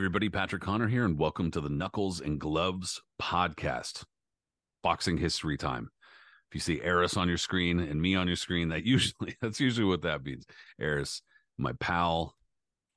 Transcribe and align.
everybody. 0.00 0.30
Patrick 0.30 0.62
Connor 0.62 0.88
here, 0.88 1.04
and 1.04 1.18
welcome 1.18 1.50
to 1.50 1.60
the 1.60 1.68
Knuckles 1.68 2.22
and 2.22 2.40
Gloves 2.40 3.02
podcast, 3.20 4.02
boxing 4.82 5.18
history 5.18 5.58
time. 5.58 5.90
If 6.48 6.54
you 6.54 6.60
see 6.60 6.80
Aris 6.80 7.18
on 7.18 7.28
your 7.28 7.36
screen 7.36 7.78
and 7.80 8.00
me 8.00 8.14
on 8.14 8.26
your 8.26 8.36
screen, 8.36 8.70
that 8.70 8.82
usually 8.86 9.36
that's 9.42 9.60
usually 9.60 9.84
what 9.84 10.00
that 10.00 10.24
means. 10.24 10.46
Aris, 10.80 11.20
my 11.58 11.72
pal, 11.80 12.34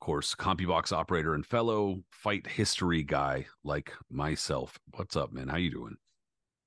of 0.00 0.06
course, 0.06 0.34
CompuBox 0.34 0.92
operator 0.92 1.34
and 1.34 1.44
fellow 1.44 2.02
fight 2.10 2.46
history 2.46 3.02
guy 3.02 3.44
like 3.64 3.92
myself. 4.10 4.78
What's 4.94 5.14
up, 5.14 5.30
man? 5.30 5.48
How 5.48 5.58
you 5.58 5.70
doing? 5.70 5.96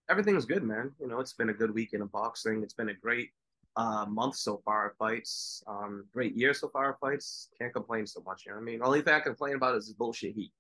Everything's 0.08 0.46
good, 0.46 0.62
man. 0.62 0.92
You 1.00 1.08
know, 1.08 1.20
it's 1.20 1.34
been 1.34 1.50
a 1.50 1.54
good 1.54 1.74
weekend 1.74 2.04
of 2.04 2.12
boxing. 2.12 2.62
It's 2.62 2.76
been 2.76 2.90
a 2.90 2.94
great 2.94 3.32
uh, 3.78 4.06
month 4.10 4.36
so 4.36 4.62
far 4.66 4.90
of 4.90 4.98
fights. 4.98 5.64
Um, 5.68 6.06
great 6.12 6.36
year 6.36 6.54
so 6.54 6.68
far 6.68 6.92
of 6.92 7.00
fights. 7.00 7.50
Can't 7.60 7.72
complain 7.72 8.06
so 8.08 8.22
much. 8.26 8.46
You 8.46 8.52
know 8.52 8.58
what 8.58 8.64
I 8.64 8.66
mean? 8.66 8.82
Only 8.84 9.02
thing 9.02 9.14
I 9.14 9.20
complain 9.20 9.56
about 9.56 9.76
is 9.76 9.94
bullshit 9.94 10.36
heat. 10.36 10.52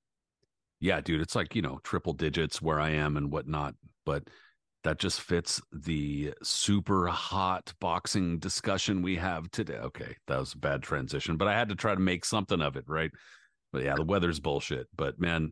Yeah, 0.80 1.02
dude, 1.02 1.22
it's 1.22 1.36
like, 1.36 1.56
you 1.56 1.64
know, 1.64 1.80
triple 1.84 2.14
digits 2.14 2.62
where 2.62 2.80
I 2.80 2.92
am 2.92 3.18
and 3.18 3.32
whatnot, 3.32 3.74
but 4.06 4.30
that 4.84 5.00
just 5.00 5.22
fits 5.22 5.60
the 5.74 6.34
super 6.44 7.08
hot 7.08 7.74
boxing 7.80 8.38
discussion 8.38 9.02
we 9.02 9.16
have 9.16 9.50
today. 9.50 9.78
Okay, 9.78 10.16
that 10.28 10.40
was 10.40 10.54
a 10.54 10.58
bad 10.60 10.84
transition, 10.84 11.36
but 11.36 11.48
I 11.48 11.54
had 11.54 11.70
to 11.70 11.76
try 11.76 11.96
to 11.96 12.00
make 12.00 12.24
something 12.24 12.62
of 12.62 12.76
it, 12.76 12.86
right? 12.88 13.12
But 13.74 13.84
yeah, 13.84 13.96
the 13.96 14.04
weather's 14.04 14.40
bullshit. 14.40 14.88
But 14.96 15.20
man, 15.20 15.52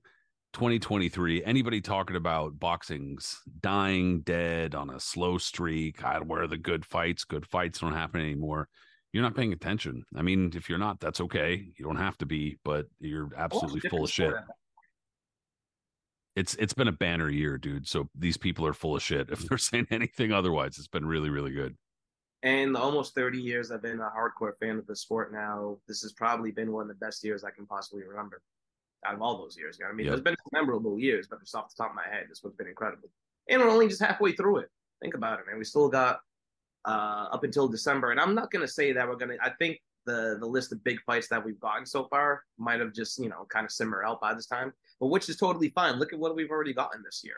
2023, 0.56 1.44
anybody 1.44 1.82
talking 1.82 2.16
about 2.16 2.58
boxing's 2.58 3.42
dying 3.60 4.22
dead 4.22 4.74
on 4.74 4.90
a 4.90 5.02
slow 5.02 5.38
streak, 5.38 6.00
ah, 6.02 6.22
where 6.22 6.44
are 6.44 6.48
the 6.48 6.58
good 6.58 6.86
fights? 6.86 7.26
Good 7.26 7.46
fights 7.46 7.80
don't 7.80 7.92
happen 7.92 8.22
anymore. 8.22 8.70
You're 9.12 9.24
not 9.24 9.36
paying 9.36 9.52
attention. 9.52 10.06
I 10.16 10.22
mean, 10.22 10.54
if 10.56 10.70
you're 10.70 10.78
not, 10.78 11.02
that's 11.02 11.20
okay. 11.20 11.68
You 11.78 11.84
don't 11.84 11.98
have 11.98 12.18
to 12.20 12.26
be, 12.26 12.58
but 12.64 12.86
you're 13.02 13.32
absolutely 13.36 13.82
full 13.90 14.06
of 14.06 14.10
shit. 14.10 14.34
It's 16.38 16.56
it's 16.56 16.74
been 16.74 16.88
a 16.88 16.94
banner 16.94 17.30
year, 17.30 17.58
dude. 17.58 17.86
So 17.86 18.08
these 18.18 18.38
people 18.38 18.66
are 18.66 18.74
full 18.74 18.96
of 18.96 19.04
shit. 19.04 19.30
If 19.30 19.40
they're 19.42 19.58
saying 19.58 19.88
anything 19.92 20.32
otherwise, 20.32 20.78
it's 20.78 20.88
been 20.88 21.06
really, 21.06 21.30
really 21.30 21.52
good. 21.52 21.76
And 22.44 22.78
almost 22.78 23.14
30 23.14 23.40
years 23.40 23.72
I've 23.72 23.82
been 23.82 24.00
a 24.00 24.10
hardcore 24.10 24.54
fan 24.62 24.78
of 24.78 24.88
the 24.88 24.96
sport 24.96 25.34
now, 25.34 25.80
this 25.86 26.02
has 26.02 26.14
probably 26.14 26.52
been 26.52 26.72
one 26.72 26.84
of 26.84 26.88
the 26.88 27.06
best 27.06 27.26
years 27.26 27.44
I 27.44 27.52
can 27.52 27.66
possibly 27.66 28.04
remember 28.04 28.42
out 29.06 29.14
of 29.14 29.22
all 29.22 29.38
those 29.38 29.58
years. 29.58 29.78
You 29.78 29.86
know 29.86 29.90
what 29.90 29.94
I 29.94 29.98
mean? 29.98 30.06
Yep. 30.06 30.12
There's 30.12 30.24
been 30.24 30.36
memorable 30.52 31.00
years, 31.00 31.28
but 31.30 31.40
just 31.40 31.56
off 31.56 31.70
the 31.70 31.82
top 31.82 31.92
of 31.92 31.96
my 31.96 32.08
head, 32.10 32.26
this 32.30 32.44
one's 32.44 32.56
been 32.56 32.68
incredible. 32.68 33.10
And 33.50 33.62
we're 33.62 33.70
only 33.70 33.88
just 33.88 34.02
halfway 34.02 34.32
through 34.32 34.58
it. 34.58 34.70
Think 35.02 35.14
about 35.14 35.40
it, 35.40 35.46
man. 35.48 35.58
We 35.58 35.66
still 35.66 35.90
got 35.90 36.20
uh, 36.86 37.28
up 37.32 37.44
until 37.44 37.68
December, 37.68 38.12
and 38.12 38.20
I'm 38.20 38.36
not 38.36 38.52
gonna 38.52 38.68
say 38.68 38.92
that 38.94 39.08
we're 39.08 39.16
gonna. 39.16 39.36
I 39.42 39.52
think 39.60 39.80
the 40.06 40.38
the 40.40 40.46
list 40.46 40.72
of 40.72 40.84
big 40.84 41.00
fights 41.02 41.28
that 41.30 41.44
we've 41.44 41.60
gotten 41.60 41.86
so 41.86 42.06
far 42.06 42.44
might 42.58 42.80
have 42.80 42.94
just 42.94 43.20
you 43.20 43.30
know 43.30 43.46
kind 43.50 43.66
of 43.66 43.72
simmer 43.72 44.04
out 44.04 44.22
by 44.22 44.34
this 44.34 44.48
time, 44.48 44.72
but 45.00 45.08
which 45.08 45.30
is 45.30 45.38
totally 45.38 45.70
fine. 45.70 46.00
Look 46.00 46.14
at 46.14 46.20
what 46.20 46.36
we've 46.36 46.52
already 46.52 46.74
gotten 46.74 47.04
this 47.04 47.22
year. 47.24 47.36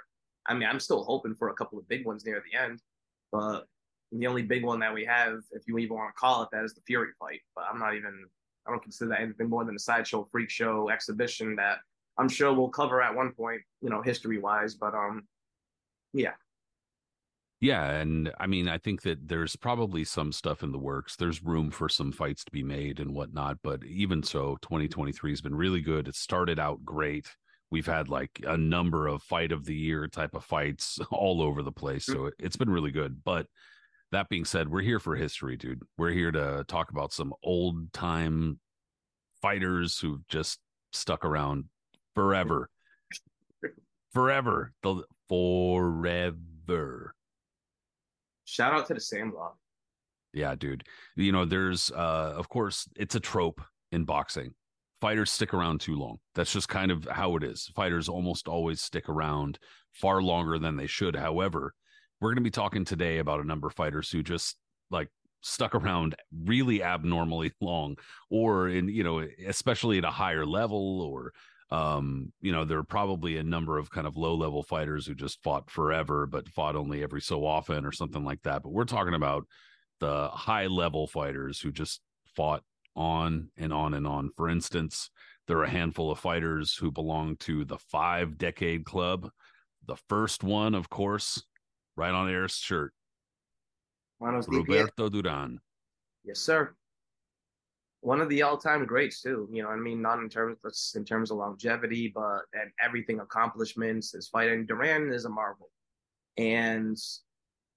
I 0.47 0.53
mean, 0.53 0.67
I'm 0.69 0.79
still 0.79 1.03
hoping 1.03 1.35
for 1.35 1.49
a 1.49 1.53
couple 1.53 1.79
of 1.79 1.87
big 1.89 2.05
ones 2.05 2.25
near 2.25 2.41
the 2.49 2.57
end, 2.57 2.81
but 3.31 3.65
the 4.11 4.27
only 4.27 4.43
big 4.43 4.63
one 4.63 4.79
that 4.79 4.93
we 4.93 5.03
have, 5.05 5.39
if 5.51 5.63
you 5.67 5.77
even 5.77 5.97
want 5.97 6.15
to 6.15 6.19
call 6.19 6.43
it 6.43 6.49
that, 6.51 6.63
is 6.63 6.73
the 6.73 6.81
Fury 6.81 7.09
fight. 7.19 7.41
But 7.55 7.65
I'm 7.69 7.79
not 7.79 7.95
even 7.95 8.25
I 8.67 8.71
don't 8.71 8.83
consider 8.83 9.09
that 9.11 9.21
anything 9.21 9.49
more 9.49 9.65
than 9.65 9.75
a 9.75 9.79
sideshow 9.79 10.27
freak 10.31 10.49
show 10.49 10.89
exhibition 10.89 11.55
that 11.55 11.79
I'm 12.17 12.29
sure 12.29 12.53
we'll 12.53 12.69
cover 12.69 13.01
at 13.01 13.15
one 13.15 13.31
point, 13.31 13.61
you 13.81 13.89
know, 13.89 14.01
history 14.01 14.39
wise. 14.39 14.75
But 14.75 14.93
um, 14.93 15.27
yeah. 16.13 16.33
Yeah, 17.59 17.89
and 17.89 18.31
I 18.39 18.45
mean, 18.45 18.69
I 18.69 18.77
think 18.77 19.01
that 19.01 19.27
there's 19.27 19.55
probably 19.55 20.03
some 20.03 20.31
stuff 20.31 20.61
in 20.61 20.71
the 20.71 20.77
works. 20.77 21.15
There's 21.15 21.43
room 21.43 21.71
for 21.71 21.89
some 21.89 22.11
fights 22.11 22.43
to 22.45 22.51
be 22.51 22.61
made 22.61 22.99
and 22.99 23.15
whatnot. 23.15 23.57
But 23.63 23.83
even 23.83 24.21
so, 24.21 24.57
2023 24.61 25.31
has 25.31 25.41
been 25.41 25.55
really 25.55 25.81
good. 25.81 26.07
It 26.07 26.15
started 26.15 26.59
out 26.59 26.85
great. 26.85 27.27
We've 27.71 27.85
had 27.85 28.09
like 28.09 28.41
a 28.45 28.57
number 28.57 29.07
of 29.07 29.23
fight 29.23 29.51
of 29.51 29.65
the 29.65 29.75
year 29.75 30.07
type 30.07 30.35
of 30.35 30.43
fights 30.43 30.99
all 31.11 31.41
over 31.41 31.63
the 31.63 31.71
place. 31.71 32.05
So 32.05 32.15
mm-hmm. 32.15 32.45
it's 32.45 32.57
been 32.57 32.69
really 32.69 32.91
good. 32.91 33.23
But 33.23 33.47
that 34.11 34.29
being 34.29 34.45
said, 34.45 34.69
we're 34.69 34.81
here 34.81 34.99
for 34.99 35.15
history, 35.15 35.57
dude. 35.57 35.81
We're 35.97 36.11
here 36.11 36.31
to 36.31 36.63
talk 36.67 36.91
about 36.91 37.13
some 37.13 37.33
old 37.43 37.91
time 37.93 38.59
fighters 39.41 39.99
who've 39.99 40.25
just 40.27 40.59
stuck 40.93 41.25
around 41.25 41.65
forever. 42.15 42.69
forever. 44.13 44.73
The 44.83 45.03
forever. 45.27 47.13
Shout 48.45 48.73
out 48.73 48.87
to 48.87 48.93
the 48.93 48.99
Sandlot. 49.01 49.55
Yeah, 50.33 50.55
dude. 50.55 50.83
You 51.15 51.31
know, 51.31 51.45
there's 51.45 51.91
uh 51.91 52.33
of 52.35 52.47
course 52.49 52.87
it's 52.95 53.15
a 53.15 53.19
trope 53.19 53.61
in 53.91 54.05
boxing. 54.05 54.53
Fighters 55.01 55.31
stick 55.31 55.53
around 55.53 55.79
too 55.79 55.95
long. 55.95 56.17
That's 56.33 56.51
just 56.51 56.69
kind 56.69 56.91
of 56.91 57.05
how 57.05 57.35
it 57.35 57.43
is. 57.43 57.69
Fighters 57.75 58.09
almost 58.09 58.47
always 58.47 58.81
stick 58.81 59.09
around 59.09 59.59
far 59.91 60.21
longer 60.21 60.57
than 60.57 60.75
they 60.75 60.87
should. 60.87 61.15
However, 61.15 61.73
we're 62.19 62.29
going 62.29 62.37
to 62.37 62.41
be 62.41 62.51
talking 62.51 62.85
today 62.85 63.19
about 63.19 63.39
a 63.39 63.47
number 63.47 63.67
of 63.67 63.75
fighters 63.75 64.09
who 64.09 64.23
just 64.23 64.55
like 64.89 65.09
stuck 65.41 65.75
around 65.75 66.15
really 66.45 66.81
abnormally 66.81 67.51
long 67.61 67.95
or 68.29 68.67
in 68.67 68.87
you 68.89 69.03
know 69.03 69.25
especially 69.45 69.97
at 69.97 70.05
a 70.05 70.09
higher 70.09 70.45
level 70.45 71.01
or 71.01 71.31
um 71.69 72.31
you 72.41 72.51
know 72.51 72.65
there 72.65 72.79
are 72.79 72.83
probably 72.83 73.37
a 73.37 73.43
number 73.43 73.77
of 73.77 73.91
kind 73.91 74.07
of 74.07 74.17
low 74.17 74.35
level 74.35 74.63
fighters 74.63 75.05
who 75.05 75.13
just 75.13 75.41
fought 75.43 75.69
forever 75.69 76.25
but 76.25 76.47
fought 76.49 76.75
only 76.75 77.03
every 77.03 77.21
so 77.21 77.45
often 77.45 77.85
or 77.85 77.91
something 77.91 78.23
like 78.23 78.41
that 78.43 78.63
but 78.63 78.71
we're 78.71 78.85
talking 78.85 79.13
about 79.13 79.45
the 79.99 80.27
high 80.29 80.67
level 80.67 81.07
fighters 81.07 81.59
who 81.59 81.71
just 81.71 82.01
fought 82.35 82.63
on 82.95 83.49
and 83.57 83.71
on 83.71 83.93
and 83.93 84.07
on. 84.07 84.31
For 84.35 84.49
instance 84.49 85.09
there 85.47 85.57
are 85.57 85.63
a 85.63 85.69
handful 85.69 86.11
of 86.11 86.19
fighters 86.19 86.75
who 86.75 86.91
belong 86.91 87.37
to 87.37 87.63
the 87.63 87.77
five 87.77 88.37
decade 88.37 88.85
club. 88.85 89.29
The 89.85 89.95
first 90.09 90.43
one 90.43 90.75
of 90.75 90.89
course 90.89 91.41
right 91.97 92.13
on 92.13 92.29
Aris 92.29 92.55
shirt. 92.55 92.93
Roberto 94.19 95.09
Duran. 95.09 95.59
Yes, 96.23 96.39
sir. 96.39 96.73
One 98.01 98.21
of 98.21 98.29
the 98.29 98.43
all-time 98.43 98.85
greats 98.85 99.21
too. 99.21 99.49
You 99.51 99.63
know, 99.63 99.69
I 99.69 99.75
mean, 99.75 100.01
not 100.01 100.19
in 100.19 100.29
terms 100.29 100.57
of, 100.63 100.73
in 100.95 101.03
terms 101.03 101.31
of 101.31 101.37
longevity, 101.37 102.11
but 102.13 102.41
and 102.53 102.71
everything 102.83 103.19
accomplishments. 103.19 104.13
His 104.13 104.27
fighting 104.27 104.65
Duran 104.65 105.11
is 105.11 105.25
a 105.25 105.29
marvel, 105.29 105.69
and 106.37 106.97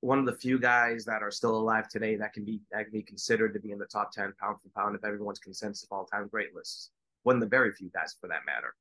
one 0.03 0.19
of 0.19 0.27
the 0.27 0.37
few 0.37 0.59
guys 0.59 1.05
that 1.05 1.23
are 1.23 1.31
still 1.31 1.57
alive 1.57 1.89
today 1.89 2.17
that 2.17 2.33
can 2.33 2.45
be 2.45 2.61
that 2.71 2.85
can 2.85 2.93
be 2.93 3.03
considered 3.03 3.53
to 3.55 3.61
be 3.61 3.73
in 3.73 3.79
the 3.79 3.87
top 3.87 4.13
ten 4.13 4.33
pound 4.41 4.59
for 4.63 4.69
pound 4.81 4.95
of 4.95 5.05
everyone's 5.05 5.39
consensus 5.39 5.85
of 5.85 5.97
all-time 5.97 6.29
great 6.31 6.55
lists. 6.55 6.91
One 7.23 7.37
of 7.37 7.41
the 7.41 7.49
very 7.49 7.73
few 7.73 7.91
guys, 7.91 8.15
for 8.21 8.29
that 8.29 8.47
matter. 8.47 8.75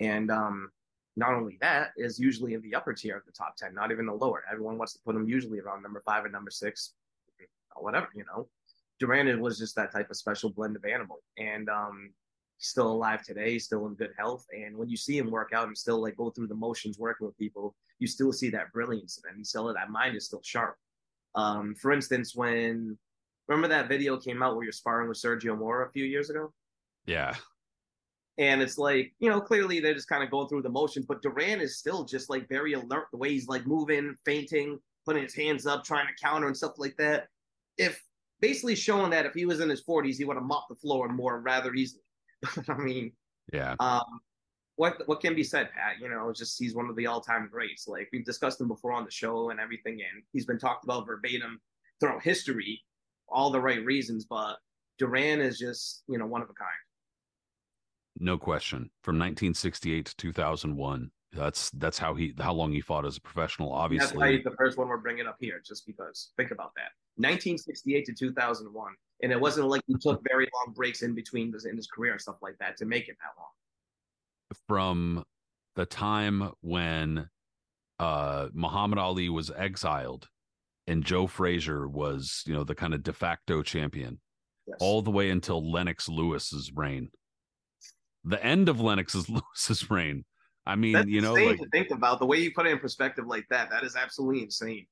And 0.00 0.30
um, 0.30 0.70
not 1.16 1.32
only 1.32 1.56
that 1.60 1.90
is 1.96 2.18
usually 2.18 2.54
in 2.54 2.60
the 2.60 2.74
upper 2.74 2.92
tier 2.92 3.16
of 3.16 3.24
the 3.24 3.32
top 3.32 3.56
10 3.56 3.74
not 3.74 3.90
even 3.90 4.06
the 4.06 4.12
lower. 4.12 4.44
Everyone 4.50 4.78
wants 4.78 4.92
to 4.92 4.98
put 5.04 5.16
him 5.16 5.28
usually 5.28 5.60
around 5.60 5.82
number 5.82 6.02
five 6.04 6.24
and 6.24 6.32
number 6.32 6.50
six 6.50 6.92
whatever 7.76 8.08
you 8.14 8.24
know. 8.24 8.48
Duran 8.98 9.40
was 9.40 9.58
just 9.58 9.76
that 9.76 9.92
type 9.92 10.10
of 10.10 10.16
special 10.16 10.50
blend 10.50 10.76
of 10.76 10.84
animal 10.84 11.22
and 11.38 11.68
um 11.68 12.10
still 12.58 12.90
alive 12.90 13.22
today 13.22 13.58
still 13.58 13.86
in 13.86 13.94
good 13.94 14.12
health 14.16 14.46
and 14.50 14.74
when 14.76 14.88
you 14.88 14.96
see 14.96 15.18
him 15.18 15.30
work 15.30 15.52
out 15.52 15.66
and 15.66 15.76
still 15.76 16.00
like 16.00 16.16
go 16.16 16.30
through 16.30 16.46
the 16.46 16.54
motions 16.54 16.98
working 16.98 17.26
with 17.26 17.36
people 17.36 17.74
you 17.98 18.06
still 18.06 18.32
see 18.32 18.48
that 18.48 18.72
brilliance 18.72 19.20
and 19.30 19.46
still 19.46 19.72
that 19.72 19.90
mind 19.90 20.16
is 20.16 20.26
still 20.26 20.42
sharp. 20.42 20.76
Um 21.34 21.74
for 21.74 21.92
instance 21.92 22.34
when 22.34 22.96
remember 23.48 23.68
that 23.68 23.88
video 23.88 24.16
came 24.18 24.42
out 24.42 24.54
where 24.54 24.64
you're 24.64 24.72
sparring 24.72 25.08
with 25.08 25.18
Sergio 25.18 25.56
Mora 25.58 25.86
a 25.86 25.90
few 25.90 26.04
years 26.04 26.30
ago? 26.30 26.52
Yeah 27.04 27.34
and 28.38 28.60
it's 28.60 28.76
like, 28.76 29.12
you 29.18 29.30
know, 29.30 29.40
clearly 29.40 29.80
they're 29.80 29.94
just 29.94 30.08
kind 30.08 30.22
of 30.22 30.30
going 30.30 30.48
through 30.48 30.62
the 30.62 30.68
motions, 30.68 31.06
but 31.06 31.22
Duran 31.22 31.60
is 31.60 31.78
still 31.78 32.04
just 32.04 32.28
like 32.28 32.48
very 32.48 32.74
alert 32.74 33.06
the 33.10 33.16
way 33.16 33.30
he's 33.30 33.48
like 33.48 33.66
moving, 33.66 34.14
feinting, 34.24 34.78
putting 35.06 35.22
his 35.22 35.34
hands 35.34 35.66
up, 35.66 35.84
trying 35.84 36.06
to 36.06 36.22
counter 36.22 36.46
and 36.46 36.56
stuff 36.56 36.74
like 36.76 36.96
that. 36.98 37.28
If 37.78 38.02
basically 38.40 38.74
showing 38.74 39.10
that 39.10 39.26
if 39.26 39.32
he 39.32 39.46
was 39.46 39.60
in 39.60 39.70
his 39.70 39.84
40s, 39.84 40.16
he 40.16 40.24
would 40.24 40.36
have 40.36 40.44
mopped 40.44 40.68
the 40.68 40.74
floor 40.74 41.08
more 41.08 41.40
rather 41.40 41.72
easily. 41.74 42.02
But 42.42 42.68
I 42.68 42.76
mean, 42.76 43.12
yeah. 43.52 43.74
Um, 43.80 44.20
what 44.76 45.02
what 45.06 45.22
can 45.22 45.34
be 45.34 45.42
said, 45.42 45.70
Pat? 45.72 45.94
You 46.00 46.10
know, 46.10 46.30
just 46.34 46.58
he's 46.58 46.74
one 46.74 46.90
of 46.90 46.96
the 46.96 47.06
all 47.06 47.22
time 47.22 47.48
greats. 47.50 47.88
Like 47.88 48.08
we've 48.12 48.24
discussed 48.24 48.60
him 48.60 48.68
before 48.68 48.92
on 48.92 49.06
the 49.06 49.10
show 49.10 49.48
and 49.48 49.58
everything, 49.58 49.94
and 49.94 50.22
he's 50.32 50.44
been 50.44 50.58
talked 50.58 50.84
about 50.84 51.06
verbatim 51.06 51.60
throughout 51.98 52.22
history, 52.22 52.82
all 53.26 53.50
the 53.50 53.60
right 53.60 53.82
reasons. 53.82 54.26
But 54.26 54.56
Duran 54.98 55.40
is 55.40 55.58
just 55.58 56.02
you 56.08 56.18
know 56.18 56.26
one 56.26 56.42
of 56.42 56.50
a 56.50 56.54
kind 56.54 56.68
no 58.18 58.38
question. 58.38 58.90
From 59.02 59.16
1968 59.16 60.06
to 60.06 60.16
2001, 60.16 61.10
that's 61.32 61.70
that's 61.70 61.98
how 61.98 62.14
he 62.14 62.34
how 62.38 62.52
long 62.52 62.72
he 62.72 62.80
fought 62.80 63.04
as 63.04 63.16
a 63.16 63.20
professional. 63.20 63.72
Obviously, 63.72 64.06
that's 64.06 64.16
why 64.16 64.32
he's 64.32 64.44
the 64.44 64.52
first 64.52 64.78
one 64.78 64.88
we're 64.88 64.96
bringing 64.96 65.26
up 65.26 65.36
here, 65.40 65.60
just 65.64 65.86
because. 65.86 66.32
Think 66.36 66.50
about 66.50 66.72
that. 66.76 66.90
1968 67.16 68.06
to 68.06 68.12
2001, 68.14 68.92
and 69.22 69.32
it 69.32 69.40
wasn't 69.40 69.68
like 69.68 69.82
he 69.86 69.94
took 70.00 70.20
very 70.28 70.48
long 70.54 70.74
breaks 70.74 71.02
in 71.02 71.14
between 71.14 71.50
this, 71.50 71.64
in 71.64 71.76
his 71.76 71.86
career 71.86 72.12
and 72.12 72.20
stuff 72.20 72.36
like 72.42 72.56
that 72.58 72.76
to 72.78 72.84
make 72.84 73.08
it 73.08 73.16
that 73.20 73.40
long. 73.40 73.48
From 74.68 75.24
the 75.76 75.86
time 75.86 76.50
when 76.60 77.28
uh, 77.98 78.48
Muhammad 78.52 78.98
Ali 78.98 79.28
was 79.28 79.50
exiled 79.50 80.28
and 80.86 81.04
Joe 81.04 81.26
Frazier 81.26 81.88
was, 81.88 82.42
you 82.46 82.54
know, 82.54 82.64
the 82.64 82.74
kind 82.74 82.94
of 82.94 83.02
de 83.02 83.12
facto 83.12 83.62
champion, 83.62 84.20
yes. 84.66 84.76
all 84.80 85.02
the 85.02 85.10
way 85.10 85.30
until 85.30 85.70
Lennox 85.70 86.08
Lewis's 86.08 86.70
reign 86.74 87.10
the 88.26 88.44
end 88.44 88.68
of 88.68 88.80
Lennox's 88.80 89.28
Lewis's 89.30 89.90
reign. 89.90 90.24
I 90.66 90.74
mean, 90.74 90.94
That's 90.94 91.08
you 91.08 91.20
know, 91.20 91.34
like 91.34 91.58
to 91.58 91.68
think 91.70 91.90
about 91.90 92.18
the 92.18 92.26
way 92.26 92.38
you 92.38 92.52
put 92.52 92.66
it 92.66 92.72
in 92.72 92.78
perspective 92.80 93.24
like 93.26 93.46
that. 93.50 93.70
That 93.70 93.84
is 93.84 93.94
absolutely 93.94 94.42
insane. 94.42 94.86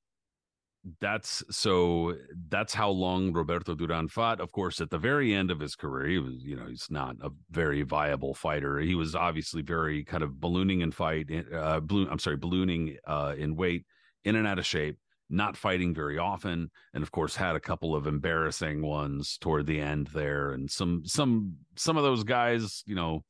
that's 1.00 1.42
so 1.50 2.14
that's 2.48 2.72
how 2.72 2.90
long 2.90 3.32
Roberto 3.32 3.74
Duran 3.74 4.06
fought. 4.06 4.40
Of 4.40 4.52
course, 4.52 4.80
at 4.80 4.90
the 4.90 4.98
very 4.98 5.34
end 5.34 5.50
of 5.50 5.58
his 5.58 5.74
career, 5.74 6.08
he 6.08 6.18
was, 6.18 6.44
you 6.44 6.54
know, 6.54 6.66
he's 6.66 6.86
not 6.90 7.16
a 7.22 7.30
very 7.50 7.82
viable 7.82 8.34
fighter. 8.34 8.78
He 8.78 8.94
was 8.94 9.16
obviously 9.16 9.62
very 9.62 10.04
kind 10.04 10.22
of 10.22 10.40
ballooning 10.40 10.82
in 10.82 10.92
fight, 10.92 11.28
uh, 11.52 11.80
balloon, 11.80 12.08
I'm 12.08 12.20
sorry, 12.20 12.36
ballooning 12.36 12.96
uh, 13.04 13.34
in 13.36 13.56
weight, 13.56 13.84
in 14.22 14.36
and 14.36 14.46
out 14.46 14.60
of 14.60 14.66
shape, 14.66 14.96
not 15.30 15.56
fighting 15.56 15.94
very 15.94 16.18
often, 16.18 16.70
and 16.92 17.02
of 17.02 17.10
course 17.10 17.34
had 17.36 17.56
a 17.56 17.60
couple 17.60 17.94
of 17.94 18.06
embarrassing 18.06 18.82
ones 18.82 19.38
toward 19.38 19.66
the 19.66 19.80
end 19.80 20.08
there, 20.08 20.52
and 20.52 20.70
some 20.70 21.02
some 21.04 21.56
some 21.76 21.96
of 21.96 22.02
those 22.02 22.24
guys, 22.24 22.82
you 22.86 22.94
know, 22.94 23.24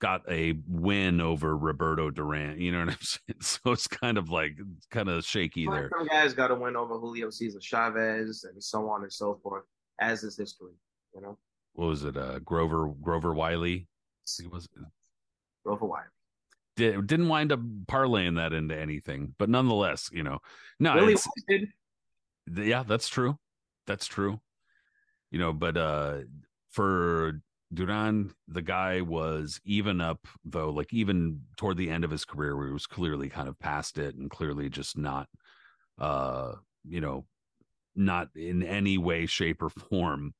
got 0.00 0.22
a 0.30 0.54
win 0.68 1.20
over 1.20 1.56
Roberto 1.56 2.10
Duran. 2.10 2.60
You 2.60 2.72
know 2.72 2.80
what 2.80 2.88
I'm 2.90 2.98
saying? 3.00 3.40
So 3.40 3.72
it's 3.72 3.86
kind 3.88 4.18
of 4.18 4.30
like 4.30 4.58
kind 4.90 5.08
of 5.08 5.24
shaky 5.24 5.66
there. 5.66 5.90
Some 5.96 6.06
guys 6.08 6.34
got 6.34 6.50
a 6.50 6.54
win 6.54 6.76
over 6.76 6.98
Julio 6.98 7.30
Cesar 7.30 7.60
Chavez 7.60 8.44
and 8.44 8.62
so 8.62 8.88
on 8.88 9.02
and 9.02 9.12
so 9.12 9.38
forth, 9.42 9.64
as 10.00 10.22
is 10.22 10.36
history. 10.36 10.72
You 11.14 11.22
know, 11.22 11.38
What 11.74 11.86
was 11.86 12.04
it? 12.04 12.16
Uh, 12.16 12.40
Grover 12.40 12.92
Grover 13.00 13.32
Wiley. 13.32 13.88
Was 14.52 14.68
go 15.64 15.76
for 15.76 15.88
Wyatt. 15.88 16.08
Did, 16.76 17.06
didn't 17.06 17.28
wind 17.28 17.52
up 17.52 17.60
parlaying 17.86 18.36
that 18.36 18.52
into 18.52 18.76
anything, 18.76 19.34
but 19.38 19.48
nonetheless, 19.48 20.10
you 20.12 20.22
know, 20.22 20.38
no, 20.78 21.08
it's, 21.08 21.26
yeah, 22.54 22.82
that's 22.86 23.08
true. 23.08 23.38
That's 23.86 24.06
true. 24.06 24.40
You 25.30 25.38
know, 25.38 25.52
but 25.52 25.76
uh 25.76 26.18
for 26.70 27.40
Duran, 27.72 28.32
the 28.46 28.62
guy 28.62 29.00
was 29.00 29.60
even 29.64 30.00
up 30.00 30.26
though, 30.44 30.70
like 30.70 30.92
even 30.92 31.40
toward 31.56 31.76
the 31.76 31.90
end 31.90 32.04
of 32.04 32.10
his 32.10 32.24
career 32.24 32.56
where 32.56 32.68
he 32.68 32.72
was 32.72 32.86
clearly 32.86 33.28
kind 33.28 33.48
of 33.48 33.58
past 33.58 33.98
it 33.98 34.14
and 34.14 34.30
clearly 34.30 34.68
just 34.68 34.96
not 34.96 35.28
uh, 35.98 36.52
you 36.86 37.00
know, 37.00 37.24
not 37.94 38.28
in 38.34 38.62
any 38.62 38.98
way, 38.98 39.26
shape, 39.26 39.62
or 39.62 39.70
form 39.70 40.34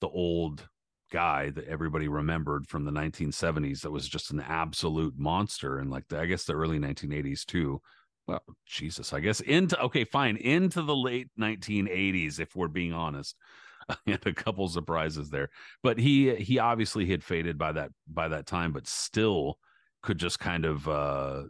the 0.00 0.08
old 0.08 0.68
guy 1.10 1.50
that 1.50 1.66
everybody 1.66 2.08
remembered 2.08 2.66
from 2.66 2.84
the 2.84 2.90
1970s 2.90 3.80
that 3.80 3.90
was 3.90 4.08
just 4.08 4.30
an 4.30 4.40
absolute 4.40 5.14
monster 5.16 5.78
and 5.78 5.90
like 5.90 6.06
the, 6.08 6.18
I 6.18 6.26
guess 6.26 6.44
the 6.44 6.54
early 6.54 6.78
1980s 6.78 7.44
too. 7.44 7.80
Well 8.26 8.42
jesus 8.66 9.12
i 9.12 9.20
guess 9.20 9.38
into 9.40 9.80
okay 9.80 10.02
fine 10.02 10.36
into 10.36 10.82
the 10.82 10.96
late 10.96 11.28
1980s 11.38 12.40
if 12.40 12.56
we're 12.56 12.68
being 12.68 12.92
honest. 12.92 13.36
A 14.08 14.32
couple 14.32 14.66
surprises 14.66 15.30
there 15.30 15.48
but 15.80 15.96
he 15.96 16.34
he 16.34 16.58
obviously 16.58 17.06
had 17.06 17.22
faded 17.22 17.56
by 17.56 17.70
that 17.70 17.92
by 18.08 18.26
that 18.26 18.46
time 18.46 18.72
but 18.72 18.88
still 18.88 19.58
could 20.02 20.18
just 20.18 20.40
kind 20.40 20.64
of 20.64 20.88
uh 20.88 21.44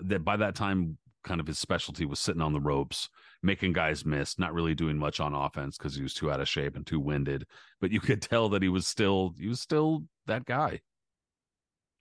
that 0.00 0.22
by 0.22 0.36
that 0.36 0.54
time 0.54 0.98
kind 1.24 1.40
of 1.40 1.46
his 1.46 1.58
specialty 1.58 2.04
was 2.04 2.20
sitting 2.20 2.42
on 2.42 2.52
the 2.52 2.60
ropes 2.60 3.08
making 3.42 3.72
guys 3.72 4.04
miss 4.04 4.38
not 4.38 4.52
really 4.52 4.74
doing 4.74 4.98
much 4.98 5.20
on 5.20 5.34
offense 5.34 5.78
because 5.78 5.94
he 5.94 6.02
was 6.02 6.14
too 6.14 6.30
out 6.30 6.40
of 6.40 6.48
shape 6.48 6.74
and 6.76 6.86
too 6.86 6.98
winded 7.00 7.44
but 7.80 7.90
you 7.92 8.00
could 8.00 8.20
tell 8.30 8.48
that 8.48 8.62
he 8.62 8.68
was 8.68 8.86
still 8.86 9.34
he 9.38 9.46
was 9.48 9.60
still 9.60 10.02
that 10.26 10.44
guy 10.44 10.80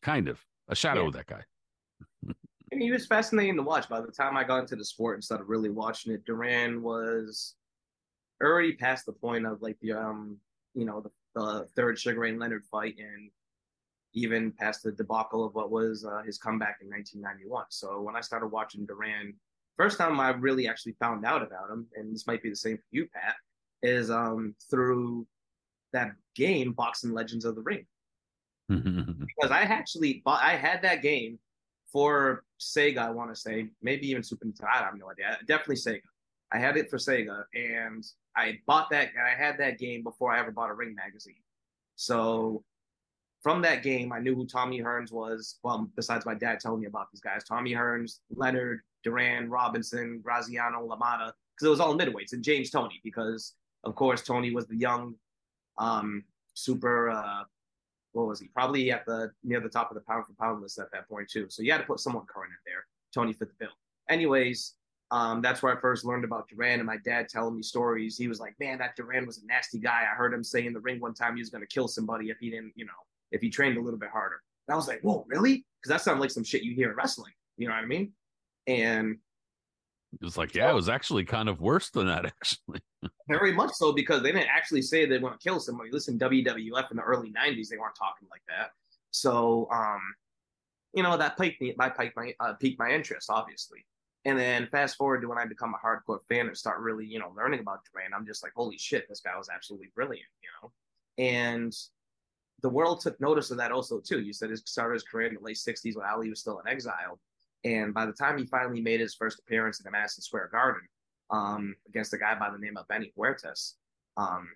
kind 0.02 0.28
of 0.28 0.44
a 0.68 0.76
shadow 0.76 1.02
Yeah. 1.02 1.08
of 1.08 1.14
that 1.14 1.26
guy 1.28 1.44
I 2.72 2.76
mean, 2.76 2.82
he 2.82 2.92
was 2.92 3.08
fascinating 3.08 3.56
to 3.56 3.62
watch. 3.64 3.88
By 3.88 4.02
the 4.02 4.12
time 4.12 4.36
I 4.36 4.44
got 4.44 4.60
into 4.60 4.76
the 4.76 4.84
sport 4.84 5.16
and 5.16 5.24
started 5.24 5.46
really 5.46 5.70
watching 5.70 6.12
it, 6.12 6.26
Duran 6.26 6.84
was 6.84 7.56
already 8.44 8.74
past 8.74 9.06
the 9.06 9.14
point 9.14 9.46
of 9.46 9.62
like 9.62 9.78
the 9.82 9.94
um, 9.94 10.38
you 10.74 10.84
know, 10.84 11.00
the, 11.00 11.10
the 11.34 11.68
third 11.78 11.98
Sugar 11.98 12.20
Ray 12.20 12.36
Leonard 12.36 12.66
fight, 12.70 12.96
and 13.00 13.32
even 14.14 14.52
past 14.52 14.84
the 14.84 14.92
debacle 14.92 15.46
of 15.46 15.56
what 15.56 15.72
was 15.72 16.04
uh, 16.04 16.22
his 16.24 16.38
comeback 16.38 16.80
in 16.82 16.90
1991. 16.90 17.66
So 17.70 18.02
when 18.02 18.18
I 18.18 18.22
started 18.22 18.48
watching 18.48 18.86
Duran, 18.86 19.34
first 19.78 19.98
time 19.98 20.20
I 20.20 20.30
really 20.30 20.68
actually 20.68 20.96
found 21.00 21.26
out 21.26 21.42
about 21.42 21.70
him, 21.70 21.88
and 21.96 22.14
this 22.14 22.28
might 22.28 22.44
be 22.44 22.50
the 22.50 22.56
same 22.56 22.78
for 22.78 22.84
you, 22.92 23.08
Pat, 23.14 23.36
is 23.84 24.10
um 24.12 24.56
through 24.70 25.26
that 25.94 26.12
game, 26.36 26.74
Boxing 26.74 27.12
Legends 27.14 27.46
of 27.46 27.56
the 27.56 27.62
Ring 27.62 27.86
because 28.70 29.52
I 29.52 29.62
actually 29.62 30.22
bought, 30.26 30.44
I 30.44 30.56
had 30.56 30.82
that 30.82 31.02
game 31.02 31.40
for 31.92 32.44
Sega. 32.60 32.98
I 32.98 33.10
want 33.10 33.34
to 33.34 33.40
say 33.40 33.70
maybe 33.82 34.10
even 34.10 34.24
Super 34.24 34.46
Nintendo. 34.46 34.68
I 34.74 34.78
have 34.80 34.98
no 34.98 35.10
idea. 35.10 35.38
Definitely 35.48 35.76
Sega. 35.78 36.02
I 36.52 36.60
had 36.60 36.78
it 36.78 36.90
for 36.90 36.98
Sega, 36.98 37.44
and 37.54 38.06
I 38.36 38.60
bought 38.66 38.90
that. 38.92 39.10
I 39.22 39.42
had 39.42 39.58
that 39.60 39.80
game 39.80 40.04
before 40.04 40.32
I 40.32 40.40
ever 40.40 40.52
bought 40.52 40.70
a 40.70 40.74
Ring 40.74 40.96
magazine. 40.96 41.42
So 41.96 42.64
from 43.42 43.62
that 43.62 43.84
game, 43.84 44.12
I 44.12 44.20
knew 44.20 44.36
who 44.36 44.46
Tommy 44.46 44.80
Hearns 44.82 45.12
was. 45.12 45.60
Well, 45.64 45.90
besides 45.96 46.26
my 46.26 46.34
dad 46.34 46.60
telling 46.60 46.82
me 46.82 46.88
about 46.88 47.08
these 47.12 47.22
guys, 47.22 47.44
Tommy 47.44 47.72
Hearns, 47.72 48.20
Leonard, 48.36 48.82
Duran, 49.04 49.50
Robinson, 49.50 50.20
Graziano, 50.24 50.88
LaMotta, 50.88 51.32
because 51.56 51.66
it 51.66 51.70
was 51.70 51.80
all 51.80 51.98
midweights, 51.98 52.34
and 52.34 52.44
James 52.44 52.70
Toney, 52.70 53.00
because 53.04 53.54
of 53.84 53.96
course 53.96 54.22
Toney 54.22 54.52
was 54.52 54.68
the 54.68 54.76
young, 54.76 55.16
um, 55.78 56.24
super. 56.54 57.10
Uh, 57.10 57.44
what 58.14 58.28
was 58.28 58.40
he? 58.40 58.48
Probably 58.48 58.92
at 58.92 59.06
the 59.06 59.32
near 59.44 59.60
the 59.60 59.70
top 59.70 59.92
of 59.92 59.96
the 59.96 60.02
pound 60.02 60.26
for 60.26 60.34
pound 60.34 60.62
list 60.62 60.80
at 60.80 60.92
that 60.92 61.08
point 61.08 61.30
too. 61.30 61.46
So 61.50 61.62
you 61.62 61.72
had 61.72 61.80
to 61.80 61.84
put 61.84 62.00
someone 62.00 62.26
current 62.26 62.52
in 62.52 62.72
there. 62.72 62.86
Toney 63.14 63.34
fit 63.34 63.50
the 63.50 63.66
bill. 63.66 63.74
Anyways, 64.10 64.74
um, 65.12 65.42
that's 65.42 65.62
where 65.62 65.78
I 65.78 65.80
first 65.80 66.04
learned 66.04 66.26
about 66.26 66.50
Duran 66.50 66.80
and 66.80 66.86
my 66.86 66.98
dad 66.98 67.30
telling 67.30 67.56
me 67.56 67.62
stories. 67.62 68.18
He 68.18 68.28
was 68.28 68.40
like, 68.40 68.56
"Man, 68.60 68.80
that 68.80 68.96
Duran 68.96 69.28
was 69.28 69.38
a 69.38 69.46
nasty 69.46 69.80
guy. 69.80 70.06
I 70.12 70.16
heard 70.16 70.34
him 70.34 70.44
say 70.44 70.66
in 70.66 70.74
the 70.74 70.80
ring 70.80 71.00
one 71.00 71.14
time 71.14 71.36
he 71.36 71.42
was 71.42 71.50
going 71.50 71.62
to 71.62 71.68
kill 71.68 71.88
somebody 71.88 72.30
if 72.30 72.40
he 72.40 72.50
didn't, 72.50 72.74
you 72.76 72.86
know, 72.86 72.92
if 73.32 73.42
he 73.42 73.50
trained 73.50 73.78
a 73.78 73.82
little 73.82 74.00
bit 74.00 74.10
harder." 74.10 74.42
And 74.68 74.74
I 74.74 74.78
was 74.78 74.88
like, 74.88 75.02
"Whoa, 75.02 75.26
really?" 75.28 75.66
Because 75.82 75.90
that 75.90 76.02
sounded 76.02 76.22
like 76.22 76.32
some 76.32 76.44
shit 76.44 76.64
you 76.64 76.74
hear 76.74 76.92
in 76.92 76.96
wrestling. 76.96 77.34
You 77.58 77.68
know 77.68 77.74
what 77.74 77.84
I 77.84 77.88
mean? 77.88 78.14
And 78.68 79.18
it 80.14 80.24
was 80.24 80.38
like 80.38 80.56
yeah 80.56 80.70
it 80.70 80.74
was 80.74 80.88
actually 80.88 81.26
kind 81.26 81.50
of 81.50 81.60
worse 81.60 81.90
than 81.90 82.08
that 82.08 82.26
actually 82.42 82.80
Very 83.28 83.52
much 83.52 83.74
so 83.74 83.92
because 83.92 84.24
they 84.24 84.32
didn't 84.32 84.48
actually 84.48 84.82
say 84.82 85.06
they 85.06 85.20
want 85.20 85.40
to 85.40 85.44
kill 85.44 85.60
somebody. 85.60 85.92
Listen, 85.92 86.18
WWF 86.18 86.92
in 86.92 86.98
the 86.98 87.04
early 87.04 87.32
'90s, 87.32 87.70
they 87.70 87.78
weren't 87.78 87.96
talking 87.96 88.28
like 88.32 88.42
that. 88.48 88.72
So, 89.12 89.68
um, 89.72 90.02
you 90.94 91.04
know, 91.04 91.18
that 91.18 91.38
piqued 91.38 91.62
me, 91.62 91.76
that 91.78 91.98
piqued 91.98 92.16
my 92.16 92.34
uh, 92.40 92.54
piqued 92.54 92.80
my 92.80 92.90
interest, 92.90 93.30
obviously. 93.30 93.86
And 94.26 94.38
then 94.38 94.68
fast 94.72 94.98
forward 94.98 95.22
to 95.22 95.30
when 95.30 95.38
I 95.38 95.46
become 95.46 95.74
a 95.74 95.86
hardcore 95.86 96.20
fan 96.28 96.48
and 96.48 96.58
start 96.58 96.80
really, 96.80 97.06
you 97.06 97.20
know, 97.20 97.34
learning 97.36 97.62
about 97.62 97.80
Duran, 97.92 98.14
I'm 98.14 98.26
just 98.26 98.44
like, 98.44 98.52
holy 98.56 98.78
shit, 98.78 99.08
this 99.08 99.22
guy 99.22 99.38
was 99.38 99.50
absolutely 99.54 99.90
brilliant, 99.96 100.28
you 100.42 100.50
know. 100.62 100.72
And 101.18 101.74
the 102.62 102.70
world 102.70 103.02
took 103.02 103.20
notice 103.20 103.52
of 103.52 103.58
that 103.58 103.72
also 103.72 104.00
too. 104.00 104.22
You 104.22 104.34
said 104.34 104.50
his 104.50 104.64
started 104.66 104.96
his 104.96 105.04
career 105.04 105.28
in 105.28 105.36
the 105.36 105.42
late 105.42 105.58
'60s 105.58 105.96
when 105.96 106.06
Ali 106.06 106.30
was 106.30 106.40
still 106.40 106.60
in 106.60 106.68
exile, 106.68 107.20
and 107.64 107.94
by 107.94 108.06
the 108.06 108.14
time 108.14 108.38
he 108.38 108.46
finally 108.46 108.82
made 108.82 109.00
his 109.00 109.16
first 109.16 109.40
appearance 109.40 109.80
in 109.80 109.84
the 109.84 109.92
Madison 109.92 110.22
Square 110.24 110.50
Garden 110.52 110.82
um, 111.30 111.76
against 111.88 112.14
a 112.14 112.18
guy 112.18 112.38
by 112.38 112.50
the 112.50 112.58
name 112.58 112.78
of 112.78 112.88
Benny 112.88 113.12
Huertas. 113.18 113.74
Um, 114.16 114.50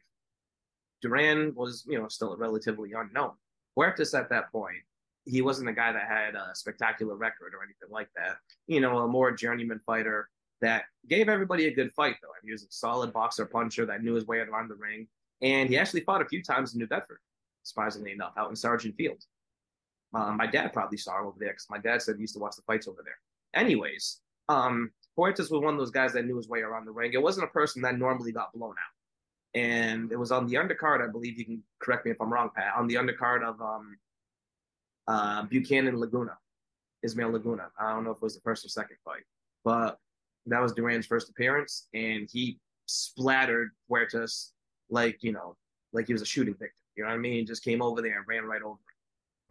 Duran 1.01 1.53
was, 1.55 1.83
you 1.87 1.97
know, 1.97 2.07
still 2.07 2.35
relatively 2.37 2.93
unknown. 2.93 3.31
Huertas 3.77 4.17
at 4.17 4.29
that 4.29 4.51
point, 4.51 4.77
he 5.25 5.41
wasn't 5.41 5.69
a 5.69 5.73
guy 5.73 5.91
that 5.91 6.07
had 6.07 6.35
a 6.35 6.51
spectacular 6.53 7.15
record 7.15 7.53
or 7.53 7.63
anything 7.63 7.89
like 7.89 8.09
that. 8.15 8.37
You 8.67 8.81
know, 8.81 8.99
a 8.99 9.07
more 9.07 9.31
journeyman 9.31 9.79
fighter 9.85 10.29
that 10.61 10.83
gave 11.07 11.27
everybody 11.27 11.67
a 11.67 11.73
good 11.73 11.91
fight, 11.93 12.15
though. 12.21 12.29
And 12.29 12.47
he 12.47 12.51
was 12.51 12.63
a 12.63 12.67
solid 12.69 13.11
boxer 13.13 13.45
puncher 13.45 13.85
that 13.87 14.03
knew 14.03 14.13
his 14.13 14.27
way 14.27 14.37
around 14.37 14.69
the 14.69 14.75
ring. 14.75 15.07
And 15.41 15.69
he 15.69 15.77
actually 15.77 16.01
fought 16.01 16.21
a 16.21 16.27
few 16.27 16.43
times 16.43 16.73
in 16.73 16.79
New 16.79 16.87
Bedford, 16.87 17.19
surprisingly 17.63 18.11
enough, 18.11 18.33
out 18.37 18.49
in 18.49 18.55
Sargent 18.55 18.95
Field. 18.95 19.23
Um, 20.13 20.37
my 20.37 20.47
dad 20.47 20.73
probably 20.73 20.97
saw 20.97 21.19
him 21.19 21.27
over 21.27 21.37
there 21.39 21.49
because 21.49 21.67
my 21.69 21.77
dad 21.77 22.01
said 22.01 22.15
he 22.15 22.21
used 22.21 22.33
to 22.33 22.39
watch 22.39 22.55
the 22.55 22.63
fights 22.63 22.87
over 22.87 23.01
there. 23.03 23.15
Anyways, 23.53 24.19
um, 24.49 24.91
Huertas 25.17 25.51
was 25.51 25.61
one 25.61 25.73
of 25.73 25.79
those 25.79 25.91
guys 25.91 26.13
that 26.13 26.25
knew 26.25 26.37
his 26.37 26.49
way 26.49 26.61
around 26.61 26.85
the 26.85 26.91
ring. 26.91 27.13
It 27.13 27.21
wasn't 27.21 27.45
a 27.45 27.51
person 27.51 27.81
that 27.83 27.97
normally 27.97 28.31
got 28.31 28.53
blown 28.53 28.71
out. 28.71 29.59
And 29.59 30.11
it 30.11 30.17
was 30.17 30.31
on 30.31 30.47
the 30.47 30.55
undercard, 30.55 31.01
I 31.01 31.11
believe 31.11 31.37
you 31.37 31.45
can 31.45 31.63
correct 31.79 32.05
me 32.05 32.11
if 32.11 32.21
I'm 32.21 32.31
wrong, 32.31 32.49
Pat, 32.55 32.73
on 32.77 32.87
the 32.87 32.95
undercard 32.95 33.43
of 33.43 33.61
um, 33.61 33.97
uh, 35.07 35.43
Buchanan 35.43 35.99
Laguna, 35.99 36.37
Ismael 37.03 37.31
Laguna. 37.31 37.67
I 37.79 37.93
don't 37.93 38.05
know 38.05 38.11
if 38.11 38.17
it 38.17 38.23
was 38.23 38.35
the 38.35 38.41
first 38.41 38.65
or 38.65 38.69
second 38.69 38.97
fight, 39.03 39.23
but 39.65 39.97
that 40.45 40.61
was 40.61 40.73
Duran's 40.73 41.05
first 41.05 41.29
appearance, 41.29 41.87
and 41.93 42.29
he 42.31 42.59
splattered 42.85 43.71
Huertas 43.89 44.51
like, 44.89 45.21
you 45.21 45.33
know, 45.33 45.55
like 45.91 46.07
he 46.07 46.13
was 46.13 46.21
a 46.21 46.25
shooting 46.25 46.53
victim. 46.53 46.80
You 46.95 47.03
know 47.03 47.09
what 47.09 47.15
I 47.15 47.19
mean? 47.19 47.45
Just 47.45 47.63
came 47.63 47.81
over 47.81 48.01
there 48.01 48.17
and 48.17 48.27
ran 48.27 48.45
right 48.45 48.61
over 48.61 48.73
him. 48.73 48.77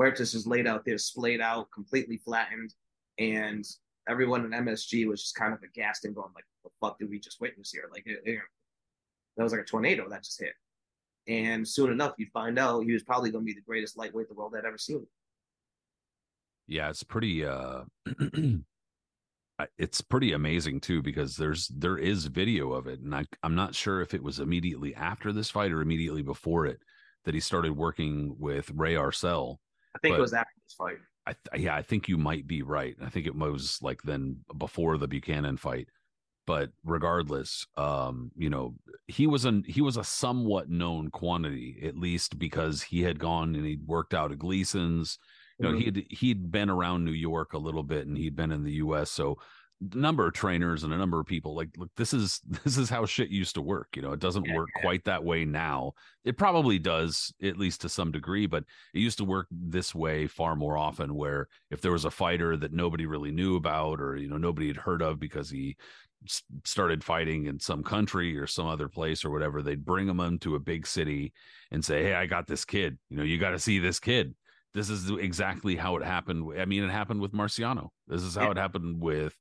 Huertas 0.01 0.33
just 0.33 0.47
laid 0.47 0.67
out 0.67 0.85
there, 0.85 0.99
splayed 0.99 1.41
out, 1.41 1.71
completely 1.73 2.17
flattened, 2.19 2.75
and 3.19 3.65
everyone 4.09 4.45
in 4.45 4.51
MSG 4.51 5.07
was 5.07 5.23
just 5.23 5.35
kind 5.35 5.53
of 5.53 5.63
aghast 5.63 6.05
and 6.05 6.15
going 6.15 6.31
like, 6.35 6.45
"What 6.63 6.73
the 6.73 6.87
fuck 6.87 6.99
did 6.99 7.11
we 7.11 7.19
just 7.21 7.41
witness 7.41 7.71
here?" 7.71 7.89
Like, 7.93 8.05
it, 8.07 8.21
it, 8.25 8.39
that 9.37 9.43
was 9.43 9.53
like 9.53 9.61
a 9.61 9.65
tornado 9.65 10.09
that 10.09 10.25
just 10.25 10.41
hit. 10.41 10.55
And 11.29 11.67
soon 11.69 11.93
enough, 11.93 12.15
you'd 12.17 12.33
find 12.33 12.59
out 12.59 12.85
he 12.85 12.93
was 12.93 13.03
probably 13.03 13.31
going 13.31 13.45
to 13.45 13.47
be 13.47 13.55
the 13.55 13.61
greatest 13.67 13.97
lightweight 13.97 14.29
the 14.29 14.35
world 14.35 14.55
had 14.55 14.65
ever 14.65 14.79
seen. 14.79 15.07
yeah 16.67 16.89
it's 16.89 17.03
pretty 17.03 17.45
uh 17.45 17.83
it's 19.79 20.01
pretty 20.01 20.33
amazing 20.33 20.81
too 20.81 21.03
because 21.03 21.37
there's 21.37 21.69
there 21.69 21.99
is 21.99 22.27
video 22.27 22.73
of 22.73 22.87
it 22.87 23.01
and 23.01 23.15
I, 23.15 23.25
i'm 23.43 23.55
not 23.55 23.75
sure 23.75 24.01
if 24.01 24.15
it 24.15 24.23
was 24.23 24.39
immediately 24.41 24.95
after 24.95 25.33
this 25.33 25.51
fight 25.51 25.73
or 25.73 25.83
immediately 25.83 26.23
before 26.23 26.67
it 26.67 26.81
that 27.25 27.35
he 27.35 27.41
started 27.41 27.77
working 27.77 28.35
with 28.39 28.71
ray 28.75 28.95
arcel 28.95 29.57
I 29.95 29.99
think 29.99 30.13
But- 30.13 30.19
it 30.19 30.23
was 30.23 30.35
after 30.35 30.51
this 30.65 30.75
fight. 30.75 30.99
I 31.27 31.33
th- 31.35 31.65
yeah, 31.65 31.75
I 31.75 31.83
think 31.83 32.09
you 32.09 32.17
might 32.17 32.47
be 32.47 32.63
right. 32.63 32.97
I 33.03 33.11
think 33.11 33.27
it 33.27 33.35
was 33.35 33.79
like 33.83 34.01
then 34.03 34.45
before 34.57 34.97
the 34.99 35.07
Buchanan 35.09 35.57
fight. 35.57 35.89
But 36.47 36.71
regardless, 36.85 37.67
um, 37.77 38.31
you 38.37 38.49
know, 38.51 38.75
he 39.07 39.27
was 39.27 39.45
an 39.45 39.65
he 39.67 39.81
was 39.83 39.97
a 39.97 40.05
somewhat 40.05 40.71
known 40.71 41.11
quantity, 41.11 41.81
at 41.85 41.97
least 41.97 42.39
because 42.39 42.83
he 42.83 43.03
had 43.03 43.19
gone 43.19 43.55
and 43.55 43.67
he'd 43.67 43.87
worked 43.87 44.15
out 44.15 44.33
at 44.33 44.39
Gleason's. 44.39 45.19
You 45.59 45.65
know, 45.69 45.75
Mhm. 45.77 45.81
he'd 45.83 46.07
he'd 46.11 46.51
been 46.51 46.71
around 46.71 47.05
New 47.05 47.13
York 47.13 47.53
a 47.53 47.59
little 47.59 47.83
bit 47.83 48.07
and 48.07 48.17
he'd 48.17 48.35
been 48.37 48.51
in 48.53 48.65
the 48.65 48.75
US. 48.85 49.11
So 49.11 49.39
number 49.95 50.27
of 50.27 50.35
trainers 50.35 50.85
and 50.85 50.93
a 50.93 50.97
number 50.99 51.19
of 51.19 51.25
people 51.27 51.55
like 51.55 51.71
look 51.79 51.91
this 51.97 52.13
is 52.13 52.41
this 52.65 52.77
is 52.77 52.91
how 52.91 53.07
shit 53.07 53.31
used 53.31 53.55
to 53.55 53.63
work 53.63 53.89
you 53.97 54.03
know 54.03 54.13
it 54.13 54.21
doesn't 54.21 54.47
Yeah, 54.47 54.55
work 54.57 54.71
yeah. 54.77 54.83
quite 54.83 55.05
that 55.05 55.25
way 55.25 55.45
now 55.47 55.93
it 56.25 56.37
probably 56.37 56.79
does 56.79 57.33
at 57.43 57.57
least 57.57 57.81
to 57.81 57.89
some 57.89 58.13
degree 58.13 58.47
but 58.47 58.65
it 58.93 58.99
used 59.01 59.19
to 59.19 59.25
work 59.25 59.47
this 59.51 59.95
way 59.95 60.27
far 60.27 60.55
more 60.55 60.77
often 60.77 61.15
where 61.15 61.49
if 61.71 61.81
there 61.81 61.93
was 61.93 62.05
a 62.05 62.11
fighter 62.11 62.57
that 62.59 62.73
nobody 62.75 63.07
really 63.07 63.31
knew 63.31 63.57
about 63.57 64.01
or 64.01 64.17
you 64.17 64.29
know 64.29 64.37
nobody 64.37 64.67
had 64.69 64.77
heard 64.77 65.01
of 65.01 65.19
because 65.19 65.49
he 65.49 65.77
started 66.65 67.03
fighting 67.03 67.47
in 67.47 67.59
some 67.59 67.83
country 67.83 68.37
or 68.37 68.47
some 68.47 68.67
other 68.67 68.89
place 68.89 69.25
or 69.25 69.31
whatever 69.31 69.63
they'd 69.63 69.85
bring 69.87 70.07
him 70.07 70.21
into 70.21 70.55
a 70.55 70.59
big 70.61 70.87
city 70.87 71.33
and 71.71 71.83
say 71.83 72.03
hey 72.03 72.15
i 72.15 72.27
got 72.27 72.47
this 72.47 72.65
kid 72.67 72.99
you 73.09 73.17
know 73.17 73.23
you 73.23 73.39
got 73.39 73.51
to 73.51 73.59
see 73.59 73.79
this 73.79 73.99
kid 73.99 74.35
this 74.75 74.91
is 74.91 75.11
exactly 75.11 75.75
how 75.77 75.97
it 75.97 76.05
happened 76.05 76.45
i 76.61 76.67
mean 76.67 76.85
it 76.85 76.91
happened 76.91 77.21
with 77.21 77.33
marciano 77.33 77.89
this 78.07 78.23
is 78.23 78.35
how 78.35 78.45
Yeah. 78.45 78.51
it 78.51 78.57
happened 78.59 79.01
with 79.01 79.35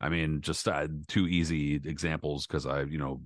i 0.00 0.08
mean 0.08 0.40
just 0.40 0.66
uh, 0.68 0.86
two 1.08 1.26
easy 1.26 1.76
examples 1.76 2.46
because 2.46 2.66
i 2.66 2.82
you 2.82 2.98
know 2.98 3.20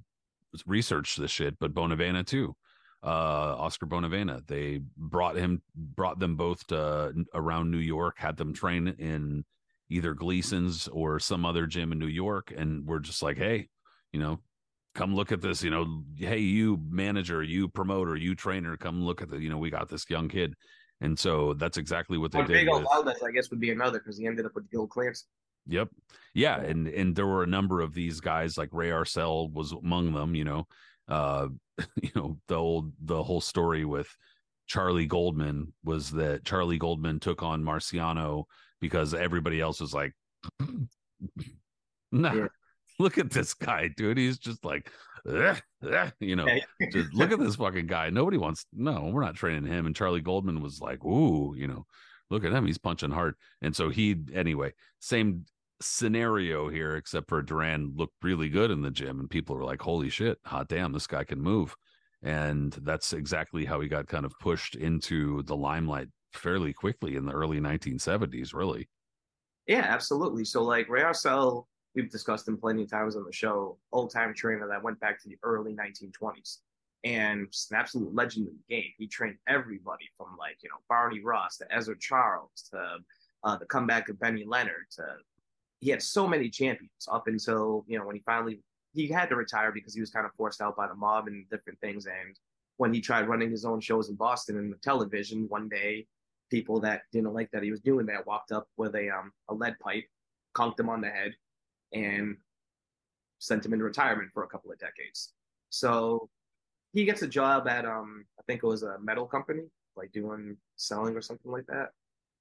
researched 0.67 1.19
this 1.21 1.31
shit 1.31 1.59
but 1.59 1.75
bonavena 1.75 2.25
too 2.27 2.55
uh 3.03 3.57
Oscar 3.57 3.87
Bonavena. 3.87 4.47
They 4.47 4.83
brought 4.95 5.35
him 5.37 5.63
brought 5.75 6.19
them 6.19 6.37
both 6.37 6.67
to 6.67 7.15
around 7.33 7.71
New 7.71 7.79
York, 7.79 8.19
had 8.19 8.37
them 8.37 8.53
train 8.53 8.89
in 8.89 9.45
either 9.89 10.13
Gleason's 10.13 10.87
or 10.89 11.19
some 11.19 11.47
other 11.47 11.67
gym 11.67 11.93
in 11.93 11.99
New 11.99 12.07
York 12.07 12.53
and 12.55 12.87
we're 12.87 12.99
just 12.99 13.23
like, 13.23 13.39
"Hey, 13.39 13.69
you 14.13 14.21
know, 14.21 14.41
come 14.95 15.15
look 15.15 15.33
at 15.33 15.41
this, 15.41 15.63
you 15.63 15.71
know, 15.71 16.03
hey 16.19 16.41
you 16.41 16.79
manager, 16.91 17.43
you 17.43 17.69
promoter, 17.69 18.17
you 18.17 18.35
trainer, 18.35 18.77
come 18.77 19.03
look 19.03 19.23
at 19.23 19.31
the, 19.31 19.39
you 19.41 19.49
know, 19.49 19.57
we 19.57 19.71
got 19.71 19.89
this 19.89 20.05
young 20.11 20.29
kid." 20.29 20.53
And 21.01 21.19
so 21.19 21.55
that's 21.55 21.79
exactly 21.79 22.19
what 22.19 22.33
they 22.33 22.41
did. 22.43 22.49
Rodrigo 22.51 22.81
with- 22.81 22.83
Valdez, 22.93 23.23
I 23.23 23.31
guess, 23.31 23.49
would 23.49 23.61
be 23.61 23.71
another 23.71 23.99
because 23.99 24.19
he 24.19 24.27
ended 24.27 24.45
up 24.45 24.55
with 24.55 24.71
Gil 24.71 24.87
Clancy. 24.87 25.25
Yep. 25.71 25.89
Yeah, 26.35 26.61
and 26.61 26.87
and 26.89 27.17
there 27.17 27.27
were 27.27 27.43
a 27.43 27.47
number 27.49 27.81
of 27.81 27.95
these 27.95 28.21
guys 28.21 28.59
like 28.59 28.69
Ray 28.73 28.91
Arcel 28.91 29.53
was 29.53 29.73
among 29.73 30.13
them, 30.13 30.35
you 30.35 30.45
know. 30.45 30.67
Uh 31.09 31.49
you 32.03 32.11
know, 32.15 32.39
the 32.49 32.57
old 32.57 32.93
the 33.01 33.23
whole 33.23 33.41
story 33.41 33.85
with 33.85 34.09
Charlie 34.67 35.07
Goldman 35.07 35.73
was 35.85 36.11
that 36.13 36.45
Charlie 36.45 36.79
Goldman 36.79 37.21
took 37.21 37.43
on 37.43 37.63
Marciano 37.63 38.45
because 38.81 39.15
everybody 39.15 39.61
else 39.61 39.81
was 39.81 39.95
like 39.95 40.13
nah, 42.13 42.33
Yeah. 42.35 42.47
look 42.99 43.19
at 43.19 43.31
this 43.31 43.55
guy, 43.55 43.89
dude. 43.97 44.19
He's 44.19 44.39
just 44.39 44.65
like 44.65 44.91
"Ugh, 45.27 45.61
ugh," 45.91 46.13
you 46.21 46.37
know, 46.37 46.47
just 46.93 47.15
look 47.15 47.33
at 47.33 47.39
this 47.39 47.57
fucking 47.57 47.87
guy. 47.87 48.11
Nobody 48.11 48.39
wants 48.39 48.67
no, 48.73 49.11
we're 49.13 49.25
not 49.25 49.37
training 49.37 49.67
him. 49.67 49.87
And 49.87 49.97
Charlie 49.97 50.21
Goldman 50.21 50.61
was 50.63 50.81
like, 50.81 51.05
ooh, 51.05 51.55
you 51.57 51.67
know, 51.67 51.87
look 52.31 52.45
at 52.45 52.53
him. 52.53 52.67
He's 52.67 52.79
punching 52.79 53.11
hard. 53.11 53.35
And 53.63 53.75
so 53.75 53.89
he 53.89 54.17
anyway, 54.35 54.73
same 55.01 55.45
scenario 55.81 56.69
here, 56.69 56.97
except 56.97 57.29
for 57.29 57.43
Duran 57.43 57.95
looked 57.97 58.15
really 58.23 58.49
good 58.49 58.71
in 58.71 58.83
the 58.83 58.91
gym, 58.91 59.21
and 59.21 59.31
people 59.31 59.57
were 59.57 59.65
like, 59.65 59.81
Holy 59.81 60.09
shit, 60.09 60.39
hot 60.45 60.69
damn, 60.69 60.93
this 60.93 61.07
guy 61.07 61.25
can 61.25 61.41
move. 61.41 61.75
And 62.23 62.73
that's 62.83 63.13
exactly 63.13 63.65
how 63.65 63.81
he 63.81 63.89
got 63.89 64.07
kind 64.07 64.27
of 64.27 64.33
pushed 64.41 64.77
into 64.77 65.43
the 65.45 65.57
limelight 65.57 66.09
fairly 66.35 66.73
quickly 66.73 67.17
in 67.17 67.25
the 67.25 67.33
early 67.33 67.61
1970s, 67.61 68.53
really. 68.53 68.89
Yeah, 69.67 69.87
absolutely. 69.89 70.45
So 70.45 70.63
like 70.63 70.89
Ray 70.89 71.03
Arcel, 71.03 71.65
we've 71.95 72.11
discussed 72.11 72.47
him 72.47 72.59
plenty 72.59 72.83
of 72.83 72.91
times 72.91 73.17
on 73.17 73.25
the 73.25 73.33
show, 73.33 73.79
old 73.93 74.11
time 74.13 74.35
trainer 74.35 74.69
that 74.69 74.83
went 74.83 75.01
back 75.01 75.21
to 75.23 75.29
the 75.29 75.39
early 75.43 75.75
1920s 75.75 76.59
and 77.05 77.41
an 77.41 77.77
absolute 77.77 78.15
legend 78.15 78.49
in 78.49 78.55
the 78.55 78.75
game. 78.75 78.91
He 78.99 79.07
trained 79.07 79.37
everybody 79.49 80.09
from 80.17 80.37
like, 80.39 80.59
you 80.63 80.69
know, 80.69 80.77
Barney 80.89 81.21
Ross 81.21 81.57
to 81.59 81.67
Ezzard 81.67 82.01
Charles 82.01 82.69
to 82.71 82.99
uh, 83.45 83.57
the 83.57 83.67
comeback 83.67 84.09
of 84.09 84.21
Benny 84.21 84.45
Leonard 84.45 84.87
to 84.97 85.05
he 85.81 85.91
had 85.91 86.03
so 86.03 86.27
many 86.29 86.49
champions 86.49 87.09
up 87.11 87.27
until, 87.27 87.85
you 87.89 87.99
know, 87.99 88.07
when 88.07 88.17
he 88.17 88.23
finally 88.25 88.61
he 88.93 89.09
had 89.09 89.29
to 89.29 89.37
retire 89.37 89.73
because 89.73 89.95
he 89.95 90.01
was 90.01 90.11
kind 90.11 90.27
of 90.27 90.33
forced 90.35 90.61
out 90.61 90.77
by 90.77 90.87
the 90.87 90.95
mob 90.95 91.27
and 91.27 91.49
different 91.49 91.81
things. 91.81 92.07
And 92.07 92.39
when 92.77 92.93
he 92.93 93.01
tried 93.01 93.29
running 93.29 93.51
his 93.51 93.65
own 93.65 93.81
shows 93.81 94.09
in 94.09 94.17
Boston 94.17 94.59
and 94.59 94.73
the 94.73 94.77
television, 94.79 95.47
one 95.49 95.69
day 95.69 96.07
people 96.51 96.81
that 96.81 97.03
didn't 97.13 97.33
like 97.33 97.51
that 97.53 97.63
he 97.63 97.71
was 97.71 97.81
doing 97.81 98.07
that 98.07 98.27
walked 98.27 98.53
up 98.53 98.67
with 98.77 98.95
a 98.95 99.09
um 99.11 99.33
a 99.49 99.55
lead 99.55 99.79
pipe, 99.81 100.05
conked 100.55 100.81
him 100.81 100.89
on 100.89 101.01
the 101.01 101.09
head, 101.09 101.35
and 101.93 102.37
sent 103.39 103.65
him 103.65 103.73
into 103.73 103.85
retirement 103.85 104.31
for 104.35 104.43
a 104.45 104.49
couple 104.49 104.71
of 104.71 104.79
decades. 104.79 105.33
So 105.71 106.29
he 106.93 107.05
gets 107.05 107.23
a 107.23 107.29
job 107.29 107.69
at 107.69 107.87
um 107.87 108.25
I 108.39 108.43
think 108.47 108.63
it 108.63 108.67
was 108.67 108.83
a 108.83 108.99
metal 108.99 109.27
company, 109.27 109.63
like 109.97 110.13
doing 110.13 110.57
selling 110.77 111.17
or 111.17 111.23
something 111.23 111.51
like 111.51 111.67
that. 111.67 111.91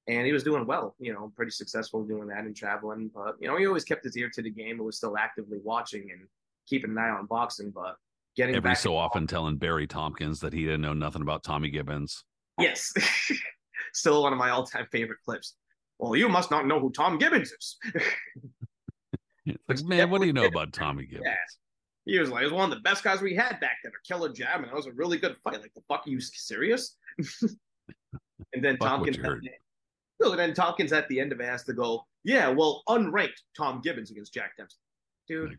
And 0.09 0.25
he 0.25 0.33
was 0.33 0.43
doing 0.43 0.65
well, 0.65 0.95
you 0.99 1.13
know, 1.13 1.31
pretty 1.35 1.51
successful 1.51 2.03
doing 2.03 2.27
that 2.29 2.39
and 2.43 2.55
traveling. 2.55 3.11
But 3.13 3.35
you 3.39 3.47
know, 3.47 3.57
he 3.57 3.67
always 3.67 3.83
kept 3.83 4.03
his 4.03 4.17
ear 4.17 4.31
to 4.33 4.41
the 4.41 4.49
game 4.49 4.77
and 4.77 4.85
was 4.85 4.97
still 4.97 5.15
actively 5.15 5.59
watching 5.63 6.09
and 6.11 6.21
keeping 6.67 6.89
an 6.89 6.97
eye 6.97 7.09
on 7.09 7.27
boxing. 7.27 7.69
But 7.69 7.95
getting 8.35 8.55
Every 8.55 8.75
so 8.75 8.97
often 8.97 9.27
telling 9.27 9.57
Barry 9.57 9.85
Tompkins 9.85 10.39
that 10.39 10.51
he 10.51 10.63
didn't 10.63 10.81
know 10.81 10.93
nothing 10.93 11.21
about 11.21 11.43
Tommy 11.43 11.69
Gibbons. 11.69 12.25
Yes. 12.59 12.91
Still 13.93 14.23
one 14.23 14.33
of 14.33 14.39
my 14.39 14.49
all 14.49 14.65
time 14.65 14.87
favorite 14.91 15.19
clips. 15.23 15.55
Well, 15.99 16.15
you 16.15 16.27
must 16.27 16.49
not 16.49 16.65
know 16.65 16.79
who 16.79 16.91
Tom 16.91 17.17
Gibbons 17.17 17.51
is. 17.51 17.77
Like, 19.67 19.83
man, 19.85 20.09
what 20.09 20.21
do 20.21 20.27
you 20.27 20.33
know 20.33 20.45
about 20.45 20.73
Tommy 20.73 21.05
Gibbons? 21.05 21.25
Yeah. 22.05 22.13
he 22.13 22.19
was 22.19 22.29
like, 22.29 22.41
he 22.41 22.45
was 22.45 22.53
one 22.53 22.71
of 22.71 22.77
the 22.77 22.81
best 22.81 23.03
guys 23.03 23.21
we 23.21 23.35
had 23.35 23.59
back 23.59 23.77
then. 23.83 23.91
A 23.91 24.07
killer 24.07 24.31
jab, 24.31 24.61
and 24.61 24.65
that 24.65 24.75
was 24.75 24.85
a 24.85 24.91
really 24.91 25.17
good 25.17 25.35
fight. 25.43 25.61
Like, 25.61 25.73
the 25.73 25.81
fuck, 25.87 26.05
are 26.05 26.09
you 26.09 26.19
serious? 26.19 26.95
and 28.53 28.63
then 28.63 28.77
Tompkins, 28.77 29.17
no, 30.19 30.31
and 30.31 30.39
then 30.39 30.53
Tompkins 30.53 30.91
at 30.93 31.07
the 31.07 31.19
end 31.19 31.31
of 31.31 31.39
it 31.39 31.45
has 31.45 31.63
to 31.63 31.73
go, 31.73 32.05
yeah, 32.23 32.49
well, 32.49 32.83
unranked 32.89 33.41
Tom 33.55 33.81
Gibbons 33.81 34.11
against 34.11 34.33
Jack 34.33 34.57
Dempsey. 34.57 34.77
Dude, 35.27 35.57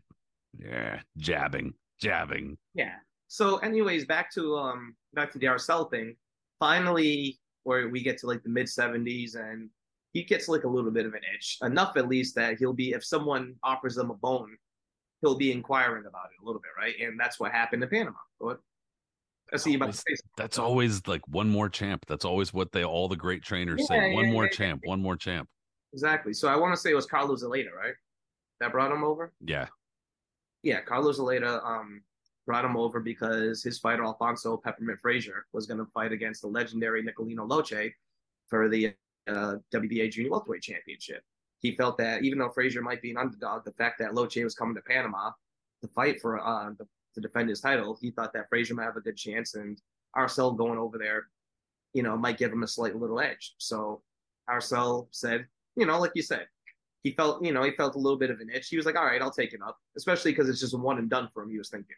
Yeah, 0.59 0.99
jabbing, 1.17 1.73
jabbing. 1.99 2.57
Yeah. 2.73 2.95
So, 3.27 3.57
anyways, 3.57 4.05
back 4.05 4.31
to 4.33 4.57
um 4.57 4.95
back 5.13 5.31
to 5.31 5.39
the 5.39 5.47
Arcel 5.47 5.89
thing. 5.89 6.15
Finally, 6.59 7.39
where 7.63 7.89
we 7.89 8.03
get 8.03 8.17
to 8.19 8.27
like 8.27 8.43
the 8.43 8.49
mid 8.49 8.67
seventies, 8.67 9.35
and 9.35 9.69
he 10.13 10.23
gets 10.23 10.47
like 10.47 10.65
a 10.65 10.67
little 10.67 10.91
bit 10.91 11.05
of 11.05 11.13
an 11.13 11.21
itch, 11.33 11.57
enough 11.61 11.95
at 11.95 12.07
least 12.09 12.35
that 12.35 12.57
he'll 12.59 12.73
be 12.73 12.91
if 12.91 13.03
someone 13.05 13.55
offers 13.63 13.97
him 13.97 14.11
a 14.11 14.15
bone, 14.15 14.57
he'll 15.21 15.37
be 15.37 15.51
inquiring 15.51 16.05
about 16.05 16.25
it 16.25 16.43
a 16.43 16.45
little 16.45 16.61
bit, 16.61 16.71
right? 16.77 16.95
And 16.99 17.19
that's 17.19 17.39
what 17.39 17.51
happened 17.51 17.83
in 17.83 17.89
Panama. 17.89 18.17
What? 19.51 19.59
I 19.59 19.63
see 19.63 19.71
you 19.71 19.77
about 19.77 19.91
to 19.91 19.97
say. 19.97 20.03
something. 20.09 20.31
That's 20.37 20.57
always 20.57 21.05
like 21.07 21.27
one 21.27 21.49
more 21.49 21.69
champ. 21.69 22.05
That's 22.07 22.25
always 22.25 22.53
what 22.53 22.71
they 22.71 22.83
all 22.83 23.07
the 23.07 23.15
great 23.15 23.43
trainers 23.43 23.87
say. 23.87 24.09
Yeah, 24.09 24.15
One 24.15 24.25
yeah, 24.25 24.31
more 24.31 24.43
yeah, 24.45 24.51
champ, 24.51 24.81
one 24.85 25.01
more 25.01 25.15
champ. 25.15 25.47
Exactly. 25.93 26.33
So 26.33 26.47
I 26.47 26.55
want 26.55 26.73
to 26.73 26.79
say 26.79 26.91
it 26.91 26.95
was 26.95 27.05
Carlos 27.05 27.43
Eleta, 27.43 27.73
right? 27.73 27.93
That 28.59 28.71
brought 28.71 28.91
him 28.91 29.03
over. 29.03 29.33
Yeah. 29.43 29.67
yeah, 30.63 30.81
Carlos 30.81 31.19
Eleta 31.19 31.63
um, 31.65 32.01
brought 32.45 32.63
him 32.63 32.77
over 32.77 32.99
because 32.99 33.63
his 33.63 33.79
fighter 33.79 34.03
Alfonso 34.03 34.57
Peppermint 34.57 34.99
Frazier 35.01 35.45
was 35.51 35.65
going 35.65 35.79
to 35.79 35.91
fight 35.93 36.11
against 36.11 36.41
the 36.41 36.47
legendary 36.47 37.03
Nicolino 37.03 37.47
Locche 37.47 37.91
for 38.47 38.69
the 38.69 38.93
uh, 39.27 39.55
WBA 39.73 40.11
Junior 40.11 40.31
Welterweight 40.31 40.61
Championship. 40.61 41.23
He 41.59 41.75
felt 41.75 41.97
that 41.97 42.23
even 42.23 42.39
though 42.39 42.49
Frazier 42.49 42.81
might 42.81 43.01
be 43.01 43.11
an 43.11 43.17
underdog, 43.17 43.65
the 43.65 43.71
fact 43.73 43.99
that 43.99 44.11
Locche 44.11 44.43
was 44.43 44.55
coming 44.55 44.75
to 44.75 44.81
Panama 44.81 45.31
to 45.81 45.87
fight 45.89 46.21
for 46.21 46.39
uh, 46.39 46.71
the, 46.77 46.87
to 47.15 47.21
defend 47.21 47.49
his 47.49 47.61
title, 47.61 47.97
he 47.99 48.11
thought 48.11 48.33
that 48.33 48.49
Frazier 48.49 48.75
might 48.75 48.85
have 48.85 48.97
a 48.97 49.01
good 49.01 49.17
chance, 49.17 49.55
and 49.55 49.81
Arcel 50.17 50.57
going 50.57 50.77
over 50.77 50.97
there, 50.97 51.27
you 51.93 52.03
know, 52.03 52.17
might 52.17 52.37
give 52.37 52.51
him 52.51 52.63
a 52.63 52.67
slight 52.67 52.95
little 52.95 53.19
edge. 53.19 53.53
So 53.57 54.01
Arcel 54.49 55.07
said, 55.11 55.47
you 55.75 55.85
know, 55.85 55.99
like 55.99 56.11
you 56.15 56.21
said, 56.21 56.47
he 57.03 57.11
felt, 57.11 57.43
you 57.43 57.51
know, 57.51 57.63
he 57.63 57.71
felt 57.71 57.95
a 57.95 57.99
little 57.99 58.19
bit 58.19 58.29
of 58.29 58.39
an 58.39 58.49
itch. 58.49 58.67
He 58.69 58.77
was 58.77 58.85
like, 58.85 58.95
all 58.95 59.05
right, 59.05 59.21
I'll 59.21 59.31
take 59.31 59.53
it 59.53 59.61
up, 59.65 59.77
especially 59.97 60.31
because 60.31 60.49
it's 60.49 60.59
just 60.59 60.77
one 60.77 60.99
and 60.99 61.09
done 61.09 61.29
for 61.33 61.43
him, 61.43 61.49
he 61.49 61.57
was 61.57 61.69
thinking. 61.69 61.95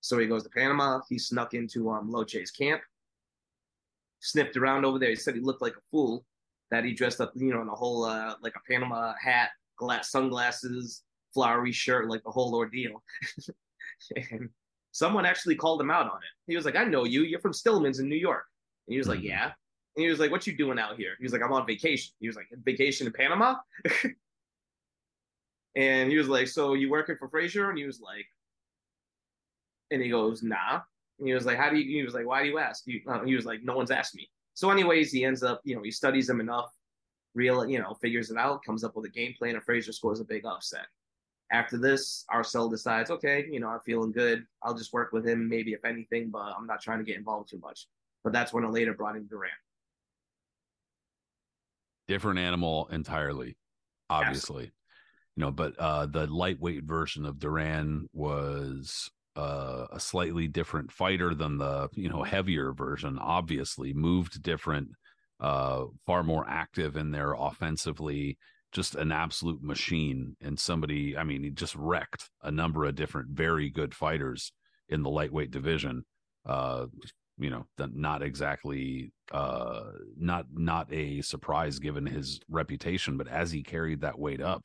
So 0.00 0.18
he 0.18 0.26
goes 0.26 0.42
to 0.44 0.50
Panama. 0.50 1.00
He 1.08 1.18
snuck 1.18 1.54
into 1.54 1.90
um, 1.90 2.10
Locche's 2.10 2.50
camp, 2.50 2.82
sniffed 4.20 4.56
around 4.56 4.84
over 4.84 4.98
there. 4.98 5.08
He 5.08 5.16
said 5.16 5.34
he 5.34 5.40
looked 5.40 5.62
like 5.62 5.72
a 5.76 5.84
fool, 5.90 6.24
that 6.70 6.84
he 6.84 6.92
dressed 6.92 7.20
up, 7.20 7.32
you 7.34 7.52
know, 7.52 7.62
in 7.62 7.68
a 7.68 7.74
whole, 7.74 8.04
uh, 8.04 8.34
like 8.42 8.54
a 8.56 8.70
Panama 8.70 9.14
hat, 9.20 9.50
glass, 9.76 10.10
sunglasses, 10.10 11.02
flowery 11.32 11.72
shirt, 11.72 12.08
like 12.08 12.22
the 12.22 12.30
whole 12.30 12.54
ordeal. 12.54 13.02
and 14.30 14.48
someone 14.92 15.26
actually 15.26 15.56
called 15.56 15.80
him 15.80 15.90
out 15.90 16.06
on 16.06 16.18
it. 16.18 16.34
He 16.46 16.56
was 16.56 16.64
like, 16.64 16.76
I 16.76 16.84
know 16.84 17.04
you. 17.04 17.22
You're 17.22 17.40
from 17.40 17.52
Stillman's 17.52 17.98
in 17.98 18.08
New 18.08 18.16
York. 18.16 18.44
And 18.86 18.92
he 18.92 18.98
was 18.98 19.08
like, 19.08 19.20
Mhm. 19.20 19.24
yeah. 19.24 19.44
And 19.96 20.04
he 20.04 20.08
was 20.08 20.18
like, 20.18 20.30
what 20.30 20.46
you 20.46 20.56
doing 20.56 20.78
out 20.78 20.96
here? 20.96 21.12
He 21.18 21.24
was 21.24 21.32
like, 21.32 21.42
I'm 21.42 21.52
on 21.52 21.66
vacation. 21.66 22.12
He 22.20 22.26
was 22.26 22.36
like, 22.36 22.48
vacation 22.64 23.06
in 23.06 23.12
Panama? 23.12 23.56
And 25.76 26.10
he 26.10 26.16
was 26.16 26.28
like, 26.28 26.46
"So 26.48 26.74
you 26.74 26.88
working 26.90 27.16
for 27.16 27.28
Frazier?" 27.28 27.68
And 27.68 27.78
he 27.78 27.84
was 27.84 28.00
like, 28.00 28.26
and 29.90 30.00
he 30.00 30.08
goes, 30.08 30.42
"Nah." 30.42 30.82
And 31.18 31.26
he 31.28 31.34
was 31.34 31.46
like, 31.46 31.58
"How 31.58 31.70
do 31.70 31.76
you?" 31.76 31.98
He 31.98 32.04
was 32.04 32.14
like, 32.14 32.26
"Why 32.26 32.42
do 32.42 32.48
you 32.48 32.58
ask?" 32.58 32.84
He, 32.86 33.02
uh, 33.08 33.24
he 33.24 33.34
was 33.34 33.44
like, 33.44 33.62
"No 33.62 33.76
one's 33.76 33.90
asked 33.90 34.14
me." 34.14 34.30
So, 34.54 34.70
anyways, 34.70 35.10
he 35.10 35.24
ends 35.24 35.42
up, 35.42 35.60
you 35.64 35.74
know, 35.74 35.82
he 35.82 35.90
studies 35.90 36.30
him 36.30 36.40
enough, 36.40 36.72
real, 37.34 37.66
you 37.68 37.80
know, 37.80 37.94
figures 37.94 38.30
it 38.30 38.36
out, 38.36 38.64
comes 38.64 38.84
up 38.84 38.94
with 38.94 39.04
a 39.06 39.08
game 39.08 39.34
plan, 39.36 39.56
and 39.56 39.64
Frazier 39.64 39.90
scores 39.90 40.20
a 40.20 40.24
big 40.24 40.46
upset. 40.46 40.86
After 41.54 41.78
this, 41.78 42.24
Arcel 42.34 42.68
decides, 42.68 43.12
okay, 43.12 43.46
you 43.48 43.60
know, 43.60 43.68
I'm 43.68 43.78
feeling 43.86 44.10
good. 44.10 44.44
I'll 44.64 44.74
just 44.74 44.92
work 44.92 45.12
with 45.12 45.24
him, 45.24 45.48
maybe 45.48 45.72
if 45.72 45.84
anything, 45.84 46.30
but 46.30 46.52
I'm 46.58 46.66
not 46.66 46.82
trying 46.82 46.98
to 46.98 47.04
get 47.04 47.16
involved 47.16 47.48
too 47.48 47.60
much. 47.62 47.86
But 48.24 48.32
that's 48.32 48.52
when 48.52 48.68
later 48.72 48.92
brought 48.92 49.14
in 49.14 49.28
Duran. 49.28 49.52
Different 52.08 52.40
animal 52.40 52.88
entirely, 52.90 53.56
obviously. 54.10 54.64
Absolutely. 54.64 54.72
You 55.36 55.40
know, 55.44 55.50
but 55.52 55.78
uh 55.78 56.06
the 56.06 56.26
lightweight 56.26 56.82
version 56.82 57.24
of 57.24 57.38
Duran 57.38 58.08
was 58.12 59.08
uh, 59.36 59.86
a 59.92 60.00
slightly 60.00 60.48
different 60.48 60.90
fighter 60.90 61.36
than 61.36 61.58
the 61.58 61.88
you 61.92 62.08
know 62.08 62.24
heavier 62.24 62.72
version 62.72 63.16
obviously 63.20 63.92
moved 63.92 64.42
different 64.42 64.88
uh 65.40 65.84
far 66.06 66.22
more 66.24 66.44
active 66.48 66.96
in 66.96 67.12
there 67.12 67.34
offensively 67.34 68.38
just 68.74 68.94
an 68.94 69.12
absolute 69.12 69.62
machine 69.62 70.36
and 70.42 70.58
somebody 70.58 71.16
i 71.16 71.24
mean 71.24 71.42
he 71.42 71.50
just 71.50 71.74
wrecked 71.76 72.28
a 72.42 72.50
number 72.50 72.84
of 72.84 72.94
different 72.94 73.28
very 73.30 73.70
good 73.70 73.94
fighters 73.94 74.52
in 74.88 75.02
the 75.02 75.10
lightweight 75.10 75.50
division 75.50 76.04
uh 76.46 76.86
you 77.38 77.50
know 77.50 77.64
not 77.78 78.22
exactly 78.22 79.12
uh 79.32 79.84
not 80.18 80.46
not 80.52 80.92
a 80.92 81.22
surprise 81.22 81.78
given 81.78 82.04
his 82.04 82.40
reputation 82.48 83.16
but 83.16 83.28
as 83.28 83.50
he 83.50 83.62
carried 83.62 84.00
that 84.00 84.18
weight 84.18 84.42
up 84.42 84.64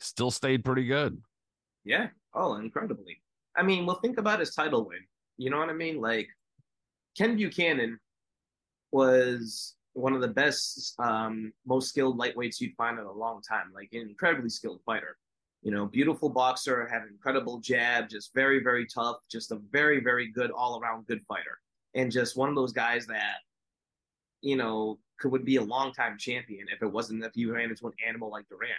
still 0.00 0.30
stayed 0.30 0.64
pretty 0.64 0.84
good 0.84 1.16
yeah 1.84 2.08
oh 2.34 2.56
incredibly 2.56 3.20
I 3.56 3.62
mean, 3.62 3.86
well, 3.86 4.00
think 4.00 4.18
about 4.18 4.40
his 4.40 4.54
title 4.54 4.86
win. 4.86 4.98
You 5.36 5.50
know 5.50 5.58
what 5.58 5.68
I 5.68 5.74
mean? 5.74 6.00
Like 6.00 6.28
Ken 7.16 7.36
Buchanan 7.36 7.98
was 8.92 9.74
one 9.94 10.12
of 10.12 10.20
the 10.20 10.28
best, 10.28 10.94
um, 10.98 11.52
most 11.66 11.88
skilled 11.88 12.18
lightweights 12.18 12.60
you'd 12.60 12.76
find 12.76 12.98
in 12.98 13.04
a 13.06 13.12
long 13.12 13.40
time. 13.42 13.72
Like 13.74 13.88
an 13.92 14.02
incredibly 14.02 14.50
skilled 14.50 14.80
fighter. 14.84 15.16
You 15.62 15.70
know, 15.70 15.86
beautiful 15.86 16.28
boxer, 16.28 16.86
had 16.86 17.02
an 17.02 17.08
incredible 17.10 17.58
jab, 17.58 18.10
just 18.10 18.34
very, 18.34 18.62
very 18.62 18.86
tough, 18.86 19.16
just 19.30 19.50
a 19.50 19.60
very, 19.70 20.00
very 20.00 20.30
good 20.30 20.50
all 20.50 20.78
around 20.78 21.06
good 21.06 21.22
fighter, 21.26 21.58
and 21.94 22.12
just 22.12 22.36
one 22.36 22.50
of 22.50 22.54
those 22.54 22.72
guys 22.72 23.06
that, 23.06 23.36
you 24.42 24.56
know, 24.56 24.98
could 25.18 25.32
would 25.32 25.46
be 25.46 25.56
a 25.56 25.62
long 25.62 25.92
time 25.94 26.18
champion 26.18 26.66
if 26.70 26.82
it 26.82 26.92
wasn't 26.92 27.24
if 27.24 27.34
you 27.34 27.54
ran 27.54 27.70
into 27.70 27.86
an 27.86 27.94
animal 28.06 28.30
like 28.30 28.46
Duran. 28.48 28.72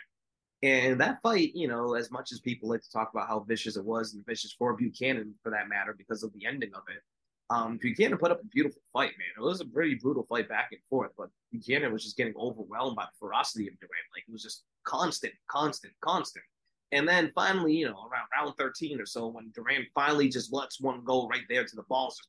And 0.61 0.99
that 1.01 1.21
fight, 1.23 1.51
you 1.55 1.67
know, 1.67 1.95
as 1.95 2.11
much 2.11 2.31
as 2.31 2.39
people 2.39 2.69
like 2.69 2.81
to 2.81 2.91
talk 2.91 3.09
about 3.13 3.27
how 3.27 3.39
vicious 3.39 3.77
it 3.77 3.85
was 3.85 4.13
and 4.13 4.25
vicious 4.25 4.53
for 4.53 4.75
Buchanan 4.75 5.33
for 5.41 5.49
that 5.49 5.69
matter 5.69 5.95
because 5.97 6.23
of 6.23 6.33
the 6.33 6.45
ending 6.45 6.71
of 6.75 6.83
it, 6.95 7.01
um, 7.49 7.77
Buchanan 7.77 8.17
put 8.17 8.31
up 8.31 8.41
a 8.41 8.45
beautiful 8.45 8.81
fight, 8.91 9.11
man. 9.17 9.27
It 9.37 9.41
was 9.41 9.61
a 9.61 9.65
pretty 9.65 9.95
brutal 9.95 10.25
fight 10.27 10.49
back 10.49 10.69
and 10.71 10.81
forth, 10.89 11.11
but 11.17 11.29
Buchanan 11.51 11.93
was 11.93 12.03
just 12.03 12.17
getting 12.17 12.33
overwhelmed 12.37 12.95
by 12.95 13.03
the 13.03 13.17
ferocity 13.19 13.67
of 13.67 13.79
Duran. 13.79 13.91
Like 14.13 14.23
it 14.27 14.31
was 14.31 14.41
just 14.43 14.63
constant, 14.83 15.33
constant, 15.47 15.93
constant. 16.01 16.45
And 16.91 17.07
then 17.07 17.31
finally, 17.35 17.73
you 17.73 17.85
know, 17.85 18.07
around 18.11 18.27
round 18.35 18.57
13 18.57 18.99
or 18.99 19.05
so, 19.05 19.27
when 19.27 19.51
Duran 19.53 19.85
finally 19.93 20.29
just 20.29 20.53
lets 20.53 20.79
one 20.81 21.03
go 21.03 21.27
right 21.27 21.43
there 21.49 21.65
to 21.65 21.75
the 21.75 21.83
balls, 21.83 22.19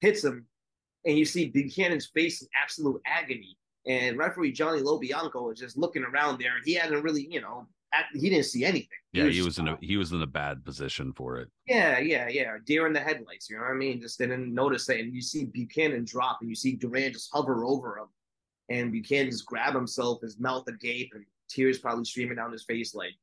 hits 0.00 0.22
him, 0.22 0.46
and 1.04 1.18
you 1.18 1.24
see 1.24 1.48
Buchanan's 1.48 2.10
face 2.14 2.42
in 2.42 2.48
absolute 2.60 3.00
agony 3.06 3.56
and 3.86 4.16
referee 4.16 4.52
Johnny 4.52 4.80
Lobianco 4.80 5.52
is 5.52 5.58
just 5.58 5.76
looking 5.76 6.04
around 6.04 6.38
there. 6.38 6.52
He 6.64 6.74
hadn't 6.74 7.02
really, 7.02 7.26
you 7.30 7.40
know, 7.40 7.66
he 8.12 8.30
didn't 8.30 8.46
see 8.46 8.64
anything. 8.64 8.88
He 9.12 9.20
yeah, 9.20 9.26
was, 9.26 9.36
he 9.36 9.42
was 9.42 9.58
in 9.58 9.68
a 9.68 9.78
he 9.80 9.96
was 9.96 10.12
in 10.12 10.22
a 10.22 10.26
bad 10.26 10.64
position 10.64 11.12
for 11.12 11.38
it. 11.38 11.48
Yeah, 11.66 11.98
yeah, 11.98 12.28
yeah. 12.28 12.52
Deer 12.64 12.86
in 12.86 12.92
the 12.92 13.00
headlights. 13.00 13.48
You 13.48 13.56
know 13.56 13.62
what 13.62 13.70
I 13.70 13.74
mean? 13.74 14.00
Just 14.00 14.18
didn't 14.18 14.52
notice 14.52 14.88
it. 14.88 15.00
And 15.00 15.14
you 15.14 15.22
see 15.22 15.44
Buchanan 15.44 16.04
drop, 16.04 16.38
and 16.40 16.48
you 16.48 16.56
see 16.56 16.76
Duran 16.76 17.12
just 17.12 17.30
hover 17.32 17.64
over 17.64 17.98
him, 17.98 18.06
and 18.68 18.92
Buchanan 18.92 19.30
just 19.30 19.46
grab 19.46 19.74
himself, 19.74 20.20
his 20.22 20.38
mouth 20.38 20.66
agape, 20.68 21.12
and 21.14 21.24
tears 21.48 21.78
probably 21.78 22.04
streaming 22.04 22.36
down 22.36 22.52
his 22.52 22.64
face. 22.64 22.94
Like 22.94 23.14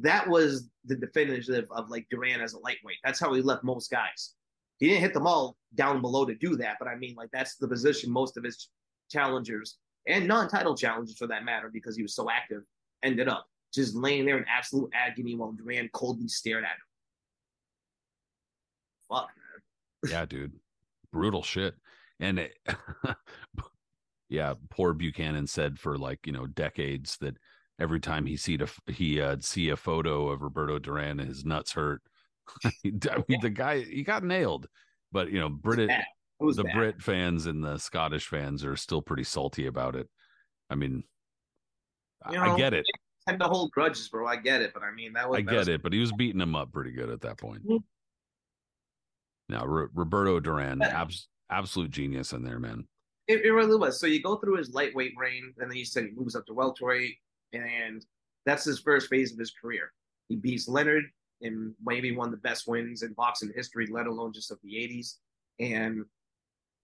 that 0.00 0.28
was 0.28 0.68
the 0.84 0.96
definitive 0.96 1.66
of 1.70 1.90
like 1.90 2.06
Duran 2.10 2.40
as 2.40 2.54
a 2.54 2.58
lightweight. 2.58 2.98
That's 3.04 3.20
how 3.20 3.32
he 3.32 3.42
left 3.42 3.64
most 3.64 3.90
guys. 3.90 4.34
He 4.78 4.88
didn't 4.88 5.02
hit 5.02 5.14
them 5.14 5.26
all 5.26 5.56
down 5.74 6.00
below 6.00 6.24
to 6.24 6.34
do 6.34 6.56
that, 6.56 6.76
but 6.78 6.88
I 6.88 6.94
mean, 6.94 7.14
like 7.16 7.30
that's 7.32 7.56
the 7.56 7.68
position 7.68 8.10
most 8.10 8.36
of 8.36 8.44
his 8.44 8.68
challengers 9.10 9.78
and 10.06 10.26
non-title 10.26 10.76
challengers, 10.76 11.16
for 11.18 11.26
that 11.26 11.44
matter, 11.44 11.70
because 11.72 11.96
he 11.96 12.02
was 12.02 12.14
so 12.14 12.30
active, 12.30 12.62
ended 13.02 13.28
up 13.28 13.46
just 13.72 13.94
laying 13.94 14.24
there 14.24 14.38
in 14.38 14.44
absolute 14.48 14.90
agony 14.94 15.36
while 15.36 15.52
Duran 15.52 15.90
coldly 15.92 16.28
stared 16.28 16.64
at 16.64 16.70
him. 16.70 16.76
Fuck, 19.08 19.28
man. 20.04 20.10
yeah, 20.12 20.26
dude. 20.26 20.52
Brutal 21.12 21.42
shit. 21.42 21.74
And 22.20 22.38
it, 22.38 22.58
yeah, 24.28 24.54
poor 24.70 24.92
Buchanan 24.92 25.46
said 25.46 25.78
for 25.78 25.96
like, 25.96 26.26
you 26.26 26.32
know, 26.32 26.46
decades 26.46 27.16
that 27.18 27.36
every 27.78 28.00
time 28.00 28.26
he 28.26 28.36
see 28.36 28.58
a, 28.60 28.90
he 28.90 29.20
uh, 29.20 29.36
see 29.40 29.70
a 29.70 29.76
photo 29.76 30.28
of 30.28 30.42
Roberto 30.42 30.78
Duran 30.78 31.18
his 31.18 31.44
nuts 31.44 31.72
hurt. 31.72 32.02
I 32.64 33.24
mean, 33.28 33.40
the 33.40 33.50
guy 33.50 33.80
he 33.80 34.02
got 34.02 34.24
nailed. 34.24 34.68
But 35.12 35.30
you 35.30 35.40
know, 35.40 35.48
Brit 35.48 35.90
the 36.40 36.64
bad. 36.64 36.74
Brit 36.74 37.02
fans 37.02 37.46
and 37.46 37.62
the 37.62 37.78
Scottish 37.78 38.26
fans 38.26 38.64
are 38.64 38.76
still 38.76 39.02
pretty 39.02 39.24
salty 39.24 39.66
about 39.66 39.96
it. 39.96 40.08
I 40.70 40.74
mean, 40.74 41.04
you 42.30 42.36
know, 42.36 42.42
I 42.42 42.56
get 42.56 42.74
it. 42.74 42.86
Tend 43.28 43.40
to 43.40 43.46
hold 43.46 43.70
grudges, 43.72 44.08
bro. 44.08 44.26
I 44.26 44.36
get 44.36 44.62
it, 44.62 44.72
but 44.72 44.82
I 44.82 44.90
mean 44.90 45.12
that 45.12 45.28
was. 45.28 45.38
I 45.38 45.42
that 45.42 45.50
get 45.50 45.58
was... 45.58 45.68
it, 45.68 45.82
but 45.82 45.92
he 45.92 45.98
was 45.98 46.12
beating 46.12 46.40
him 46.40 46.56
up 46.56 46.72
pretty 46.72 46.92
good 46.92 47.10
at 47.10 47.20
that 47.20 47.36
point. 47.36 47.62
Mm-hmm. 47.62 47.76
Now, 49.50 49.60
R- 49.60 49.90
Roberto 49.92 50.40
Duran, 50.40 50.80
abs- 50.80 51.28
absolute 51.50 51.90
genius 51.90 52.32
in 52.32 52.42
there, 52.42 52.58
man. 52.58 52.86
It, 53.26 53.44
it, 53.44 53.50
really 53.50 53.76
was. 53.76 54.00
So 54.00 54.06
you 54.06 54.22
go 54.22 54.36
through 54.36 54.56
his 54.56 54.72
lightweight 54.72 55.12
reign, 55.18 55.52
and 55.58 55.70
then 55.70 55.76
you 55.76 55.84
said 55.84 56.04
he 56.04 56.10
moves 56.12 56.34
up 56.34 56.46
to 56.46 56.54
welterweight, 56.54 57.16
and 57.52 58.02
that's 58.46 58.64
his 58.64 58.80
first 58.80 59.10
phase 59.10 59.30
of 59.30 59.38
his 59.38 59.50
career. 59.50 59.92
He 60.28 60.36
beats 60.36 60.66
Leonard 60.66 61.04
in 61.42 61.74
maybe 61.84 62.16
one 62.16 62.28
of 62.28 62.32
the 62.32 62.38
best 62.38 62.66
wins 62.66 63.02
in 63.02 63.12
boxing 63.12 63.52
history, 63.54 63.86
let 63.90 64.06
alone 64.06 64.32
just 64.32 64.50
of 64.50 64.58
the 64.62 64.72
'80s. 64.72 65.16
And 65.60 66.06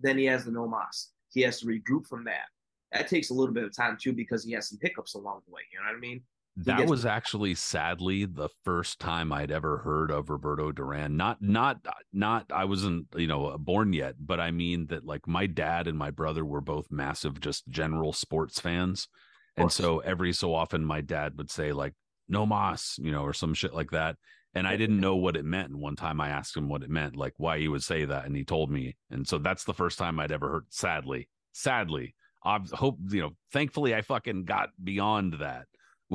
then 0.00 0.18
he 0.18 0.26
has 0.26 0.44
the 0.44 0.50
no 0.50 0.68
mas. 0.68 1.08
He 1.32 1.40
has 1.40 1.60
to 1.60 1.66
regroup 1.66 2.06
from 2.06 2.24
that. 2.24 2.48
That 2.92 3.08
takes 3.08 3.30
a 3.30 3.34
little 3.34 3.54
bit 3.54 3.64
of 3.64 3.74
time 3.74 3.96
too 3.98 4.12
because 4.12 4.44
he 4.44 4.52
has 4.52 4.68
some 4.68 4.78
hiccups 4.82 5.14
along 5.14 5.40
the 5.46 5.52
way. 5.52 5.62
You 5.72 5.80
know 5.80 5.86
what 5.86 5.96
I 5.96 6.00
mean? 6.00 6.22
That 6.56 6.78
gets- 6.78 6.90
was 6.90 7.04
actually 7.06 7.54
sadly 7.54 8.24
the 8.24 8.48
first 8.64 9.00
time 9.00 9.32
I'd 9.32 9.50
ever 9.50 9.78
heard 9.78 10.10
of 10.10 10.30
Roberto 10.30 10.72
Duran. 10.72 11.16
Not 11.16 11.42
not 11.42 11.84
not 12.12 12.50
I 12.52 12.64
wasn't, 12.64 13.06
you 13.16 13.26
know, 13.26 13.56
born 13.58 13.92
yet, 13.92 14.14
but 14.18 14.40
I 14.40 14.50
mean 14.50 14.86
that 14.86 15.04
like 15.04 15.26
my 15.26 15.46
dad 15.46 15.88
and 15.88 15.98
my 15.98 16.10
brother 16.10 16.44
were 16.44 16.60
both 16.60 16.90
massive 16.90 17.40
just 17.40 17.68
general 17.68 18.12
sports 18.12 18.60
fans. 18.60 19.08
And 19.56 19.70
so 19.70 20.00
every 20.00 20.32
so 20.32 20.54
often 20.54 20.84
my 20.84 21.00
dad 21.00 21.38
would 21.38 21.50
say 21.50 21.72
like 21.72 21.94
no 22.28 22.46
mas, 22.46 22.96
you 22.98 23.12
know, 23.12 23.22
or 23.22 23.32
some 23.32 23.54
shit 23.54 23.74
like 23.74 23.90
that 23.90 24.16
and 24.54 24.66
I 24.66 24.76
didn't 24.76 25.00
know 25.00 25.16
what 25.16 25.36
it 25.36 25.44
meant. 25.44 25.70
And 25.70 25.80
one 25.80 25.96
time 25.96 26.20
I 26.20 26.28
asked 26.28 26.56
him 26.56 26.68
what 26.68 26.82
it 26.82 26.90
meant, 26.90 27.16
like 27.16 27.34
why 27.36 27.58
he 27.58 27.68
would 27.68 27.82
say 27.82 28.04
that, 28.04 28.26
and 28.26 28.36
he 28.36 28.44
told 28.44 28.70
me. 28.70 28.96
And 29.10 29.26
so 29.26 29.38
that's 29.38 29.64
the 29.64 29.74
first 29.74 29.98
time 29.98 30.20
I'd 30.20 30.32
ever 30.32 30.48
heard. 30.48 30.66
Sadly, 30.70 31.28
sadly, 31.52 32.14
I 32.44 32.60
hope 32.72 32.98
you 33.10 33.20
know. 33.20 33.30
Thankfully, 33.52 33.94
I 33.94 34.02
fucking 34.02 34.44
got 34.44 34.70
beyond 34.82 35.34
that 35.40 35.66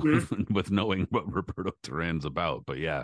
mm-hmm. 0.02 0.54
with 0.54 0.72
knowing 0.72 1.08
what 1.10 1.32
Roberto 1.32 1.72
Duran's 1.84 2.26
about. 2.26 2.66
But 2.66 2.80
yeah, 2.80 3.04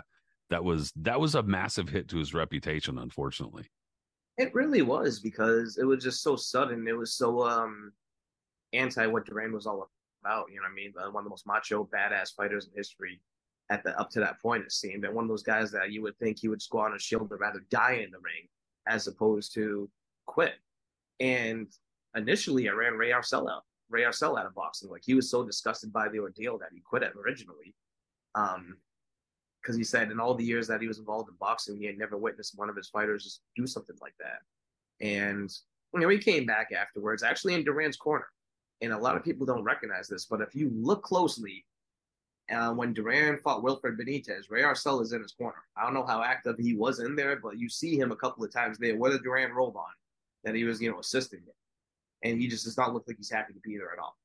that 0.50 0.64
was 0.64 0.92
that 0.96 1.20
was 1.20 1.34
a 1.34 1.42
massive 1.42 1.88
hit 1.88 2.08
to 2.08 2.18
his 2.18 2.34
reputation. 2.34 2.98
Unfortunately, 2.98 3.66
it 4.38 4.54
really 4.54 4.82
was 4.82 5.20
because 5.20 5.78
it 5.78 5.84
was 5.84 6.02
just 6.02 6.22
so 6.22 6.36
sudden. 6.36 6.86
It 6.88 6.96
was 6.96 7.14
so 7.14 7.46
um 7.46 7.92
anti 8.72 9.06
what 9.06 9.26
Duran 9.26 9.52
was 9.52 9.66
all 9.66 9.88
about. 10.22 10.46
You 10.50 10.56
know 10.56 10.62
what 10.62 10.72
I 10.72 10.74
mean? 10.74 10.92
One 11.12 11.22
of 11.22 11.24
the 11.24 11.30
most 11.30 11.46
macho, 11.46 11.88
badass 11.92 12.34
fighters 12.36 12.66
in 12.66 12.72
history 12.76 13.20
at 13.70 13.82
the 13.82 13.98
up 13.98 14.10
to 14.10 14.20
that 14.20 14.40
point 14.40 14.64
it 14.64 14.72
seemed 14.72 15.04
and 15.04 15.14
one 15.14 15.24
of 15.24 15.28
those 15.28 15.42
guys 15.42 15.70
that 15.72 15.90
you 15.90 16.02
would 16.02 16.16
think 16.18 16.38
he 16.38 16.48
would 16.48 16.62
squat 16.62 16.90
on 16.90 16.96
a 16.96 17.00
shield 17.00 17.28
but 17.28 17.40
rather 17.40 17.64
die 17.70 18.00
in 18.04 18.10
the 18.10 18.18
ring 18.18 18.46
as 18.86 19.06
opposed 19.06 19.52
to 19.54 19.90
quit 20.26 20.54
and 21.20 21.66
initially 22.14 22.68
i 22.68 22.72
ran 22.72 22.94
ray 22.94 23.10
arcel 23.10 23.50
out 23.50 23.64
ray 23.90 24.02
arcel 24.02 24.38
out 24.38 24.46
of 24.46 24.54
boxing 24.54 24.90
like 24.90 25.02
he 25.04 25.14
was 25.14 25.30
so 25.30 25.44
disgusted 25.44 25.92
by 25.92 26.08
the 26.08 26.18
ordeal 26.18 26.58
that 26.58 26.70
he 26.72 26.80
quit 26.80 27.02
it 27.02 27.12
originally 27.24 27.74
um 28.34 28.76
because 29.62 29.76
he 29.76 29.84
said 29.84 30.10
in 30.10 30.20
all 30.20 30.34
the 30.34 30.44
years 30.44 30.68
that 30.68 30.80
he 30.80 30.88
was 30.88 30.98
involved 30.98 31.28
in 31.28 31.34
boxing 31.38 31.76
he 31.76 31.86
had 31.86 31.98
never 31.98 32.16
witnessed 32.16 32.58
one 32.58 32.68
of 32.68 32.76
his 32.76 32.88
fighters 32.88 33.24
just 33.24 33.42
do 33.54 33.66
something 33.66 33.96
like 34.00 34.14
that 34.18 34.40
and 35.06 35.50
you 35.94 36.00
know 36.00 36.08
he 36.08 36.18
came 36.18 36.46
back 36.46 36.72
afterwards 36.72 37.22
actually 37.22 37.54
in 37.54 37.64
duran's 37.64 37.96
corner 37.96 38.26
and 38.82 38.92
a 38.92 38.98
lot 38.98 39.16
of 39.16 39.24
people 39.24 39.46
don't 39.46 39.64
recognize 39.64 40.08
this 40.08 40.26
but 40.26 40.40
if 40.40 40.54
you 40.54 40.70
look 40.74 41.02
closely 41.02 41.64
uh, 42.50 42.72
when 42.72 42.92
Duran 42.92 43.38
fought 43.38 43.62
Wilfred 43.62 43.98
Benitez, 43.98 44.50
Ray 44.50 44.62
Arcel 44.62 45.02
is 45.02 45.12
in 45.12 45.22
his 45.22 45.32
corner. 45.32 45.64
I 45.76 45.82
don't 45.82 45.94
know 45.94 46.06
how 46.06 46.22
active 46.22 46.56
he 46.58 46.74
was 46.74 47.00
in 47.00 47.16
there, 47.16 47.36
but 47.36 47.58
you 47.58 47.68
see 47.68 47.98
him 47.98 48.12
a 48.12 48.16
couple 48.16 48.44
of 48.44 48.52
times 48.52 48.78
there, 48.78 48.96
whether 48.96 49.18
Duran 49.18 49.52
rolled 49.52 49.76
on, 49.76 49.84
that 50.44 50.54
he 50.54 50.64
was, 50.64 50.80
you 50.80 50.90
know, 50.90 51.00
assisting 51.00 51.40
him. 51.40 51.54
And 52.30 52.40
he 52.40 52.48
just 52.48 52.64
does 52.64 52.76
not 52.76 52.92
look 52.92 53.04
like 53.06 53.16
he's 53.16 53.30
happy 53.30 53.52
to 53.52 53.60
be 53.60 53.76
there 53.76 53.92
at 53.92 53.98
all. 53.98 54.16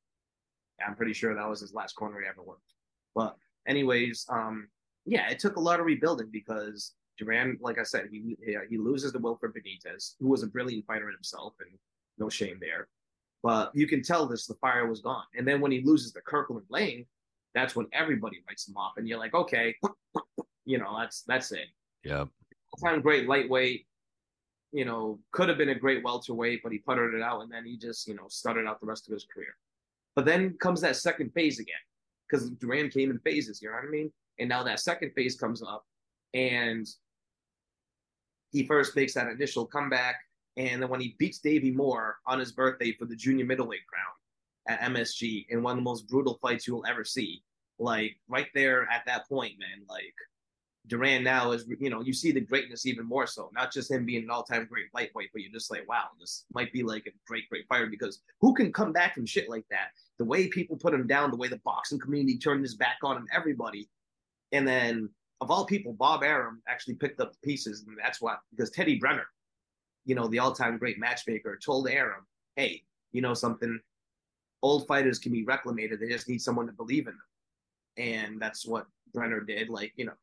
I'm 0.86 0.96
pretty 0.96 1.14
sure 1.14 1.36
that 1.36 1.50
was 1.50 1.62
his 1.62 1.74
last 1.74 1.96
corner 1.96 2.20
he 2.20 2.28
ever 2.28 2.42
worked. 2.42 2.74
But 3.14 3.36
anyways, 3.68 4.26
um, 4.30 4.68
yeah, 5.06 5.30
it 5.30 5.40
took 5.40 5.56
a 5.56 5.60
lot 5.60 5.80
of 5.80 5.86
rebuilding 5.86 6.30
because 6.32 6.94
Duran, 7.18 7.58
like 7.62 7.78
I 7.78 7.84
said, 7.84 8.08
he 8.12 8.36
he, 8.70 8.78
loses 8.78 9.12
to 9.12 9.20
Wilfred 9.20 9.54
Benitez, 9.54 10.16
who 10.20 10.30
was 10.30 10.44
a 10.44 10.48
brilliant 10.48 10.86
fighter 10.86 11.10
in 11.10 11.16
himself, 11.16 11.54
and 11.60 11.78
no 12.18 12.30
shame 12.30 12.58
there. 12.60 12.88
But 13.44 13.72
you 13.76 13.88
can 13.88 14.02
tell 14.02 14.26
this 14.26 14.48
the 14.48 14.56
fire 14.56 14.88
was 14.88 15.02
gone. 15.02 15.26
And 15.36 15.48
then 15.48 15.62
when 15.62 15.72
he 15.72 15.82
loses 15.82 16.12
to 16.14 16.22
Kirkland 16.22 16.66
Laing, 16.70 17.06
that's 17.54 17.76
when 17.76 17.88
everybody 17.94 18.42
writes 18.48 18.68
him 18.68 18.78
off, 18.78 18.94
and 18.98 19.08
you're 19.08 19.20
like, 19.20 19.34
okay, 19.34 19.76
you 20.66 20.78
know, 20.78 20.98
that's 20.98 21.22
that's 21.24 21.52
it. 21.52 21.68
Yeah. 22.04 22.26
Time 22.84 23.02
great 23.02 23.28
lightweight, 23.28 23.86
you 24.72 24.86
know, 24.86 25.20
could 25.32 25.50
have 25.50 25.58
been 25.58 25.70
a 25.70 25.76
great 25.76 26.04
welterweight, 26.04 26.62
but 26.64 26.72
he 26.72 26.78
puttered 26.78 27.14
it 27.14 27.22
out, 27.22 27.42
and 27.42 27.52
then 27.52 27.66
he 27.66 27.78
just 27.78 28.08
you 28.08 28.16
know 28.16 28.28
stuttered 28.28 28.68
out 28.68 28.80
the 28.80 28.88
rest 28.88 29.08
of 29.08 29.14
his 29.14 29.26
career. 29.26 29.56
But 30.16 30.26
then 30.26 30.58
comes 30.60 30.82
that 30.82 30.96
second 30.96 31.32
phase 31.34 31.60
again, 31.60 31.76
because 32.30 32.50
Duran 32.52 32.90
came 32.90 33.12
in 33.12 33.20
phases. 33.20 33.62
You 33.62 33.70
know 33.70 33.76
what 33.76 33.86
I 33.86 33.90
mean? 33.90 34.12
And 34.40 34.50
now 34.50 34.64
that 34.64 34.80
second 34.80 35.12
phase 35.14 35.36
comes 35.36 35.62
up, 35.62 35.86
and 36.34 36.88
he 38.52 38.66
first 38.66 38.96
makes 38.96 39.14
that 39.14 39.28
initial 39.28 39.66
comeback, 39.66 40.16
and 40.58 40.82
then 40.82 40.90
when 40.90 41.02
he 41.02 41.16
beats 41.18 41.40
Davey 41.40 41.72
Moore 41.72 42.18
on 42.26 42.40
his 42.40 42.52
birthday 42.52 42.94
for 42.98 43.06
the 43.06 43.16
junior 43.16 43.46
middleweight 43.46 43.86
crown 43.88 44.78
at 44.80 44.92
MSG 44.92 45.48
in 45.50 45.64
one 45.64 45.72
of 45.72 45.78
the 45.78 45.84
most 45.84 46.08
brutal 46.08 46.38
fights 46.42 46.68
you 46.68 46.76
will 46.76 46.86
ever 46.86 47.04
see, 47.04 47.42
like 47.80 48.16
right 48.28 48.48
there 48.54 48.88
at 48.92 49.04
that 49.06 49.28
point, 49.28 49.54
man, 49.60 49.86
like 49.90 50.14
Duran 50.88 51.24
now 51.24 51.52
is, 51.52 51.65
you 51.80 51.89
know, 51.89 52.02
you 52.02 52.12
see 52.12 52.32
the 52.32 52.41
greatness 52.41 52.86
even 52.86 53.06
more 53.06 53.28
so. 53.28 53.50
Not 53.54 53.72
just 53.72 53.91
him 53.91 54.06
being 54.06 54.24
an 54.24 54.32
all-time 54.32 54.65
great 54.70 54.88
lightweight, 54.94 55.30
but 55.32 55.41
you're 55.41 55.52
just 55.52 55.70
like, 55.70 55.88
wow, 55.88 56.06
this 56.20 56.46
might 56.54 56.74
be 56.74 56.82
like 56.82 57.06
a 57.06 57.12
great, 57.28 57.48
great 57.50 57.67
fighter 57.67 57.88
because 57.88 58.22
who 58.39 58.54
can 58.54 58.74
come 58.74 58.91
back 58.91 59.13
from 59.13 59.26
shit 59.26 59.50
like 59.50 59.65
that? 59.70 59.89
The 60.17 60.26
way 60.26 60.48
people 60.48 60.78
put 60.78 60.94
him 60.94 61.08
down, 61.08 61.32
the 61.32 61.38
way 61.38 61.48
the 61.48 61.62
boxing 61.63 62.00
community 62.00 62.38
turned 62.38 62.63
his 62.63 62.76
back 62.76 62.98
on 63.04 63.17
him, 63.17 63.28
everybody, 63.32 63.89
and 64.52 64.67
then 64.67 65.10
of 65.39 65.50
all 65.50 65.65
people, 65.65 65.94
Bob 65.94 66.24
Arum 66.24 66.62
actually 66.67 66.96
picked 66.96 67.20
up 67.20 67.34
the 67.34 67.39
pieces, 67.39 67.84
and 67.88 67.98
that's 67.98 68.22
why 68.22 68.36
because 68.52 68.70
Teddy 68.70 69.00
Brenner, 69.00 69.26
you 70.06 70.13
know, 70.13 70.28
the 70.28 70.39
all-time 70.39 70.78
great 70.78 71.00
matchmaker, 71.00 71.58
told 71.58 71.89
Arum, 71.89 72.26
"Hey, 72.56 72.84
you 73.12 73.22
know 73.22 73.34
something? 73.34 73.80
Old 74.62 74.86
fighters 74.88 75.17
can 75.17 75.32
be 75.32 75.44
reclamated. 75.44 76.00
They 76.00 76.10
just 76.10 76.30
need 76.30 76.41
someone 76.41 76.67
to 76.67 76.74
believe 76.74 77.08
in 77.08 77.13
them." 77.13 77.24
And 77.98 78.39
that's 78.39 78.65
what 78.65 78.88
Brenner 79.13 79.41
did. 79.41 79.70
Like, 79.70 79.94
you 79.96 80.06
know, 80.06 80.13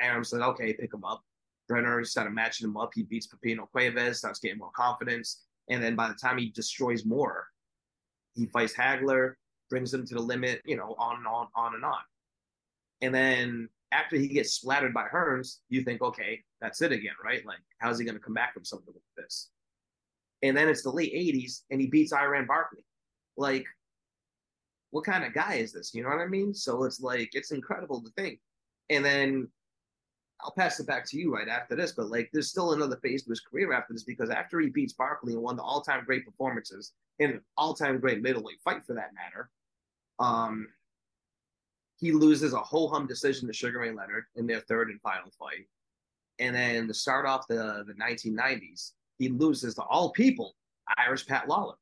Arum 0.00 0.24
said, 0.24 0.40
"Okay, 0.40 0.72
pick 0.72 0.92
him 0.92 1.04
up." 1.04 1.22
Brenner 1.68 2.04
started 2.04 2.32
matching 2.32 2.66
him 2.66 2.76
up. 2.76 2.92
He 2.94 3.02
beats 3.02 3.28
Pipino 3.28 3.70
Cuevas, 3.70 4.18
starts 4.18 4.40
getting 4.40 4.58
more 4.58 4.70
confidence, 4.74 5.44
and 5.68 5.82
then 5.82 5.96
by 5.96 6.08
the 6.08 6.14
time 6.14 6.38
he 6.38 6.50
destroys 6.50 7.04
Moore, 7.04 7.46
he 8.34 8.46
fights 8.46 8.74
Hagler, 8.74 9.34
brings 9.68 9.92
him 9.92 10.06
to 10.06 10.14
the 10.14 10.22
limit. 10.22 10.62
You 10.64 10.76
know, 10.76 10.94
on 10.98 11.16
and 11.16 11.26
on, 11.26 11.48
on 11.54 11.74
and 11.74 11.84
on. 11.84 12.00
And 13.00 13.14
then 13.14 13.68
after 13.92 14.16
he 14.16 14.28
gets 14.28 14.52
splattered 14.52 14.92
by 14.92 15.06
Hearns, 15.12 15.58
you 15.68 15.82
think, 15.82 16.02
okay, 16.02 16.42
that's 16.60 16.82
it 16.82 16.92
again, 16.92 17.14
right? 17.24 17.44
Like, 17.46 17.58
how's 17.78 17.98
he 17.98 18.04
going 18.04 18.16
to 18.16 18.22
come 18.22 18.34
back 18.34 18.54
from 18.54 18.64
something 18.64 18.92
like 18.92 19.02
this? 19.24 19.50
And 20.42 20.56
then 20.56 20.68
it's 20.68 20.82
the 20.82 20.90
late 20.90 21.12
80s 21.14 21.62
and 21.70 21.80
he 21.80 21.86
beats 21.86 22.12
Iran 22.12 22.46
Barkley. 22.46 22.84
Like, 23.36 23.66
what 24.90 25.04
kind 25.04 25.24
of 25.24 25.34
guy 25.34 25.54
is 25.54 25.72
this? 25.72 25.94
You 25.94 26.02
know 26.02 26.10
what 26.10 26.20
I 26.20 26.26
mean? 26.26 26.54
So 26.54 26.84
it's 26.84 27.00
like, 27.00 27.30
it's 27.32 27.50
incredible 27.50 28.02
to 28.02 28.10
think. 28.10 28.40
And 28.90 29.04
then 29.04 29.48
I'll 30.40 30.52
pass 30.52 30.78
it 30.78 30.86
back 30.86 31.04
to 31.08 31.18
you 31.18 31.34
right 31.34 31.48
after 31.48 31.74
this, 31.74 31.92
but 31.92 32.10
like, 32.10 32.30
there's 32.32 32.48
still 32.48 32.72
another 32.72 32.96
phase 33.02 33.24
to 33.24 33.30
his 33.30 33.40
career 33.40 33.72
after 33.72 33.92
this 33.92 34.04
because 34.04 34.30
after 34.30 34.60
he 34.60 34.68
beats 34.68 34.92
Barkley 34.92 35.32
and 35.32 35.42
won 35.42 35.56
the 35.56 35.62
all 35.62 35.80
time 35.80 36.04
great 36.04 36.24
performances 36.24 36.92
in 37.18 37.30
an 37.30 37.40
all 37.56 37.74
time 37.74 37.98
great 37.98 38.22
middleweight 38.22 38.60
fight 38.62 38.84
for 38.86 38.94
that 38.94 39.10
matter, 39.14 39.50
um, 40.20 40.68
he 41.98 42.12
loses 42.12 42.52
a 42.52 42.60
whole 42.60 42.88
hum 42.88 43.06
decision 43.06 43.48
to 43.48 43.52
Sugar 43.52 43.80
Ray 43.80 43.90
Leonard 43.90 44.24
in 44.36 44.46
their 44.46 44.60
third 44.60 44.90
and 44.90 45.00
final 45.00 45.32
fight. 45.38 45.66
And 46.38 46.54
then 46.54 46.86
to 46.86 46.94
start 46.94 47.26
off 47.26 47.48
the, 47.48 47.84
the 47.86 47.94
1990s, 47.94 48.92
he 49.18 49.28
loses 49.28 49.74
to 49.74 49.82
all 49.82 50.10
people, 50.10 50.54
Irish 50.96 51.26
Pat 51.26 51.48
Lawlor. 51.48 51.74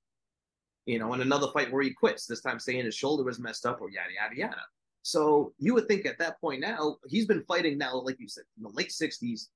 You 0.87 0.99
know, 0.99 1.13
in 1.13 1.21
another 1.21 1.49
fight 1.53 1.71
where 1.71 1.83
he 1.83 1.93
quits, 1.93 2.27
this 2.27 2.41
time 2.41 2.59
saying 2.59 2.85
his 2.85 2.95
shoulder 2.95 3.25
was 3.25 3.39
messed 3.39 3.67
up 3.67 3.81
or 3.81 3.91
yada, 3.91 4.11
yada, 4.15 4.37
yada. 4.37 4.63
So 5.07 5.53
you 5.61 5.73
would 5.73 5.87
think 5.87 6.05
at 6.05 6.19
that 6.19 6.41
point 6.41 6.61
now, 6.61 6.97
he's 7.07 7.27
been 7.27 7.45
fighting 7.45 7.79
now, 7.79 7.95
like 8.01 8.19
you 8.19 8.27
said, 8.27 8.43
in 8.57 8.65
the 8.65 8.71
late 8.71 8.89
60s, 8.89 9.51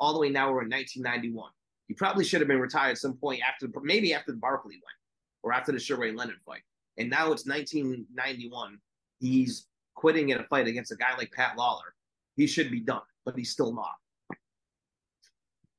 all 0.00 0.12
the 0.12 0.18
way 0.18 0.30
now 0.30 0.50
we're 0.50 0.64
in 0.64 0.68
1991. 0.68 1.48
He 1.86 1.94
probably 1.94 2.24
should 2.24 2.40
have 2.40 2.48
been 2.48 2.58
retired 2.58 2.90
at 2.90 2.98
some 2.98 3.14
point 3.14 3.40
after, 3.48 3.68
maybe 3.84 4.12
after 4.12 4.32
the 4.32 4.38
Barkley 4.38 4.74
win 4.74 4.96
or 5.44 5.52
after 5.52 5.70
the 5.70 5.78
Sugar 5.78 6.00
Ray 6.00 6.10
Leonard 6.10 6.40
fight. 6.44 6.62
And 6.98 7.08
now 7.08 7.30
it's 7.30 7.46
1991. 7.46 8.78
He's 9.20 9.68
quitting 9.94 10.30
in 10.30 10.38
a 10.38 10.44
fight 10.48 10.66
against 10.66 10.90
a 10.90 10.96
guy 10.96 11.16
like 11.16 11.30
Pat 11.30 11.56
Lawlor, 11.56 11.94
he 12.34 12.48
should 12.48 12.72
be 12.72 12.80
done, 12.80 13.02
but 13.24 13.38
he's 13.38 13.52
still 13.52 13.72
not. 13.72 13.94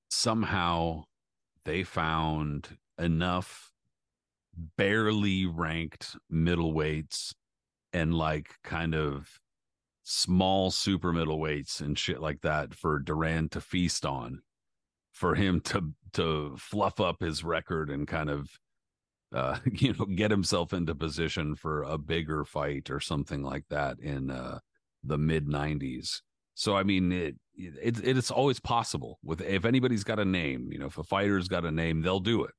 Somehow 0.10 1.04
they 1.66 1.84
found 1.84 2.78
enough 2.98 3.74
barely 4.78 5.46
ranked 5.46 6.16
middleweights 6.32 7.34
and 7.94 8.14
like 8.14 8.56
kind 8.64 8.96
of 8.96 9.30
small 10.04 10.72
super 10.72 11.12
middleweights 11.12 11.82
and 11.82 11.98
shit 11.98 12.22
like 12.22 12.42
that 12.42 12.74
for 12.74 13.00
Duran 13.00 13.50
to 13.50 13.62
feast 13.62 14.06
on 14.06 14.42
for 15.12 15.36
him 15.36 15.60
to 15.62 15.94
to 16.14 16.56
fluff 16.58 17.00
up 17.00 17.22
his 17.22 17.44
record 17.44 17.90
and 17.90 18.08
kind 18.08 18.30
of 18.30 18.50
uh, 19.34 19.58
you 19.72 19.94
know, 19.94 20.06
get 20.06 20.32
himself 20.32 20.74
into 20.74 20.96
position 20.96 21.56
for 21.56 21.84
a 21.84 21.98
bigger 21.98 22.46
fight 22.46 22.90
or 22.90 23.00
something 23.00 23.44
like 23.44 23.66
that 23.70 24.00
in 24.00 24.32
uh, 24.32 24.60
the 25.04 25.18
mid 25.18 25.48
'90s. 25.48 26.22
So 26.54 26.76
I 26.76 26.84
mean, 26.84 27.12
it, 27.12 27.36
it 27.56 28.00
it's 28.04 28.32
always 28.32 28.60
possible 28.60 29.20
with 29.24 29.42
if 29.42 29.66
anybody's 29.66 30.04
got 30.04 30.20
a 30.20 30.26
name, 30.26 30.70
you 30.72 30.80
know, 30.80 30.88
if 30.88 30.98
a 30.98 31.04
fighter's 31.04 31.48
got 31.48 31.66
a 31.66 31.72
name, 31.72 32.02
they'll 32.02 32.20
do 32.20 32.44
it. 32.44 32.52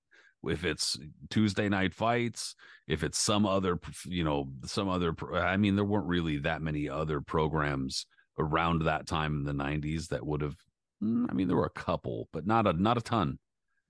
If 0.44 0.64
it's 0.64 0.98
Tuesday 1.30 1.68
night 1.68 1.94
fights, 1.94 2.54
if 2.86 3.02
it's 3.02 3.18
some 3.18 3.44
other, 3.44 3.78
you 4.06 4.24
know, 4.24 4.48
some 4.64 4.88
other, 4.88 5.14
I 5.34 5.56
mean, 5.56 5.74
there 5.74 5.84
weren't 5.84 6.06
really 6.06 6.38
that 6.38 6.62
many 6.62 6.88
other 6.88 7.20
programs 7.20 8.06
around 8.38 8.82
that 8.82 9.06
time 9.06 9.38
in 9.38 9.44
the 9.44 9.64
'90s 9.64 10.08
that 10.08 10.24
would 10.24 10.42
have. 10.42 10.56
Mm, 11.02 11.26
I 11.30 11.34
mean, 11.34 11.48
there 11.48 11.56
were 11.56 11.66
a 11.66 11.70
couple, 11.70 12.28
but 12.32 12.46
not 12.46 12.66
a 12.66 12.72
not 12.72 12.98
a 12.98 13.02
ton 13.02 13.38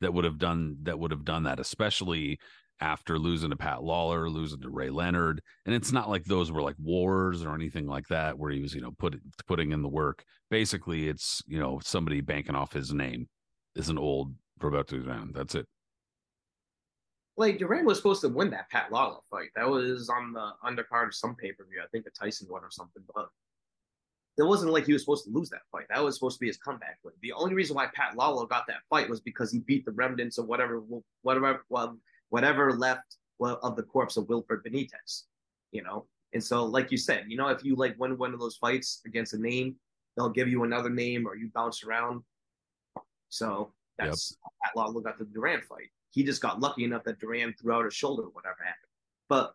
that 0.01 0.15
would 0.15 0.25
have 0.25 0.39
done 0.39 0.79
that 0.83 0.99
would 0.99 1.11
have 1.11 1.25
done 1.25 1.45
that, 1.45 1.61
especially 1.61 2.39
after 2.81 3.19
losing 3.19 3.51
to 3.51 3.57
Pat 3.57 3.83
Lawlor, 3.83 4.31
losing 4.31 4.61
to 4.61 4.71
Ray 4.71 4.91
Leonard. 4.91 5.43
And 5.67 5.75
it's 5.75 5.93
not 5.93 6.09
like 6.09 6.25
those 6.25 6.53
were 6.53 6.63
like 6.63 6.77
wars 6.79 7.43
or 7.43 7.55
anything 7.55 7.87
like 7.87 8.07
that 8.09 8.39
where 8.39 8.51
he 8.51 8.61
was, 8.61 8.75
you 8.75 8.81
know, 8.81 8.93
put, 8.99 9.21
putting 9.47 9.73
in 9.73 9.83
the 9.83 9.89
work. 9.89 10.25
Basically, 10.51 11.09
it's, 11.09 11.43
you 11.47 11.59
know, 11.59 11.81
somebody 11.83 12.21
banking 12.21 12.55
off 12.55 12.73
his 12.73 12.93
name 12.93 13.29
is 13.75 13.89
an 13.89 13.99
old 13.99 14.33
Roberto 14.61 14.99
Duran. 14.99 15.33
That's 15.35 15.55
it. 15.55 15.67
Like 17.39 17.59
Duran 17.59 17.87
was 17.87 17.97
supposed 17.97 18.21
to 18.23 18.29
win 18.29 18.51
that 18.51 18.69
Pat 18.69 18.91
Lawlor 18.91 19.21
fight. 19.31 19.51
That 19.55 19.69
was 19.69 20.11
on 20.11 20.33
the 20.33 20.51
undercard 20.65 21.07
of 21.07 21.15
some 21.15 21.37
pay 21.37 21.53
per 21.53 21.65
view. 21.65 21.81
I 21.83 21.87
think 21.87 22.05
the 22.05 22.11
Tyson 22.11 22.49
one 22.51 22.65
or 22.65 22.71
something. 22.71 23.03
But 23.15 23.29
it 24.39 24.43
wasn't 24.43 24.73
like 24.73 24.87
he 24.87 24.93
was 24.93 25.03
supposed 25.03 25.25
to 25.25 25.31
lose 25.31 25.49
that 25.51 25.63
fight. 25.71 25.87
That 25.89 26.03
was 26.03 26.17
supposed 26.17 26.37
to 26.37 26.41
be 26.41 26.49
his 26.49 26.57
comeback 26.57 26.99
win. 27.05 27.15
The 27.23 27.33
only 27.33 27.55
reason 27.55 27.77
why 27.77 27.87
Pat 27.95 28.17
Lawlor 28.17 28.49
got 28.49 28.67
that 28.67 28.83
fight 28.91 29.09
was 29.09 29.21
because 29.21 29.53
he 29.53 29.61
beat 29.61 29.85
the 29.85 29.93
remnants 29.93 30.39
of 30.39 30.47
whatever, 30.47 30.83
whatever, 31.23 31.65
well, 31.69 31.97
whatever 32.31 32.73
left 32.73 33.17
of 33.41 33.77
the 33.77 33.85
corpse 33.85 34.17
of 34.17 34.29
Wilfred 34.29 34.65
Benitez, 34.65 35.25
you 35.71 35.83
know? 35.83 36.07
And 36.33 36.43
so, 36.43 36.65
like 36.65 36.91
you 36.91 36.99
said, 36.99 37.25
you 37.29 37.37
know, 37.37 37.49
if 37.49 37.65
you 37.65 37.77
like 37.77 37.99
win 37.99 38.19
one 38.19 38.35
of 38.35 38.41
those 38.41 38.57
fights 38.57 39.01
against 39.07 39.35
a 39.35 39.39
name, 39.41 39.77
they'll 40.17 40.29
give 40.29 40.49
you 40.49 40.65
another 40.65 40.91
name 40.91 41.27
or 41.27 41.37
you 41.37 41.51
bounce 41.55 41.85
around. 41.85 42.23
So 43.29 43.73
that's 43.97 44.37
yep. 44.43 44.53
Pat 44.63 44.77
Lawlor 44.77 45.03
got 45.03 45.19
the 45.19 45.25
Duran 45.25 45.63
fight. 45.63 45.91
He 46.11 46.25
just 46.25 46.43
got 46.43 46.61
lucky 46.61 46.85
enough 46.85 47.05
that 47.05 47.19
Duran 47.19 47.55
threw 47.55 47.73
out 47.73 47.85
his 47.85 47.95
shoulder, 47.95 48.25
whatever 48.33 48.57
happened. 48.59 48.91
But 49.29 49.55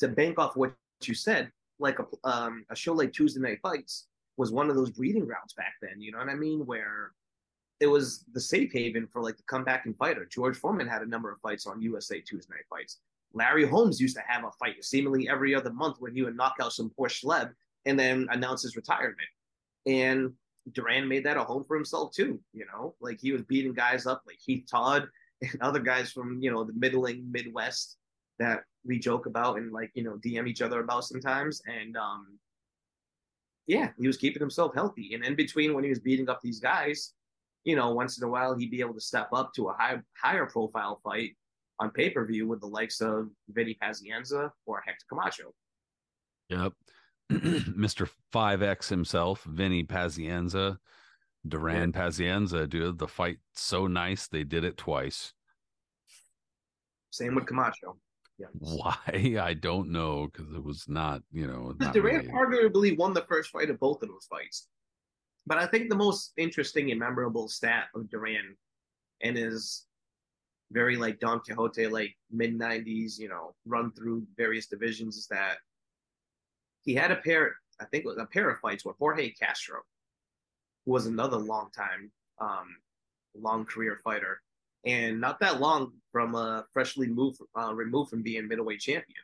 to 0.00 0.08
bank 0.08 0.38
off 0.38 0.56
what 0.56 0.74
you 1.02 1.14
said, 1.14 1.50
like 1.78 1.98
a 1.98 2.06
um, 2.24 2.64
a 2.70 2.76
show 2.76 2.92
like 2.92 3.12
Tuesday 3.12 3.40
Night 3.40 3.60
Fights 3.62 4.06
was 4.36 4.52
one 4.52 4.70
of 4.70 4.76
those 4.76 4.90
breeding 4.90 5.24
grounds 5.24 5.54
back 5.54 5.74
then. 5.80 6.00
You 6.00 6.12
know 6.12 6.18
what 6.18 6.28
I 6.28 6.34
mean? 6.34 6.66
Where 6.66 7.12
it 7.80 7.86
was 7.86 8.24
the 8.32 8.40
safe 8.40 8.72
haven 8.72 9.06
for 9.06 9.22
like 9.22 9.36
the 9.36 9.42
comeback 9.44 9.86
and 9.86 9.96
fighter. 9.96 10.26
George 10.26 10.56
Foreman 10.56 10.88
had 10.88 11.02
a 11.02 11.06
number 11.06 11.30
of 11.30 11.40
fights 11.40 11.66
on 11.66 11.80
USA 11.80 12.20
Tuesday 12.20 12.54
Night 12.54 12.66
Fights. 12.68 12.98
Larry 13.34 13.66
Holmes 13.66 14.00
used 14.00 14.16
to 14.16 14.22
have 14.26 14.44
a 14.44 14.50
fight 14.52 14.82
seemingly 14.82 15.28
every 15.28 15.54
other 15.54 15.72
month 15.72 15.96
when 16.00 16.14
he 16.14 16.22
would 16.22 16.36
knock 16.36 16.56
out 16.60 16.72
some 16.72 16.90
poor 16.90 17.08
schleb 17.08 17.52
and 17.84 17.98
then 17.98 18.26
announce 18.30 18.62
his 18.62 18.74
retirement. 18.74 19.28
And 19.86 20.32
Duran 20.72 21.08
made 21.08 21.24
that 21.24 21.36
a 21.36 21.44
home 21.44 21.64
for 21.64 21.76
himself 21.76 22.12
too. 22.12 22.40
You 22.52 22.66
know, 22.66 22.94
like 23.00 23.20
he 23.20 23.32
was 23.32 23.42
beating 23.42 23.74
guys 23.74 24.06
up 24.06 24.22
like 24.26 24.38
Heath 24.40 24.64
Todd 24.70 25.08
and 25.42 25.60
other 25.60 25.80
guys 25.80 26.12
from 26.12 26.38
you 26.40 26.50
know 26.50 26.64
the 26.64 26.72
middling 26.74 27.30
Midwest 27.30 27.96
that 28.38 28.60
we 28.84 28.98
joke 28.98 29.26
about 29.26 29.58
and 29.58 29.72
like 29.72 29.90
you 29.94 30.02
know 30.02 30.18
DM 30.24 30.48
each 30.48 30.62
other 30.62 30.80
about 30.80 31.04
sometimes. 31.04 31.60
And 31.66 31.96
um, 31.96 32.38
yeah, 33.66 33.90
he 33.98 34.06
was 34.06 34.16
keeping 34.16 34.40
himself 34.40 34.74
healthy. 34.74 35.14
And 35.14 35.24
in 35.24 35.34
between 35.34 35.74
when 35.74 35.84
he 35.84 35.90
was 35.90 36.00
beating 36.00 36.28
up 36.28 36.40
these 36.42 36.60
guys, 36.60 37.12
you 37.64 37.76
know, 37.76 37.90
once 37.90 38.18
in 38.18 38.24
a 38.24 38.30
while 38.30 38.56
he'd 38.56 38.70
be 38.70 38.80
able 38.80 38.94
to 38.94 39.00
step 39.00 39.28
up 39.32 39.52
to 39.54 39.68
a 39.68 39.74
high, 39.74 40.00
higher 40.20 40.46
profile 40.46 41.00
fight 41.04 41.36
on 41.78 41.90
pay 41.90 42.10
per 42.10 42.24
view 42.24 42.48
with 42.48 42.60
the 42.60 42.66
likes 42.66 43.00
of 43.00 43.28
Vinny 43.50 43.76
Pazienza 43.80 44.50
or 44.66 44.82
Hector 44.86 45.04
Camacho. 45.08 45.52
Yep. 46.48 46.72
Mr. 47.30 48.08
5X 48.32 48.88
himself, 48.88 49.44
Vinny 49.44 49.84
Pazienza, 49.84 50.78
Duran 51.46 51.92
yeah. 51.94 52.00
Pazienza, 52.00 52.68
dude. 52.68 52.98
The 52.98 53.08
fight 53.08 53.38
so 53.54 53.86
nice 53.86 54.28
they 54.28 54.44
did 54.44 54.64
it 54.64 54.76
twice. 54.76 55.32
Same 57.10 57.34
with 57.34 57.46
Camacho. 57.46 57.96
Yeah. 58.38 58.46
Why? 58.58 58.96
I 59.40 59.54
don't 59.54 59.90
know 59.90 60.28
because 60.32 60.52
it 60.52 60.62
was 60.62 60.84
not, 60.88 61.22
you 61.32 61.46
know, 61.46 61.74
not 61.78 61.94
Duran 61.94 62.26
really- 62.26 62.28
arguably 62.28 62.96
won 62.96 63.12
the 63.12 63.26
first 63.28 63.50
fight 63.50 63.70
of 63.70 63.80
both 63.80 64.02
of 64.02 64.08
those 64.08 64.26
fights. 64.30 64.68
But 65.46 65.58
I 65.58 65.66
think 65.66 65.88
the 65.88 65.96
most 65.96 66.32
interesting 66.36 66.90
and 66.90 67.00
memorable 67.00 67.48
stat 67.48 67.86
of 67.94 68.10
Duran 68.10 68.54
and 69.22 69.36
his 69.36 69.86
very 70.70 70.96
like 70.96 71.18
Don 71.20 71.40
Quixote, 71.40 71.86
like 71.86 72.14
mid 72.30 72.54
nineties, 72.56 73.18
you 73.18 73.28
know, 73.28 73.54
run 73.64 73.90
through 73.92 74.26
various 74.36 74.66
divisions 74.66 75.16
is 75.16 75.26
that 75.28 75.56
he 76.82 76.94
had 76.94 77.10
a 77.10 77.16
pair, 77.16 77.56
I 77.80 77.86
think 77.86 78.04
it 78.04 78.08
was 78.08 78.18
a 78.18 78.26
pair 78.26 78.50
of 78.50 78.58
fights 78.58 78.84
with 78.84 78.96
Jorge 78.98 79.30
Castro, 79.30 79.80
who 80.88 80.94
was 80.94 81.04
another 81.04 81.36
long 81.36 81.68
time, 81.76 82.10
um, 82.40 82.74
long 83.38 83.66
career 83.66 84.00
fighter, 84.02 84.40
and 84.86 85.20
not 85.20 85.38
that 85.38 85.60
long 85.60 85.92
from 86.12 86.34
uh, 86.34 86.62
freshly 86.72 87.06
moved, 87.06 87.42
uh, 87.58 87.74
removed 87.74 88.08
from 88.08 88.22
being 88.22 88.48
middleweight 88.48 88.80
champion, 88.80 89.20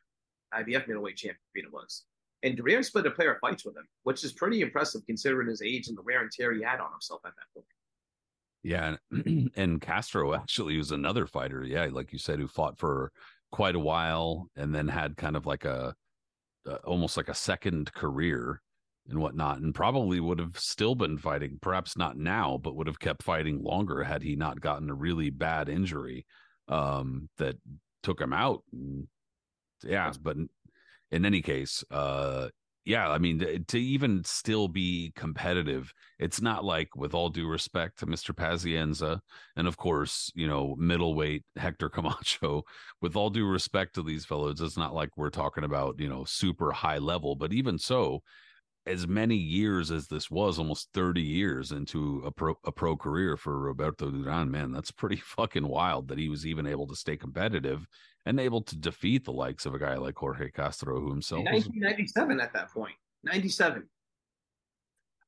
IBF 0.53 0.87
middleweight 0.87 1.17
champion 1.17 1.39
it 1.57 1.73
was. 1.73 2.05
And 2.43 2.55
Duran 2.55 2.85
split 2.85 3.07
a 3.07 3.11
pair 3.11 3.33
of 3.33 3.41
fights 3.41 3.65
with 3.65 3.79
him, 3.79 3.89
which 4.03 4.25
is 4.25 4.33
pretty 4.33 4.61
impressive 4.61 5.07
considering 5.07 5.49
his 5.49 5.63
age 5.63 5.89
and 5.89 5.97
the 5.97 6.03
wear 6.03 6.21
and 6.21 6.31
tear 6.31 6.53
he 6.53 6.61
had 6.61 6.81
on 6.81 6.93
himself 6.93 7.23
at 7.25 7.33
that 7.35 7.55
point. 7.55 7.67
Yeah, 8.63 8.97
and, 9.11 9.51
and 9.57 9.81
Castro 9.81 10.35
actually 10.35 10.77
was 10.77 10.91
another 10.91 11.27
fighter. 11.27 11.65
Yeah, 11.65 11.89
like 11.91 12.13
you 12.13 12.19
said, 12.19 12.41
who 12.41 12.47
fought 12.47 12.79
for 12.79 13.11
quite 13.53 13.75
a 13.75 13.81
while 13.81 14.51
and 14.55 14.75
then 14.75 14.89
had 14.89 15.17
kind 15.17 15.35
of 15.35 15.47
like 15.47 15.65
a, 15.65 15.95
uh, 16.69 16.77
almost 16.85 17.17
like 17.17 17.31
a 17.31 17.35
second 17.35 17.91
career 17.95 18.61
and 19.09 19.19
whatnot, 19.19 19.59
and 19.59 19.75
probably 19.75 20.21
would 20.21 20.39
have 20.39 20.59
still 20.59 20.95
been 20.95 21.19
fighting. 21.19 21.59
Perhaps 21.61 21.97
not 21.97 22.17
now, 22.17 22.59
but 22.63 22.75
would 22.75 22.87
have 22.87 22.99
kept 22.99 23.23
fighting 23.23 23.63
longer 23.63 24.03
had 24.03 24.23
he 24.23 24.37
not 24.37 24.61
gotten 24.61 24.91
a 24.91 24.95
really 24.95 25.31
bad 25.31 25.69
injury 25.69 26.25
um, 26.69 27.29
that 27.39 27.57
took 28.03 28.21
him 28.21 28.33
out. 28.33 28.63
Yeah, 29.83 30.13
but 30.21 30.37
in, 31.11 31.25
any 31.27 31.43
case, 31.43 31.85
uh, 31.91 32.49
yeah, 32.87 33.11
I 33.11 33.19
mean, 33.19 33.39
to, 33.41 33.59
to 33.59 33.79
even 33.79 34.25
still 34.25 34.69
be 34.69 35.13
competitive, 35.15 35.93
it's 36.19 36.41
not 36.41 36.65
like, 36.65 36.97
with 36.97 37.13
all 37.13 37.29
due 37.29 37.47
respect 37.47 37.99
to 37.99 38.07
Mr. 38.07 38.35
Pazienza, 38.35 39.21
and 39.57 39.69
of 39.69 39.77
course, 39.77 40.31
you 40.35 40.47
know, 40.47 40.75
middleweight 40.79 41.45
Hector 41.57 41.91
Camacho, 41.91 42.63
with 43.03 43.17
all 43.17 43.31
due 43.31 43.47
respect 43.47 43.95
to 43.95 44.03
these 44.03 44.25
fellows, 44.25 44.61
it's 44.61 44.79
not 44.79 44.95
like 44.95 45.11
we're 45.17 45.31
talking 45.31 45.65
about, 45.65 45.99
you 45.99 46.09
know, 46.09 46.25
super 46.25 46.73
high 46.73 46.99
level, 46.99 47.37
but 47.37 47.53
even 47.53 47.79
so, 47.79 48.23
as 48.87 49.09
many 49.09 49.37
years 49.37 49.91
as 49.91 50.09
this 50.09 50.31
was, 50.31 50.59
almost 50.59 50.91
30 50.93 51.23
years 51.23 51.73
into 51.73 52.23
a 52.25 52.31
pro 52.31 52.55
a 52.65 52.73
pro 52.73 52.97
career 52.97 53.37
for 53.37 53.59
Roberto 53.59 54.11
Duran, 54.11 54.51
man, 54.51 54.73
that's 54.73 54.91
pretty 54.91 55.17
fucking 55.25 55.67
wild 55.67 56.09
that 56.09 56.19
he 56.19 56.29
was 56.29 56.47
even 56.47 56.67
able 56.67 56.87
to 56.89 56.97
stay 56.97 57.17
competitive 57.17 57.87
and 58.27 58.41
able 58.41 58.63
to 58.63 58.77
defeat 58.77 59.25
the 59.25 59.33
likes 59.33 59.67
of 59.67 59.75
a 59.75 59.79
guy 59.79 59.97
like 59.97 60.17
Jorge 60.17 60.51
Castro, 60.51 61.01
who 61.01 61.11
himself 61.11 61.41
In 61.41 61.53
was 61.53 61.67
1997 61.67 62.41
at 62.41 62.53
that 62.53 62.71
point, 62.71 62.95
97. 63.23 63.89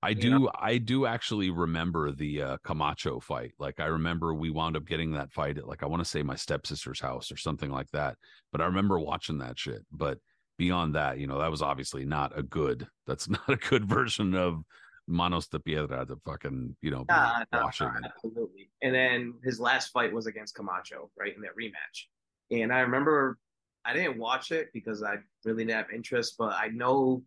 I 0.02 0.10
You 0.10 0.14
do 0.14 0.50
I 0.54 0.78
do 0.78 1.06
actually 1.06 1.50
remember 1.50 2.12
the 2.12 2.42
uh, 2.42 2.56
Camacho 2.62 3.20
fight. 3.20 3.52
Like 3.58 3.80
I 3.80 3.86
remember 3.86 4.34
we 4.34 4.50
wound 4.50 4.76
up 4.76 4.86
getting 4.86 5.12
that 5.12 5.32
fight 5.32 5.58
at 5.58 5.66
like 5.66 5.82
I 5.82 5.86
want 5.86 6.00
to 6.00 6.08
say 6.08 6.22
my 6.22 6.36
stepsister's 6.36 7.00
house 7.00 7.32
or 7.32 7.36
something 7.36 7.70
like 7.70 7.90
that. 7.92 8.16
But 8.52 8.60
I 8.60 8.66
remember 8.66 8.98
watching 8.98 9.38
that 9.38 9.58
shit. 9.58 9.84
But 9.90 10.18
beyond 10.58 10.94
that, 10.94 11.18
you 11.18 11.26
know, 11.26 11.38
that 11.38 11.50
was 11.50 11.62
obviously 11.62 12.04
not 12.04 12.36
a 12.38 12.42
good 12.42 12.86
that's 13.06 13.28
not 13.30 13.48
a 13.48 13.56
good 13.56 13.88
version 13.88 14.34
of 14.34 14.62
Manos 15.08 15.46
de 15.46 15.60
Piedra, 15.60 16.04
the 16.04 16.16
fucking, 16.24 16.76
you 16.82 16.90
know, 16.90 17.04
Nah, 17.08 17.44
nah, 17.52 17.64
washing. 17.64 17.86
nah, 17.86 18.08
absolutely. 18.08 18.68
And 18.82 18.94
then 18.94 19.34
his 19.44 19.60
last 19.60 19.92
fight 19.92 20.12
was 20.12 20.26
against 20.26 20.54
Camacho, 20.56 21.10
right, 21.16 21.34
in 21.34 21.42
that 21.42 21.56
rematch. 21.56 22.06
And 22.50 22.72
I 22.72 22.80
remember 22.80 23.38
I 23.84 23.92
didn't 23.92 24.18
watch 24.18 24.50
it 24.50 24.72
because 24.72 25.04
I 25.04 25.18
really 25.44 25.64
didn't 25.64 25.76
have 25.76 25.90
interest, 25.94 26.34
but 26.38 26.54
I 26.54 26.68
know 26.68 27.22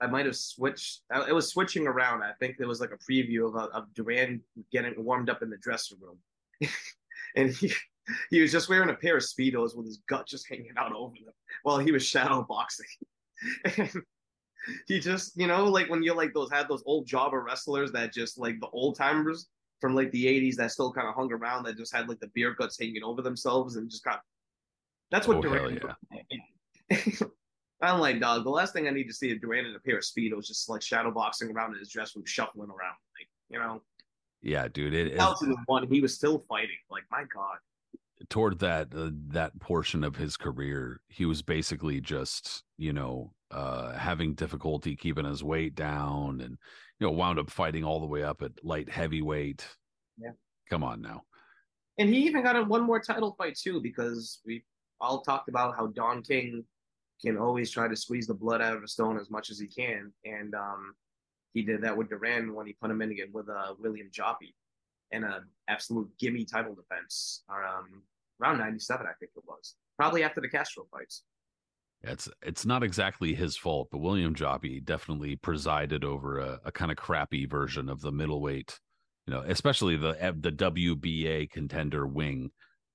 I 0.00 0.08
might 0.08 0.26
have 0.26 0.36
switched. 0.36 1.02
It 1.28 1.32
was 1.32 1.48
switching 1.48 1.86
around. 1.86 2.24
I 2.24 2.32
think 2.40 2.56
there 2.58 2.66
was 2.66 2.80
like 2.80 2.90
a 2.90 2.98
preview 3.12 3.46
of, 3.46 3.54
of 3.54 3.94
Duran 3.94 4.40
getting 4.72 4.94
warmed 4.98 5.30
up 5.30 5.42
in 5.42 5.50
the 5.50 5.56
dressing 5.58 5.98
room. 6.00 6.18
and 7.36 7.50
he, 7.50 7.72
he 8.30 8.40
was 8.40 8.52
just 8.52 8.68
wearing 8.68 8.90
a 8.90 8.94
pair 8.94 9.16
of 9.16 9.22
Speedos 9.22 9.76
with 9.76 9.86
his 9.86 10.00
gut 10.08 10.26
just 10.26 10.48
hanging 10.48 10.72
out 10.76 10.92
over 10.94 11.14
them 11.24 11.34
while 11.62 11.78
he 11.78 11.92
was 11.92 12.04
shadow 12.04 12.44
boxing. 12.48 12.86
and 13.76 14.02
he 14.86 15.00
just, 15.00 15.38
you 15.38 15.46
know, 15.46 15.64
like 15.64 15.88
when 15.90 16.02
you're 16.02 16.16
like 16.16 16.32
those 16.34 16.50
had 16.50 16.68
those 16.68 16.82
old 16.86 17.06
jobber 17.06 17.42
wrestlers 17.42 17.92
that 17.92 18.12
just 18.12 18.38
like 18.38 18.58
the 18.60 18.68
old 18.68 18.96
timers 18.96 19.48
from 19.80 19.94
like 19.94 20.10
the 20.12 20.24
80s 20.24 20.56
that 20.56 20.70
still 20.70 20.92
kind 20.92 21.08
of 21.08 21.14
hung 21.14 21.32
around 21.32 21.64
that 21.64 21.76
just 21.76 21.94
had 21.94 22.08
like 22.08 22.20
the 22.20 22.30
beer 22.34 22.54
guts 22.54 22.78
hanging 22.78 23.02
over 23.02 23.20
themselves 23.20 23.76
and 23.76 23.90
just 23.90 24.04
got 24.04 24.20
that's 25.10 25.28
what 25.28 25.36
Oh, 25.36 25.42
Duran 25.42 25.80
yeah. 26.90 26.98
I'm 27.82 28.00
like, 28.00 28.20
dog, 28.20 28.44
the 28.44 28.50
last 28.50 28.72
thing 28.72 28.88
I 28.88 28.90
need 28.90 29.08
to 29.08 29.12
see 29.12 29.30
is 29.30 29.38
Duran 29.40 29.66
in 29.66 29.74
a 29.74 29.78
pair 29.78 29.98
of 29.98 30.04
Speedos 30.04 30.46
just 30.46 30.68
like 30.68 30.82
shadow 30.82 31.10
boxing 31.10 31.50
around 31.50 31.74
in 31.74 31.78
his 31.78 31.90
dress 31.90 32.16
room, 32.16 32.24
shuffling 32.26 32.70
around. 32.70 32.96
Like, 33.18 33.28
you 33.50 33.58
know, 33.58 33.82
Yeah, 34.42 34.68
dude. 34.68 34.94
It, 34.94 35.08
it 35.08 35.18
2001, 35.18 35.88
he 35.88 36.00
was 36.00 36.14
still 36.14 36.38
fighting. 36.48 36.76
Like, 36.90 37.04
my 37.10 37.24
God. 37.34 37.58
Toward 38.28 38.58
that 38.60 38.88
uh, 38.94 39.10
that 39.28 39.58
portion 39.60 40.04
of 40.04 40.16
his 40.16 40.36
career, 40.36 41.00
he 41.08 41.24
was 41.24 41.42
basically 41.42 42.00
just 42.00 42.62
you 42.76 42.92
know 42.92 43.32
uh, 43.50 43.92
having 43.92 44.34
difficulty 44.34 44.96
keeping 44.96 45.24
his 45.24 45.44
weight 45.44 45.74
down, 45.74 46.40
and 46.40 46.58
you 46.98 47.06
know 47.06 47.12
wound 47.12 47.38
up 47.38 47.50
fighting 47.50 47.84
all 47.84 48.00
the 48.00 48.06
way 48.06 48.22
up 48.22 48.42
at 48.42 48.64
light 48.64 48.88
heavyweight. 48.88 49.66
Yeah. 50.18 50.30
come 50.70 50.84
on 50.84 51.02
now. 51.02 51.22
And 51.98 52.08
he 52.08 52.26
even 52.26 52.42
got 52.42 52.56
in 52.56 52.68
one 52.68 52.82
more 52.82 53.00
title 53.00 53.34
fight, 53.38 53.56
too, 53.56 53.80
because 53.80 54.40
we 54.44 54.64
all 55.00 55.20
talked 55.20 55.48
about 55.48 55.76
how 55.76 55.88
Don 55.88 56.22
King 56.22 56.64
can 57.24 57.36
always 57.36 57.70
try 57.70 57.88
to 57.88 57.96
squeeze 57.96 58.26
the 58.26 58.34
blood 58.34 58.60
out 58.60 58.76
of 58.76 58.82
a 58.82 58.88
stone 58.88 59.18
as 59.18 59.30
much 59.30 59.50
as 59.50 59.58
he 59.58 59.66
can. 59.66 60.12
And 60.24 60.54
um, 60.54 60.94
he 61.52 61.62
did 61.62 61.82
that 61.82 61.96
with 61.96 62.10
Duran 62.10 62.54
when 62.54 62.66
he 62.66 62.76
put 62.80 62.90
him 62.90 63.00
in 63.02 63.12
again 63.12 63.30
with 63.32 63.48
uh, 63.48 63.74
William 63.78 64.10
Joppy 64.10 64.54
in 65.12 65.22
an 65.24 65.44
absolute 65.68 66.10
gimme 66.18 66.44
title 66.44 66.74
defense 66.74 67.44
um, 67.48 68.02
around 68.40 68.58
97, 68.58 69.06
I 69.06 69.12
think 69.18 69.32
it 69.36 69.42
was. 69.46 69.74
Probably 69.98 70.22
after 70.22 70.40
the 70.40 70.48
Castro 70.48 70.84
fights. 70.90 71.22
It's 72.06 72.28
it's 72.42 72.66
not 72.66 72.82
exactly 72.82 73.34
his 73.34 73.56
fault, 73.56 73.88
but 73.90 73.98
William 73.98 74.34
Joppy 74.34 74.84
definitely 74.84 75.36
presided 75.36 76.04
over 76.04 76.38
a, 76.38 76.60
a 76.66 76.72
kind 76.72 76.90
of 76.90 76.98
crappy 76.98 77.46
version 77.46 77.88
of 77.88 78.00
the 78.00 78.12
middleweight. 78.12 78.78
You 79.26 79.32
know, 79.32 79.40
especially 79.46 79.96
the 79.96 80.10
eh, 80.22 80.32
the 80.38 80.52
WBA 80.52 81.50
contender 81.50 82.06
wing 82.06 82.50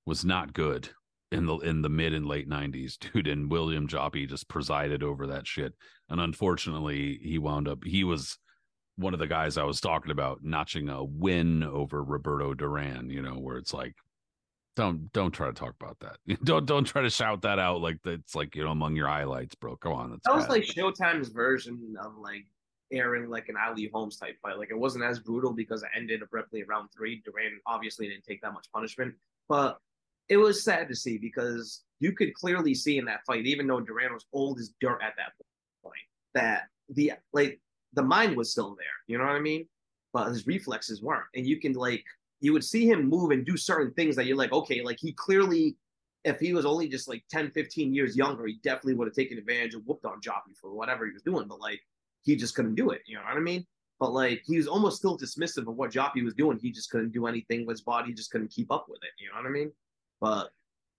was 0.06 0.24
not 0.24 0.52
good 0.52 0.90
in 1.32 1.46
the 1.46 1.56
in 1.58 1.82
the 1.82 1.88
mid 1.88 2.14
and 2.14 2.26
late 2.26 2.48
'90s, 2.48 2.98
dude. 3.12 3.26
And 3.26 3.50
William 3.50 3.88
Joppy 3.88 4.28
just 4.28 4.48
presided 4.48 5.02
over 5.02 5.26
that 5.26 5.46
shit. 5.46 5.74
And 6.08 6.20
unfortunately, 6.20 7.18
he 7.20 7.38
wound 7.38 7.66
up 7.66 7.82
he 7.84 8.04
was 8.04 8.38
one 8.96 9.14
of 9.14 9.18
the 9.20 9.26
guys 9.26 9.56
I 9.56 9.64
was 9.64 9.80
talking 9.80 10.12
about 10.12 10.40
notching 10.42 10.88
a 10.88 11.02
win 11.02 11.64
over 11.64 12.04
Roberto 12.04 12.54
Duran. 12.54 13.10
You 13.10 13.22
know, 13.22 13.34
where 13.34 13.56
it's 13.56 13.74
like 13.74 13.94
don't 14.80 15.12
don't 15.12 15.30
try 15.30 15.46
to 15.46 15.52
talk 15.52 15.74
about 15.78 15.98
that. 16.00 16.16
Don't 16.44 16.64
don't 16.64 16.84
try 16.84 17.02
to 17.02 17.10
shout 17.10 17.42
that 17.42 17.58
out 17.58 17.82
like 17.82 17.98
it's 18.06 18.34
like 18.34 18.56
you 18.56 18.64
know 18.64 18.70
among 18.70 18.96
your 18.96 19.08
highlights, 19.08 19.54
bro. 19.54 19.76
Come 19.76 19.92
on, 19.92 20.10
that's 20.10 20.22
That 20.26 20.34
was 20.34 20.44
bad. 20.46 20.52
like 20.52 20.62
Showtime's 20.62 21.28
version 21.28 21.94
of 22.02 22.16
like 22.16 22.46
airing 22.90 23.28
like 23.28 23.48
an 23.50 23.56
Ali 23.56 23.90
Holmes 23.92 24.16
type 24.16 24.36
fight. 24.42 24.56
Like 24.58 24.70
it 24.70 24.78
wasn't 24.78 25.04
as 25.04 25.18
brutal 25.18 25.52
because 25.52 25.82
it 25.82 25.90
ended 25.94 26.22
abruptly 26.22 26.62
around 26.62 26.88
three. 26.96 27.20
Duran 27.26 27.60
obviously 27.66 28.08
didn't 28.08 28.24
take 28.24 28.40
that 28.40 28.54
much 28.54 28.68
punishment, 28.72 29.14
but 29.48 29.78
it 30.30 30.38
was 30.38 30.64
sad 30.64 30.88
to 30.88 30.96
see 30.96 31.18
because 31.18 31.82
you 31.98 32.12
could 32.12 32.32
clearly 32.32 32.74
see 32.74 32.96
in 32.96 33.04
that 33.04 33.20
fight, 33.26 33.44
even 33.46 33.66
though 33.66 33.80
Duran 33.80 34.14
was 34.14 34.24
old 34.32 34.58
as 34.58 34.72
dirt 34.80 35.00
at 35.02 35.12
that 35.18 35.32
point, 35.84 35.94
that 36.32 36.68
the 36.88 37.12
like 37.34 37.60
the 37.92 38.02
mind 38.02 38.34
was 38.34 38.50
still 38.50 38.74
there. 38.76 38.86
You 39.08 39.18
know 39.18 39.24
what 39.26 39.36
I 39.36 39.40
mean? 39.40 39.66
But 40.14 40.28
his 40.28 40.46
reflexes 40.46 41.02
weren't, 41.02 41.26
and 41.34 41.46
you 41.46 41.60
can 41.60 41.74
like 41.74 42.04
you 42.40 42.52
would 42.52 42.64
see 42.64 42.86
him 42.86 43.08
move 43.08 43.30
and 43.30 43.44
do 43.44 43.56
certain 43.56 43.92
things 43.94 44.16
that 44.16 44.26
you're 44.26 44.36
like, 44.36 44.52
okay, 44.52 44.82
like 44.82 44.98
he 44.98 45.12
clearly 45.12 45.76
if 46.24 46.38
he 46.38 46.52
was 46.52 46.66
only 46.66 46.88
just 46.88 47.08
like 47.08 47.24
10, 47.30 47.50
15 47.50 47.94
years 47.94 48.16
younger, 48.16 48.46
he 48.46 48.58
definitely 48.62 48.94
would 48.94 49.08
have 49.08 49.14
taken 49.14 49.38
advantage 49.38 49.74
of 49.74 49.82
whooped 49.86 50.04
on 50.04 50.20
Joppy 50.20 50.56
for 50.60 50.72
whatever 50.72 51.06
he 51.06 51.12
was 51.12 51.22
doing. 51.22 51.48
But 51.48 51.60
like, 51.60 51.80
he 52.22 52.36
just 52.36 52.54
couldn't 52.54 52.74
do 52.74 52.90
it. 52.90 53.02
You 53.06 53.16
know 53.16 53.22
what 53.22 53.36
I 53.36 53.40
mean? 53.40 53.66
But 53.98 54.12
like, 54.12 54.42
he 54.46 54.56
was 54.56 54.66
almost 54.66 54.98
still 54.98 55.16
dismissive 55.16 55.66
of 55.66 55.76
what 55.76 55.92
Joppy 55.92 56.22
was 56.22 56.34
doing. 56.34 56.58
He 56.60 56.70
just 56.70 56.90
couldn't 56.90 57.12
do 57.12 57.26
anything 57.26 57.66
with 57.66 57.74
his 57.74 57.82
body. 57.82 58.08
He 58.08 58.14
just 58.14 58.30
couldn't 58.30 58.50
keep 58.50 58.70
up 58.70 58.86
with 58.88 59.00
it. 59.02 59.10
You 59.18 59.28
know 59.28 59.36
what 59.36 59.46
I 59.46 59.50
mean? 59.50 59.72
But 60.20 60.50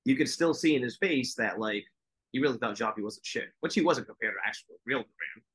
you 0.06 0.16
could 0.16 0.30
still 0.30 0.54
see 0.54 0.76
in 0.76 0.82
his 0.82 0.98
face 0.98 1.36
that 1.36 1.60
like, 1.60 1.86
he 2.32 2.40
really 2.40 2.58
thought 2.58 2.76
Joppy 2.76 3.04
wasn't 3.04 3.26
shit, 3.26 3.50
which 3.60 3.76
he 3.76 3.82
wasn't 3.82 4.08
compared 4.08 4.34
to 4.34 4.48
actual 4.48 4.76
real 4.86 5.00
Duran. 5.00 5.46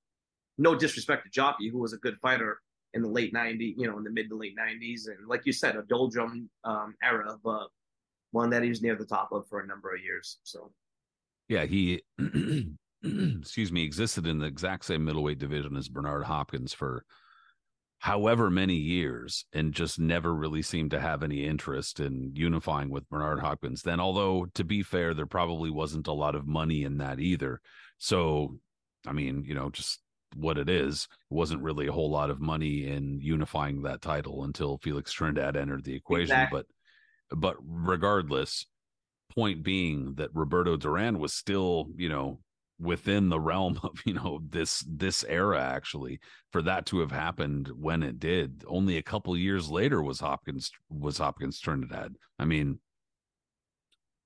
No 0.58 0.74
disrespect 0.74 1.24
to 1.24 1.40
Joppy, 1.40 1.70
who 1.70 1.78
was 1.78 1.92
a 1.92 1.98
good 1.98 2.18
fighter 2.20 2.60
in 2.96 3.02
the 3.02 3.08
late 3.08 3.32
90s, 3.32 3.74
you 3.76 3.86
know, 3.86 3.98
in 3.98 4.04
the 4.04 4.10
mid 4.10 4.30
to 4.30 4.36
late 4.36 4.56
90s. 4.56 5.06
And 5.06 5.28
like 5.28 5.42
you 5.44 5.52
said, 5.52 5.76
a 5.76 5.82
doldrum 5.82 6.48
um, 6.64 6.94
era, 7.02 7.36
but 7.44 7.68
one 8.32 8.50
that 8.50 8.62
he 8.62 8.70
was 8.70 8.82
near 8.82 8.96
the 8.96 9.04
top 9.04 9.30
of 9.32 9.46
for 9.48 9.60
a 9.60 9.66
number 9.66 9.94
of 9.94 10.02
years. 10.02 10.38
So 10.42 10.72
yeah, 11.48 11.66
he 11.66 12.02
excuse 13.04 13.70
me 13.70 13.84
existed 13.84 14.26
in 14.26 14.38
the 14.38 14.46
exact 14.46 14.86
same 14.86 15.04
middleweight 15.04 15.38
division 15.38 15.76
as 15.76 15.88
Bernard 15.88 16.24
Hopkins 16.24 16.72
for 16.72 17.04
however 17.98 18.50
many 18.50 18.74
years 18.74 19.44
and 19.52 19.72
just 19.72 19.98
never 19.98 20.34
really 20.34 20.62
seemed 20.62 20.90
to 20.90 21.00
have 21.00 21.22
any 21.22 21.44
interest 21.44 22.00
in 22.00 22.32
unifying 22.34 22.88
with 22.88 23.08
Bernard 23.10 23.40
Hopkins. 23.40 23.82
Then, 23.82 24.00
although 24.00 24.46
to 24.54 24.64
be 24.64 24.82
fair, 24.82 25.12
there 25.12 25.26
probably 25.26 25.70
wasn't 25.70 26.06
a 26.06 26.12
lot 26.12 26.34
of 26.34 26.46
money 26.46 26.84
in 26.84 26.98
that 26.98 27.20
either. 27.20 27.60
So, 27.98 28.58
I 29.06 29.12
mean, 29.12 29.44
you 29.46 29.54
know, 29.54 29.70
just 29.70 30.00
what 30.34 30.58
it 30.58 30.68
is, 30.68 31.08
it 31.30 31.34
wasn't 31.34 31.62
really 31.62 31.86
a 31.86 31.92
whole 31.92 32.10
lot 32.10 32.30
of 32.30 32.40
money 32.40 32.86
in 32.86 33.20
unifying 33.20 33.82
that 33.82 34.02
title 34.02 34.44
until 34.44 34.78
Felix 34.78 35.12
Trinidad 35.12 35.56
entered 35.56 35.84
the 35.84 35.94
equation. 35.94 36.36
Exactly. 36.36 36.62
But, 37.30 37.38
but 37.38 37.56
regardless, 37.60 38.66
point 39.34 39.62
being 39.62 40.14
that 40.16 40.34
Roberto 40.34 40.76
Duran 40.76 41.18
was 41.18 41.32
still, 41.32 41.88
you 41.96 42.08
know, 42.08 42.40
within 42.78 43.28
the 43.28 43.40
realm 43.40 43.78
of 43.82 43.98
you 44.04 44.14
know 44.14 44.40
this 44.48 44.84
this 44.88 45.24
era 45.24 45.60
actually 45.60 46.20
for 46.52 46.62
that 46.62 46.86
to 46.86 47.00
have 47.00 47.12
happened 47.12 47.68
when 47.74 48.02
it 48.02 48.18
did 48.18 48.64
only 48.66 48.96
a 48.98 49.02
couple 49.02 49.36
years 49.36 49.70
later 49.70 50.02
was 50.02 50.20
hopkins 50.20 50.70
was 50.90 51.18
hopkins 51.18 51.58
trinidad 51.58 52.14
i 52.38 52.44
mean 52.44 52.78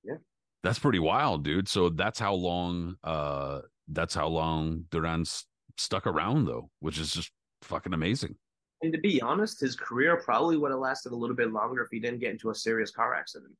yeah 0.04 0.16
that's 0.62 0.78
pretty 0.78 0.98
wild 0.98 1.44
dude 1.44 1.68
so 1.68 1.88
that's 1.90 2.18
how 2.18 2.34
long 2.34 2.96
uh 3.04 3.60
that's 3.88 4.14
how 4.14 4.26
long 4.26 4.84
duran's 4.90 5.46
stuck 5.80 6.06
around 6.06 6.46
though 6.46 6.70
which 6.80 6.98
is 6.98 7.12
just 7.12 7.30
fucking 7.62 7.92
amazing 7.92 8.34
and 8.82 8.92
to 8.92 8.98
be 9.00 9.20
honest 9.20 9.60
his 9.60 9.76
career 9.76 10.16
probably 10.16 10.56
would 10.56 10.70
have 10.70 10.80
lasted 10.80 11.12
a 11.12 11.16
little 11.16 11.36
bit 11.36 11.52
longer 11.52 11.82
if 11.82 11.90
he 11.90 11.98
didn't 11.98 12.20
get 12.20 12.30
into 12.30 12.50
a 12.50 12.54
serious 12.54 12.90
car 12.90 13.14
accident 13.14 13.52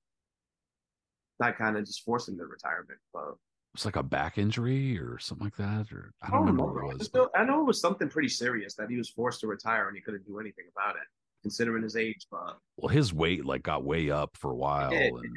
that 1.38 1.56
kind 1.56 1.76
of 1.76 1.85
just 1.85 2.02
forced 2.02 2.28
him 2.28 2.37
to 2.37 2.44
retirement 2.46 2.98
but 3.12 3.35
was 3.72 3.85
like 3.85 3.96
a 3.96 4.02
back 4.02 4.38
injury 4.38 4.98
or 4.98 5.18
something 5.18 5.46
like 5.46 5.56
that, 5.56 5.92
or 5.92 6.12
I 6.22 6.30
don't, 6.30 6.35
I 6.35 6.37
don't 6.38 6.40
remember, 6.40 6.62
remember, 6.62 6.85
what 6.87 6.94
it 6.94 6.98
was. 6.98 7.06
Still, 7.06 7.30
I 7.35 7.44
know 7.44 7.61
it 7.61 7.66
was 7.66 7.80
something 7.80 8.09
pretty 8.09 8.28
serious 8.28 8.74
that 8.74 8.90
he 8.90 8.96
was 8.96 9.09
forced 9.09 9.40
to 9.40 9.46
retire 9.46 9.88
and 9.88 9.96
he 9.96 10.02
couldn't 10.02 10.26
do 10.26 10.40
anything 10.40 10.64
about 10.74 10.96
it, 10.96 11.02
considering 11.42 11.83
his 11.83 11.96
age. 11.96 12.26
But 12.30 12.56
well, 12.76 12.88
his 12.88 13.14
weight 13.14 13.44
like 13.44 13.62
got 13.62 13.85
way 13.85 14.11
up 14.11 14.37
for 14.37 14.50
a 14.50 14.56
while, 14.56 14.90
did, 14.90 15.12
and... 15.12 15.37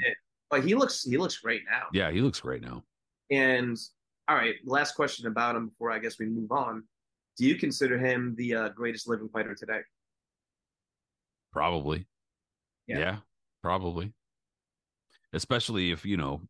but 0.50 0.64
he 0.64 0.76
looks 0.76 1.04
he 1.04 1.18
looks 1.18 1.38
great 1.38 1.62
now. 1.70 1.88
Yeah, 1.94 2.12
he 2.12 2.22
looks 2.22 2.40
great 2.40 2.62
now. 2.62 2.84
And 3.30 3.78
all 4.34 4.40
right, 4.40 4.56
last 4.66 4.96
question 4.96 5.28
about 5.28 5.56
him 5.56 5.68
before 5.68 5.92
I 5.92 6.00
guess 6.00 6.18
we 6.18 6.26
move 6.26 6.52
on. 6.52 6.84
Do 7.38 7.46
you 7.46 7.56
consider 7.56 8.00
him 8.00 8.34
the 8.36 8.56
uh, 8.56 8.70
greatest 8.70 9.08
living 9.08 9.30
fighter 9.30 9.54
today? 9.54 9.82
Probably. 11.52 12.08
Yeah. 12.88 12.98
yeah, 12.98 13.16
probably. 13.62 14.12
Especially 15.34 15.92
if 15.92 16.04
you 16.04 16.18
know 16.18 16.42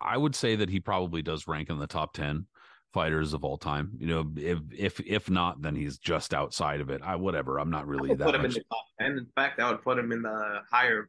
I 0.00 0.16
would 0.16 0.34
say 0.34 0.56
that 0.56 0.68
he 0.68 0.80
probably 0.80 1.22
does 1.22 1.46
rank 1.46 1.70
in 1.70 1.78
the 1.78 1.86
top 1.86 2.12
10 2.14 2.46
fighters 2.92 3.34
of 3.34 3.44
all 3.44 3.56
time. 3.56 3.92
You 3.98 4.06
know, 4.08 4.32
if 4.36 4.58
if 4.76 5.00
if 5.00 5.30
not, 5.30 5.62
then 5.62 5.76
he's 5.76 5.98
just 5.98 6.34
outside 6.34 6.80
of 6.80 6.90
it. 6.90 7.02
I 7.04 7.16
whatever. 7.16 7.60
I'm 7.60 7.70
not 7.70 7.86
really 7.86 8.14
that. 8.14 8.24
Put 8.24 8.34
him 8.34 8.42
much... 8.42 8.56
in 8.56 8.62
the 8.62 8.64
top 8.74 8.84
10. 9.00 9.10
In 9.12 9.26
fact, 9.36 9.60
I 9.60 9.70
would 9.70 9.82
put 9.82 9.98
him 9.98 10.10
in 10.10 10.22
the 10.22 10.60
higher, 10.68 11.08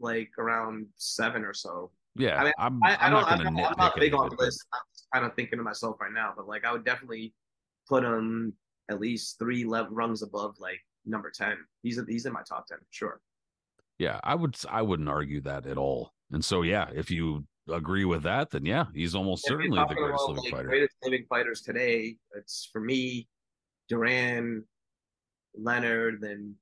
like 0.00 0.30
around 0.38 0.86
seven 0.96 1.44
or 1.44 1.54
so. 1.54 1.90
Yeah, 2.14 2.38
I 2.38 2.44
mean, 2.44 2.52
I'm, 2.58 2.80
I, 2.84 2.96
I'm 3.00 3.12
not 3.12 3.28
going 3.28 3.56
to. 3.56 3.62
I'm 3.62 3.78
not 3.78 3.96
big 3.96 4.12
on 4.12 4.28
the 4.28 4.36
list. 4.38 4.66
I'm 4.74 4.80
kind 5.12 5.24
of 5.24 5.34
thinking 5.34 5.58
to 5.58 5.62
myself 5.62 5.96
right 6.00 6.12
now, 6.12 6.32
but 6.36 6.48
like 6.48 6.64
I 6.64 6.72
would 6.72 6.84
definitely 6.84 7.34
put 7.88 8.04
him 8.04 8.54
at 8.90 9.00
least 9.00 9.38
three 9.38 9.64
level 9.64 9.94
rungs 9.94 10.22
above 10.22 10.56
like 10.58 10.80
number 11.04 11.30
10. 11.30 11.56
He's 11.82 12.00
he's 12.08 12.26
in 12.26 12.32
my 12.32 12.42
top 12.48 12.66
10 12.66 12.78
sure. 12.90 13.20
Yeah, 13.98 14.20
I 14.24 14.34
would 14.34 14.56
I 14.70 14.82
wouldn't 14.82 15.08
argue 15.08 15.40
that 15.42 15.66
at 15.66 15.78
all. 15.78 16.12
And 16.30 16.44
so 16.44 16.62
yeah, 16.62 16.88
if 16.94 17.10
you 17.10 17.44
agree 17.70 18.04
with 18.04 18.22
that, 18.24 18.50
then 18.50 18.64
yeah, 18.64 18.86
he's 18.94 19.14
almost 19.14 19.44
if 19.46 19.50
certainly 19.50 19.78
the 19.88 19.94
greatest 19.94 20.28
living 20.28 20.44
like 20.44 20.52
fighter. 20.52 20.68
Greatest 20.68 20.96
living 21.04 21.24
fighters 21.28 21.60
today. 21.60 22.16
It's 22.34 22.68
for 22.72 22.80
me, 22.80 23.28
Duran, 23.88 24.64
Leonard, 25.54 26.20
then 26.20 26.54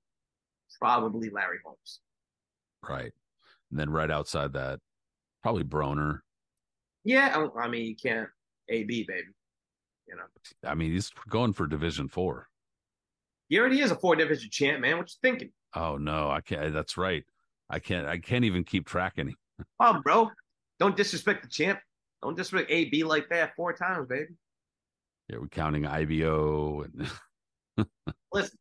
probably 0.78 1.30
Larry 1.30 1.58
Holmes. 1.64 2.00
Right. 2.88 3.12
And 3.70 3.78
then 3.78 3.90
right 3.90 4.10
outside 4.10 4.52
that, 4.54 4.80
probably 5.42 5.64
Broner. 5.64 6.20
Yeah, 7.04 7.46
I 7.58 7.68
mean 7.68 7.86
you 7.86 7.96
can't 7.96 8.28
AB 8.70 9.04
baby. 9.06 9.28
You 10.08 10.16
know. 10.16 10.68
I 10.68 10.74
mean 10.74 10.92
he's 10.92 11.10
going 11.28 11.52
for 11.52 11.66
Division 11.66 12.08
Four. 12.08 12.48
He 13.48 13.58
already 13.58 13.80
is 13.80 13.90
a 13.90 13.96
four 13.96 14.14
division 14.16 14.48
champ, 14.50 14.80
man. 14.80 14.96
What 14.96 15.10
you 15.10 15.16
thinking? 15.20 15.50
Oh 15.74 15.96
no, 15.96 16.30
I 16.30 16.40
can't. 16.40 16.72
That's 16.72 16.96
right. 16.96 17.24
I 17.68 17.78
can't. 17.80 18.06
I 18.06 18.18
can't 18.18 18.44
even 18.44 18.64
keep 18.64 18.86
track 18.86 19.14
any. 19.18 19.34
Oh, 19.78 20.00
bro, 20.02 20.30
don't 20.78 20.96
disrespect 20.96 21.42
the 21.42 21.48
champ. 21.48 21.80
Don't 22.22 22.34
disrespect 22.34 22.70
AB 22.70 23.04
like 23.04 23.28
that 23.28 23.54
four 23.56 23.74
times, 23.74 24.08
baby. 24.08 24.32
Yeah, 25.28 25.36
we're 25.38 25.48
counting 25.48 25.84
IBO. 25.84 26.86
And... 27.76 27.86
Listen, 28.32 28.56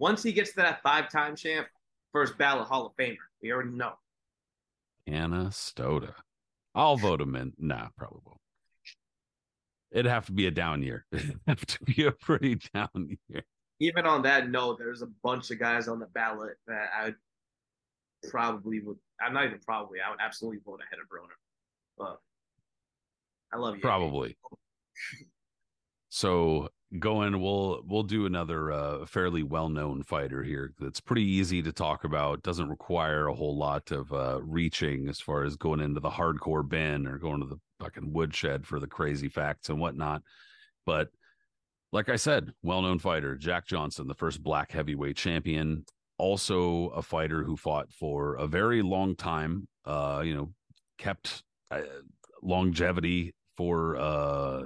once 0.00 0.24
he 0.24 0.32
gets 0.32 0.50
to 0.50 0.56
that 0.56 0.82
five-time 0.82 1.36
champ, 1.36 1.68
first 2.12 2.36
ballot 2.36 2.66
Hall 2.66 2.86
of 2.86 2.96
Famer. 2.96 3.16
We 3.40 3.52
already 3.52 3.70
know. 3.70 3.92
Canastota. 5.08 6.14
I'll 6.74 6.96
vote 6.96 7.20
him 7.20 7.36
in. 7.36 7.52
Nah, 7.58 7.90
probably 7.96 8.22
won't. 8.26 8.40
It'd 9.94 10.10
have 10.10 10.26
to 10.26 10.32
be 10.32 10.46
a 10.46 10.50
down 10.50 10.82
year. 10.82 11.06
It'd 11.12 11.40
have 11.46 11.64
to 11.64 11.84
be 11.84 12.04
a 12.04 12.12
pretty 12.12 12.56
down 12.74 13.16
year. 13.28 13.44
Even 13.80 14.06
on 14.06 14.22
that 14.22 14.50
note, 14.50 14.78
there's 14.78 15.02
a 15.02 15.08
bunch 15.22 15.50
of 15.52 15.58
guys 15.58 15.88
on 15.88 16.00
the 16.00 16.06
ballot 16.06 16.56
that 16.66 16.88
I 16.94 17.14
probably 18.28 18.80
would. 18.80 18.96
I'm 19.20 19.32
not 19.32 19.44
even 19.46 19.60
probably. 19.60 19.98
I 20.04 20.10
would 20.10 20.18
absolutely 20.20 20.60
vote 20.66 20.80
ahead 20.84 20.98
of 21.00 21.06
Broner. 21.06 21.36
But 21.96 22.20
I 23.52 23.58
love 23.58 23.76
you. 23.76 23.80
Probably. 23.80 24.36
so 26.08 26.68
going 26.98 27.40
we'll 27.40 27.82
we'll 27.86 28.02
do 28.02 28.26
another 28.26 28.70
uh, 28.70 29.06
fairly 29.06 29.42
well-known 29.42 30.02
fighter 30.02 30.42
here 30.42 30.72
that's 30.78 31.00
pretty 31.00 31.24
easy 31.24 31.60
to 31.62 31.72
talk 31.72 32.04
about 32.04 32.42
doesn't 32.42 32.68
require 32.68 33.26
a 33.26 33.34
whole 33.34 33.56
lot 33.56 33.90
of 33.90 34.12
uh, 34.12 34.40
reaching 34.42 35.08
as 35.08 35.20
far 35.20 35.44
as 35.44 35.56
going 35.56 35.80
into 35.80 36.00
the 36.00 36.10
hardcore 36.10 36.68
bin 36.68 37.06
or 37.06 37.18
going 37.18 37.40
to 37.40 37.46
the 37.46 37.58
fucking 37.80 38.12
woodshed 38.12 38.66
for 38.66 38.78
the 38.78 38.86
crazy 38.86 39.28
facts 39.28 39.68
and 39.68 39.80
whatnot. 39.80 40.22
But 40.86 41.08
like 41.94 42.08
i 42.08 42.16
said 42.16 42.52
well-known 42.62 42.98
fighter 42.98 43.36
jack 43.36 43.66
johnson 43.66 44.08
the 44.08 44.14
first 44.14 44.42
black 44.42 44.72
heavyweight 44.72 45.16
champion 45.16 45.84
also 46.18 46.88
a 46.88 47.00
fighter 47.00 47.44
who 47.44 47.56
fought 47.56 47.90
for 47.92 48.34
a 48.34 48.46
very 48.48 48.82
long 48.82 49.14
time 49.14 49.66
uh 49.86 50.20
you 50.24 50.34
know 50.34 50.50
kept 50.98 51.44
uh, 51.70 51.80
longevity 52.42 53.32
for 53.56 53.96
uh 53.96 54.64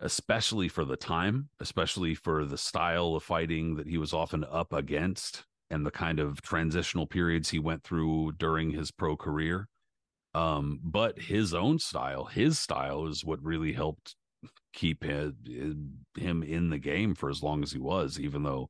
especially 0.00 0.68
for 0.68 0.84
the 0.84 0.96
time 0.96 1.48
especially 1.60 2.14
for 2.14 2.44
the 2.44 2.58
style 2.58 3.14
of 3.14 3.22
fighting 3.22 3.76
that 3.76 3.86
he 3.86 3.98
was 3.98 4.12
often 4.12 4.44
up 4.44 4.72
against 4.72 5.44
and 5.70 5.84
the 5.84 5.90
kind 5.90 6.20
of 6.20 6.40
transitional 6.42 7.06
periods 7.06 7.50
he 7.50 7.58
went 7.58 7.82
through 7.82 8.32
during 8.38 8.70
his 8.70 8.90
pro 8.90 9.16
career 9.16 9.68
um 10.34 10.80
but 10.82 11.18
his 11.18 11.54
own 11.54 11.78
style 11.78 12.24
his 12.26 12.58
style 12.58 13.06
is 13.06 13.24
what 13.24 13.42
really 13.42 13.72
helped 13.72 14.14
keep 14.72 15.02
him, 15.02 15.34
him 16.16 16.42
in 16.42 16.70
the 16.70 16.78
game 16.78 17.14
for 17.14 17.28
as 17.28 17.42
long 17.42 17.62
as 17.62 17.72
he 17.72 17.78
was 17.78 18.20
even 18.20 18.42
though 18.42 18.68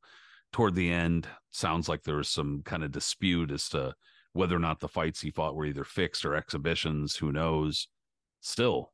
toward 0.52 0.74
the 0.74 0.90
end 0.90 1.28
sounds 1.50 1.88
like 1.88 2.02
there 2.02 2.16
was 2.16 2.28
some 2.28 2.62
kind 2.64 2.82
of 2.82 2.92
dispute 2.92 3.50
as 3.50 3.68
to 3.68 3.94
whether 4.32 4.54
or 4.54 4.60
not 4.60 4.80
the 4.80 4.88
fights 4.88 5.20
he 5.20 5.30
fought 5.30 5.54
were 5.54 5.66
either 5.66 5.84
fixed 5.84 6.24
or 6.24 6.34
exhibitions, 6.34 7.16
who 7.16 7.32
knows? 7.32 7.88
Still 8.40 8.92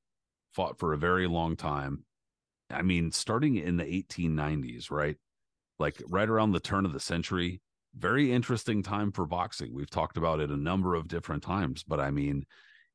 fought 0.53 0.79
for 0.79 0.92
a 0.92 0.99
very 0.99 1.27
long 1.27 1.57
time. 1.57 2.05
I 2.70 2.83
mean, 2.83 3.12
starting 3.12 3.57
in 3.57 3.77
the 3.77 3.85
1890s, 3.85 4.90
right? 4.90 5.16
Like 5.79 6.03
right 6.09 6.29
around 6.29 6.53
the 6.53 6.61
turn 6.61 6.87
of 6.87 6.92
the 6.92 7.00
century, 7.00 7.61
very 7.96 8.33
interesting 8.33 8.83
time 8.83 9.12
for 9.12 9.27
boxing. 9.27 9.72
We've 9.74 9.90
talked 9.90 10.16
about 10.16 10.40
it 10.40 10.50
a 10.50 10.57
number 10.57 10.94
of 10.94 11.09
different 11.09 11.42
times, 11.42 11.85
but 11.85 12.00
I 12.00 12.10
mean, 12.10 12.44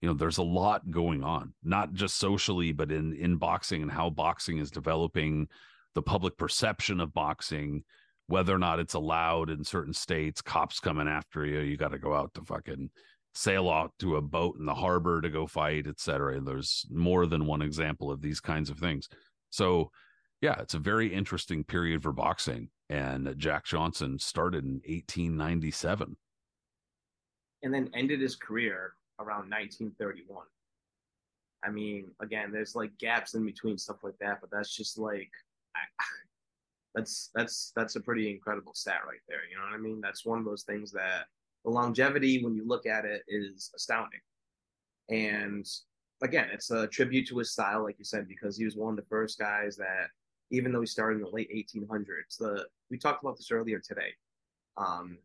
you 0.02 0.08
know, 0.08 0.14
there's 0.14 0.38
a 0.38 0.44
lot 0.44 0.90
going 0.90 1.24
on, 1.24 1.54
not 1.64 1.94
just 1.94 2.18
socially, 2.18 2.72
but 2.72 2.92
in 2.92 3.14
in 3.14 3.38
boxing 3.38 3.82
and 3.82 3.92
how 3.92 4.10
boxing 4.10 4.58
is 4.60 4.72
developing, 4.72 5.48
the 5.94 6.02
public 6.02 6.38
perception 6.38 7.00
of 7.00 7.14
boxing, 7.14 7.84
whether 8.28 8.54
or 8.54 8.60
not 8.60 8.80
it's 8.80 8.94
allowed 8.94 9.50
in 9.50 9.64
certain 9.64 9.94
states, 9.94 10.42
cops 10.42 10.80
coming 10.80 11.08
after 11.08 11.46
you, 11.46 11.60
you 11.60 11.78
got 11.78 11.92
to 11.92 11.98
go 11.98 12.14
out 12.14 12.34
to 12.36 12.44
fucking 12.44 12.90
sail 13.34 13.70
out 13.70 13.92
to 14.00 14.16
a 14.16 14.22
boat 14.22 14.56
in 14.60 14.66
the 14.66 14.74
harbor 14.74 15.22
to 15.22 15.30
go 15.30 15.48
fight, 15.48 15.88
etc. 15.88 16.40
There's 16.42 16.86
more 16.92 17.26
than 17.26 17.46
one 17.46 17.62
example 17.62 18.12
of 18.12 18.22
these 18.22 18.40
kinds 18.40 18.70
of 18.70 18.78
things. 18.78 19.10
So, 19.50 19.92
yeah, 20.42 20.60
it's 20.60 20.74
a 20.74 20.80
very 20.80 21.14
interesting 21.14 21.64
period 21.64 22.04
for 22.04 22.12
boxing. 22.12 22.70
And 22.90 23.34
Jack 23.38 23.66
Johnson 23.66 24.18
started 24.20 24.64
in 24.64 24.82
1897. 24.86 26.18
And 27.62 27.74
then 27.74 27.90
ended 27.94 28.22
his 28.22 28.36
career 28.36 28.94
around 29.20 29.50
1931. 29.50 30.46
I 31.64 31.70
mean, 31.70 32.12
again, 32.22 32.52
there's 32.52 32.76
like 32.76 32.98
gaps 32.98 33.34
in 33.34 33.46
between 33.46 33.78
stuff 33.78 33.98
like 34.04 34.18
that, 34.22 34.40
but 34.40 34.50
that's 34.50 34.74
just 34.74 34.98
like, 34.98 35.30
I, 35.76 35.80
that's 36.96 37.30
that's 37.36 37.72
that's 37.76 37.96
a 37.96 38.02
pretty 38.02 38.32
incredible 38.32 38.74
stat 38.74 39.02
right 39.06 39.20
there. 39.28 39.42
You 39.50 39.58
know 39.58 39.64
what 39.64 39.74
I 39.74 39.78
mean? 39.78 40.02
That's 40.02 40.26
one 40.26 40.40
of 40.40 40.46
those 40.46 40.64
things 40.64 40.92
that 40.94 41.26
the 41.66 41.72
longevity, 41.72 42.44
when 42.44 42.56
you 42.56 42.66
look 42.66 42.86
at 42.86 43.06
it, 43.06 43.24
is 43.28 43.72
astounding. 43.76 44.22
And 45.10 45.68
again, 46.22 46.50
it's 46.52 46.72
a 46.72 46.88
tribute 46.88 47.28
to 47.28 47.38
his 47.38 47.52
style, 47.52 47.84
like 47.84 47.98
you 48.00 48.06
said, 48.06 48.28
because 48.28 48.58
he 48.58 48.66
was 48.66 48.76
one 48.76 48.92
of 48.92 48.98
the 48.98 49.10
first 49.10 49.40
guys 49.40 49.76
that 49.78 50.08
even 50.52 50.72
though 50.72 50.82
he 50.82 50.88
started 50.88 51.18
in 51.18 51.24
the 51.24 51.30
late 51.30 51.50
1800s. 51.52 52.38
The 52.38 52.66
we 52.90 52.98
talked 52.98 53.24
about 53.24 53.38
this 53.38 53.52
earlier 53.52 53.80
today. 53.80 54.14
Um, 54.78 55.18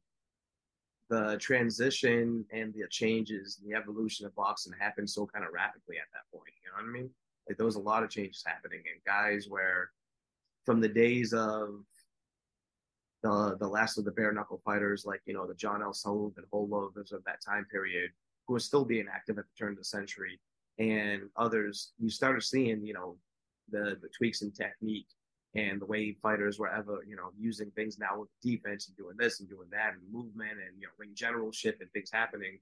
the 1.10 1.36
transition 1.38 2.44
and 2.52 2.72
the 2.74 2.86
changes 2.90 3.58
and 3.60 3.70
the 3.70 3.76
evolution 3.76 4.26
of 4.26 4.34
boxing 4.34 4.72
happened 4.78 5.08
so 5.08 5.26
kind 5.26 5.44
of 5.44 5.52
rapidly 5.52 5.96
at 5.96 6.08
that 6.12 6.36
point. 6.36 6.52
You 6.62 6.70
know 6.70 6.82
what 6.82 6.90
I 6.90 7.00
mean? 7.00 7.10
Like 7.48 7.56
there 7.56 7.66
was 7.66 7.76
a 7.76 7.80
lot 7.80 8.02
of 8.02 8.10
changes 8.10 8.42
happening, 8.44 8.82
and 8.90 9.04
guys 9.04 9.46
where 9.48 9.90
from 10.64 10.80
the 10.80 10.88
days 10.88 11.32
of 11.32 11.80
the 13.22 13.56
the 13.58 13.68
last 13.68 13.98
of 13.98 14.04
the 14.04 14.12
bare 14.12 14.32
knuckle 14.32 14.62
fighters, 14.64 15.04
like 15.04 15.20
you 15.26 15.34
know 15.34 15.46
the 15.46 15.54
John 15.54 15.82
L. 15.82 15.92
Sullivan, 15.92 16.44
holdovers 16.52 17.12
of 17.12 17.22
that 17.24 17.42
time 17.46 17.66
period, 17.70 18.10
who 18.46 18.54
was 18.54 18.64
still 18.64 18.84
being 18.84 19.06
active 19.12 19.38
at 19.38 19.44
the 19.44 19.58
turn 19.58 19.72
of 19.72 19.78
the 19.78 19.84
century, 19.84 20.40
and 20.78 21.22
others, 21.36 21.92
you 21.98 22.10
started 22.10 22.42
seeing 22.42 22.84
you 22.84 22.94
know 22.94 23.16
the 23.70 23.96
the 24.00 24.08
tweaks 24.16 24.42
in 24.42 24.50
technique 24.50 25.08
and 25.54 25.80
the 25.80 25.86
way 25.86 26.16
fighters 26.20 26.58
were 26.58 26.68
ever, 26.68 27.04
you 27.06 27.14
know, 27.14 27.30
using 27.38 27.70
things 27.72 27.98
now 27.98 28.18
with 28.18 28.28
defense 28.42 28.88
and 28.88 28.96
doing 28.96 29.16
this 29.16 29.38
and 29.38 29.48
doing 29.48 29.68
that 29.70 29.92
and 29.92 30.12
movement 30.12 30.52
and 30.52 30.76
you 30.78 30.86
know 30.86 30.92
ring 30.98 31.10
generalship 31.14 31.78
and 31.80 31.90
things 31.92 32.10
happening. 32.12 32.58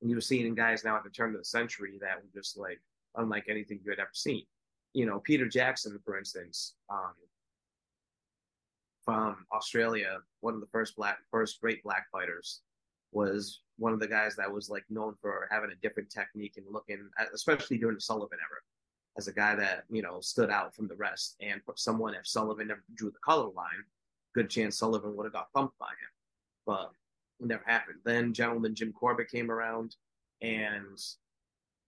And 0.00 0.10
you 0.10 0.16
were 0.16 0.20
seeing 0.20 0.54
guys 0.54 0.84
now 0.84 0.96
at 0.96 1.04
the 1.04 1.10
turn 1.10 1.30
of 1.30 1.38
the 1.38 1.44
century 1.44 1.98
that 2.00 2.16
were 2.16 2.40
just 2.40 2.58
like 2.58 2.80
unlike 3.16 3.44
anything 3.48 3.80
you 3.84 3.90
had 3.90 4.00
ever 4.00 4.10
seen. 4.12 4.44
You 4.92 5.06
know, 5.06 5.20
Peter 5.20 5.48
Jackson, 5.48 5.98
for 6.04 6.18
instance, 6.18 6.74
um, 6.90 7.14
from 9.04 9.46
Australia, 9.52 10.18
one 10.40 10.54
of 10.54 10.60
the 10.60 10.66
first 10.72 10.96
black, 10.96 11.18
first 11.30 11.60
great 11.60 11.82
black 11.82 12.06
fighters, 12.10 12.60
was 13.14 13.60
one 13.76 13.92
of 13.92 14.00
the 14.00 14.06
guys 14.06 14.36
that 14.36 14.52
was 14.52 14.68
like 14.68 14.84
known 14.90 15.14
for 15.20 15.48
having 15.50 15.70
a 15.70 15.80
different 15.82 16.10
technique 16.10 16.54
and 16.56 16.66
looking, 16.70 17.08
uh, 17.18 17.24
especially 17.34 17.78
during 17.78 17.96
the 17.96 18.00
Sullivan 18.00 18.38
era, 18.38 18.60
as 19.16 19.28
a 19.28 19.32
guy 19.32 19.54
that 19.54 19.84
you 19.90 20.02
know 20.02 20.20
stood 20.20 20.50
out 20.50 20.74
from 20.74 20.88
the 20.88 20.96
rest. 20.96 21.36
And 21.40 21.60
someone 21.76 22.14
if 22.14 22.26
Sullivan 22.26 22.68
never 22.68 22.84
drew 22.94 23.10
the 23.10 23.18
color 23.24 23.50
line, 23.54 23.84
good 24.34 24.50
chance 24.50 24.78
Sullivan 24.78 25.16
would 25.16 25.24
have 25.24 25.32
got 25.32 25.50
thumped 25.54 25.78
by 25.78 25.86
him, 25.86 26.12
but 26.66 26.90
it 27.40 27.46
never 27.46 27.64
happened. 27.66 27.98
Then 28.04 28.32
gentleman 28.32 28.74
Jim 28.74 28.92
Corbett 28.92 29.30
came 29.30 29.50
around, 29.50 29.96
and 30.42 30.98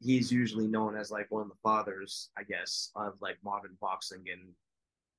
he's 0.00 0.30
usually 0.30 0.66
known 0.66 0.96
as 0.96 1.10
like 1.10 1.30
one 1.30 1.42
of 1.42 1.48
the 1.48 1.54
fathers, 1.62 2.30
I 2.36 2.42
guess, 2.42 2.90
of 2.96 3.14
like 3.20 3.36
modern 3.44 3.76
boxing 3.80 4.24
and 4.32 4.52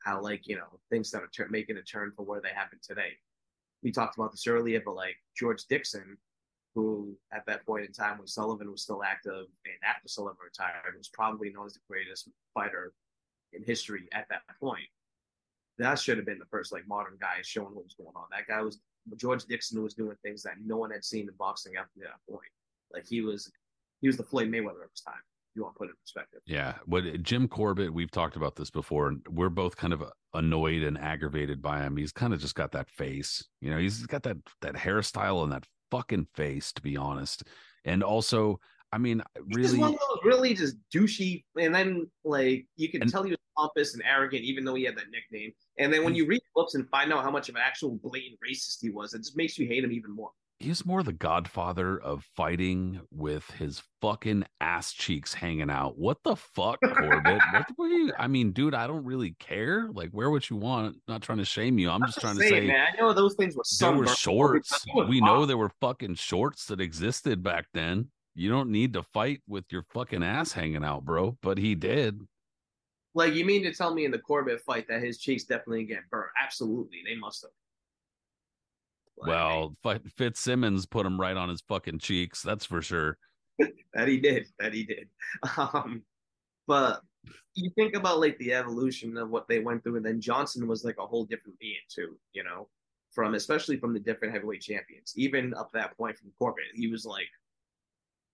how 0.04 0.22
like 0.22 0.48
you 0.48 0.56
know 0.56 0.80
things 0.90 1.12
that 1.12 1.22
are 1.22 1.48
making 1.50 1.78
a 1.78 1.82
turn 1.82 2.12
for 2.16 2.24
where 2.24 2.42
they 2.42 2.50
happen 2.50 2.80
today. 2.82 3.18
We 3.88 3.94
talked 3.94 4.18
about 4.18 4.32
this 4.32 4.48
earlier, 4.48 4.82
but 4.84 4.98
like 4.98 5.16
George 5.34 5.64
Dixon, 5.70 6.18
who 6.76 7.16
at 7.32 7.46
that 7.46 7.66
point 7.66 7.86
in 7.86 7.94
time 7.94 8.18
when 8.18 8.28
Sullivan 8.28 8.70
was 8.70 8.82
still 8.82 9.02
active 9.02 9.46
and 9.64 9.76
after 9.82 10.10
Sullivan 10.10 10.36
retired 10.44 10.98
was 10.98 11.08
probably 11.08 11.52
known 11.52 11.68
as 11.68 11.76
the 11.76 11.80
greatest 11.90 12.28
fighter 12.54 12.92
in 13.54 13.64
history 13.64 14.10
at 14.12 14.26
that 14.30 14.42
point. 14.60 14.90
That 15.78 15.98
should 16.00 16.18
have 16.18 16.26
been 16.26 16.38
the 16.38 16.52
first 16.52 16.74
like 16.74 16.86
modern 16.86 17.18
guy 17.22 17.38
showing 17.44 17.74
what 17.74 17.86
was 17.86 17.94
going 17.94 18.12
on. 18.14 18.26
That 18.30 18.50
guy 18.50 18.62
was 18.62 18.82
George 19.16 19.46
Dixon 19.46 19.78
who 19.78 19.84
was 19.84 19.94
doing 19.94 20.18
things 20.22 20.44
that 20.44 20.56
no 20.62 20.76
one 20.76 20.92
had 20.92 21.06
seen 21.06 21.30
in 21.30 21.36
boxing 21.36 21.78
up 21.78 21.88
to 21.94 22.02
that 22.02 22.20
point. 22.30 22.52
Like 22.92 23.08
he 23.08 23.22
was 23.22 23.50
he 24.02 24.08
was 24.08 24.18
the 24.18 24.24
Floyd 24.24 24.50
Mayweather 24.50 24.84
of 24.84 24.92
his 24.92 25.00
time. 25.00 25.16
You 25.58 25.64
want 25.64 25.74
to 25.74 25.80
put 25.80 25.88
it 25.88 25.92
in 25.92 25.96
perspective. 26.04 26.40
Yeah. 26.46 26.76
What 26.86 27.24
Jim 27.24 27.48
Corbett, 27.48 27.92
we've 27.92 28.12
talked 28.12 28.36
about 28.36 28.56
this 28.56 28.70
before, 28.70 29.08
and 29.08 29.26
we're 29.28 29.50
both 29.50 29.76
kind 29.76 29.92
of 29.92 30.04
uh, 30.04 30.12
annoyed 30.36 30.84
and 30.84 31.00
aggravated 31.00 31.64
by 31.64 31.80
him. 31.80 31.98
He's 31.98 32.12
kind 32.12 32.32
of 32.32 32.40
just 32.40 32.54
got 32.54 32.72
that 32.74 32.92
face. 32.92 33.44
You 33.60 33.72
know, 33.72 33.80
he's 33.80 34.06
got 34.06 34.22
that 34.24 34.38
that 34.62 34.76
hairstyle 34.76 35.42
and 35.42 35.52
that 35.52 35.66
fucking 35.90 36.28
face, 36.36 36.72
to 36.74 36.82
be 36.84 36.96
honest. 36.96 37.44
And 37.86 38.04
also, 38.04 38.60
I 38.94 39.00
mean, 39.00 39.24
really, 39.56 39.80
one 39.80 39.96
of 39.96 40.00
those 40.00 40.20
really 40.24 40.54
just 40.54 40.76
douchey. 40.94 41.44
And 41.60 41.74
then, 41.74 42.08
like, 42.24 42.68
you 42.76 42.90
can 42.90 43.02
and, 43.02 43.12
tell 43.12 43.24
he 43.24 43.32
was 43.32 43.40
pompous 43.58 43.96
and 43.96 44.04
arrogant, 44.06 44.44
even 44.44 44.64
though 44.64 44.76
he 44.76 44.84
had 44.84 44.96
that 44.96 45.10
nickname. 45.12 45.54
And 45.80 45.92
then 45.92 46.04
when 46.04 46.14
you 46.14 46.28
read 46.28 46.42
books 46.54 46.76
and 46.76 46.88
find 46.90 47.12
out 47.12 47.24
how 47.24 47.32
much 47.32 47.50
of 47.50 47.56
an 47.56 47.62
actual 47.66 47.98
blatant 48.04 48.38
racist 48.48 48.78
he 48.80 48.92
was, 48.92 49.16
it 49.16 49.24
just 49.24 49.36
makes 49.36 49.58
you 49.58 49.66
hate 49.66 49.84
him 49.84 49.92
even 49.92 50.12
more 50.12 50.30
he's 50.60 50.86
more 50.86 51.04
the 51.04 51.14
godfather 51.14 52.00
of 52.00 52.24
fighting 52.36 53.02
with 53.12 53.50
his 53.52 53.84
fucking 54.02 54.44
ass 54.60 54.92
cheeks 54.92 55.34
hanging 55.34 55.70
out. 55.70 55.98
What 55.98 56.18
the 56.24 56.36
fuck, 56.36 56.80
Corbett? 56.84 57.42
what 57.52 57.66
were 57.78 57.88
you? 57.88 58.12
I 58.18 58.28
mean, 58.28 58.52
dude, 58.52 58.74
I 58.74 58.88
don't 58.88 59.06
really 59.06 59.36
care. 59.40 59.90
Like, 59.92 60.10
wear 60.14 60.30
what 60.30 60.50
you 60.50 60.56
want? 60.56 60.98
not 61.08 61.22
trying 61.22 61.38
to 61.38 61.46
shame 61.46 61.78
you. 61.78 61.90
I'm, 61.90 62.02
I'm 62.02 62.08
just 62.08 62.20
trying 62.20 62.38
to 62.38 62.48
say, 62.48 62.68
man, 62.68 62.88
I 62.94 63.00
know 63.00 63.14
those 63.14 63.36
things 63.36 63.56
were 63.56 63.64
there 63.80 63.92
were 63.92 64.08
shorts. 64.08 64.86
We 65.08 65.22
know 65.22 65.46
there 65.46 65.58
were 65.58 65.72
fucking 65.82 66.16
shorts 66.16 66.66
that 66.66 66.82
existed 66.82 67.44
back 67.44 67.66
then. 67.74 68.10
You 68.36 68.50
don't 68.50 68.70
need 68.70 68.94
to 68.94 69.04
fight 69.04 69.42
with 69.48 69.66
your 69.72 69.84
fucking 69.94 70.24
ass 70.24 70.52
hanging 70.52 70.84
out, 70.84 71.06
bro. 71.06 71.38
But 71.42 71.58
he 71.58 71.76
did. 71.76 72.22
Like, 73.16 73.34
you 73.34 73.46
mean 73.46 73.64
to 73.64 73.74
tell 73.74 73.94
me 73.94 74.06
in 74.06 74.12
the 74.12 74.20
Corbett 74.20 74.62
fight 74.62 74.88
that 74.90 75.02
his 75.02 75.18
cheeks 75.18 75.44
definitely 75.44 75.86
get 75.86 76.08
burnt? 76.12 76.30
Absolutely, 76.42 77.00
they 77.04 77.16
must 77.16 77.42
have. 77.42 77.52
Well, 79.26 79.76
Fitzsimmons 80.16 80.86
put 80.86 81.06
him 81.06 81.20
right 81.20 81.36
on 81.36 81.50
his 81.50 81.62
fucking 81.62 82.00
cheeks. 82.00 82.42
That's 82.42 82.66
for 82.66 82.82
sure. 82.82 83.18
that 83.94 84.08
he 84.08 84.20
did. 84.20 84.48
That 84.60 84.74
he 84.74 84.84
did. 84.84 85.08
Um, 85.58 86.04
but 86.68 87.02
you 87.56 87.72
think 87.76 87.96
about 87.96 88.20
like 88.20 88.38
the 88.38 88.54
evolution 88.54 89.18
of 89.18 89.30
what 89.30 89.48
they 89.48 89.60
went 89.60 89.84
through, 89.84 89.98
and 89.98 90.06
then 90.06 90.22
Johnson 90.22 90.68
was 90.68 90.84
like 90.84 90.98
a 91.00 91.06
whole 91.06 91.26
different 91.26 91.58
being 91.60 91.76
too. 91.90 92.18
You 92.34 92.44
know, 92.44 92.68
from 93.12 93.34
especially 93.34 93.78
from 93.78 93.94
the 93.94 94.00
different 94.00 94.34
heavyweight 94.34 94.62
champions. 94.62 95.14
Even 95.16 95.54
up 95.54 95.72
to 95.72 95.78
that 95.78 95.98
point 95.98 96.18
from 96.18 96.32
Corbett, 96.38 96.66
he 96.76 96.88
was 96.88 97.06
like 97.06 97.30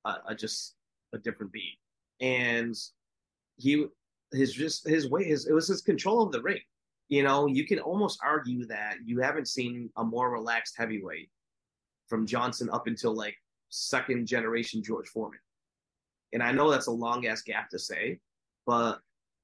a, 0.06 0.16
a 0.30 0.36
just 0.36 0.76
a 1.14 1.18
different 1.18 1.52
being, 1.52 1.76
and 2.20 2.76
he 3.56 3.86
his 4.32 4.52
just 4.54 4.88
his 4.88 5.10
way 5.10 5.24
his 5.24 5.48
it 5.48 5.54
was 5.54 5.68
his 5.68 5.82
control 5.82 6.24
of 6.24 6.32
the 6.32 6.42
ring 6.42 6.60
you 7.14 7.22
know, 7.22 7.46
you 7.46 7.68
can 7.68 7.78
almost 7.78 8.20
argue 8.24 8.66
that 8.66 8.96
you 9.06 9.20
haven't 9.20 9.48
seen 9.48 9.88
a 9.98 10.04
more 10.04 10.32
relaxed 10.32 10.74
heavyweight 10.76 11.30
from 12.08 12.26
Johnson 12.26 12.72
up 12.72 12.88
until 12.88 13.14
like 13.14 13.36
second 13.70 14.26
generation 14.26 14.82
George 14.82 15.08
Foreman. 15.10 15.38
And 16.34 16.42
I 16.42 16.52
know 16.52 16.72
that's 16.72 16.88
a 16.88 16.92
long 16.92 17.28
ass 17.28 17.44
gap 17.44 17.70
to 17.70 17.78
say, 17.78 18.18
but 18.66 19.00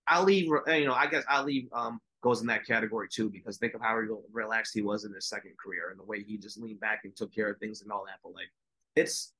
Ali, 0.09 0.38
you 0.39 0.86
know, 0.86 0.95
I 0.95 1.05
guess 1.05 1.24
Ali 1.30 1.70
um, 1.72 1.99
goes 2.24 2.41
in 2.41 2.47
that 2.47 2.65
category 2.65 3.07
too 3.07 3.30
because 3.30 3.59
think 3.59 3.76
of 3.76 3.82
how 3.82 3.99
relaxed 4.32 4.74
he 4.74 4.82
was 4.82 5.05
in 5.05 5.13
his 5.13 5.30
second 5.30 5.51
career 5.63 5.91
and 5.91 5.99
the 5.99 6.05
way 6.05 6.24
he 6.24 6.39
just 6.39 6.59
leaned 6.59 6.80
back 6.80 7.01
and 7.03 7.15
took 7.15 7.32
care 7.32 7.51
of 7.51 7.59
things 7.59 7.84
and 7.84 7.91
all 7.91 8.03
that. 8.07 8.17
But 8.24 8.34
like, 8.34 8.49
it's 8.95 9.34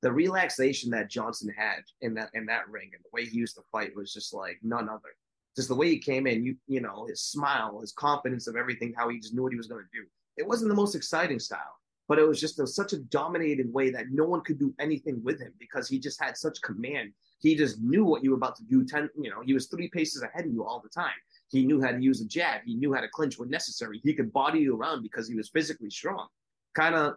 the 0.00 0.10
relaxation 0.10 0.90
that 0.92 1.10
Johnson 1.10 1.52
had 1.54 1.82
in 2.00 2.14
that 2.14 2.30
in 2.32 2.46
that 2.46 2.66
ring 2.70 2.92
and 2.94 3.04
the 3.04 3.10
way 3.12 3.26
he 3.26 3.36
used 3.36 3.56
to 3.56 3.62
fight 3.70 3.94
was 3.94 4.10
just 4.14 4.32
like 4.32 4.58
none 4.62 4.88
other 4.88 5.10
just 5.58 5.68
the 5.68 5.74
way 5.74 5.88
he 5.88 5.98
came 5.98 6.28
in, 6.28 6.44
you 6.44 6.56
you 6.68 6.80
know, 6.80 7.06
his 7.08 7.20
smile, 7.20 7.80
his 7.80 7.90
confidence 7.90 8.46
of 8.46 8.54
everything, 8.54 8.94
how 8.96 9.08
he 9.08 9.18
just 9.18 9.34
knew 9.34 9.42
what 9.42 9.50
he 9.50 9.58
was 9.58 9.66
going 9.66 9.82
to 9.82 10.00
do. 10.00 10.06
It 10.36 10.46
wasn't 10.46 10.68
the 10.68 10.76
most 10.76 10.94
exciting 10.94 11.40
style, 11.40 11.74
but 12.06 12.20
it 12.20 12.28
was 12.28 12.40
just 12.40 12.60
a, 12.60 12.66
such 12.66 12.92
a 12.92 12.98
dominated 12.98 13.72
way 13.72 13.90
that 13.90 14.12
no 14.12 14.24
one 14.24 14.42
could 14.42 14.60
do 14.60 14.72
anything 14.78 15.20
with 15.24 15.40
him 15.40 15.52
because 15.58 15.88
he 15.88 15.98
just 15.98 16.22
had 16.22 16.36
such 16.36 16.62
command. 16.62 17.12
He 17.40 17.56
just 17.56 17.80
knew 17.80 18.04
what 18.04 18.22
you 18.22 18.30
were 18.30 18.36
about 18.36 18.54
to 18.58 18.62
do. 18.62 18.84
Ten, 18.84 19.10
you 19.20 19.30
know, 19.30 19.42
he 19.44 19.52
was 19.52 19.66
three 19.66 19.88
paces 19.88 20.22
ahead 20.22 20.46
of 20.46 20.52
you 20.52 20.64
all 20.64 20.80
the 20.80 20.88
time. 20.88 21.18
He 21.48 21.66
knew 21.66 21.82
how 21.82 21.90
to 21.90 22.00
use 22.00 22.20
a 22.20 22.26
jab. 22.26 22.60
He 22.64 22.76
knew 22.76 22.94
how 22.94 23.00
to 23.00 23.08
clinch 23.08 23.36
when 23.36 23.50
necessary. 23.50 24.00
He 24.04 24.14
could 24.14 24.32
body 24.32 24.60
you 24.60 24.76
around 24.76 25.02
because 25.02 25.26
he 25.26 25.34
was 25.34 25.48
physically 25.48 25.90
strong. 25.90 26.28
Kind 26.76 26.94
of, 26.94 27.14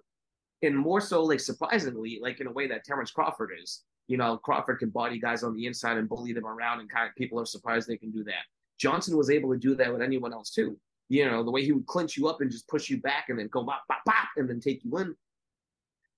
and 0.64 0.76
more 0.76 1.00
so, 1.02 1.24
like 1.24 1.42
surprisingly, 1.42 2.20
like 2.20 2.40
in 2.40 2.48
a 2.48 2.52
way 2.52 2.68
that 2.68 2.86
Terrence 2.86 3.12
Crawford 3.12 3.52
is 3.62 3.84
you 4.12 4.18
know, 4.18 4.36
Crawford 4.36 4.80
can 4.80 4.90
body 4.90 5.18
guys 5.18 5.42
on 5.42 5.56
the 5.56 5.66
inside 5.66 5.96
and 5.96 6.10
bully 6.10 6.34
them 6.34 6.46
around, 6.46 6.82
and 6.82 6.92
kind 6.92 7.08
of 7.08 7.16
people 7.16 7.40
are 7.40 7.46
surprised 7.46 7.88
they 7.88 7.96
can 7.96 8.12
do 8.12 8.26
that. 8.26 8.44
Johnson 8.78 9.16
was 9.16 9.30
able 9.30 9.54
to 9.54 9.58
do 9.58 9.74
that 9.76 9.90
with 9.90 10.02
anyone 10.02 10.34
else 10.34 10.50
too. 10.50 10.78
You 11.08 11.32
know, 11.32 11.46
the 11.46 11.52
way 11.52 11.64
he 11.64 11.72
would 11.72 11.86
clinch 11.86 12.18
you 12.18 12.28
up 12.28 12.42
and 12.42 12.52
just 12.52 12.68
push 12.68 12.90
you 12.90 13.00
back 13.00 13.30
and 13.30 13.40
then 13.40 13.48
go 13.48 13.64
bop, 13.64 13.84
bop, 13.88 14.02
bop, 14.06 14.28
and 14.36 14.50
then 14.50 14.60
take 14.60 14.84
you 14.84 14.98
in. 14.98 15.16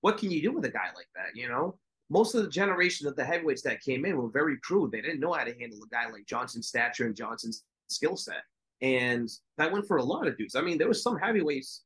What 0.00 0.18
can 0.18 0.32
you 0.32 0.42
do 0.42 0.50
with 0.50 0.64
a 0.64 0.70
guy 0.70 0.88
like 0.96 1.06
that? 1.14 1.36
You 1.36 1.48
know, 1.48 1.78
most 2.10 2.34
of 2.34 2.42
the 2.42 2.50
generation 2.50 3.06
of 3.06 3.14
the 3.14 3.24
heavyweights 3.24 3.62
that 3.62 3.80
came 3.80 4.04
in 4.04 4.16
were 4.16 4.28
very 4.28 4.58
crude. 4.64 4.90
They 4.90 5.00
didn't 5.00 5.20
know 5.20 5.32
how 5.32 5.44
to 5.44 5.56
handle 5.56 5.78
a 5.84 5.88
guy 5.94 6.10
like 6.10 6.26
Johnson's 6.26 6.66
stature 6.66 7.06
and 7.06 7.14
Johnson's 7.14 7.62
skill 7.86 8.16
set. 8.16 8.42
And 8.82 9.30
that 9.56 9.70
went 9.70 9.86
for 9.86 9.98
a 9.98 10.02
lot 10.02 10.26
of 10.26 10.36
dudes. 10.36 10.56
I 10.56 10.62
mean, 10.62 10.78
there 10.78 10.88
was 10.88 11.04
some 11.04 11.16
heavyweights 11.16 11.82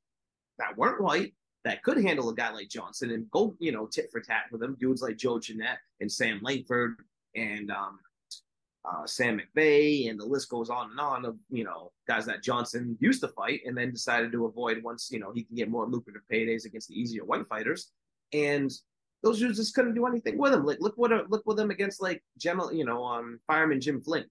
that 0.58 0.74
weren't 0.78 1.02
white 1.02 1.34
that 1.68 1.82
could 1.82 2.02
handle 2.02 2.30
a 2.30 2.34
guy 2.34 2.50
like 2.50 2.70
Johnson 2.70 3.10
and 3.10 3.30
go, 3.30 3.54
you 3.58 3.72
know, 3.72 3.84
tit 3.84 4.10
for 4.10 4.20
tat 4.20 4.44
with 4.50 4.62
him. 4.62 4.74
Dudes 4.80 5.02
like 5.02 5.18
Joe 5.18 5.38
Jeanette 5.38 5.80
and 6.00 6.10
Sam 6.10 6.40
Langford 6.42 6.96
and 7.36 7.70
um, 7.70 7.98
uh, 8.86 9.06
Sam 9.06 9.38
McVea, 9.38 10.08
and 10.08 10.18
the 10.18 10.24
list 10.24 10.48
goes 10.48 10.70
on 10.70 10.92
and 10.92 10.98
on 10.98 11.26
of 11.26 11.36
you 11.50 11.64
know 11.64 11.92
guys 12.06 12.24
that 12.24 12.42
Johnson 12.42 12.96
used 13.00 13.20
to 13.20 13.28
fight 13.28 13.60
and 13.66 13.76
then 13.76 13.92
decided 13.92 14.32
to 14.32 14.46
avoid 14.46 14.82
once 14.82 15.10
you 15.12 15.20
know 15.20 15.30
he 15.30 15.44
can 15.44 15.56
get 15.56 15.68
more 15.68 15.86
lucrative 15.86 16.22
paydays 16.32 16.64
against 16.64 16.88
the 16.88 16.98
easier 16.98 17.26
white 17.26 17.46
fighters. 17.48 17.90
And 18.32 18.72
those 19.22 19.38
dudes 19.38 19.58
just 19.58 19.74
couldn't 19.74 19.94
do 19.94 20.06
anything 20.06 20.38
with 20.38 20.54
him. 20.54 20.64
Like 20.64 20.80
look 20.80 20.94
what 20.96 21.10
look 21.28 21.44
with 21.44 21.60
him 21.60 21.70
against 21.70 22.00
like 22.00 22.22
general, 22.38 22.72
you 22.72 22.86
know, 22.86 23.04
um, 23.04 23.40
fireman 23.46 23.82
Jim 23.82 24.00
Flynn. 24.00 24.24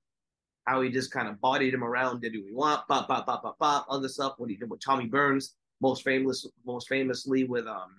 How 0.66 0.82
he 0.82 0.90
just 0.90 1.12
kind 1.12 1.28
of 1.28 1.40
bodied 1.40 1.76
him 1.76 1.84
around, 1.84 2.22
did 2.22 2.34
what 2.34 2.48
he 2.48 2.52
want, 2.52 2.88
pop, 2.88 3.08
pop, 3.08 3.28
pop, 3.28 3.44
pop, 3.44 3.60
pop, 3.60 3.86
other 3.90 4.10
stuff. 4.10 4.34
What 4.38 4.50
he 4.50 4.56
did 4.56 4.70
with 4.70 4.84
Tommy 4.84 5.06
Burns, 5.06 5.54
most 5.82 6.04
famous, 6.04 6.46
most 6.66 6.88
famously 6.88 7.44
with 7.44 7.68
um, 7.68 7.96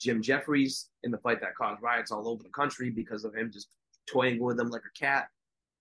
Jim 0.00 0.22
Jeffries 0.22 0.88
in 1.02 1.10
the 1.10 1.18
fight 1.18 1.40
that 1.40 1.54
caused 1.54 1.82
riots 1.82 2.10
all 2.10 2.28
over 2.28 2.42
the 2.42 2.50
country 2.50 2.90
because 2.90 3.24
of 3.24 3.34
him 3.34 3.50
just 3.52 3.68
toying 4.10 4.40
with 4.40 4.56
them 4.56 4.68
like 4.68 4.82
a 4.82 4.98
cat 4.98 5.28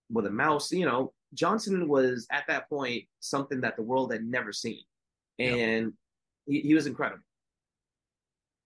with 0.10 0.26
a 0.26 0.32
mouse. 0.32 0.72
You 0.72 0.86
know, 0.86 1.14
Johnson 1.34 1.88
was 1.88 2.28
at 2.32 2.46
that 2.48 2.70
point 2.70 3.06
something 3.20 3.62
that 3.62 3.76
the 3.76 3.84
world 3.84 4.12
had 4.12 4.24
never 4.24 4.52
seen, 4.52 4.82
and 5.40 5.86
yep. 5.86 5.92
he, 6.46 6.68
he 6.68 6.74
was 6.74 6.88
incredible. 6.88 7.24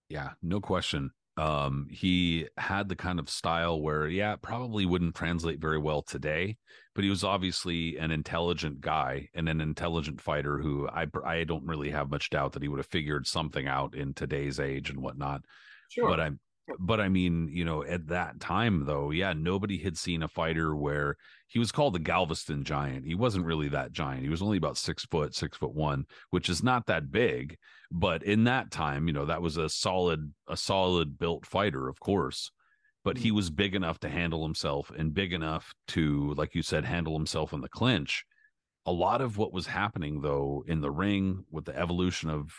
Yeah, 0.08 0.30
no 0.42 0.60
question. 0.60 1.10
Um, 1.38 1.86
he 1.88 2.48
had 2.56 2.88
the 2.88 2.96
kind 2.96 3.20
of 3.20 3.30
style 3.30 3.80
where, 3.80 4.08
yeah, 4.08 4.34
probably 4.34 4.86
wouldn't 4.86 5.14
translate 5.14 5.60
very 5.60 5.78
well 5.78 6.02
today, 6.02 6.56
but 6.96 7.04
he 7.04 7.10
was 7.10 7.22
obviously 7.22 7.96
an 7.96 8.10
intelligent 8.10 8.80
guy 8.80 9.28
and 9.34 9.48
an 9.48 9.60
intelligent 9.60 10.20
fighter 10.20 10.58
who 10.58 10.88
I 10.88 11.06
I 11.24 11.44
don't 11.44 11.64
really 11.64 11.90
have 11.90 12.10
much 12.10 12.30
doubt 12.30 12.52
that 12.52 12.62
he 12.62 12.68
would 12.68 12.80
have 12.80 12.88
figured 12.88 13.28
something 13.28 13.68
out 13.68 13.94
in 13.94 14.14
today's 14.14 14.58
age 14.58 14.90
and 14.90 15.00
whatnot. 15.00 15.42
Sure. 15.90 16.08
But 16.08 16.18
I'm 16.18 16.40
but 16.80 17.00
I 17.00 17.08
mean, 17.08 17.48
you 17.52 17.64
know, 17.64 17.84
at 17.84 18.08
that 18.08 18.40
time 18.40 18.84
though, 18.84 19.12
yeah, 19.12 19.32
nobody 19.32 19.78
had 19.78 19.96
seen 19.96 20.24
a 20.24 20.28
fighter 20.28 20.74
where 20.74 21.16
he 21.46 21.60
was 21.60 21.70
called 21.70 21.94
the 21.94 22.00
Galveston 22.00 22.64
Giant. 22.64 23.06
He 23.06 23.14
wasn't 23.14 23.46
really 23.46 23.68
that 23.68 23.92
giant. 23.92 24.24
He 24.24 24.28
was 24.28 24.42
only 24.42 24.58
about 24.58 24.76
six 24.76 25.04
foot, 25.04 25.36
six 25.36 25.56
foot 25.56 25.72
one, 25.72 26.04
which 26.30 26.48
is 26.48 26.64
not 26.64 26.86
that 26.86 27.12
big. 27.12 27.58
But 27.90 28.22
in 28.22 28.44
that 28.44 28.70
time, 28.70 29.06
you 29.06 29.14
know, 29.14 29.26
that 29.26 29.42
was 29.42 29.56
a 29.56 29.68
solid, 29.68 30.32
a 30.46 30.56
solid 30.56 31.18
built 31.18 31.46
fighter, 31.46 31.88
of 31.88 32.00
course. 32.00 32.50
But 33.04 33.16
he 33.16 33.28
mm-hmm. 33.28 33.36
was 33.36 33.50
big 33.50 33.74
enough 33.74 33.98
to 34.00 34.08
handle 34.08 34.42
himself 34.42 34.90
and 34.96 35.14
big 35.14 35.32
enough 35.32 35.72
to, 35.88 36.34
like 36.34 36.54
you 36.54 36.62
said, 36.62 36.84
handle 36.84 37.16
himself 37.16 37.52
in 37.52 37.60
the 37.60 37.68
clinch. 37.68 38.24
A 38.84 38.92
lot 38.92 39.20
of 39.20 39.38
what 39.38 39.52
was 39.52 39.66
happening 39.66 40.20
though 40.20 40.64
in 40.66 40.80
the 40.80 40.90
ring 40.90 41.44
with 41.50 41.64
the 41.64 41.78
evolution 41.78 42.28
of 42.30 42.52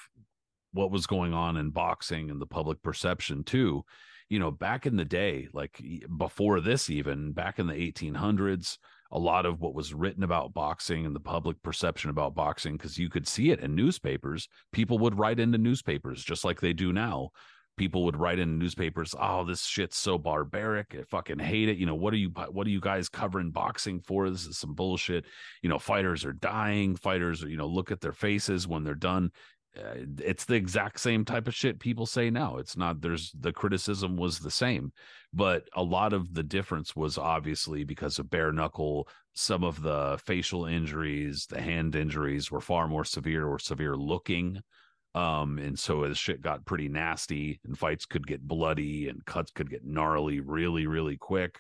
what 0.74 0.92
was 0.92 1.08
going 1.08 1.34
on 1.34 1.58
in 1.58 1.72
boxing 1.72 2.30
and 2.30 2.40
the 2.40 2.46
public 2.46 2.82
perception 2.84 3.44
too 3.44 3.84
you 4.30 4.40
know 4.40 4.52
back 4.52 4.86
in 4.86 4.96
the 4.96 5.06
day 5.06 5.48
like 5.54 5.82
before 6.18 6.62
this 6.62 6.90
even 6.90 7.32
back 7.32 7.60
in 7.60 7.68
the 7.68 7.74
1800s 7.74 8.78
a 9.12 9.20
lot 9.20 9.46
of 9.46 9.60
what 9.60 9.74
was 9.74 9.94
written 9.94 10.24
about 10.24 10.54
boxing 10.54 11.06
and 11.06 11.16
the 11.16 11.20
public 11.20 11.62
perception 11.64 12.10
about 12.10 12.36
boxing 12.36 12.78
because 12.78 12.98
you 12.98 13.10
could 13.10 13.28
see 13.28 13.50
it 13.52 13.60
in 13.60 13.76
newspapers. 13.76 14.48
People 14.72 15.00
would 15.00 15.18
write 15.18 15.40
into 15.40 15.58
newspapers 15.58 16.24
just 16.24 16.46
like 16.46 16.62
they 16.62 16.74
do 16.74 16.94
now. 16.94 17.30
People 17.78 18.04
would 18.04 18.18
write 18.18 18.40
in 18.40 18.60
newspapers 18.60 19.16
oh 19.20 19.46
this 19.46 19.64
shit's 19.64 19.98
so 19.98 20.18
barbaric. 20.18 20.96
I 21.00 21.04
fucking 21.04 21.40
hate 21.40 21.70
it. 21.70 21.78
You 21.78 21.86
know 21.86 21.96
what 21.96 22.14
are 22.14 22.18
you 22.18 22.30
what 22.52 22.68
are 22.68 22.72
you 22.72 22.82
guys 22.82 23.10
covering 23.10 23.52
boxing 23.52 24.02
for? 24.02 24.30
This 24.30 24.46
is 24.46 24.58
some 24.58 24.74
bullshit. 24.74 25.26
You 25.62 25.70
know 25.70 25.80
fighters 25.80 26.26
are 26.26 26.34
dying. 26.34 26.96
Fighters 26.96 27.44
are, 27.44 27.50
you 27.50 27.58
know 27.58 27.68
look 27.68 27.92
at 27.92 28.02
their 28.02 28.12
faces 28.12 28.68
when 28.68 28.84
they're 28.84 28.96
done 28.96 29.32
it's 29.76 30.46
the 30.46 30.56
exact 30.56 31.00
same 31.00 31.26
type 31.26 31.48
of 31.48 31.56
shit 31.56 31.80
people 31.80 32.06
say 32.06 32.30
now. 32.30 32.58
It's 32.58 32.76
not 32.78 33.02
there's 33.02 33.32
the 33.40 33.54
criticism 33.54 34.18
was 34.18 34.40
the 34.40 34.52
same, 34.52 34.92
but 35.34 35.68
a 35.74 35.84
lot 35.84 36.14
of 36.14 36.34
the 36.34 36.44
difference 36.44 36.96
was 36.96 37.18
obviously 37.18 37.84
because 37.84 38.20
of 38.20 38.30
bare 38.30 38.52
knuckle. 38.52 39.08
Some 39.34 39.64
of 39.64 39.82
the 39.82 40.20
facial 40.26 40.66
injuries, 40.66 41.46
the 41.50 41.62
hand 41.62 41.96
injuries 41.96 42.52
were 42.52 42.62
far 42.62 42.88
more 42.88 43.06
severe 43.06 43.48
or 43.48 43.60
severe 43.60 43.96
looking. 43.96 44.62
Um, 45.16 45.58
and 45.58 45.78
so 45.78 46.04
as 46.04 46.18
shit 46.18 46.42
got 46.42 46.66
pretty 46.66 46.88
nasty 46.88 47.60
and 47.66 47.78
fights 47.78 48.06
could 48.06 48.28
get 48.28 48.48
bloody 48.48 49.08
and 49.10 49.26
cuts 49.26 49.52
could 49.52 49.70
get 49.70 49.86
gnarly 49.86 50.40
really, 50.40 50.88
really 50.88 51.18
quick. 51.18 51.60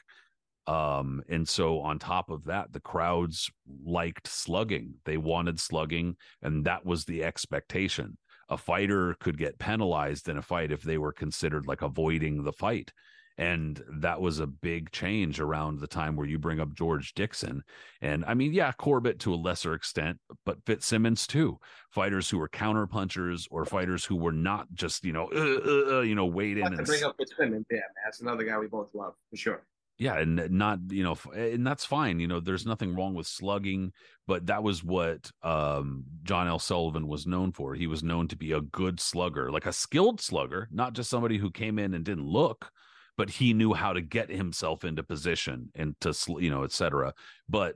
Um, 0.69 1.23
and 1.27 1.49
so 1.49 1.79
on 1.79 1.97
top 1.97 2.29
of 2.29 2.43
that, 2.45 2.71
the 2.71 2.79
crowds 2.79 3.49
liked 3.83 4.27
slugging. 4.27 4.93
They 5.03 5.17
wanted 5.17 5.59
slugging, 5.59 6.15
and 6.43 6.63
that 6.65 6.85
was 6.85 7.05
the 7.05 7.23
expectation. 7.23 8.19
A 8.49 8.57
fighter 8.57 9.15
could 9.19 9.39
get 9.39 9.57
penalized 9.57 10.29
in 10.29 10.37
a 10.37 10.43
fight 10.43 10.71
if 10.71 10.83
they 10.83 10.99
were 10.99 11.11
considered 11.11 11.65
like 11.65 11.81
avoiding 11.81 12.43
the 12.43 12.53
fight. 12.53 12.93
And 13.35 13.81
that 14.01 14.21
was 14.21 14.39
a 14.39 14.45
big 14.45 14.91
change 14.91 15.39
around 15.39 15.79
the 15.79 15.87
time 15.87 16.15
where 16.15 16.27
you 16.27 16.37
bring 16.37 16.59
up 16.59 16.75
George 16.75 17.13
Dixon. 17.13 17.63
And 18.01 18.23
I 18.25 18.35
mean, 18.35 18.53
yeah, 18.53 18.71
Corbett 18.73 19.17
to 19.21 19.33
a 19.33 19.35
lesser 19.35 19.73
extent, 19.73 20.19
but 20.45 20.63
Fitzsimmons 20.67 21.25
too. 21.25 21.57
Fighters 21.89 22.29
who 22.29 22.37
were 22.37 22.49
counter 22.49 22.85
punchers 22.85 23.47
or 23.49 23.65
fighters 23.65 24.05
who 24.05 24.17
were 24.17 24.33
not 24.33 24.67
just, 24.73 25.03
you 25.03 25.13
know, 25.13 25.29
uh, 25.33 25.39
uh, 25.39 25.97
uh, 25.97 26.01
you 26.01 26.13
know, 26.13 26.27
wade 26.27 26.59
in. 26.59 26.67
and 26.67 26.85
bring 26.85 27.03
up 27.03 27.15
Fitzsimmons, 27.17 27.65
yeah, 27.71 27.79
that's 28.05 28.19
another 28.19 28.43
guy 28.43 28.59
we 28.59 28.67
both 28.67 28.93
love 28.93 29.13
for 29.31 29.37
sure 29.37 29.63
yeah 29.99 30.17
and 30.17 30.49
not 30.49 30.79
you 30.89 31.03
know 31.03 31.15
and 31.35 31.67
that's 31.67 31.85
fine 31.85 32.19
you 32.19 32.27
know 32.27 32.39
there's 32.39 32.65
nothing 32.65 32.95
wrong 32.95 33.13
with 33.13 33.27
slugging 33.27 33.91
but 34.25 34.47
that 34.47 34.63
was 34.63 34.83
what 34.83 35.29
um, 35.43 36.03
john 36.23 36.47
l. 36.47 36.57
Sullivan 36.57 37.07
was 37.07 37.27
known 37.27 37.51
for. 37.51 37.75
He 37.75 37.87
was 37.87 38.03
known 38.03 38.27
to 38.29 38.37
be 38.37 38.53
a 38.53 38.61
good 38.61 38.99
slugger 38.99 39.51
like 39.51 39.65
a 39.65 39.73
skilled 39.73 40.21
slugger 40.21 40.67
not 40.71 40.93
just 40.93 41.09
somebody 41.09 41.37
who 41.37 41.51
came 41.51 41.77
in 41.77 41.93
and 41.93 42.03
didn't 42.03 42.25
look 42.25 42.71
but 43.17 43.29
he 43.29 43.53
knew 43.53 43.73
how 43.73 43.91
to 43.91 44.01
get 44.01 44.29
himself 44.29 44.85
into 44.85 45.03
position 45.03 45.69
and 45.75 45.93
to 45.99 46.13
you 46.39 46.49
know 46.49 46.63
etc 46.63 47.13
but 47.49 47.75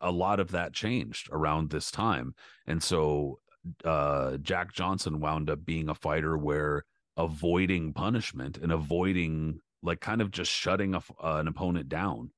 a 0.00 0.10
lot 0.10 0.40
of 0.40 0.52
that 0.52 0.72
changed 0.72 1.28
around 1.30 1.68
this 1.68 1.90
time 1.90 2.34
and 2.66 2.82
so 2.82 3.38
uh, 3.84 4.38
jack 4.38 4.72
johnson 4.72 5.20
wound 5.20 5.50
up 5.50 5.62
being 5.64 5.90
a 5.90 5.94
fighter 5.94 6.38
where 6.38 6.84
avoiding 7.18 7.92
punishment 7.92 8.56
and 8.56 8.72
avoiding 8.72 9.60
like 9.82 10.00
kind 10.00 10.20
of 10.20 10.30
just 10.30 10.50
shutting 10.50 10.94
a, 10.94 10.98
uh, 11.22 11.36
an 11.36 11.48
opponent 11.48 11.88
down, 11.88 12.30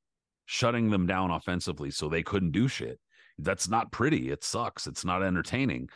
shutting 0.47 0.91
them 0.91 1.07
down 1.07 1.31
offensively 1.31 1.91
so 1.91 2.09
they 2.09 2.23
couldn't 2.23 2.53
do 2.53 2.69
shit. 2.69 2.99
That's 3.39 3.69
not 3.69 3.93
pretty. 3.93 4.31
It 4.31 4.45
sucks. 4.45 4.87
It's 4.87 5.05
not 5.05 5.23
entertaining, 5.23 5.89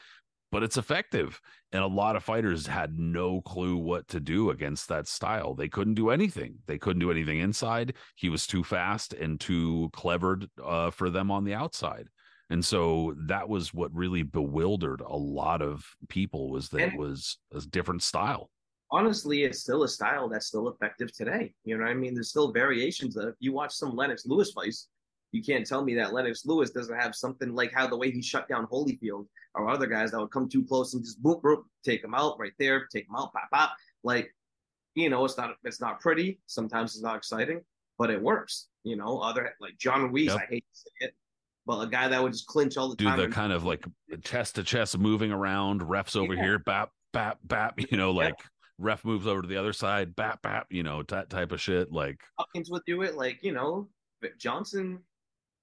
but 0.50 0.62
it's 0.62 0.76
effective. 0.76 1.40
And 1.72 1.82
a 1.82 1.88
lot 1.88 2.16
of 2.16 2.24
fighters 2.24 2.66
had 2.66 2.98
no 2.98 3.42
clue 3.42 3.76
what 3.76 4.08
to 4.08 4.20
do 4.20 4.50
against 4.50 4.88
that 4.88 5.06
style. 5.06 5.54
They 5.54 5.68
couldn't 5.68 5.94
do 5.94 6.10
anything. 6.10 6.56
They 6.66 6.78
couldn't 6.78 7.00
do 7.00 7.10
anything 7.10 7.40
inside. 7.40 7.94
He 8.14 8.28
was 8.28 8.46
too 8.46 8.64
fast 8.64 9.12
and 9.12 9.38
too 9.38 9.90
clever 9.92 10.40
uh, 10.64 10.90
for 10.90 11.10
them 11.10 11.30
on 11.30 11.44
the 11.44 11.54
outside. 11.54 12.08
And 12.50 12.64
so 12.64 13.14
that 13.26 13.48
was 13.48 13.74
what 13.74 13.92
really 13.94 14.22
bewildered 14.22 15.00
a 15.00 15.16
lot 15.16 15.62
of 15.62 15.84
people 16.08 16.50
was 16.50 16.68
that 16.70 16.82
and, 16.82 16.92
it 16.92 16.98
was 16.98 17.38
a 17.52 17.60
different 17.60 18.02
style 18.02 18.50
honestly, 18.94 19.42
it's 19.42 19.60
still 19.60 19.82
a 19.82 19.88
style 19.88 20.28
that's 20.28 20.46
still 20.46 20.68
effective 20.68 21.12
today. 21.12 21.52
You 21.64 21.76
know 21.76 21.84
what 21.84 21.90
I 21.90 21.94
mean? 21.94 22.14
There's 22.14 22.30
still 22.30 22.52
variations 22.52 23.16
of. 23.16 23.28
If 23.28 23.34
you 23.40 23.52
watch 23.52 23.72
some 23.72 23.96
Lennox 23.96 24.24
Lewis 24.24 24.52
fights, 24.52 24.88
you 25.32 25.42
can't 25.42 25.66
tell 25.66 25.84
me 25.84 25.96
that 25.96 26.12
Lennox 26.12 26.46
Lewis 26.46 26.70
doesn't 26.70 26.96
have 26.96 27.14
something 27.16 27.54
like 27.54 27.72
how 27.72 27.88
the 27.88 27.96
way 27.96 28.12
he 28.12 28.22
shut 28.22 28.48
down 28.48 28.68
Holyfield 28.68 29.26
or 29.56 29.68
other 29.68 29.88
guys 29.88 30.12
that 30.12 30.20
would 30.20 30.30
come 30.30 30.48
too 30.48 30.64
close 30.64 30.94
and 30.94 31.04
just 31.04 31.20
boom, 31.20 31.40
boom, 31.42 31.64
take 31.84 32.04
him 32.04 32.14
out 32.14 32.38
right 32.38 32.52
there, 32.60 32.86
take 32.92 33.08
him 33.08 33.16
out, 33.16 33.32
pop, 33.32 33.50
pop. 33.52 33.72
Like, 34.04 34.32
you 34.94 35.10
know, 35.10 35.24
it's 35.24 35.36
not 35.36 35.56
it's 35.64 35.80
not 35.80 35.98
pretty. 35.98 36.38
Sometimes 36.46 36.94
it's 36.94 37.02
not 37.02 37.16
exciting, 37.16 37.62
but 37.98 38.10
it 38.10 38.22
works. 38.22 38.68
You 38.84 38.96
know, 38.96 39.18
other 39.18 39.52
like 39.60 39.76
John 39.76 40.04
Ruiz, 40.04 40.28
yep. 40.28 40.36
I 40.36 40.46
hate 40.48 40.64
to 40.72 40.78
say 40.78 41.06
it, 41.06 41.14
but 41.66 41.80
a 41.80 41.88
guy 41.88 42.06
that 42.06 42.22
would 42.22 42.32
just 42.32 42.46
clinch 42.46 42.76
all 42.76 42.88
the 42.90 42.96
Do 42.96 43.06
time. 43.06 43.18
Do 43.18 43.26
the 43.26 43.32
kind 43.32 43.52
of 43.52 43.64
like 43.64 43.84
chest 44.22 44.54
to 44.54 44.62
chest 44.62 44.96
moving 44.96 45.32
around, 45.32 45.80
refs 45.80 46.14
over 46.14 46.34
yeah. 46.34 46.42
here, 46.42 46.58
bap, 46.60 46.90
bap, 47.12 47.38
bap, 47.42 47.74
you 47.90 47.96
know, 47.96 48.12
like 48.12 48.36
ref 48.78 49.04
moves 49.04 49.26
over 49.26 49.42
to 49.42 49.48
the 49.48 49.56
other 49.56 49.72
side, 49.72 50.16
bap 50.16 50.42
bap, 50.42 50.66
you 50.70 50.82
know, 50.82 51.02
that 51.04 51.30
type 51.30 51.52
of 51.52 51.60
shit. 51.60 51.92
Like 51.92 52.20
Hopkins 52.38 52.70
would 52.70 52.82
do 52.86 53.02
it, 53.02 53.16
like 53.16 53.38
you 53.42 53.52
know, 53.52 53.88
Johnson 54.38 55.00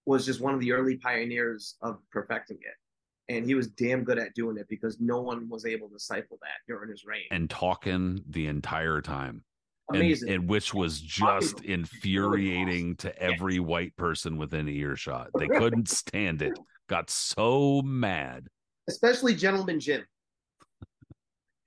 was 0.05 0.25
just 0.25 0.41
one 0.41 0.53
of 0.53 0.59
the 0.59 0.71
early 0.71 0.97
pioneers 0.97 1.75
of 1.81 1.99
perfecting 2.11 2.57
it, 2.61 3.33
and 3.33 3.45
he 3.45 3.55
was 3.55 3.67
damn 3.67 4.03
good 4.03 4.17
at 4.17 4.33
doing 4.33 4.57
it 4.57 4.67
because 4.69 4.99
no 4.99 5.21
one 5.21 5.49
was 5.49 5.65
able 5.65 5.89
to 5.89 5.99
stifle 5.99 6.37
that 6.41 6.59
during 6.67 6.89
his 6.89 7.05
reign. 7.05 7.25
And 7.31 7.49
talking 7.49 8.23
the 8.29 8.47
entire 8.47 9.01
time. 9.01 9.43
Amazing. 9.89 10.29
And, 10.29 10.41
and 10.41 10.49
which 10.49 10.73
was 10.73 11.01
just 11.01 11.61
infuriating 11.61 12.95
to 12.97 13.17
every 13.21 13.59
white 13.59 13.95
person 13.97 14.37
within 14.37 14.67
earshot. 14.69 15.29
They 15.37 15.47
couldn't 15.59 15.89
stand 15.89 16.41
it. 16.41 16.57
Got 16.87 17.09
so 17.09 17.81
mad. 17.81 18.47
Especially 18.87 19.35
Gentleman 19.35 19.79
Jim 19.79 20.05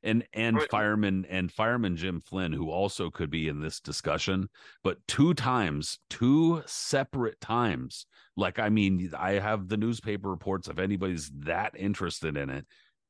and 0.04 0.24
and 0.32 0.56
right. 0.56 0.70
fireman 0.70 1.26
and 1.28 1.50
fireman 1.50 1.96
Jim 1.96 2.20
Flynn, 2.20 2.52
who 2.52 2.70
also 2.70 3.10
could 3.10 3.30
be 3.30 3.48
in 3.48 3.60
this 3.60 3.80
discussion, 3.80 4.48
but 4.84 4.98
two 5.08 5.34
times, 5.34 5.98
two 6.10 6.62
separate 6.66 7.40
times. 7.40 8.06
Like, 8.36 8.58
I 8.58 8.68
mean, 8.68 9.10
I 9.18 9.32
have 9.32 9.68
the 9.68 9.76
newspaper 9.76 10.30
reports 10.30 10.68
if 10.68 10.78
anybody's 10.78 11.30
that 11.40 11.72
interested 11.76 12.36
in 12.36 12.50
it. 12.50 12.66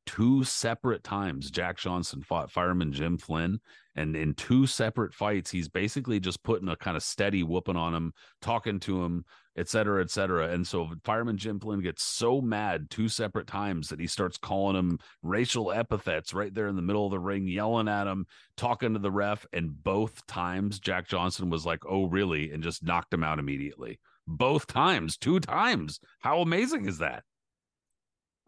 Two 0.07 0.45
separate 0.45 1.03
times, 1.03 1.51
Jack 1.51 1.78
Johnson 1.78 2.22
fought 2.22 2.51
fireman 2.51 2.92
Jim 2.92 3.16
Flynn, 3.16 3.59
and 3.97 4.14
in 4.14 4.34
two 4.34 4.66
separate 4.66 5.14
fights, 5.14 5.51
he's 5.51 5.68
basically 5.68 6.20
just 6.20 6.42
putting 6.42 6.68
a 6.68 6.76
kind 6.76 6.97
of 6.97 7.03
steady 7.03 7.42
whooping 7.42 7.76
on 7.76 7.95
him, 7.95 8.12
talking 8.42 8.78
to 8.80 9.03
him, 9.03 9.24
et 9.57 9.68
cetera, 9.68 10.02
et 10.02 10.11
cetera. 10.11 10.48
And 10.48 10.66
so 10.66 10.90
fireman 11.05 11.36
Jim 11.36 11.61
Flynn 11.61 11.80
gets 11.80 12.05
so 12.05 12.40
mad 12.40 12.90
two 12.90 13.09
separate 13.09 13.46
times 13.46 13.88
that 13.88 14.00
he 14.00 14.07
starts 14.07 14.36
calling 14.36 14.76
him 14.76 14.98
racial 15.22 15.72
epithets 15.72 16.34
right 16.34 16.52
there 16.52 16.68
in 16.68 16.76
the 16.76 16.82
middle 16.82 17.07
of 17.07 17.12
the 17.12 17.18
ring, 17.18 17.46
yelling 17.46 17.88
at 17.88 18.07
him, 18.07 18.26
talking 18.57 18.92
to 18.92 18.98
the 18.98 19.11
ref. 19.11 19.46
And 19.52 19.82
both 19.82 20.26
times 20.26 20.78
Jack 20.78 21.09
Johnson 21.09 21.50
was 21.50 21.64
like, 21.64 21.80
oh, 21.88 22.07
really? 22.07 22.50
And 22.50 22.62
just 22.62 22.82
knocked 22.82 23.14
him 23.14 23.24
out 23.24 23.38
immediately. 23.38 24.00
Both 24.26 24.66
times, 24.66 25.16
two 25.16 25.38
times. 25.38 26.00
How 26.20 26.40
amazing 26.40 26.86
is 26.86 26.98
that? 26.98 27.22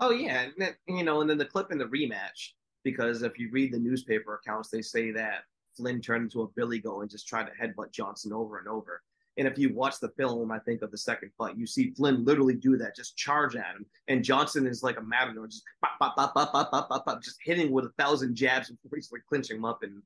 Oh, 0.01 0.11
yeah. 0.11 0.47
And 0.59 0.75
you 0.89 1.05
know, 1.05 1.21
and 1.21 1.31
then 1.31 1.39
the 1.39 1.45
clip 1.45 1.71
in 1.71 1.79
the 1.79 1.85
rematch, 1.85 2.53
because 2.83 3.23
if 3.23 3.39
you 3.39 3.51
read 3.53 3.73
the 3.73 3.79
newspaper 3.79 4.35
accounts, 4.35 4.71
they 4.71 4.83
say 4.83 5.11
that 5.13 5.45
Flynn 5.77 6.01
turned 6.01 6.25
into 6.25 6.43
a 6.43 6.49
Billy 6.49 6.79
Goat 6.79 7.01
and 7.03 7.11
just 7.11 7.29
tried 7.29 7.45
to 7.45 7.53
headbutt 7.53 7.93
Johnson 7.93 8.33
over 8.33 8.59
and 8.59 8.69
over 8.69 9.03
And 9.39 9.47
if 9.47 9.59
you 9.59 9.75
watch 9.75 10.01
the 10.01 10.09
film, 10.11 10.51
I 10.51 10.59
think 10.61 10.83
of 10.83 10.91
the 10.91 10.99
second 10.99 11.31
fight, 11.37 11.57
you 11.57 11.67
see 11.67 11.91
Flynn 11.91 12.25
literally 12.25 12.55
do 12.55 12.77
that, 12.79 12.97
just 12.97 13.17
charge 13.17 13.55
at 13.55 13.77
him. 13.77 13.85
And 14.09 14.25
Johnson 14.25 14.67
is 14.67 14.83
like 14.83 14.99
a 14.99 15.03
matador, 15.03 15.47
just 15.47 15.63
bop, 15.83 15.99
bop, 16.01 16.17
bop, 16.17 16.35
bop, 16.35 16.53
bop, 16.53 16.71
bop, 16.71 16.89
bop, 16.89 17.05
bop, 17.05 17.23
just 17.23 17.37
hitting 17.43 17.71
with 17.71 17.85
a 17.85 17.93
thousand 17.99 18.35
jabs 18.35 18.71
before 18.71 18.97
he's 18.97 19.13
like 19.13 19.27
clinching 19.29 19.57
him 19.57 19.65
up. 19.65 19.83
And 19.83 20.03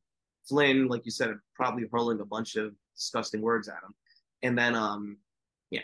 Flynn, 0.49 0.89
like 0.89 1.05
you 1.05 1.12
said, 1.12 1.35
probably 1.55 1.85
hurling 1.93 2.20
a 2.20 2.24
bunch 2.24 2.57
of 2.57 2.74
disgusting 2.97 3.41
words 3.41 3.68
at 3.68 3.74
him. 3.74 3.95
And 4.43 4.59
then, 4.59 4.74
um, 4.74 5.18
yeah, 5.70 5.83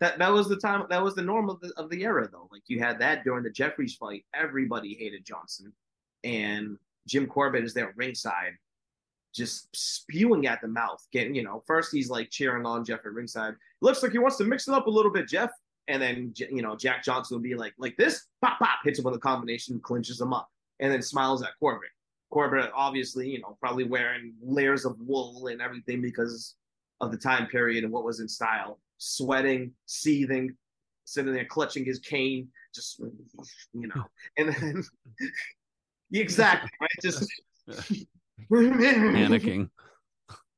that 0.00 0.18
that 0.18 0.32
was 0.32 0.48
the 0.48 0.56
time. 0.56 0.86
That 0.88 1.02
was 1.02 1.14
the 1.14 1.22
norm 1.22 1.50
of 1.50 1.60
the 1.60 1.72
of 1.76 1.90
the 1.90 2.02
era, 2.04 2.28
though. 2.30 2.48
Like 2.52 2.62
you 2.66 2.78
had 2.78 2.98
that 3.00 3.24
during 3.24 3.42
the 3.42 3.50
Jeffries 3.50 3.94
fight. 3.94 4.24
Everybody 4.34 4.94
hated 4.94 5.24
Johnson, 5.24 5.72
and 6.24 6.78
Jim 7.06 7.26
Corbett 7.26 7.64
is 7.64 7.74
there 7.74 7.92
ringside, 7.96 8.52
just 9.36 9.68
spewing 9.76 10.46
at 10.46 10.60
the 10.60 10.68
mouth. 10.68 11.06
Getting 11.12 11.34
you 11.34 11.44
know, 11.44 11.62
first 11.66 11.92
he's 11.92 12.10
like 12.10 12.30
cheering 12.30 12.66
on 12.66 12.84
Jeff 12.84 13.00
at 13.00 13.12
ringside. 13.12 13.54
Looks 13.80 14.02
like 14.02 14.12
he 14.12 14.18
wants 14.18 14.38
to 14.38 14.44
mix 14.44 14.66
it 14.66 14.74
up 14.74 14.86
a 14.86 14.90
little 14.90 15.12
bit, 15.12 15.28
Jeff. 15.28 15.50
And 15.88 16.02
then 16.02 16.32
you 16.36 16.62
know 16.62 16.74
Jack 16.74 17.04
Johnson 17.04 17.36
will 17.36 17.42
be 17.42 17.54
like 17.54 17.74
like 17.78 17.96
this, 17.96 18.26
pop 18.42 18.58
pop, 18.58 18.78
hits 18.84 18.98
him 18.98 19.04
with 19.04 19.14
a 19.14 19.20
combination, 19.20 19.78
clinches 19.80 20.20
him 20.20 20.32
up, 20.32 20.48
and 20.80 20.92
then 20.92 21.02
smiles 21.02 21.42
at 21.42 21.50
Corbett. 21.60 21.90
Corbett 22.30 22.72
obviously, 22.74 23.28
you 23.28 23.40
know, 23.40 23.56
probably 23.60 23.84
wearing 23.84 24.34
layers 24.42 24.84
of 24.84 24.96
wool 24.98 25.46
and 25.46 25.62
everything 25.62 26.02
because 26.02 26.56
of 27.00 27.12
the 27.12 27.16
time 27.16 27.46
period 27.46 27.84
and 27.84 27.92
what 27.92 28.04
was 28.04 28.20
in 28.20 28.28
style, 28.28 28.80
sweating, 28.98 29.72
seething, 29.84 30.50
sitting 31.04 31.32
there 31.32 31.44
clutching 31.44 31.84
his 31.84 32.00
cane, 32.00 32.48
just 32.74 33.00
you 33.72 33.88
know, 33.94 34.04
and 34.38 34.48
then 34.48 34.82
exactly 36.12 36.70
right, 36.80 36.90
just 37.00 37.30
panicking. 38.50 39.70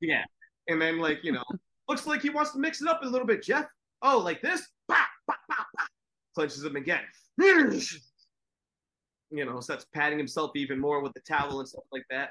Yeah, 0.01 0.23
and 0.69 0.81
then 0.81 1.01
like 1.01 1.25
you 1.25 1.33
know, 1.33 1.43
looks 1.89 2.07
like 2.07 2.23
he 2.23 2.31
wants 2.31 2.53
to 2.53 2.61
mix 2.61 2.81
it 2.81 2.87
up 2.87 3.03
a 3.03 3.09
little 3.09 3.27
bit, 3.27 3.43
Jeff. 3.43 3.67
Oh, 4.01 4.19
like 4.19 4.41
this, 4.41 4.65
bah, 4.87 4.95
bah, 5.27 5.35
bah, 5.49 5.65
bah. 5.77 5.85
clenches 6.35 6.65
him 6.65 6.77
again. 6.77 7.03
You 9.31 9.45
know, 9.45 9.61
starts 9.61 9.85
patting 9.93 10.17
himself 10.17 10.53
even 10.55 10.79
more 10.79 11.03
with 11.03 11.13
the 11.13 11.21
towel 11.21 11.59
and 11.59 11.69
stuff 11.69 11.85
like 11.93 12.07
that. 12.09 12.31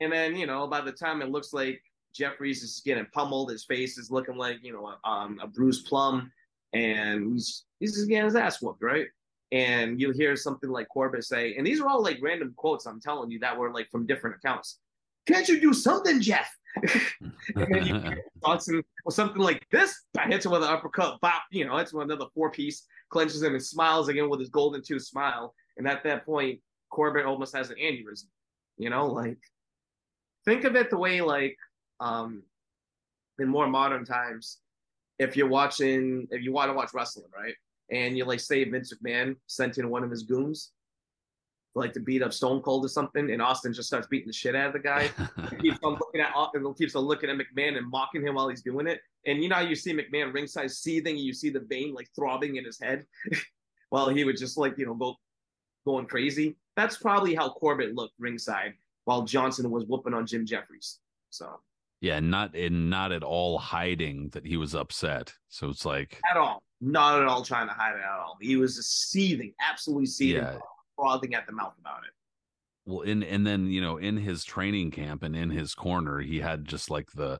And 0.00 0.10
then, 0.10 0.34
you 0.34 0.46
know, 0.46 0.66
by 0.66 0.80
the 0.80 0.92
time 0.92 1.20
it 1.20 1.28
looks 1.28 1.52
like 1.52 1.82
Jeffries 2.14 2.62
is 2.62 2.82
getting 2.84 3.06
pummeled. 3.12 3.50
His 3.50 3.64
face 3.64 3.96
is 3.96 4.10
looking 4.10 4.36
like 4.36 4.58
you 4.62 4.72
know 4.72 4.94
um, 5.04 5.38
a 5.42 5.46
bruised 5.46 5.86
plum, 5.86 6.30
and 6.72 7.32
he's 7.32 7.64
he's 7.80 7.94
just 7.94 8.08
getting 8.08 8.24
his 8.24 8.36
ass 8.36 8.60
whooped, 8.60 8.82
right? 8.82 9.06
And 9.52 10.00
you'll 10.00 10.12
hear 10.12 10.36
something 10.36 10.68
like 10.68 10.88
Corbett 10.88 11.24
say, 11.24 11.54
and 11.56 11.66
these 11.66 11.80
are 11.80 11.88
all 11.88 12.02
like 12.02 12.18
random 12.20 12.52
quotes. 12.56 12.86
I'm 12.86 13.00
telling 13.00 13.30
you 13.30 13.38
that 13.40 13.56
were 13.56 13.72
like 13.72 13.88
from 13.90 14.06
different 14.06 14.36
accounts. 14.36 14.80
Can't 15.28 15.48
you 15.48 15.60
do 15.60 15.74
something, 15.74 16.20
Jeff? 16.20 16.50
and 17.56 17.74
then 17.74 17.86
you 17.86 18.14
or 19.04 19.12
something 19.12 19.42
like 19.42 19.66
this. 19.70 19.94
I 20.16 20.26
hits 20.26 20.46
him 20.46 20.52
with 20.52 20.62
an 20.62 20.68
uppercut, 20.68 21.20
bop. 21.20 21.42
You 21.50 21.66
know, 21.66 21.76
hits 21.76 21.92
him 21.92 21.98
with 21.98 22.10
another 22.10 22.30
four 22.34 22.50
piece, 22.50 22.86
clenches 23.10 23.42
him 23.42 23.52
and 23.52 23.62
smiles 23.62 24.08
again 24.08 24.30
with 24.30 24.40
his 24.40 24.48
golden 24.48 24.82
tooth 24.82 25.02
smile. 25.02 25.54
And 25.76 25.86
at 25.86 26.02
that 26.04 26.24
point, 26.24 26.60
Corbett 26.90 27.26
almost 27.26 27.54
has 27.54 27.68
an 27.70 27.76
aneurysm. 27.76 28.24
You 28.78 28.88
know, 28.88 29.06
like 29.06 29.38
think 30.46 30.64
of 30.64 30.76
it 30.76 30.88
the 30.88 30.96
way 30.96 31.20
like 31.20 31.58
um, 32.00 32.42
in 33.38 33.48
more 33.48 33.66
modern 33.66 34.06
times, 34.06 34.58
if 35.18 35.36
you're 35.36 35.48
watching, 35.48 36.26
if 36.30 36.42
you 36.42 36.52
want 36.52 36.70
to 36.70 36.74
watch 36.74 36.94
wrestling, 36.94 37.26
right, 37.36 37.54
and 37.90 38.16
you 38.16 38.24
like 38.24 38.40
say 38.40 38.64
Vince 38.64 38.94
McMahon 38.94 39.36
sent 39.46 39.76
in 39.76 39.90
one 39.90 40.04
of 40.04 40.10
his 40.10 40.22
goons, 40.22 40.72
like 41.78 41.92
to 41.94 42.00
beat 42.00 42.22
up 42.22 42.32
Stone 42.32 42.62
Cold 42.62 42.84
or 42.84 42.88
something, 42.88 43.30
and 43.30 43.40
Austin 43.40 43.72
just 43.72 43.88
starts 43.88 44.06
beating 44.06 44.28
the 44.28 44.32
shit 44.32 44.54
out 44.54 44.68
of 44.68 44.72
the 44.72 44.78
guy. 44.78 45.10
keeps 45.60 45.78
on 45.82 45.94
looking 45.94 46.20
at 46.20 46.32
and 46.54 46.76
keeps 46.76 46.94
on 46.94 47.04
looking 47.04 47.30
at 47.30 47.36
McMahon 47.36 47.76
and 47.76 47.88
mocking 47.88 48.26
him 48.26 48.34
while 48.34 48.48
he's 48.48 48.62
doing 48.62 48.86
it. 48.86 49.00
And 49.26 49.42
you 49.42 49.48
know 49.48 49.60
you 49.60 49.74
see 49.74 49.92
McMahon 49.92 50.32
ringside 50.32 50.70
seething, 50.70 51.16
and 51.16 51.24
you 51.24 51.32
see 51.32 51.50
the 51.50 51.60
vein 51.60 51.94
like 51.94 52.08
throbbing 52.14 52.56
in 52.56 52.64
his 52.64 52.80
head, 52.80 53.06
while 53.90 54.08
he 54.08 54.24
would 54.24 54.36
just 54.36 54.58
like 54.58 54.78
you 54.78 54.86
know 54.86 54.94
go 54.94 55.16
going 55.86 56.06
crazy. 56.06 56.56
That's 56.76 56.96
probably 56.96 57.34
how 57.34 57.50
Corbett 57.50 57.94
looked 57.94 58.14
ringside 58.18 58.74
while 59.04 59.22
Johnson 59.22 59.70
was 59.70 59.84
whooping 59.86 60.14
on 60.14 60.26
Jim 60.26 60.46
Jeffries. 60.46 60.98
So 61.30 61.60
yeah, 62.00 62.20
not 62.20 62.54
and 62.54 62.90
not 62.90 63.12
at 63.12 63.22
all 63.22 63.58
hiding 63.58 64.28
that 64.30 64.46
he 64.46 64.56
was 64.56 64.74
upset. 64.74 65.32
So 65.48 65.68
it's 65.70 65.84
like 65.84 66.20
at 66.30 66.36
all, 66.36 66.62
not 66.80 67.20
at 67.20 67.26
all 67.26 67.42
trying 67.42 67.68
to 67.68 67.74
hide 67.74 67.96
it 67.96 68.02
at 68.04 68.20
all. 68.20 68.36
He 68.40 68.56
was 68.56 68.76
just 68.76 69.10
seething, 69.10 69.52
absolutely 69.60 70.06
seething, 70.06 70.42
yeah. 70.42 70.58
Frothing 70.98 71.34
at 71.34 71.46
the 71.46 71.52
mouth 71.52 71.74
about 71.78 72.04
it. 72.04 72.10
Well, 72.86 73.02
in 73.02 73.22
and 73.22 73.46
then 73.46 73.66
you 73.66 73.80
know 73.80 73.98
in 73.98 74.16
his 74.16 74.44
training 74.44 74.90
camp 74.90 75.22
and 75.22 75.36
in 75.36 75.50
his 75.50 75.74
corner, 75.74 76.20
he 76.20 76.40
had 76.40 76.64
just 76.64 76.90
like 76.90 77.10
the 77.12 77.38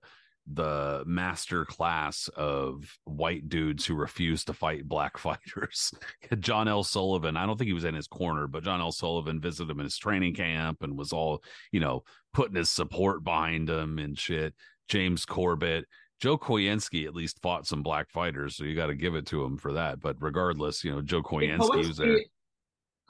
the 0.51 1.03
master 1.07 1.65
class 1.67 2.29
of 2.35 2.99
white 3.05 3.49
dudes 3.49 3.85
who 3.85 3.95
refuse 3.95 4.45
to 4.45 4.53
fight 4.55 4.89
black 4.89 5.19
fighters. 5.19 5.93
John 6.39 6.69
L. 6.69 6.85
Sullivan, 6.85 7.37
I 7.37 7.47
don't 7.47 7.59
think 7.59 7.69
he 7.69 7.75
was 7.75 7.85
in 7.85 7.95
his 7.95 8.07
corner, 8.07 8.47
but 8.47 8.65
John 8.65 8.81
L. 8.81 8.93
Sullivan 8.93 9.41
visited 9.41 9.71
him 9.71 9.81
in 9.81 9.85
his 9.85 9.99
training 9.99 10.35
camp 10.35 10.83
and 10.83 10.99
was 10.99 11.13
all, 11.13 11.43
you 11.71 11.81
know, 11.81 12.03
putting 12.33 12.57
his 12.57 12.71
support 12.71 13.25
behind 13.25 13.69
him 13.69 13.99
and 13.99 14.19
shit. 14.19 14.55
James 14.89 15.27
Corbett, 15.27 15.85
Joe 16.21 16.39
Choynski 16.39 17.07
at 17.07 17.15
least 17.15 17.43
fought 17.43 17.67
some 17.67 17.83
black 17.83 18.11
fighters, 18.11 18.57
so 18.57 18.65
you 18.65 18.75
got 18.75 18.87
to 18.87 18.95
give 18.95 19.15
it 19.15 19.27
to 19.27 19.45
him 19.45 19.59
for 19.59 19.75
that. 19.75 20.01
But 20.01 20.17
regardless, 20.21 20.83
you 20.83 20.91
know, 20.91 21.03
Joe 21.03 21.23
Choynski 21.23 21.87
was 21.87 21.99
there. 21.99 22.21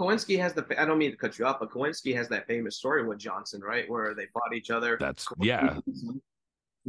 Choynski 0.00 0.38
has 0.38 0.52
the. 0.52 0.64
I 0.80 0.84
don't 0.84 0.98
mean 0.98 1.10
to 1.10 1.16
cut 1.16 1.38
you 1.38 1.46
off, 1.46 1.58
but 1.60 1.70
Choynski 1.70 2.14
has 2.14 2.28
that 2.28 2.46
famous 2.46 2.76
story 2.76 3.06
with 3.06 3.18
Johnson, 3.18 3.60
right, 3.60 3.88
where 3.90 4.14
they 4.14 4.26
fought 4.26 4.54
each 4.54 4.70
other. 4.70 4.96
That's 5.00 5.26
yeah 5.38 5.78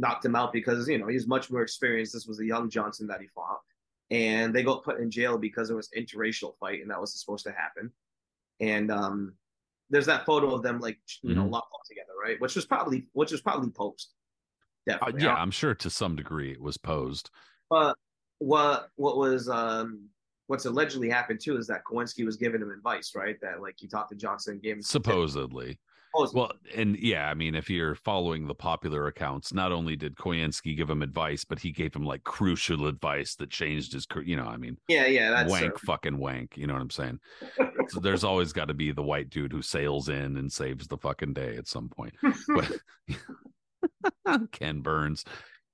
knocked 0.00 0.24
him 0.24 0.34
out 0.34 0.52
because 0.52 0.88
you 0.88 0.98
know 0.98 1.06
he's 1.06 1.26
much 1.26 1.50
more 1.50 1.62
experienced. 1.62 2.12
This 2.12 2.26
was 2.26 2.38
the 2.38 2.46
young 2.46 2.70
Johnson 2.70 3.06
that 3.08 3.20
he 3.20 3.28
fought, 3.28 3.60
and 4.10 4.54
they 4.54 4.62
got 4.62 4.84
put 4.84 5.00
in 5.00 5.10
jail 5.10 5.38
because 5.38 5.70
it 5.70 5.74
was 5.74 5.90
interracial 5.96 6.56
fight, 6.58 6.80
and 6.80 6.90
that 6.90 7.00
was 7.00 7.18
supposed 7.18 7.44
to 7.44 7.52
happen. 7.52 7.92
And 8.60 8.90
um, 8.90 9.34
there's 9.90 10.06
that 10.06 10.26
photo 10.26 10.54
of 10.54 10.62
them 10.62 10.80
like 10.80 10.98
you 11.22 11.30
mm-hmm. 11.30 11.40
know 11.40 11.46
locked 11.46 11.72
up 11.74 11.82
together, 11.86 12.12
right? 12.22 12.40
Which 12.40 12.56
was 12.56 12.64
probably 12.64 13.06
which 13.12 13.32
was 13.32 13.40
probably 13.40 13.70
posed. 13.70 14.08
Uh, 14.90 15.12
yeah, 15.16 15.34
I'm 15.34 15.52
sure 15.52 15.74
to 15.74 15.90
some 15.90 16.16
degree 16.16 16.50
it 16.52 16.60
was 16.60 16.76
posed. 16.76 17.30
But 17.68 17.96
what 18.38 18.88
what 18.96 19.18
was 19.18 19.48
um 19.48 20.08
what's 20.50 20.64
allegedly 20.64 21.08
happened 21.08 21.40
too 21.40 21.56
is 21.56 21.68
that 21.68 21.84
Choynski 21.84 22.24
was 22.24 22.36
giving 22.36 22.60
him 22.60 22.72
advice, 22.72 23.12
right? 23.14 23.36
That 23.40 23.62
like 23.62 23.76
he 23.78 23.86
talked 23.86 24.10
to 24.10 24.16
Johnson, 24.16 24.58
gave 24.60 24.76
him 24.76 24.82
supposedly. 24.82 25.78
Well, 26.12 26.50
and 26.74 26.98
yeah, 26.98 27.28
I 27.28 27.34
mean, 27.34 27.54
if 27.54 27.70
you're 27.70 27.94
following 27.94 28.48
the 28.48 28.54
popular 28.54 29.06
accounts, 29.06 29.54
not 29.54 29.70
only 29.70 29.94
did 29.94 30.16
Choynski 30.16 30.76
give 30.76 30.90
him 30.90 31.02
advice, 31.02 31.44
but 31.44 31.60
he 31.60 31.70
gave 31.70 31.94
him 31.94 32.04
like 32.04 32.24
crucial 32.24 32.88
advice 32.88 33.36
that 33.36 33.50
changed 33.50 33.92
his, 33.92 34.06
career. 34.06 34.26
you 34.26 34.36
know, 34.36 34.46
I 34.46 34.56
mean, 34.56 34.76
yeah, 34.88 35.06
yeah, 35.06 35.30
that's 35.30 35.48
wank, 35.48 35.72
uh, 35.72 35.78
fucking 35.86 36.18
wank. 36.18 36.56
You 36.56 36.66
know 36.66 36.72
what 36.72 36.82
I'm 36.82 36.90
saying? 36.90 37.20
so 37.90 38.00
there's 38.00 38.24
always 38.24 38.52
got 38.52 38.66
to 38.66 38.74
be 38.74 38.90
the 38.90 39.04
white 39.04 39.30
dude 39.30 39.52
who 39.52 39.62
sails 39.62 40.08
in 40.08 40.36
and 40.36 40.50
saves 40.50 40.88
the 40.88 40.98
fucking 40.98 41.32
day 41.32 41.56
at 41.56 41.68
some 41.68 41.88
point. 41.88 42.14
but 42.48 42.72
Ken 44.50 44.80
Burns, 44.80 45.24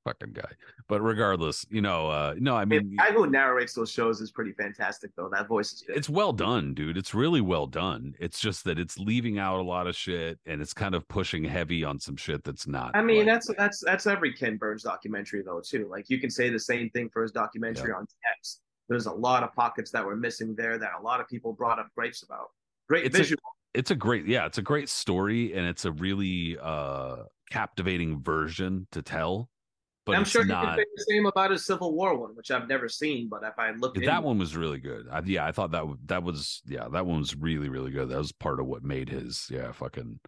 fucking 0.07 0.33
guy. 0.33 0.51
But 0.89 1.01
regardless, 1.01 1.67
you 1.69 1.81
know, 1.81 2.09
uh 2.09 2.35
no, 2.39 2.57
I 2.57 2.65
mean 2.65 2.91
the 2.91 2.97
guy 2.97 3.13
who 3.13 3.29
narrates 3.29 3.75
those 3.75 3.91
shows 3.91 4.21
is 4.21 4.31
pretty 4.31 4.53
fantastic 4.53 5.11
though. 5.17 5.29
That 5.29 5.49
voice 5.49 5.73
is 5.73 5.83
good. 5.83 5.97
It's 5.97 6.09
well 6.09 6.33
done, 6.33 6.75
dude. 6.75 6.97
It's 6.97 7.15
really 7.15 7.41
well 7.41 7.67
done. 7.67 8.15
It's 8.21 8.39
just 8.39 8.65
that 8.65 8.79
it's 8.79 8.99
leaving 8.99 9.39
out 9.39 9.59
a 9.59 9.63
lot 9.63 9.87
of 9.87 9.97
shit 9.97 10.39
and 10.47 10.63
it's 10.63 10.73
kind 10.73 10.95
of 10.95 11.07
pushing 11.09 11.45
heavy 11.45 11.83
on 11.85 11.99
some 11.99 12.17
shit 12.17 12.45
that's 12.45 12.67
not. 12.67 12.93
I 12.95 13.03
mean, 13.03 13.19
like, 13.19 13.27
that's 13.27 13.51
that's 13.59 13.81
that's 13.85 14.07
every 14.07 14.33
Ken 14.33 14.57
Burns 14.57 14.85
documentary 14.85 15.43
though, 15.43 15.61
too. 15.61 15.89
Like 15.91 16.09
you 16.09 16.21
can 16.21 16.31
say 16.31 16.49
the 16.51 16.61
same 16.61 16.89
thing 16.91 17.11
for 17.13 17.23
his 17.23 17.33
documentary 17.33 17.91
yeah. 17.91 17.97
on 17.97 18.07
text. 18.25 18.61
There's 18.89 19.07
a 19.07 19.13
lot 19.13 19.43
of 19.43 19.53
pockets 19.55 19.91
that 19.91 20.05
were 20.05 20.17
missing 20.17 20.55
there 20.57 20.79
that 20.79 20.91
a 21.01 21.03
lot 21.03 21.21
of 21.21 21.29
people 21.29 21.53
brought 21.53 21.81
up 21.81 21.89
gripes 21.97 22.23
about. 22.23 22.51
Great 22.89 23.07
it's 23.07 23.17
visual. 23.17 23.41
A, 23.75 23.79
it's 23.79 23.91
a 23.91 23.97
great, 23.97 24.27
yeah, 24.27 24.47
it's 24.47 24.59
a 24.59 24.63
great 24.63 24.89
story 24.89 25.53
and 25.55 25.67
it's 25.67 25.85
a 25.85 25.91
really 25.93 26.57
uh 26.63 27.17
captivating 27.51 28.23
version 28.23 28.87
to 28.93 29.03
tell 29.03 29.49
but 30.07 30.15
I'm 30.17 30.25
sure 30.25 30.45
not... 30.45 30.63
you 30.63 30.67
can 30.69 30.77
say 30.77 30.85
the 30.95 31.05
same 31.09 31.27
about 31.27 31.51
his 31.51 31.67
Civil 31.67 31.93
War 31.93 32.17
one, 32.17 32.37
which 32.37 32.53
I've 32.53 32.69
never 32.69 32.89
seen. 32.89 33.29
But 33.29 33.43
if 33.43 33.59
I 33.59 33.73
look, 33.73 33.97
that 33.97 34.23
one 34.23 34.39
was 34.39 34.57
really 34.57 34.79
good. 34.79 35.09
I, 35.11 35.21
yeah, 35.25 35.45
I 35.45 35.53
thought 35.53 35.73
that 35.73 35.85
that 36.07 36.23
was 36.23 36.63
yeah, 36.67 36.89
that 36.93 37.05
one 37.05 37.19
was 37.19 37.35
really 37.35 37.69
really 37.69 37.91
good. 37.91 38.09
That 38.09 38.19
was 38.19 38.33
part 38.33 38.61
of 38.61 38.67
what 38.67 38.85
made 38.85 39.09
his 39.09 39.49
yeah 39.51 39.73
fucking. 39.73 40.21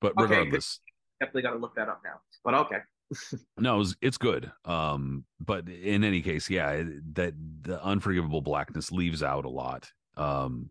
But 0.00 0.12
okay, 0.12 0.22
regardless, 0.22 0.78
good. 1.18 1.26
definitely 1.26 1.42
got 1.42 1.52
to 1.52 1.58
look 1.58 1.74
that 1.74 1.88
up 1.88 2.00
now. 2.04 2.20
But 2.44 2.54
okay. 2.54 2.78
no, 3.58 3.76
it 3.76 3.78
was, 3.78 3.96
it's 4.00 4.18
good. 4.18 4.52
Um, 4.64 5.24
but 5.40 5.68
in 5.68 6.04
any 6.04 6.22
case, 6.22 6.48
yeah, 6.48 6.82
that 7.14 7.34
the 7.62 7.82
unforgivable 7.82 8.42
blackness 8.42 8.92
leaves 8.92 9.22
out 9.22 9.44
a 9.44 9.48
lot. 9.48 9.90
Um, 10.16 10.70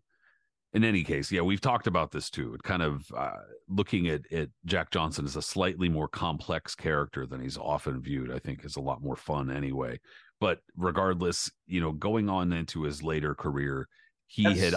in 0.74 0.84
any 0.84 1.02
case, 1.02 1.32
yeah, 1.32 1.40
we've 1.40 1.60
talked 1.60 1.86
about 1.86 2.10
this 2.10 2.28
too. 2.28 2.54
It 2.54 2.62
kind 2.62 2.82
of 2.82 3.10
uh, 3.16 3.38
looking 3.68 4.08
at, 4.08 4.30
at 4.32 4.50
Jack 4.66 4.90
Johnson 4.90 5.24
as 5.24 5.36
a 5.36 5.42
slightly 5.42 5.88
more 5.88 6.08
complex 6.08 6.74
character 6.74 7.26
than 7.26 7.40
he's 7.40 7.56
often 7.56 8.02
viewed, 8.02 8.30
I 8.30 8.38
think 8.38 8.64
is 8.64 8.76
a 8.76 8.80
lot 8.80 9.02
more 9.02 9.16
fun 9.16 9.50
anyway. 9.50 9.98
But 10.40 10.60
regardless, 10.76 11.50
you 11.66 11.80
know, 11.80 11.92
going 11.92 12.28
on 12.28 12.52
into 12.52 12.82
his 12.82 13.02
later 13.02 13.34
career, 13.34 13.88
he 14.26 14.44
That's... 14.44 14.60
had 14.60 14.74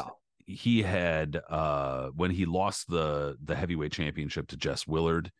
he 0.48 0.82
had 0.82 1.40
uh 1.50 2.08
when 2.16 2.32
he 2.32 2.46
lost 2.46 2.90
the 2.90 3.38
the 3.44 3.56
heavyweight 3.56 3.92
championship 3.92 4.48
to 4.48 4.58
Jess 4.58 4.88
Willard, 4.88 5.32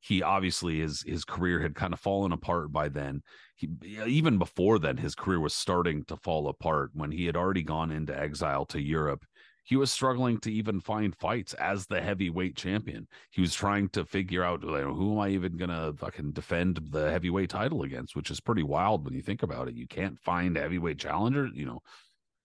he 0.00 0.22
obviously 0.22 0.80
his 0.80 1.02
his 1.02 1.24
career 1.24 1.60
had 1.60 1.74
kind 1.74 1.92
of 1.92 2.00
fallen 2.00 2.32
apart 2.32 2.72
by 2.72 2.88
then. 2.88 3.22
He 3.54 3.68
even 4.06 4.38
before 4.38 4.78
then 4.78 4.96
his 4.96 5.14
career 5.14 5.40
was 5.40 5.54
starting 5.54 6.04
to 6.06 6.16
fall 6.16 6.48
apart 6.48 6.90
when 6.94 7.12
he 7.12 7.26
had 7.26 7.36
already 7.36 7.62
gone 7.62 7.90
into 7.90 8.18
exile 8.18 8.64
to 8.66 8.80
Europe. 8.80 9.24
He 9.64 9.76
was 9.76 9.92
struggling 9.92 10.38
to 10.40 10.52
even 10.52 10.80
find 10.80 11.14
fights 11.16 11.54
as 11.54 11.86
the 11.86 12.00
heavyweight 12.00 12.56
champion. 12.56 13.06
He 13.30 13.40
was 13.40 13.54
trying 13.54 13.88
to 13.90 14.04
figure 14.04 14.42
out 14.42 14.62
who 14.62 15.12
am 15.12 15.18
I 15.20 15.28
even 15.30 15.56
gonna 15.56 15.92
fucking 15.96 16.32
defend 16.32 16.80
the 16.90 17.10
heavyweight 17.10 17.50
title 17.50 17.82
against, 17.82 18.16
which 18.16 18.30
is 18.30 18.40
pretty 18.40 18.62
wild 18.62 19.04
when 19.04 19.14
you 19.14 19.22
think 19.22 19.42
about 19.42 19.68
it. 19.68 19.74
You 19.74 19.86
can't 19.86 20.18
find 20.18 20.56
heavyweight 20.56 20.98
challengers, 20.98 21.52
you 21.54 21.66
know 21.66 21.80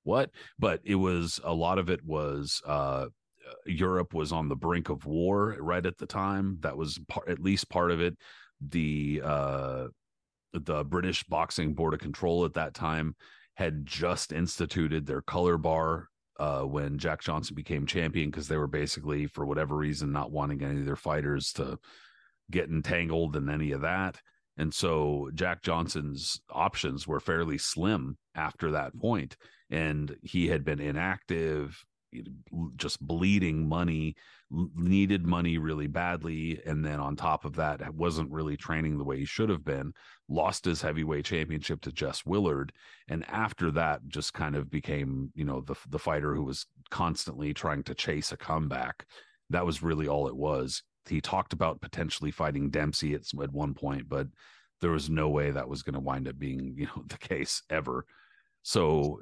what? 0.04 0.32
But 0.60 0.82
it 0.84 0.96
was 0.96 1.40
a 1.44 1.54
lot 1.54 1.80
of 1.80 1.90
it 1.90 2.04
was 2.06 2.62
uh 2.66 3.08
Europe 3.66 4.14
was 4.14 4.32
on 4.32 4.50
the 4.50 4.56
brink 4.56 4.90
of 4.90 5.06
war 5.06 5.56
right 5.60 5.86
at 5.86 5.98
the 5.98 6.06
time. 6.06 6.58
That 6.62 6.78
was 6.78 7.00
part, 7.08 7.30
at 7.30 7.40
least 7.40 7.70
part 7.70 7.92
of 7.92 8.02
it. 8.02 8.18
The 8.62 9.22
uh, 9.24 9.88
the 10.54 10.84
British 10.86 11.24
Boxing 11.26 11.74
Board 11.74 11.94
of 11.94 12.00
Control 12.00 12.46
at 12.46 12.54
that 12.54 12.74
time 12.74 13.16
had 13.56 13.86
just 13.86 14.32
instituted 14.32 15.06
their 15.06 15.22
color 15.22 15.58
bar 15.58 16.10
uh, 16.40 16.62
when 16.62 16.98
Jack 16.98 17.22
Johnson 17.22 17.56
became 17.56 17.86
champion 17.86 18.30
because 18.30 18.48
they 18.48 18.58
were 18.58 18.68
basically, 18.68 19.28
for 19.28 19.46
whatever 19.46 19.76
reason, 19.76 20.12
not 20.12 20.32
wanting 20.32 20.62
any 20.62 20.80
of 20.80 20.86
their 20.86 20.96
fighters 20.96 21.54
to 21.54 21.80
get 22.52 22.70
entangled 22.70 23.36
in 23.36 23.50
any 23.50 23.72
of 23.72 23.82
that. 23.82 24.20
And 24.58 24.74
so 24.74 25.30
Jack 25.34 25.62
Johnson's 25.62 26.40
options 26.50 27.08
were 27.08 27.20
fairly 27.20 27.58
slim 27.58 28.18
after 28.36 28.72
that 28.72 28.98
point, 28.98 29.36
and 29.70 30.16
he 30.22 30.48
had 30.48 30.64
been 30.64 30.80
inactive 30.80 31.84
just 32.76 33.00
bleeding 33.00 33.68
money, 33.68 34.16
needed 34.50 35.26
money 35.26 35.58
really 35.58 35.88
badly. 35.88 36.62
And 36.66 36.84
then 36.86 37.00
on 37.00 37.16
top 37.16 37.46
of 37.46 37.56
that, 37.56 37.94
wasn't 37.94 38.32
really 38.32 38.58
training 38.58 38.98
the 38.98 39.04
way 39.04 39.20
he 39.20 39.26
should 39.26 39.50
have 39.50 39.64
been, 39.64 39.94
lost 40.30 40.66
his 40.66 40.82
heavyweight 40.82 41.26
championship 41.26 41.82
to 41.82 41.92
Jess 41.92 42.26
Willard. 42.26 42.72
And 43.08 43.28
after 43.30 43.72
that, 43.72 44.02
just 44.08 44.34
kind 44.34 44.56
of 44.56 44.70
became, 44.70 45.32
you 45.36 45.46
know, 45.46 45.62
the, 45.62 45.76
the 45.90 46.00
fighter 46.00 46.34
who 46.34 46.44
was 46.44 46.66
constantly 46.90 47.54
trying 47.54 47.84
to 47.84 47.96
chase 47.96 48.32
a 48.32 48.38
comeback. 48.38 49.06
That 49.50 49.66
was 49.66 49.84
really 49.84 50.08
all 50.08 50.28
it 50.28 50.36
was. 50.36 50.84
He 51.08 51.22
talked 51.22 51.54
about 51.54 51.82
potentially 51.82 52.32
fighting 52.32 52.70
Dempsey 52.70 53.14
at, 53.14 53.22
at 53.42 53.54
one 53.54 53.74
point, 53.74 54.10
but 54.10 54.28
there 54.82 54.92
was 54.92 55.10
no 55.10 55.30
way 55.30 55.52
that 55.52 55.70
was 55.70 55.84
going 55.84 55.94
to 55.94 56.00
wind 56.00 56.28
up 56.28 56.38
being, 56.38 56.74
you 56.78 56.86
know, 56.88 57.04
the 57.08 57.18
case 57.18 57.62
ever. 57.70 58.06
So 58.68 59.20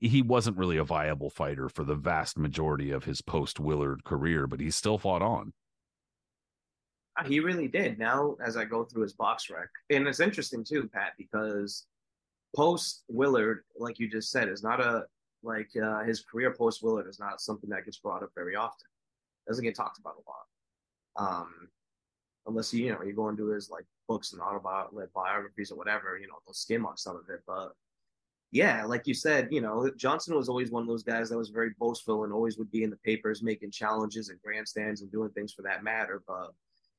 he 0.00 0.20
wasn't 0.20 0.56
really 0.56 0.76
a 0.76 0.82
viable 0.82 1.30
fighter 1.30 1.68
for 1.68 1.84
the 1.84 1.94
vast 1.94 2.36
majority 2.36 2.90
of 2.90 3.04
his 3.04 3.22
post 3.22 3.60
Willard 3.60 4.02
career, 4.02 4.48
but 4.48 4.58
he 4.58 4.68
still 4.72 4.98
fought 4.98 5.22
on. 5.22 5.52
Uh, 7.16 7.22
he 7.22 7.38
really 7.38 7.68
did. 7.68 8.00
Now, 8.00 8.34
as 8.44 8.56
I 8.56 8.64
go 8.64 8.82
through 8.82 9.02
his 9.02 9.14
BoxRec, 9.14 9.68
and 9.90 10.08
it's 10.08 10.18
interesting 10.18 10.64
too, 10.64 10.90
Pat, 10.92 11.12
because 11.16 11.86
post 12.56 13.04
Willard, 13.08 13.60
like 13.78 14.00
you 14.00 14.10
just 14.10 14.32
said, 14.32 14.48
is 14.48 14.64
not 14.64 14.80
a 14.80 15.04
like 15.44 15.70
uh, 15.80 16.02
his 16.02 16.24
career 16.24 16.52
post 16.52 16.82
Willard 16.82 17.06
is 17.06 17.20
not 17.20 17.40
something 17.40 17.70
that 17.70 17.84
gets 17.84 17.98
brought 17.98 18.24
up 18.24 18.32
very 18.34 18.56
often. 18.56 18.88
Doesn't 19.46 19.62
get 19.62 19.76
talked 19.76 20.00
about 20.00 20.16
a 20.16 21.22
lot. 21.24 21.30
Um, 21.30 21.68
unless 22.44 22.74
you 22.74 22.86
you 22.86 22.92
know 22.92 23.02
you 23.04 23.12
go 23.12 23.28
into 23.28 23.46
his 23.50 23.70
like 23.70 23.86
books 24.08 24.32
and 24.32 24.42
autobiographies 24.42 25.70
or 25.70 25.76
whatever, 25.76 26.18
you 26.18 26.26
know 26.26 26.40
they'll 26.44 26.54
skim 26.54 26.84
on 26.84 26.96
some 26.96 27.14
of 27.14 27.30
it. 27.30 27.42
But 27.46 27.74
yeah, 28.52 28.84
like 28.84 29.06
you 29.06 29.14
said, 29.14 29.48
you 29.50 29.60
know, 29.60 29.90
Johnson 29.96 30.34
was 30.34 30.48
always 30.48 30.70
one 30.70 30.82
of 30.82 30.88
those 30.88 31.04
guys 31.04 31.28
that 31.30 31.38
was 31.38 31.50
very 31.50 31.70
boastful 31.78 32.24
and 32.24 32.32
always 32.32 32.58
would 32.58 32.70
be 32.70 32.82
in 32.82 32.90
the 32.90 32.96
papers 32.96 33.42
making 33.42 33.70
challenges 33.70 34.28
and 34.28 34.42
grandstands 34.42 35.02
and 35.02 35.12
doing 35.12 35.30
things 35.30 35.52
for 35.52 35.62
that 35.62 35.84
matter, 35.84 36.22
but 36.26 36.50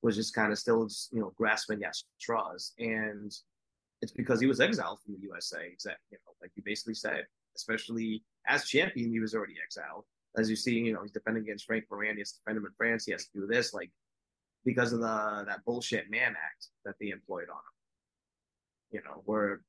was 0.02 0.16
just 0.16 0.34
kind 0.34 0.52
of 0.52 0.58
still, 0.58 0.88
you 1.12 1.20
know, 1.20 1.34
grasping 1.36 1.84
at 1.84 1.96
straws. 2.18 2.72
And 2.80 3.32
it's 4.02 4.14
because 4.14 4.40
he 4.40 4.48
was 4.48 4.62
exiled 4.62 5.00
from 5.04 5.16
the 5.16 5.22
USA, 5.24 5.68
exactly, 5.70 6.00
you 6.12 6.18
know, 6.26 6.34
like 6.42 6.52
you 6.56 6.64
basically 6.66 6.96
said, 6.96 7.26
especially 7.56 8.24
as 8.48 8.66
champion, 8.66 9.12
he 9.12 9.20
was 9.20 9.36
already 9.36 9.56
exiled. 9.62 10.06
As 10.38 10.50
you 10.50 10.56
see, 10.56 10.80
you 10.80 10.94
know, 10.94 11.02
he's 11.02 11.12
defending 11.12 11.44
against 11.44 11.66
Frank 11.66 11.84
Moran, 11.92 12.16
he 12.16 12.22
has 12.22 12.32
to 12.32 12.40
defend 12.40 12.60
him 12.60 12.66
in 12.66 12.72
France, 12.78 13.06
he 13.06 13.12
has 13.12 13.26
to 13.26 13.40
do 13.42 13.46
this, 13.46 13.74
like 13.74 13.92
because 14.64 14.94
of 14.94 15.02
the 15.02 15.44
that 15.48 15.66
bullshit 15.66 16.10
Mann 16.10 16.32
Act 16.32 16.68
that 16.86 16.96
they 17.00 17.10
employed 17.10 17.50
on 17.50 17.58
him. 17.58 17.74
You 18.92 19.02
know, 19.04 19.22
where 19.26 19.62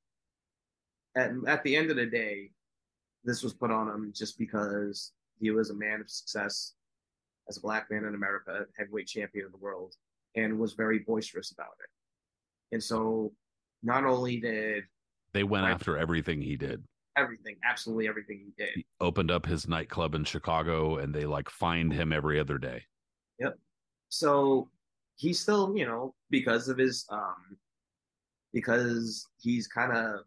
at, 1.16 1.30
at 1.46 1.62
the 1.62 1.76
end 1.76 1.90
of 1.90 1.96
the 1.96 2.06
day, 2.06 2.50
this 3.24 3.42
was 3.42 3.54
put 3.54 3.70
on 3.70 3.88
him 3.88 4.12
just 4.14 4.38
because 4.38 5.12
he 5.38 5.50
was 5.50 5.70
a 5.70 5.74
man 5.74 6.00
of 6.00 6.10
success 6.10 6.74
as 7.48 7.56
a 7.56 7.60
black 7.60 7.90
man 7.90 8.04
in 8.04 8.14
America, 8.14 8.64
heavyweight 8.76 9.06
champion 9.06 9.46
of 9.46 9.52
the 9.52 9.58
world, 9.58 9.94
and 10.36 10.58
was 10.58 10.74
very 10.74 11.00
boisterous 11.00 11.52
about 11.52 11.74
it. 11.80 12.74
And 12.74 12.82
so, 12.82 13.32
not 13.82 14.04
only 14.04 14.38
did 14.38 14.84
they 15.34 15.42
went 15.42 15.66
after 15.66 15.96
everything 15.98 16.40
he 16.40 16.56
did, 16.56 16.82
everything, 17.16 17.56
absolutely 17.68 18.08
everything 18.08 18.40
he 18.44 18.64
did. 18.64 18.74
He 18.74 18.86
opened 19.00 19.30
up 19.30 19.46
his 19.46 19.68
nightclub 19.68 20.14
in 20.14 20.24
Chicago, 20.24 20.98
and 20.98 21.14
they 21.14 21.24
like 21.24 21.50
fined 21.50 21.92
him 21.92 22.12
every 22.12 22.38
other 22.38 22.58
day. 22.58 22.82
Yep. 23.38 23.58
So 24.08 24.68
he's 25.16 25.40
still, 25.40 25.76
you 25.76 25.86
know, 25.86 26.14
because 26.30 26.68
of 26.68 26.78
his, 26.78 27.06
um, 27.10 27.56
because 28.52 29.26
he's 29.40 29.66
kind 29.66 29.92
of 29.92 30.20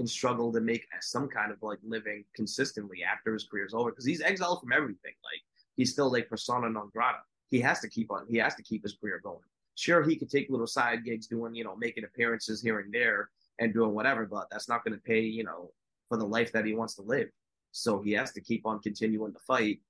and 0.00 0.10
struggle 0.10 0.52
to 0.52 0.60
make 0.60 0.86
some 1.00 1.28
kind 1.28 1.52
of 1.52 1.62
like 1.62 1.78
living 1.86 2.24
consistently 2.34 3.04
after 3.04 3.32
his 3.32 3.44
career 3.44 3.66
is 3.66 3.74
over 3.74 3.90
because 3.90 4.04
he's 4.04 4.22
exiled 4.22 4.60
from 4.60 4.72
everything. 4.72 5.12
Like 5.22 5.42
he's 5.76 5.92
still 5.92 6.10
like 6.10 6.28
persona 6.28 6.68
non 6.68 6.90
grata. 6.92 7.18
He 7.50 7.60
has 7.60 7.80
to 7.80 7.88
keep 7.88 8.10
on. 8.10 8.26
He 8.28 8.38
has 8.38 8.54
to 8.56 8.62
keep 8.62 8.82
his 8.82 8.96
career 8.96 9.20
going. 9.22 9.38
Sure, 9.76 10.02
he 10.02 10.16
could 10.16 10.30
take 10.30 10.50
little 10.50 10.66
side 10.66 11.04
gigs, 11.04 11.26
doing 11.28 11.54
you 11.54 11.64
know 11.64 11.76
making 11.76 12.04
appearances 12.04 12.60
here 12.60 12.80
and 12.80 12.92
there 12.92 13.30
and 13.60 13.72
doing 13.72 13.94
whatever, 13.94 14.26
but 14.26 14.48
that's 14.50 14.68
not 14.68 14.84
going 14.84 14.94
to 14.94 15.02
pay 15.02 15.20
you 15.20 15.44
know 15.44 15.70
for 16.08 16.16
the 16.16 16.26
life 16.26 16.50
that 16.52 16.64
he 16.64 16.74
wants 16.74 16.94
to 16.96 17.02
live. 17.02 17.28
So 17.72 18.00
he 18.00 18.12
has 18.12 18.32
to 18.32 18.40
keep 18.40 18.66
on 18.66 18.80
continuing 18.80 19.32
to 19.32 19.38
fight, 19.38 19.80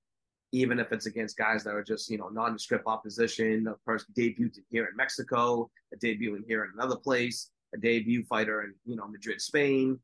even 0.53 0.79
if 0.79 0.93
it's 0.93 1.07
against 1.07 1.39
guys 1.39 1.65
that 1.65 1.75
are 1.75 1.85
just 1.85 2.11
you 2.11 2.19
know 2.19 2.29
nondescript 2.29 2.87
opposition. 2.87 3.69
A 3.69 3.75
person 3.87 4.13
debuted 4.17 4.59
here 4.71 4.87
in 4.87 4.97
Mexico, 4.97 5.71
a 5.95 5.97
debuting 5.97 6.45
here 6.47 6.65
in 6.65 6.71
another 6.75 6.97
place, 6.97 7.51
a 7.75 7.79
debut 7.79 8.25
fighter 8.25 8.63
in 8.63 8.75
you 8.85 8.97
know 8.97 9.07
Madrid, 9.07 9.41
Spain, 9.41 9.99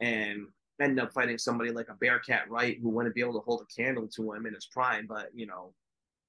and 0.00 0.46
end 0.80 0.98
up 0.98 1.12
fighting 1.12 1.38
somebody 1.38 1.70
like 1.70 1.88
a 1.88 1.94
Bearcat 1.94 2.50
Wright 2.50 2.78
who 2.82 2.88
wouldn't 2.88 3.14
be 3.14 3.20
able 3.20 3.34
to 3.34 3.44
hold 3.44 3.62
a 3.62 3.82
candle 3.82 4.08
to 4.08 4.32
him 4.32 4.46
in 4.46 4.54
his 4.54 4.66
prime, 4.66 5.06
but 5.06 5.28
you 5.34 5.46
know 5.46 5.72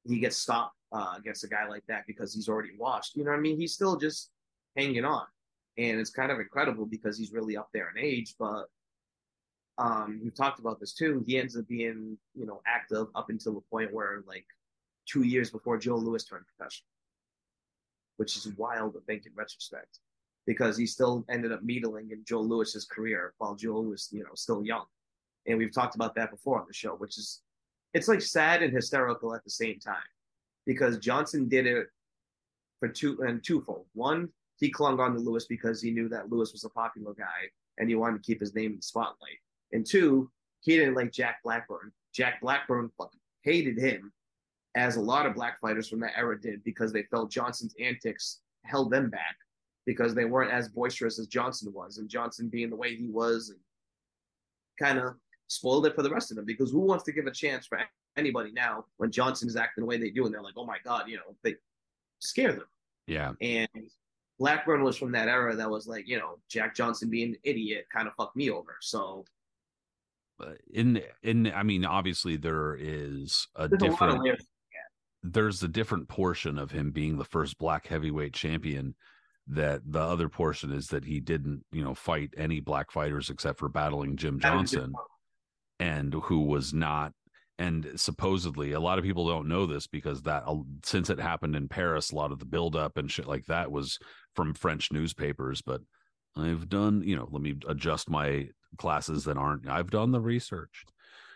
he 0.05 0.19
gets 0.19 0.37
stopped 0.37 0.75
uh, 0.91 1.13
against 1.17 1.43
a 1.43 1.47
guy 1.47 1.67
like 1.67 1.83
that 1.87 2.03
because 2.05 2.33
he's 2.33 2.49
already 2.49 2.71
washed. 2.77 3.15
You 3.15 3.23
know 3.23 3.31
I 3.31 3.39
mean? 3.39 3.57
He's 3.59 3.73
still 3.73 3.95
just 3.95 4.31
hanging 4.77 5.05
on, 5.05 5.25
and 5.77 5.99
it's 5.99 6.09
kind 6.09 6.31
of 6.31 6.39
incredible 6.39 6.85
because 6.85 7.17
he's 7.17 7.31
really 7.31 7.57
up 7.57 7.69
there 7.73 7.91
in 7.95 8.03
age, 8.03 8.35
but. 8.39 8.65
Um, 9.79 10.21
we've 10.23 10.35
talked 10.35 10.59
about 10.59 10.79
this 10.79 10.93
too. 10.93 11.23
He 11.25 11.39
ends 11.39 11.57
up 11.57 11.67
being, 11.67 12.15
you 12.35 12.45
know, 12.45 12.61
active 12.67 13.07
up 13.15 13.31
until 13.31 13.55
the 13.55 13.63
point 13.71 13.91
where 13.91 14.21
like 14.27 14.45
two 15.07 15.23
years 15.23 15.49
before 15.49 15.79
Joe 15.79 15.95
Louis 15.95 16.23
turned 16.23 16.45
professional, 16.45 16.85
which 18.17 18.37
is 18.37 18.47
wild 18.55 18.93
to 18.93 18.99
think 18.99 19.25
in 19.25 19.31
retrospect 19.35 19.97
because 20.45 20.77
he 20.77 20.85
still 20.85 21.25
ended 21.29 21.51
up 21.51 21.63
needling 21.63 22.11
in 22.11 22.23
Joe 22.25 22.41
Louis's 22.41 22.85
career 22.85 23.33
while 23.37 23.55
Joe 23.55 23.81
was, 23.81 24.09
you 24.11 24.23
know, 24.23 24.35
still 24.35 24.63
young. 24.63 24.85
And 25.47 25.57
we've 25.57 25.73
talked 25.73 25.95
about 25.95 26.15
that 26.15 26.31
before 26.31 26.59
on 26.59 26.67
the 26.67 26.73
show, 26.73 26.95
which 26.95 27.17
is 27.17 27.41
it's 27.93 28.07
like 28.07 28.21
sad 28.21 28.63
and 28.63 28.73
hysterical 28.73 29.35
at 29.35 29.43
the 29.43 29.49
same 29.49 29.79
time 29.79 29.95
because 30.65 30.97
Johnson 30.97 31.47
did 31.47 31.67
it 31.67 31.87
for 32.79 32.87
two 32.87 33.21
and 33.21 33.43
twofold. 33.43 33.85
One, 33.93 34.29
he 34.57 34.69
clung 34.69 34.99
on 34.99 35.13
to 35.13 35.19
Louis 35.19 35.45
because 35.47 35.81
he 35.81 35.91
knew 35.91 36.09
that 36.09 36.29
Louis 36.29 36.51
was 36.51 36.63
a 36.63 36.69
popular 36.69 37.13
guy 37.13 37.49
and 37.77 37.89
he 37.89 37.95
wanted 37.95 38.23
to 38.23 38.25
keep 38.25 38.39
his 38.39 38.55
name 38.55 38.71
in 38.71 38.77
the 38.77 38.81
spotlight. 38.81 39.39
And 39.71 39.85
two, 39.85 40.29
he 40.61 40.77
didn't 40.77 40.95
like 40.95 41.11
Jack 41.11 41.37
Blackburn. 41.43 41.91
Jack 42.13 42.41
Blackburn 42.41 42.89
fucking 42.97 43.19
hated 43.43 43.77
him, 43.77 44.11
as 44.75 44.95
a 44.95 45.01
lot 45.01 45.25
of 45.25 45.35
black 45.35 45.59
fighters 45.59 45.87
from 45.87 45.99
that 45.99 46.17
era 46.17 46.39
did, 46.39 46.63
because 46.63 46.91
they 46.91 47.03
felt 47.03 47.31
Johnson's 47.31 47.75
antics 47.79 48.39
held 48.63 48.91
them 48.91 49.09
back 49.09 49.35
because 49.86 50.13
they 50.13 50.25
weren't 50.25 50.51
as 50.51 50.69
boisterous 50.69 51.19
as 51.19 51.27
Johnson 51.27 51.71
was, 51.73 51.97
and 51.97 52.09
Johnson 52.09 52.49
being 52.49 52.69
the 52.69 52.75
way 52.75 52.95
he 52.95 53.07
was, 53.07 53.49
and 53.49 53.59
kind 54.79 54.99
of 54.99 55.15
spoiled 55.47 55.86
it 55.86 55.95
for 55.95 56.03
the 56.03 56.09
rest 56.09 56.31
of 56.31 56.38
them. 56.38 56.45
Because 56.45 56.71
who 56.71 56.79
wants 56.79 57.03
to 57.05 57.11
give 57.11 57.27
a 57.27 57.31
chance 57.31 57.67
for 57.67 57.79
anybody 58.17 58.51
now 58.51 58.86
when 58.97 59.11
Johnson 59.11 59.47
is 59.47 59.55
acting 59.55 59.84
the 59.84 59.88
way 59.88 59.97
they 59.97 60.09
do, 60.09 60.25
and 60.25 60.34
they're 60.34 60.41
like, 60.41 60.55
oh 60.57 60.65
my 60.65 60.77
god, 60.84 61.07
you 61.07 61.17
know, 61.17 61.36
they 61.43 61.55
scare 62.19 62.53
them. 62.53 62.67
Yeah, 63.07 63.34
and 63.41 63.67
Blackburn 64.39 64.84
was 64.84 64.97
from 64.97 65.11
that 65.11 65.27
era 65.27 65.55
that 65.55 65.69
was 65.69 65.88
like, 65.88 66.07
you 66.07 66.17
know, 66.17 66.39
Jack 66.49 66.75
Johnson 66.75 67.09
being 67.09 67.29
an 67.29 67.38
idiot 67.43 67.86
kind 67.93 68.07
of 68.07 68.13
fucked 68.15 68.36
me 68.36 68.49
over. 68.49 68.77
So 68.81 69.25
in 70.73 71.01
in 71.21 71.51
I 71.53 71.63
mean, 71.63 71.86
obviously 71.86 72.38
there 72.38 72.75
is 72.79 73.47
a 73.55 73.67
There's 73.67 73.81
different 73.81 74.27
a 74.27 74.38
there's 75.23 75.63
a 75.63 75.67
different 75.67 76.09
portion 76.09 76.57
of 76.57 76.71
him 76.71 76.91
being 76.91 77.17
the 77.17 77.25
first 77.25 77.57
black 77.57 77.88
heavyweight 77.88 78.34
champion 78.34 78.95
that 79.47 79.81
the 79.85 79.99
other 79.99 80.29
portion 80.29 80.71
is 80.71 80.87
that 80.87 81.05
he 81.05 81.19
didn't, 81.19 81.63
you 81.71 81.83
know, 81.83 81.93
fight 81.93 82.33
any 82.37 82.59
black 82.59 82.91
fighters 82.91 83.29
except 83.29 83.59
for 83.59 83.69
battling 83.69 84.15
Jim 84.15 84.39
Johnson, 84.39 84.93
and 85.79 86.13
who 86.13 86.41
was 86.41 86.73
not 86.73 87.13
and 87.59 87.91
supposedly 87.95 88.71
a 88.71 88.79
lot 88.79 88.97
of 88.97 89.03
people 89.03 89.27
don't 89.27 89.47
know 89.47 89.65
this 89.65 89.85
because 89.85 90.23
that 90.23 90.43
since 90.83 91.09
it 91.09 91.19
happened 91.19 91.55
in 91.55 91.67
Paris, 91.67 92.11
a 92.11 92.15
lot 92.15 92.31
of 92.31 92.39
the 92.39 92.45
buildup 92.45 92.97
and 92.97 93.11
shit 93.11 93.27
like 93.27 93.45
that 93.45 93.71
was 93.71 93.99
from 94.35 94.53
French 94.53 94.91
newspapers. 94.91 95.61
But 95.61 95.81
I've 96.35 96.67
done, 96.67 97.03
you 97.05 97.15
know, 97.15 97.27
let 97.31 97.41
me 97.41 97.55
adjust 97.67 98.09
my 98.09 98.49
classes 98.77 99.25
that 99.25 99.37
aren't. 99.37 99.67
I've 99.69 99.91
done 99.91 100.11
the 100.11 100.21
research. 100.21 100.85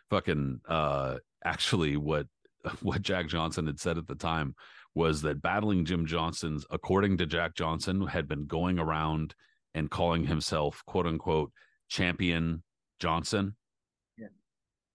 Fucking, 0.10 0.62
uh, 0.68 1.18
actually, 1.46 1.98
what 1.98 2.28
what 2.82 3.02
Jack 3.04 3.28
Johnson 3.28 3.68
had 3.68 3.80
said 3.80 3.98
at 3.98 4.08
the 4.08 4.16
time 4.16 4.56
was 4.98 5.22
that 5.22 5.42
battling 5.42 5.86
Jim 5.86 6.08
Johnson's, 6.08 6.66
according 6.72 7.18
to 7.18 7.28
Jack 7.28 7.54
Johnson, 7.56 8.08
had 8.08 8.28
been 8.28 8.48
going 8.48 8.80
around 8.80 9.36
and 9.76 9.92
calling 9.92 10.26
himself 10.26 10.82
quote 10.88 11.06
unquote 11.06 11.52
champion 11.88 12.64
Johnson 13.00 13.56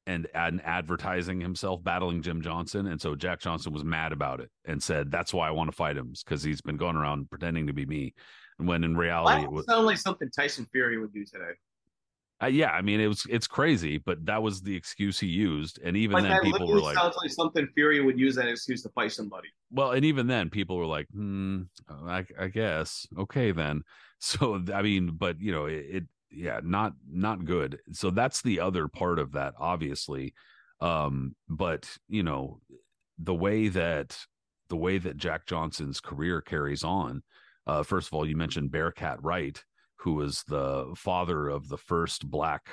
and, 0.07 0.26
and 0.34 0.61
advertising 0.64 1.40
himself 1.40 1.82
battling 1.84 2.22
Jim 2.22 2.42
Johnson. 2.42 2.88
And 2.88 3.00
so 3.00 3.14
Jack 3.14 3.40
Johnson 3.40 3.72
was 3.72 3.84
mad 3.84 4.12
about 4.12 4.40
it 4.40 4.50
and 4.64 4.82
said, 4.82 5.12
That's 5.12 5.32
why 5.32 5.46
I 5.46 5.53
want 5.53 5.70
to 5.70 5.76
fight 5.76 5.96
him 5.96 6.12
because 6.24 6.42
he's 6.42 6.61
been 6.61 6.76
going 6.76 6.96
around 6.96 7.30
pretending 7.30 7.68
to 7.68 7.72
be 7.72 7.86
me. 7.86 8.12
And 8.59 8.66
when 8.66 8.82
in 8.82 8.96
reality, 8.96 9.44
it 9.44 9.53
was 9.53 9.66
sound 9.66 9.86
like 9.86 9.98
something 9.98 10.28
Tyson 10.30 10.66
Fury 10.72 10.98
would 10.98 11.14
do 11.14 11.24
today. 11.24 11.53
Uh, 12.43 12.47
yeah, 12.47 12.70
I 12.70 12.82
mean 12.82 13.01
it 13.01 13.07
was 13.07 13.24
it's 13.28 13.47
crazy, 13.47 13.99
but 13.99 14.24
that 14.26 14.43
was 14.43 14.62
the 14.62 14.74
excuse 14.74 15.20
he 15.20 15.28
used, 15.28 15.78
and 15.82 15.97
even 15.97 16.14
like 16.14 16.24
then 16.24 16.40
people 16.43 16.66
were 16.66 16.80
like, 16.80 16.97
it 16.97 17.01
"Sounds 17.01 17.16
like 17.22 17.30
something 17.30 17.68
Fury 17.74 18.01
would 18.01 18.18
use 18.18 18.34
that 18.36 18.49
excuse 18.49 18.82
to 18.82 18.88
fight 18.90 19.12
somebody." 19.12 19.49
Well, 19.70 19.93
and 19.93 20.05
even 20.05 20.26
then, 20.26 20.51
people 20.51 20.76
were 20.76 20.86
like, 20.86 21.07
"Hmm, 21.12 21.62
I, 21.88 22.26
I 22.38 22.49
guess 22.49 23.07
okay 23.18 23.53
then." 23.53 23.82
So 24.24 24.62
I 24.72 24.82
mean, 24.82 25.16
but 25.18 25.40
you 25.40 25.51
know, 25.51 25.64
it, 25.64 25.84
it 25.90 26.05
yeah 26.34 26.61
not 26.62 26.93
not 27.11 27.45
good 27.45 27.78
so 27.93 28.11
that's 28.11 28.43
the 28.43 28.61
other 28.61 28.88
part 28.88 29.18
of 29.18 29.32
that 29.32 29.55
obviously 29.59 30.32
um 30.80 31.34
but 31.49 31.88
you 32.09 32.22
know 32.22 32.61
the 33.18 33.34
way 33.34 33.68
that 33.68 34.18
the 34.68 34.76
way 34.76 34.99
that 34.99 35.16
jack 35.16 35.47
johnson's 35.47 36.01
career 36.01 36.40
carries 36.40 36.82
on 36.82 37.22
uh 37.66 37.82
first 37.82 38.09
of 38.09 38.14
all 38.14 38.26
you 38.26 38.36
mentioned 38.36 38.70
bearcat 38.70 39.22
wright 39.22 39.62
who 40.03 40.14
was 40.14 40.42
the 40.48 40.92
father 40.96 41.48
of 41.48 41.68
the 41.68 41.78
first 41.78 42.30
black 42.30 42.68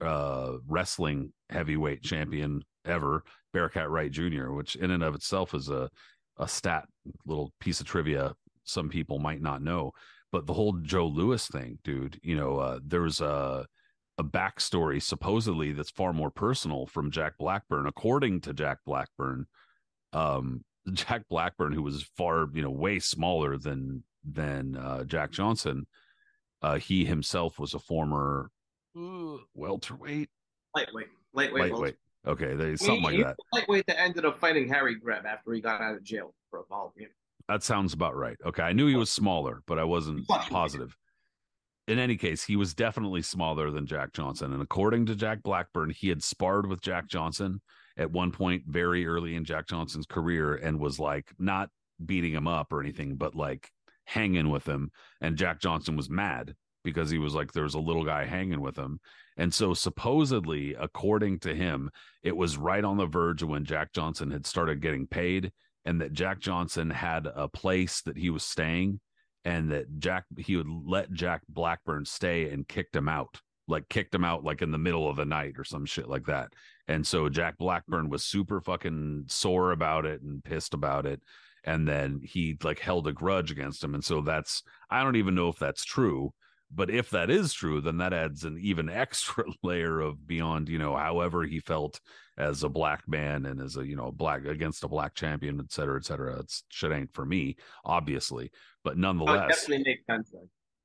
uh 0.00 0.52
wrestling 0.66 1.32
heavyweight 1.50 2.02
champion 2.02 2.62
ever 2.84 3.24
bearcat 3.52 3.88
wright 3.88 4.10
jr 4.10 4.50
which 4.50 4.76
in 4.76 4.90
and 4.90 5.02
of 5.02 5.14
itself 5.14 5.54
is 5.54 5.70
a 5.70 5.88
a 6.38 6.46
stat 6.46 6.84
little 7.24 7.52
piece 7.60 7.80
of 7.80 7.86
trivia 7.86 8.34
some 8.64 8.88
people 8.88 9.18
might 9.18 9.40
not 9.40 9.62
know 9.62 9.92
but 10.32 10.46
the 10.46 10.52
whole 10.52 10.72
Joe 10.82 11.06
Louis 11.06 11.46
thing, 11.46 11.78
dude, 11.84 12.20
you 12.22 12.36
know, 12.36 12.58
uh, 12.58 12.78
there's 12.84 13.20
a 13.20 13.66
a 14.18 14.24
backstory 14.24 15.02
supposedly 15.02 15.72
that's 15.72 15.90
far 15.90 16.12
more 16.12 16.30
personal 16.30 16.86
from 16.86 17.10
Jack 17.10 17.34
Blackburn, 17.38 17.86
according 17.86 18.40
to 18.42 18.54
Jack 18.54 18.78
Blackburn. 18.86 19.46
Um, 20.12 20.64
Jack 20.92 21.22
Blackburn, 21.28 21.72
who 21.72 21.82
was 21.82 22.08
far, 22.16 22.48
you 22.52 22.62
know, 22.62 22.70
way 22.70 22.98
smaller 22.98 23.56
than 23.56 24.04
than 24.24 24.76
uh, 24.76 25.04
Jack 25.04 25.30
Johnson, 25.30 25.86
uh, 26.62 26.78
he 26.78 27.04
himself 27.04 27.58
was 27.58 27.74
a 27.74 27.78
former 27.78 28.50
uh, 28.96 29.36
welterweight, 29.54 30.30
lightweight, 30.74 31.08
lightweight, 31.32 31.70
lightweight. 31.70 31.96
Okay, 32.26 32.54
there's 32.54 32.80
something 32.80 33.10
he, 33.10 33.18
like 33.18 33.26
that. 33.26 33.36
Lightweight 33.52 33.86
that 33.86 34.00
ended 34.00 34.24
up 34.24 34.38
fighting 34.38 34.68
Harry 34.68 34.96
Greb 34.96 35.26
after 35.26 35.52
he 35.52 35.60
got 35.60 35.80
out 35.80 35.94
of 35.94 36.02
jail 36.02 36.34
for 36.50 36.60
a 36.60 36.64
ball. 36.64 36.92
You? 36.96 37.06
That 37.48 37.62
sounds 37.62 37.92
about 37.92 38.16
right. 38.16 38.36
Okay. 38.44 38.62
I 38.62 38.72
knew 38.72 38.88
he 38.88 38.96
was 38.96 39.10
smaller, 39.10 39.62
but 39.66 39.78
I 39.78 39.84
wasn't 39.84 40.26
positive. 40.28 40.96
In 41.86 42.00
any 42.00 42.16
case, 42.16 42.42
he 42.42 42.56
was 42.56 42.74
definitely 42.74 43.22
smaller 43.22 43.70
than 43.70 43.86
Jack 43.86 44.12
Johnson. 44.12 44.52
And 44.52 44.60
according 44.60 45.06
to 45.06 45.14
Jack 45.14 45.44
Blackburn, 45.44 45.90
he 45.90 46.08
had 46.08 46.22
sparred 46.22 46.66
with 46.66 46.80
Jack 46.80 47.06
Johnson 47.06 47.60
at 47.96 48.10
one 48.10 48.32
point 48.32 48.64
very 48.66 49.06
early 49.06 49.36
in 49.36 49.44
Jack 49.44 49.68
Johnson's 49.68 50.06
career 50.06 50.56
and 50.56 50.80
was 50.80 50.98
like 50.98 51.30
not 51.38 51.70
beating 52.04 52.32
him 52.32 52.48
up 52.48 52.72
or 52.72 52.80
anything, 52.80 53.14
but 53.14 53.36
like 53.36 53.70
hanging 54.06 54.50
with 54.50 54.66
him. 54.66 54.90
And 55.20 55.36
Jack 55.36 55.60
Johnson 55.60 55.96
was 55.96 56.10
mad 56.10 56.54
because 56.82 57.10
he 57.10 57.18
was 57.18 57.34
like, 57.34 57.52
there 57.52 57.64
was 57.64 57.74
a 57.74 57.80
little 57.80 58.04
guy 58.04 58.24
hanging 58.24 58.60
with 58.60 58.76
him. 58.76 59.00
And 59.36 59.52
so, 59.52 59.74
supposedly, 59.74 60.74
according 60.74 61.40
to 61.40 61.54
him, 61.54 61.90
it 62.22 62.34
was 62.34 62.56
right 62.56 62.82
on 62.82 62.96
the 62.96 63.06
verge 63.06 63.42
of 63.42 63.50
when 63.50 63.64
Jack 63.64 63.92
Johnson 63.92 64.30
had 64.30 64.46
started 64.46 64.80
getting 64.80 65.06
paid 65.06 65.52
and 65.84 66.00
that 66.00 66.14
Jack 66.14 66.40
Johnson 66.40 66.88
had 66.88 67.26
a 67.26 67.48
place 67.48 68.00
that 68.02 68.16
he 68.16 68.30
was 68.30 68.44
staying 68.44 69.00
and 69.44 69.70
that 69.70 69.98
Jack 69.98 70.24
he 70.38 70.56
would 70.56 70.68
let 70.68 71.12
Jack 71.12 71.42
Blackburn 71.48 72.04
stay 72.06 72.50
and 72.50 72.66
kicked 72.66 72.96
him 72.96 73.08
out 73.08 73.40
like 73.68 73.88
kicked 73.88 74.14
him 74.14 74.24
out 74.24 74.44
like 74.44 74.62
in 74.62 74.70
the 74.70 74.78
middle 74.78 75.08
of 75.08 75.16
the 75.16 75.24
night 75.24 75.54
or 75.58 75.64
some 75.64 75.86
shit 75.86 76.08
like 76.08 76.26
that. 76.26 76.52
And 76.88 77.06
so 77.06 77.28
Jack 77.28 77.58
Blackburn 77.58 78.08
was 78.08 78.24
super 78.24 78.60
fucking 78.60 79.24
sore 79.26 79.72
about 79.72 80.06
it 80.06 80.22
and 80.22 80.42
pissed 80.44 80.74
about 80.74 81.06
it. 81.06 81.20
And 81.66 81.86
then 81.86 82.20
he 82.22 82.56
like 82.62 82.78
held 82.78 83.08
a 83.08 83.12
grudge 83.12 83.50
against 83.50 83.82
him. 83.82 83.94
And 83.94 84.04
so 84.04 84.20
that's 84.20 84.62
I 84.88 85.02
don't 85.02 85.16
even 85.16 85.34
know 85.34 85.48
if 85.48 85.58
that's 85.58 85.84
true, 85.84 86.32
but 86.74 86.90
if 86.90 87.10
that 87.10 87.30
is 87.30 87.52
true, 87.52 87.80
then 87.80 87.98
that 87.98 88.12
adds 88.12 88.44
an 88.44 88.58
even 88.60 88.88
extra 88.90 89.44
layer 89.62 90.00
of 90.00 90.26
beyond, 90.26 90.68
you 90.68 90.78
know, 90.78 90.96
however 90.96 91.44
he 91.44 91.60
felt 91.60 92.00
as 92.38 92.62
a 92.62 92.68
black 92.68 93.02
man 93.08 93.46
and 93.46 93.60
as 93.60 93.76
a, 93.76 93.86
you 93.86 93.96
know, 93.96 94.12
black 94.12 94.44
against 94.44 94.84
a 94.84 94.88
black 94.88 95.14
champion, 95.14 95.60
et 95.60 95.72
cetera, 95.72 95.96
et 95.98 96.04
cetera. 96.04 96.38
It's 96.40 96.64
shit 96.68 96.92
ain't 96.92 97.14
for 97.14 97.24
me, 97.24 97.56
obviously. 97.84 98.50
But 98.84 98.94
oh, 98.94 99.00
nonetheless, 99.00 99.60
definitely 99.60 99.84
make 99.84 100.04
sense. 100.08 100.32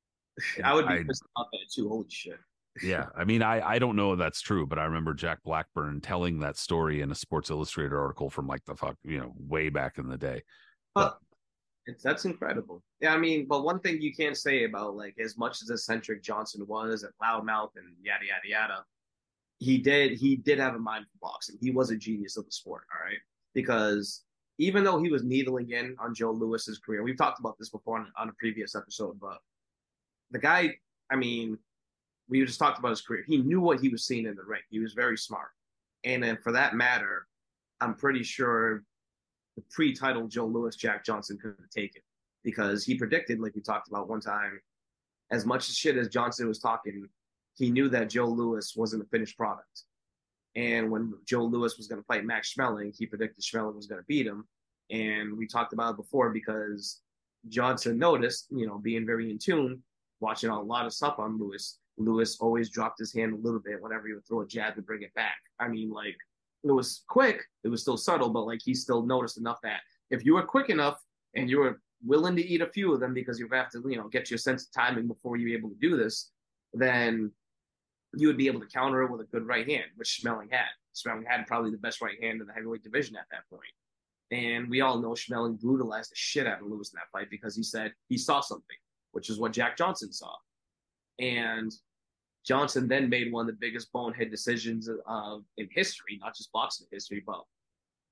I 0.64 0.74
would 0.74 0.88
be 0.88 0.94
I, 0.94 1.04
pissed 1.04 1.24
off 1.36 1.48
at 1.54 1.72
too. 1.74 1.90
Holy 1.90 2.08
shit. 2.10 2.40
yeah. 2.84 3.08
I 3.18 3.26
mean, 3.26 3.44
I, 3.44 3.62
I 3.62 3.80
don't 3.80 3.96
know 3.96 4.14
if 4.14 4.20
that's 4.20 4.42
true, 4.42 4.66
but 4.66 4.80
I 4.80 4.86
remember 4.86 5.14
Jack 5.14 5.40
Blackburn 5.44 6.00
telling 6.00 6.40
that 6.40 6.58
story 6.58 7.02
in 7.02 7.12
a 7.12 7.16
Sports 7.16 7.50
Illustrated 7.50 7.94
article 7.94 8.30
from 8.30 8.48
like 8.48 8.64
the 8.66 8.76
fuck, 8.76 8.96
you 9.04 9.20
know, 9.20 9.34
way 9.36 9.70
back 9.70 9.98
in 9.98 10.08
the 10.08 10.18
day. 10.18 10.44
But, 10.94 11.18
it's 11.86 12.04
that's 12.04 12.26
incredible. 12.26 12.84
Yeah, 13.00 13.14
I 13.14 13.18
mean, 13.18 13.48
but 13.48 13.64
one 13.64 13.80
thing 13.80 14.02
you 14.02 14.14
can't 14.14 14.38
say 14.38 14.66
about 14.66 14.96
like 14.96 15.16
as 15.20 15.38
much 15.38 15.62
as 15.62 15.70
eccentric 15.70 16.22
Johnson 16.22 16.66
was 16.68 17.04
and 17.04 17.14
loudmouth 17.22 17.72
and 17.76 17.96
yada 18.04 18.26
yada 18.26 18.48
yada, 18.48 18.86
he 19.58 19.78
did 19.80 20.18
he 20.18 20.36
did 20.36 20.60
have 20.60 20.76
a 20.76 20.80
mind 20.80 21.06
for 21.06 21.30
boxing. 21.30 21.58
He 21.60 21.72
was 21.72 21.90
a 21.90 21.98
genius 21.98 22.38
of 22.38 22.46
the 22.46 22.52
sport, 22.52 22.84
all 22.94 23.06
right. 23.06 23.18
Because 23.54 24.24
even 24.60 24.84
though 24.84 25.02
he 25.02 25.10
was 25.10 25.24
needling 25.24 25.72
in 25.72 25.96
on 26.00 26.14
Joe 26.14 26.32
Louis's 26.32 26.78
career, 26.78 27.04
we've 27.04 27.18
talked 27.18 27.40
about 27.40 27.58
this 27.58 27.70
before 27.70 28.00
on, 28.00 28.12
on 28.16 28.30
a 28.30 28.34
previous 28.34 28.76
episode, 28.76 29.20
but 29.20 29.40
the 30.30 30.40
guy, 30.40 30.76
I 31.12 31.16
mean, 31.16 31.58
we 32.30 32.46
just 32.46 32.60
talked 32.60 32.80
about 32.80 32.90
his 32.90 33.02
career. 33.02 33.24
He 33.28 33.38
knew 33.38 33.60
what 33.60 33.82
he 33.82 33.90
was 33.90 34.06
seeing 34.06 34.28
in 34.28 34.36
the 34.36 34.44
ring. 34.44 34.62
He 34.70 34.80
was 34.80 34.94
very 34.94 35.18
smart, 35.18 35.50
and 36.04 36.24
then 36.24 36.38
for 36.44 36.52
that 36.52 36.76
matter, 36.76 37.26
I'm 37.82 37.96
pretty 37.96 38.24
sure 38.24 38.84
the 39.56 39.64
pre-title 39.72 40.28
Joe 40.28 40.46
Louis, 40.46 40.76
Jack 40.76 41.06
Johnson 41.06 41.38
could 41.42 41.56
have 41.60 41.70
taken 41.70 42.02
because 42.44 42.84
he 42.84 42.96
predicted, 42.96 43.40
like 43.40 43.56
we 43.56 43.62
talked 43.62 43.88
about 43.88 44.10
one 44.10 44.22
time, 44.22 44.60
as 45.32 45.46
much 45.46 45.72
shit 45.72 45.98
as 45.98 46.08
Johnson 46.08 46.48
was 46.48 46.60
talking, 46.60 47.08
he 47.56 47.70
knew 47.70 47.90
that 47.90 48.10
Joe 48.10 48.28
Louis 48.28 48.74
wasn't 48.76 49.04
a 49.04 49.06
finished 49.08 49.38
product. 49.38 49.84
And 50.56 50.92
when 50.92 51.14
Joe 51.26 51.44
Louis 51.44 51.78
was 51.78 51.88
going 51.88 52.02
to 52.02 52.06
fight 52.06 52.26
Max 52.26 52.54
Schmeling, 52.54 52.94
he 52.98 53.06
predicted 53.06 53.44
Schmeling 53.44 53.76
was 53.76 53.88
going 53.88 54.02
to 54.02 54.08
beat 54.08 54.28
him. 54.28 54.46
And 54.90 55.38
we 55.38 55.48
talked 55.48 55.74
about 55.74 55.92
it 55.92 55.98
before 55.98 56.32
because 56.32 57.02
Johnson 57.48 57.98
noticed, 57.98 58.48
you 58.50 58.68
know, 58.68 58.78
being 58.78 59.06
very 59.06 59.32
in 59.32 59.38
tune, 59.38 59.82
watching 60.20 60.50
a 60.50 60.62
lot 60.62 60.86
of 60.86 60.94
stuff 60.94 61.16
on 61.20 61.40
Louis. 61.40 61.78
Louis 61.98 62.38
always 62.40 62.70
dropped 62.70 63.00
his 63.00 63.14
hand 63.14 63.34
a 63.34 63.38
little 63.38 63.60
bit 63.60 63.82
whenever 63.82 64.08
he 64.08 64.14
would 64.14 64.28
throw 64.28 64.42
a 64.42 64.48
jab 64.48 64.76
to 64.76 64.82
bring 64.82 65.04
it 65.04 65.14
back. 65.14 65.38
I 65.60 65.68
mean, 65.68 65.92
like 65.92 66.18
it 66.64 66.72
was 66.72 67.04
quick, 67.08 67.42
it 67.64 67.70
was 67.70 67.82
still 67.82 67.98
subtle, 67.98 68.30
but 68.30 68.46
like 68.46 68.60
he 68.64 68.74
still 68.74 69.04
noticed 69.06 69.38
enough 69.38 69.60
that 69.64 69.82
if 70.10 70.26
you 70.26 70.36
were 70.36 70.44
quick 70.44 70.70
enough 70.70 71.02
and 71.36 71.50
you 71.50 71.60
were 71.60 71.82
willing 72.06 72.36
to 72.36 72.46
eat 72.46 72.62
a 72.62 72.68
few 72.68 72.94
of 72.94 73.00
them 73.00 73.14
because 73.14 73.40
you 73.40 73.48
have 73.52 73.70
to, 73.72 73.84
you 73.88 73.98
know, 73.98 74.08
get 74.08 74.30
your 74.30 74.38
sense 74.38 74.64
of 74.64 74.74
timing 74.74 75.08
before 75.08 75.38
you're 75.38 75.58
able 75.58 75.70
to 75.70 75.76
do 75.76 75.98
this, 75.98 76.32
then 76.74 77.32
you 78.16 78.28
would 78.28 78.38
be 78.38 78.48
able 78.48 78.60
to 78.60 78.68
counter 78.68 79.02
it 79.04 79.12
with 79.12 79.22
a 79.22 79.26
good 79.26 79.48
right 79.48 79.68
hand, 79.68 79.86
which 79.96 80.22
Schmeling 80.22 80.52
had. 80.52 80.68
Schmeling 80.96 81.26
had 81.26 81.48
probably 81.48 81.72
the 81.72 81.78
best 81.78 82.02
right 82.02 82.22
hand 82.22 82.42
in 82.42 82.48
the 82.48 82.54
heavyweight 82.54 82.84
division 82.84 83.16
at 83.16 83.26
that 83.32 83.50
point. 83.50 83.64
And 84.32 84.70
we 84.70 84.82
all 84.82 85.00
know 85.00 85.10
Schmeling 85.12 85.60
brutalized 85.60 86.12
the 86.12 86.16
shit 86.16 86.48
out 86.48 86.62
of 86.62 86.68
Louis 86.68 86.92
in 86.94 86.98
that 86.98 87.12
fight 87.12 87.30
because 87.30 87.56
he 87.56 87.64
said 87.64 87.94
he 88.10 88.18
saw 88.18 88.42
something, 88.42 88.78
which 89.12 89.30
is 89.30 89.40
what 89.40 89.54
Jack 89.54 89.78
Johnson 89.78 90.12
saw. 90.12 90.34
And 91.20 91.72
Johnson 92.46 92.88
then 92.88 93.10
made 93.10 93.32
one 93.32 93.48
of 93.48 93.48
the 93.48 93.60
biggest 93.60 93.92
bonehead 93.92 94.32
decisions 94.32 94.90
of 95.06 95.44
in 95.58 95.68
history, 95.72 96.18
not 96.20 96.36
just 96.36 96.52
boxing 96.52 96.88
history, 96.92 97.24
but 97.26 97.44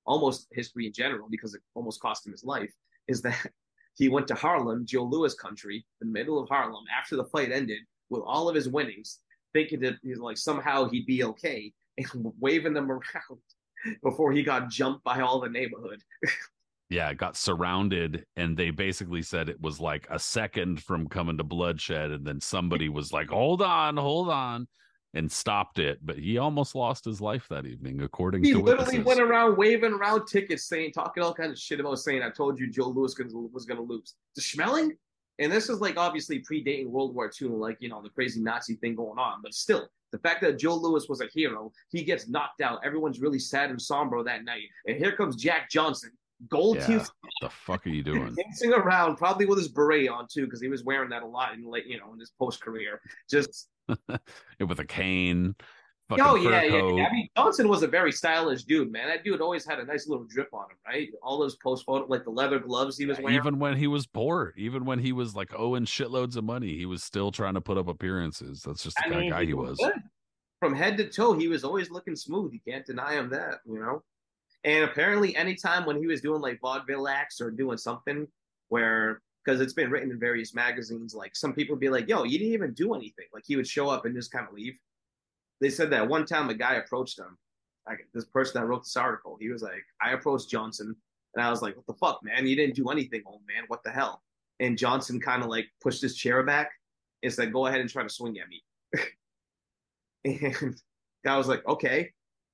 almost 0.05 0.47
history 0.51 0.85
in 0.85 0.93
general, 0.93 1.27
because 1.29 1.55
it 1.55 1.61
almost 1.73 2.01
cost 2.01 2.25
him 2.25 2.31
his 2.31 2.43
life. 2.43 2.71
Is 3.07 3.21
that 3.23 3.47
he 3.97 4.09
went 4.09 4.27
to 4.27 4.35
Harlem, 4.35 4.85
Joe 4.85 5.03
Louis 5.03 5.33
country, 5.33 5.85
the 5.99 6.05
middle 6.05 6.39
of 6.39 6.49
Harlem, 6.49 6.85
after 6.95 7.15
the 7.15 7.25
fight 7.25 7.51
ended, 7.51 7.79
with 8.09 8.23
all 8.25 8.49
of 8.49 8.55
his 8.55 8.69
winnings, 8.69 9.19
thinking 9.53 9.79
that 9.81 9.95
he's 10.03 10.19
like 10.19 10.37
somehow 10.37 10.89
he'd 10.89 11.05
be 11.05 11.23
okay, 11.23 11.73
and 11.97 12.31
waving 12.39 12.73
them 12.73 12.91
around 12.91 13.39
before 14.03 14.31
he 14.31 14.43
got 14.43 14.69
jumped 14.69 15.03
by 15.03 15.21
all 15.21 15.39
the 15.39 15.49
neighborhood. 15.49 16.01
Yeah, 16.89 17.13
got 17.13 17.37
surrounded, 17.37 18.25
and 18.35 18.57
they 18.57 18.71
basically 18.71 19.21
said 19.21 19.47
it 19.47 19.61
was 19.61 19.79
like 19.79 20.07
a 20.09 20.17
second 20.17 20.81
from 20.81 21.07
coming 21.07 21.37
to 21.37 21.43
bloodshed, 21.43 22.11
and 22.11 22.25
then 22.25 22.41
somebody 22.41 22.89
was 22.89 23.13
like, 23.13 23.29
"Hold 23.29 23.61
on, 23.61 23.97
hold 23.97 24.29
on." 24.29 24.67
and 25.13 25.31
stopped 25.31 25.79
it, 25.79 25.99
but 26.03 26.17
he 26.17 26.37
almost 26.37 26.75
lost 26.75 27.03
his 27.03 27.19
life 27.19 27.47
that 27.49 27.65
evening, 27.65 28.01
according 28.01 28.43
he 28.43 28.51
to 28.51 28.59
literally 28.59 28.99
witnesses. 28.99 29.05
went 29.05 29.19
around 29.19 29.57
waving 29.57 29.93
around 29.93 30.27
tickets, 30.27 30.65
saying, 30.65 30.91
talking 30.91 31.23
all 31.23 31.33
kinds 31.33 31.51
of 31.53 31.57
shit 31.57 31.79
about 31.79 31.97
saying, 31.97 32.21
"I 32.21 32.29
told 32.29 32.59
you 32.59 32.69
Joe 32.69 32.89
Louis 32.89 33.15
was 33.17 33.65
going 33.65 33.77
to 33.77 33.81
lose." 33.81 34.15
The 34.35 34.41
Schmeling, 34.41 34.91
and 35.39 35.51
this 35.51 35.69
is 35.69 35.81
like 35.81 35.97
obviously 35.97 36.43
predating 36.43 36.87
World 36.87 37.15
War 37.15 37.31
II, 37.41 37.49
like 37.49 37.77
you 37.79 37.89
know 37.89 38.01
the 38.03 38.09
crazy 38.09 38.39
Nazi 38.39 38.75
thing 38.75 38.95
going 38.95 39.17
on, 39.17 39.41
but 39.41 39.53
still, 39.53 39.89
the 40.11 40.19
fact 40.19 40.41
that 40.41 40.59
Joe 40.59 40.75
Louis 40.75 41.07
was 41.09 41.21
a 41.21 41.27
hero, 41.33 41.71
he 41.89 42.03
gets 42.03 42.27
knocked 42.27 42.61
out. 42.61 42.79
Everyone's 42.85 43.19
really 43.19 43.39
sad 43.39 43.71
and 43.71 43.81
somber 43.81 44.23
that 44.23 44.43
night, 44.43 44.63
and 44.85 44.95
here 44.95 45.15
comes 45.15 45.35
Jack 45.35 45.71
Johnson, 45.71 46.11
gold 46.47 46.77
Yeah. 46.77 46.85
tooth, 46.87 47.11
the 47.41 47.49
fuck 47.49 47.85
are 47.85 47.89
you 47.89 48.03
doing? 48.03 48.35
dancing 48.35 48.73
around, 48.73 49.17
probably 49.17 49.45
with 49.45 49.57
his 49.57 49.67
beret 49.67 50.09
on 50.09 50.27
too, 50.31 50.45
because 50.45 50.61
he 50.61 50.67
was 50.67 50.83
wearing 50.83 51.09
that 51.09 51.23
a 51.23 51.27
lot 51.27 51.53
in 51.53 51.63
late, 51.63 51.85
you 51.85 51.99
know, 51.99 52.13
in 52.13 52.19
his 52.19 52.31
post 52.39 52.61
career. 52.61 53.01
Just 53.29 53.69
With 54.59 54.79
a 54.79 54.85
cane. 54.85 55.55
Oh 56.11 56.35
yeah, 56.35 56.63
yeah, 56.63 56.81
yeah. 56.95 57.05
I 57.07 57.11
mean, 57.13 57.29
Johnson 57.37 57.67
was 57.67 57.83
a 57.83 57.87
very 57.87 58.11
stylish 58.11 58.63
dude, 58.63 58.91
man. 58.91 59.07
That 59.09 59.23
dude 59.23 59.41
always 59.41 59.63
had 59.63 59.79
a 59.79 59.85
nice 59.85 60.07
little 60.07 60.25
drip 60.25 60.49
on 60.53 60.63
him, 60.71 60.77
right? 60.85 61.09
All 61.21 61.37
those 61.37 61.55
post 61.57 61.85
photo, 61.85 62.07
like 62.07 62.23
the 62.23 62.31
leather 62.31 62.57
gloves 62.57 62.97
he 62.97 63.05
was 63.05 63.19
Yeah, 63.19 63.25
wearing. 63.25 63.39
even 63.39 63.59
when 63.59 63.77
he 63.77 63.85
was 63.85 64.07
poor, 64.07 64.53
even 64.57 64.85
when 64.85 64.97
he 64.97 65.11
was 65.11 65.35
like 65.35 65.53
owing 65.53 65.85
shitloads 65.85 66.35
of 66.35 66.43
money, 66.43 66.75
he 66.75 66.87
was 66.87 67.03
still 67.03 67.31
trying 67.31 67.53
to 67.53 67.61
put 67.61 67.77
up 67.77 67.87
appearances. 67.87 68.63
That's 68.63 68.81
just 68.81 68.97
the 68.97 69.03
I 69.05 69.09
kind 69.09 69.21
mean, 69.21 69.31
of 69.31 69.37
guy 69.37 69.45
he 69.45 69.53
was. 69.53 69.77
good. 69.77 69.93
From 70.59 70.73
head 70.73 70.97
to 70.97 71.07
toe, 71.09 71.33
he 71.33 71.47
was 71.47 71.63
always 71.63 71.91
looking 71.91 72.15
smooth. 72.15 72.53
You 72.53 72.59
can't 72.67 72.85
deny 72.85 73.13
him 73.13 73.29
that, 73.29 73.59
you 73.65 73.79
know. 73.79 74.03
And 74.63 74.83
apparently, 74.83 75.35
anytime 75.35 75.85
when 75.85 75.97
he 75.97 76.07
was 76.07 76.21
doing 76.21 76.41
like 76.41 76.59
vaudeville 76.59 77.07
acts 77.07 77.39
or 77.39 77.49
doing 77.51 77.77
something 77.77 78.27
where, 78.69 79.21
because 79.43 79.61
it's 79.61 79.73
been 79.73 79.89
written 79.89 80.11
in 80.11 80.19
various 80.19 80.53
magazines, 80.53 81.15
like 81.15 81.35
some 81.35 81.53
people 81.53 81.75
would 81.75 81.79
be 81.79 81.89
like, 81.89 82.09
"Yo, 82.09 82.23
you 82.23 82.37
didn't 82.37 82.53
even 82.53 82.73
do 82.73 82.93
anything." 82.93 83.25
Like 83.33 83.43
he 83.45 83.55
would 83.55 83.67
show 83.67 83.89
up 83.89 84.05
and 84.05 84.15
just 84.15 84.31
kind 84.31 84.47
of 84.47 84.53
leave. 84.53 84.77
They 85.61 85.69
said 85.69 85.91
that 85.91 86.07
one 86.07 86.25
time 86.25 86.49
a 86.49 86.53
guy 86.53 86.75
approached 86.75 87.19
him, 87.19 87.37
like 87.87 88.05
this 88.13 88.25
person 88.25 88.59
that 88.61 88.67
wrote 88.67 88.83
this 88.83 88.97
article. 88.97 89.37
He 89.39 89.49
was 89.49 89.61
like, 89.61 89.85
"I 90.01 90.11
approached 90.11 90.49
Johnson, 90.49 90.95
and 91.35 91.43
I 91.45 91.49
was 91.49 91.61
like, 91.61 91.75
what 91.77 91.87
the 91.87 91.93
fuck, 91.93 92.19
man? 92.23 92.47
You 92.47 92.55
didn't 92.55 92.75
do 92.75 92.89
anything, 92.89 93.23
old 93.25 93.41
man. 93.47 93.63
What 93.67 93.83
the 93.83 93.91
hell?" 93.91 94.23
And 94.59 94.77
Johnson 94.77 95.21
kind 95.21 95.41
of 95.43 95.49
like 95.49 95.67
pushed 95.81 96.01
his 96.01 96.15
chair 96.15 96.43
back 96.43 96.71
and 97.23 97.33
said, 97.33 97.53
"Go 97.53 97.67
ahead 97.67 97.79
and 97.81 97.89
try 97.89 98.03
to 98.03 98.09
swing 98.09 98.37
at 98.39 98.49
me." 98.49 98.63
And 101.23 101.33
I 101.33 101.37
was 101.37 101.47
like, 101.47 101.65
okay. 101.67 102.11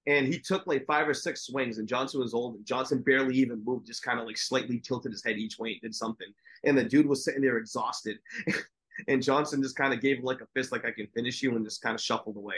And 0.08 0.28
he 0.28 0.40
took 0.40 0.68
like 0.68 0.86
five 0.86 1.08
or 1.08 1.14
six 1.14 1.48
swings, 1.48 1.80
and 1.80 1.88
Johnson 1.88 2.20
was 2.20 2.34
old, 2.34 2.56
and 2.56 2.66
Johnson 2.66 3.02
barely 3.02 3.36
even 3.36 3.64
moved, 3.66 3.88
just 3.88 4.04
kind 4.04 4.20
of 4.20 4.28
like 4.28 4.38
slightly 4.38 4.80
tilted 4.80 5.12
his 5.12 5.24
head 5.24 5.38
each 5.38 5.58
way 5.58 5.72
and 5.72 5.82
did 5.82 5.96
something. 5.96 6.28
And 6.64 6.78
the 6.78 6.84
dude 6.84 7.08
was 7.08 7.24
sitting 7.24 7.42
there 7.42 7.58
exhausted. 7.58 8.20
and 9.08 9.24
Johnson 9.24 9.64
just 9.64 9.76
kind 9.76 9.94
of 9.94 10.02
gave 10.02 10.20
him 10.20 10.26
like 10.26 10.42
a 10.42 10.48
fist, 10.54 10.72
like 10.72 10.86
I 10.86 10.92
can 10.92 11.08
finish 11.08 11.42
you, 11.42 11.56
and 11.56 11.66
just 11.66 11.82
kind 11.82 11.96
of 11.96 12.02
shuffled 12.02 12.38
away. 12.38 12.58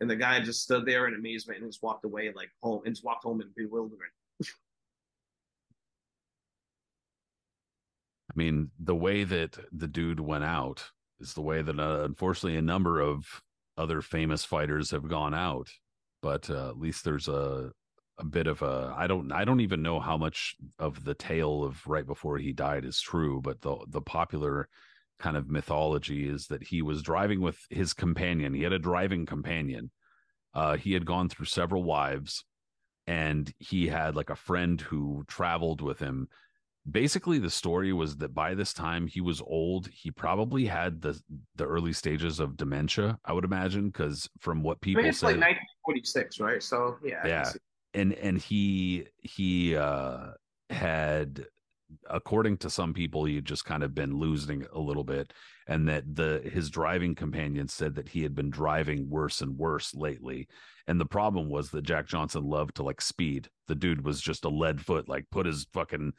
And 0.00 0.10
the 0.10 0.16
guy 0.16 0.40
just 0.40 0.62
stood 0.62 0.84
there 0.84 1.06
in 1.06 1.14
amazement 1.14 1.60
and 1.60 1.68
just 1.70 1.82
walked 1.82 2.04
away 2.04 2.30
like 2.34 2.50
home 2.62 2.82
and 2.84 2.94
just 2.94 3.04
walked 3.04 3.24
home 3.24 3.40
in 3.40 3.48
bewilderment. 3.56 4.10
I 4.42 4.46
mean, 8.34 8.70
the 8.78 8.96
way 8.96 9.24
that 9.24 9.58
the 9.72 9.86
dude 9.86 10.20
went 10.20 10.44
out 10.44 10.90
is 11.20 11.34
the 11.34 11.40
way 11.40 11.62
that 11.62 11.78
uh, 11.78 12.02
unfortunately 12.04 12.58
a 12.58 12.62
number 12.62 13.00
of 13.00 13.40
other 13.78 14.02
famous 14.02 14.44
fighters 14.44 14.90
have 14.90 15.08
gone 15.08 15.34
out. 15.34 15.68
But 16.24 16.48
uh, 16.48 16.70
at 16.70 16.78
least 16.78 17.04
there's 17.04 17.28
a 17.28 17.70
a 18.18 18.24
bit 18.24 18.46
of 18.46 18.62
a 18.62 18.94
I 18.96 19.06
don't 19.06 19.30
I 19.30 19.44
don't 19.44 19.60
even 19.60 19.82
know 19.82 20.00
how 20.00 20.16
much 20.16 20.56
of 20.78 21.04
the 21.04 21.12
tale 21.12 21.62
of 21.62 21.86
right 21.86 22.06
before 22.06 22.38
he 22.38 22.54
died 22.54 22.86
is 22.86 22.98
true, 22.98 23.42
but 23.42 23.60
the 23.60 23.76
the 23.88 24.00
popular 24.00 24.70
kind 25.18 25.36
of 25.36 25.50
mythology 25.50 26.26
is 26.26 26.46
that 26.46 26.62
he 26.62 26.80
was 26.80 27.02
driving 27.02 27.42
with 27.42 27.58
his 27.68 27.92
companion. 27.92 28.54
He 28.54 28.62
had 28.62 28.72
a 28.72 28.78
driving 28.78 29.26
companion. 29.26 29.90
Uh, 30.54 30.78
he 30.78 30.94
had 30.94 31.04
gone 31.04 31.28
through 31.28 31.44
several 31.44 31.82
wives, 31.84 32.42
and 33.06 33.52
he 33.58 33.88
had 33.88 34.16
like 34.16 34.30
a 34.30 34.36
friend 34.36 34.80
who 34.80 35.24
traveled 35.28 35.82
with 35.82 35.98
him 35.98 36.28
basically 36.90 37.38
the 37.38 37.50
story 37.50 37.92
was 37.92 38.16
that 38.18 38.34
by 38.34 38.54
this 38.54 38.72
time 38.72 39.06
he 39.06 39.20
was 39.20 39.40
old 39.40 39.88
he 39.88 40.10
probably 40.10 40.66
had 40.66 41.00
the 41.00 41.18
the 41.56 41.64
early 41.64 41.92
stages 41.92 42.40
of 42.40 42.56
dementia 42.56 43.18
i 43.24 43.32
would 43.32 43.44
imagine 43.44 43.86
because 43.88 44.28
from 44.38 44.62
what 44.62 44.76
I 44.76 44.84
people 44.84 45.02
mean, 45.02 45.08
it's 45.10 45.20
said 45.20 45.38
like 45.38 45.56
1946, 45.84 46.40
right? 46.40 46.62
So 46.62 46.96
yeah, 47.02 47.26
Yeah. 47.26 47.52
and 47.94 48.12
and 48.14 48.38
he 48.38 49.06
he 49.18 49.76
uh 49.76 50.30
had 50.70 51.46
according 52.08 52.56
to 52.56 52.70
some 52.70 52.92
people 52.92 53.24
he 53.24 53.36
had 53.36 53.44
just 53.44 53.64
kind 53.64 53.82
of 53.82 53.94
been 53.94 54.18
losing 54.18 54.64
a 54.72 54.80
little 54.80 55.04
bit 55.04 55.32
and 55.68 55.86
that 55.88 56.02
the 56.16 56.40
his 56.52 56.70
driving 56.70 57.14
companion 57.14 57.68
said 57.68 57.94
that 57.94 58.08
he 58.08 58.22
had 58.22 58.34
been 58.34 58.50
driving 58.50 59.08
worse 59.08 59.42
and 59.42 59.56
worse 59.56 59.94
lately 59.94 60.48
and 60.88 61.00
the 61.00 61.06
problem 61.06 61.48
was 61.48 61.70
that 61.70 61.82
Jack 61.84 62.06
Johnson 62.06 62.42
loved 62.44 62.74
to 62.76 62.82
like 62.82 63.00
speed 63.00 63.48
the 63.68 63.74
dude 63.74 64.04
was 64.04 64.20
just 64.20 64.44
a 64.44 64.48
lead 64.48 64.80
foot 64.80 65.08
like 65.08 65.24
put 65.30 65.46
his 65.46 65.66
fucking 65.72 66.12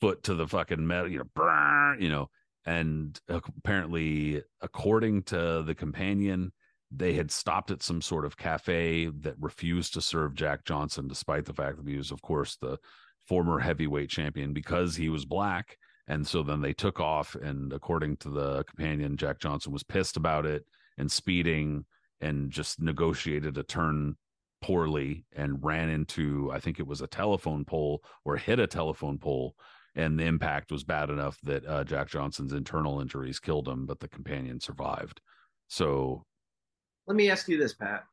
foot 0.00 0.22
to 0.24 0.34
the 0.34 0.46
fucking 0.46 0.84
metal 0.86 1.10
you 1.10 1.18
know 1.18 1.24
brrr, 1.36 2.00
you 2.02 2.08
know 2.08 2.28
and 2.66 3.18
apparently 3.28 4.42
according 4.60 5.22
to 5.22 5.62
the 5.62 5.74
companion 5.74 6.52
they 6.96 7.14
had 7.14 7.30
stopped 7.30 7.70
at 7.70 7.82
some 7.82 8.00
sort 8.00 8.24
of 8.24 8.36
cafe 8.36 9.06
that 9.20 9.34
refused 9.40 9.94
to 9.94 10.00
serve 10.00 10.34
Jack 10.34 10.64
Johnson, 10.64 11.08
despite 11.08 11.44
the 11.44 11.54
fact 11.54 11.76
that 11.76 11.88
he 11.88 11.96
was, 11.96 12.10
of 12.10 12.22
course, 12.22 12.56
the 12.56 12.78
former 13.26 13.58
heavyweight 13.58 14.10
champion 14.10 14.52
because 14.52 14.96
he 14.96 15.08
was 15.08 15.24
black. 15.24 15.76
And 16.06 16.26
so 16.26 16.42
then 16.42 16.60
they 16.60 16.72
took 16.72 17.00
off. 17.00 17.34
And 17.34 17.72
according 17.72 18.18
to 18.18 18.28
the 18.28 18.64
companion, 18.64 19.16
Jack 19.16 19.40
Johnson 19.40 19.72
was 19.72 19.82
pissed 19.82 20.16
about 20.16 20.46
it 20.46 20.64
and 20.98 21.10
speeding 21.10 21.86
and 22.20 22.50
just 22.50 22.80
negotiated 22.80 23.56
a 23.58 23.62
turn 23.62 24.16
poorly 24.60 25.24
and 25.34 25.62
ran 25.64 25.88
into, 25.88 26.50
I 26.52 26.60
think 26.60 26.78
it 26.78 26.86
was 26.86 27.00
a 27.00 27.06
telephone 27.06 27.64
pole 27.64 28.02
or 28.24 28.36
hit 28.36 28.60
a 28.60 28.66
telephone 28.66 29.18
pole. 29.18 29.56
And 29.96 30.18
the 30.18 30.24
impact 30.24 30.72
was 30.72 30.84
bad 30.84 31.08
enough 31.08 31.38
that 31.42 31.66
uh, 31.66 31.84
Jack 31.84 32.08
Johnson's 32.08 32.52
internal 32.52 33.00
injuries 33.00 33.38
killed 33.38 33.68
him, 33.68 33.86
but 33.86 34.00
the 34.00 34.08
companion 34.08 34.60
survived. 34.60 35.20
So 35.68 36.24
Let 37.06 37.16
me 37.16 37.30
ask 37.30 37.48
you 37.48 37.58
this, 37.58 37.74
Pat. 37.74 38.04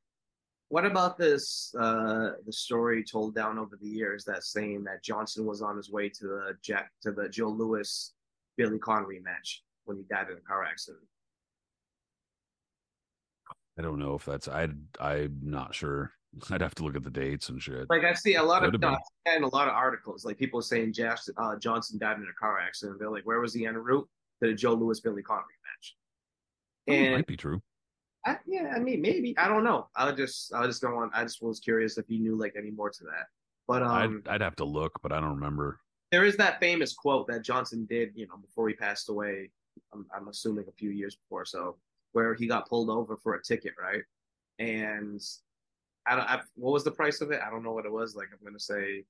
What 0.69 0.85
about 0.85 1.17
this 1.17 1.73
uh 1.77 2.31
the 2.45 2.53
story 2.53 3.03
told 3.03 3.35
down 3.35 3.59
over 3.59 3.77
the 3.81 3.87
years 3.87 4.23
that 4.25 4.43
saying 4.43 4.83
that 4.85 5.03
Johnson 5.03 5.45
was 5.45 5.61
on 5.61 5.75
his 5.75 5.91
way 5.91 6.09
to 6.09 6.27
the 6.27 6.57
Jack 6.61 6.91
to 7.01 7.11
the 7.11 7.27
Joe 7.27 7.49
Louis 7.49 8.13
Billy 8.57 8.79
Conn 8.79 9.03
rematch 9.03 9.59
when 9.85 9.97
he 9.97 10.03
died 10.03 10.29
in 10.29 10.37
a 10.37 10.41
car 10.41 10.63
accident? 10.63 11.03
I 13.77 13.81
don't 13.81 13.99
know 13.99 14.15
if 14.15 14.25
that's 14.25 14.47
I 14.47 14.69
I'm 14.99 15.39
not 15.41 15.75
sure. 15.75 16.13
I'd 16.49 16.61
have 16.61 16.75
to 16.75 16.83
look 16.83 16.95
at 16.95 17.03
the 17.03 17.09
dates 17.09 17.49
and 17.49 17.61
shit. 17.61 17.89
Like 17.89 18.03
I 18.03 18.13
see 18.13 18.35
a 18.35 18.43
lot 18.43 18.63
of 18.63 18.67
Could've 18.67 18.81
no, 18.81 18.89
been. 18.89 18.95
I 18.95 18.97
see 18.97 19.21
that 19.25 19.37
in 19.37 19.43
a 19.43 19.53
lot 19.53 19.67
of 19.67 19.73
articles, 19.73 20.23
like 20.23 20.37
people 20.37 20.61
saying 20.61 20.93
Jack, 20.93 21.19
uh, 21.37 21.57
Johnson 21.57 21.99
died 21.99 22.17
in 22.17 22.23
a 22.23 22.39
car 22.39 22.59
accident. 22.59 22.99
They're 22.99 23.11
like, 23.11 23.25
where 23.25 23.41
was 23.41 23.53
he 23.53 23.65
en 23.65 23.75
route 23.75 24.07
to 24.41 24.49
the 24.49 24.55
Joe 24.55 24.73
Louis 24.73 24.99
Billy 25.01 25.21
Conn 25.21 25.39
rematch? 25.39 25.91
Oh, 26.89 26.93
it 26.93 27.11
might 27.11 27.27
be 27.27 27.37
true. 27.37 27.61
I, 28.25 28.37
yeah, 28.45 28.73
I 28.75 28.79
mean, 28.79 29.01
maybe 29.01 29.35
I 29.37 29.47
don't 29.47 29.63
know. 29.63 29.87
I 29.95 30.11
just, 30.11 30.53
I 30.53 30.65
just 30.67 30.81
don't 30.81 30.95
want. 30.95 31.11
I 31.15 31.23
just 31.23 31.41
was 31.41 31.59
curious 31.59 31.97
if 31.97 32.05
you 32.09 32.19
knew 32.19 32.35
like 32.35 32.53
any 32.57 32.71
more 32.71 32.89
to 32.89 33.03
that. 33.05 33.25
But 33.67 33.81
um, 33.83 34.21
I'd 34.27 34.33
I'd 34.35 34.41
have 34.41 34.55
to 34.57 34.65
look, 34.65 34.91
but 35.01 35.11
I 35.11 35.19
don't 35.19 35.35
remember. 35.35 35.79
there 36.11 36.25
is 36.25 36.37
that 36.37 36.59
famous 36.59 36.93
quote 36.93 37.27
that 37.27 37.43
Johnson 37.43 37.85
did, 37.89 38.11
you 38.15 38.27
know, 38.27 38.37
before 38.37 38.67
he 38.67 38.75
passed 38.75 39.09
away. 39.09 39.49
I'm, 39.93 40.05
I'm 40.15 40.27
assuming 40.27 40.65
a 40.67 40.73
few 40.73 40.89
years 40.89 41.15
before, 41.15 41.45
so 41.45 41.77
where 42.11 42.33
he 42.35 42.45
got 42.47 42.67
pulled 42.67 42.89
over 42.89 43.15
for 43.17 43.35
a 43.35 43.41
ticket, 43.43 43.73
right? 43.81 44.03
And 44.59 45.21
I 46.05 46.15
don't. 46.15 46.29
I, 46.29 46.41
what 46.55 46.73
was 46.73 46.83
the 46.83 46.91
price 46.91 47.21
of 47.21 47.31
it? 47.31 47.39
I 47.45 47.49
don't 47.49 47.63
know 47.63 47.71
what 47.71 47.85
it 47.85 47.91
was. 47.91 48.15
Like 48.15 48.27
I'm 48.33 48.45
gonna 48.45 48.59
say, 48.59 49.05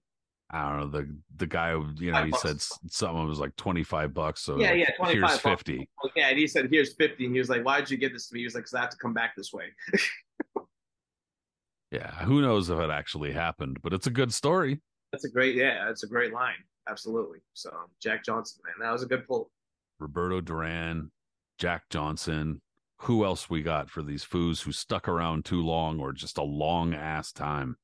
I 0.54 0.70
don't 0.70 0.80
know. 0.80 1.00
The 1.00 1.16
the 1.38 1.48
guy, 1.48 1.72
you 1.98 2.12
know, 2.12 2.24
he 2.26 2.32
bucks. 2.32 2.42
said 2.44 2.92
something 2.92 3.26
was 3.28 3.40
like 3.40 3.56
twenty 3.56 3.84
five 3.84 4.14
bucks. 4.14 4.42
So 4.42 4.60
Yeah, 4.60 4.74
yeah, 4.74 4.90
25 4.98 5.14
Here's 5.14 5.22
bucks. 5.32 5.42
fifty. 5.44 5.90
yeah. 6.16 6.28
And 6.28 6.38
he 6.38 6.46
said, 6.46 6.68
"Here's 6.70 6.94
50." 6.96 7.26
And 7.26 7.34
he 7.34 7.40
was 7.40 7.50
like, 7.50 7.64
why 7.64 7.80
did 7.80 7.90
you 7.90 7.98
give 7.98 8.12
this 8.14 8.28
to 8.28 8.34
me?" 8.34 8.42
He 8.42 8.46
was 8.46 8.56
like, 8.56 8.66
"Cause 8.66 8.74
I 8.74 8.82
have 8.82 8.90
to 8.90 8.98
come 8.98 9.14
back 9.14 9.34
this 9.36 9.54
way." 9.54 9.66
Yeah, 11.92 12.10
who 12.24 12.42
knows 12.42 12.70
if 12.70 12.80
it 12.80 12.90
actually 12.90 13.34
happened, 13.34 13.80
but 13.84 13.92
it's 13.94 14.08
a 14.08 14.12
good 14.12 14.34
story. 14.34 14.80
That's 15.12 15.26
a 15.26 15.30
great, 15.30 15.56
yeah, 15.56 15.84
that's 15.86 16.04
a 16.04 16.08
great 16.08 16.32
line. 16.32 16.56
Absolutely. 16.88 17.40
So 17.54 17.70
Jack 18.02 18.24
Johnson, 18.24 18.62
man, 18.66 18.88
that 18.88 18.94
was 18.94 19.04
a 19.04 19.08
good 19.08 19.28
pull. 19.28 19.52
Roberto 20.00 20.40
Duran, 20.40 21.12
Jack 21.58 21.84
Johnson. 21.90 22.62
Who 23.02 23.26
else 23.26 23.50
we 23.50 23.62
got 23.62 23.90
for 23.90 24.04
these 24.04 24.24
foos 24.24 24.62
who 24.64 24.72
stuck 24.72 25.10
around 25.10 25.44
too 25.44 25.62
long 25.62 26.00
or 26.00 26.14
just 26.14 26.38
a 26.38 26.44
long 26.44 26.94
ass 26.94 27.34
time? 27.34 27.76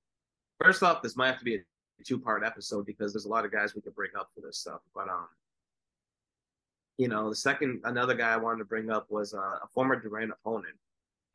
First 0.64 0.84
off, 0.84 1.02
this 1.02 1.18
might 1.18 1.28
have 1.28 1.40
to 1.40 1.44
be 1.46 1.56
a 1.56 1.60
two 2.04 2.20
part 2.20 2.44
episode 2.44 2.86
because 2.86 3.14
there's 3.14 3.26
a 3.26 3.30
lot 3.30 3.46
of 3.46 3.52
guys 3.52 3.76
we 3.76 3.82
could 3.82 3.96
bring 3.96 4.12
up 4.18 4.30
for 4.34 4.42
this 4.42 4.58
stuff. 4.58 4.82
But 4.94 5.10
um, 5.10 5.28
you 6.98 7.08
know, 7.08 7.30
the 7.30 7.36
second 7.36 7.82
another 7.84 8.14
guy 8.14 8.34
I 8.34 8.38
wanted 8.38 8.60
to 8.60 8.66
bring 8.66 8.90
up 8.90 9.08
was 9.10 9.34
uh, 9.34 9.60
a 9.64 9.68
former 9.74 10.00
Duran 10.00 10.32
opponent 10.32 10.76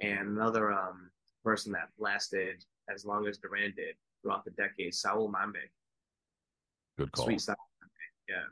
and 0.01 0.29
another 0.29 0.73
um 0.73 1.11
person 1.45 1.73
that 1.73 1.89
lasted 1.99 2.65
as 2.93 3.05
long 3.05 3.27
as 3.27 3.39
Duran 3.39 3.73
did 3.77 3.95
throughout 4.23 4.45
the 4.45 4.51
decade, 4.53 4.95
Saul 4.95 5.29
Mamby. 5.29 5.69
Good 6.99 7.13
call. 7.13 7.27
Sweet 7.27 7.41
Saul 7.41 7.57
Mamby. 7.83 8.29
Yeah. 8.29 8.43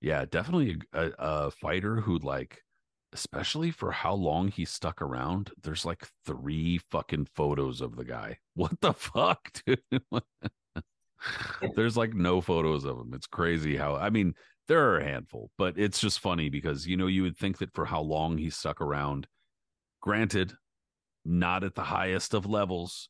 Yeah, 0.00 0.24
definitely 0.26 0.78
a, 0.92 1.06
a, 1.06 1.12
a 1.18 1.50
fighter 1.50 1.96
who 1.96 2.18
like 2.18 2.62
especially 3.12 3.70
for 3.70 3.90
how 3.90 4.14
long 4.14 4.48
he 4.48 4.64
stuck 4.64 5.00
around. 5.00 5.50
There's 5.62 5.84
like 5.84 6.06
three 6.26 6.78
fucking 6.90 7.28
photos 7.34 7.80
of 7.80 7.96
the 7.96 8.04
guy. 8.04 8.38
What 8.54 8.80
the 8.80 8.92
fuck, 8.92 9.52
dude? 9.64 9.80
There's 11.76 11.96
like 11.96 12.14
no 12.14 12.40
photos 12.40 12.84
of 12.84 12.98
him. 12.98 13.12
It's 13.14 13.26
crazy 13.26 13.76
how 13.76 13.96
I 13.96 14.10
mean, 14.10 14.34
there 14.66 14.90
are 14.90 14.98
a 14.98 15.04
handful, 15.04 15.50
but 15.58 15.78
it's 15.78 16.00
just 16.00 16.20
funny 16.20 16.48
because 16.48 16.86
you 16.86 16.96
know, 16.96 17.06
you 17.06 17.22
would 17.22 17.36
think 17.36 17.58
that 17.58 17.74
for 17.74 17.84
how 17.84 18.00
long 18.00 18.38
he 18.38 18.50
stuck 18.50 18.80
around, 18.80 19.26
granted, 20.00 20.52
not 21.24 21.64
at 21.64 21.74
the 21.74 21.82
highest 21.82 22.34
of 22.34 22.46
levels, 22.46 23.08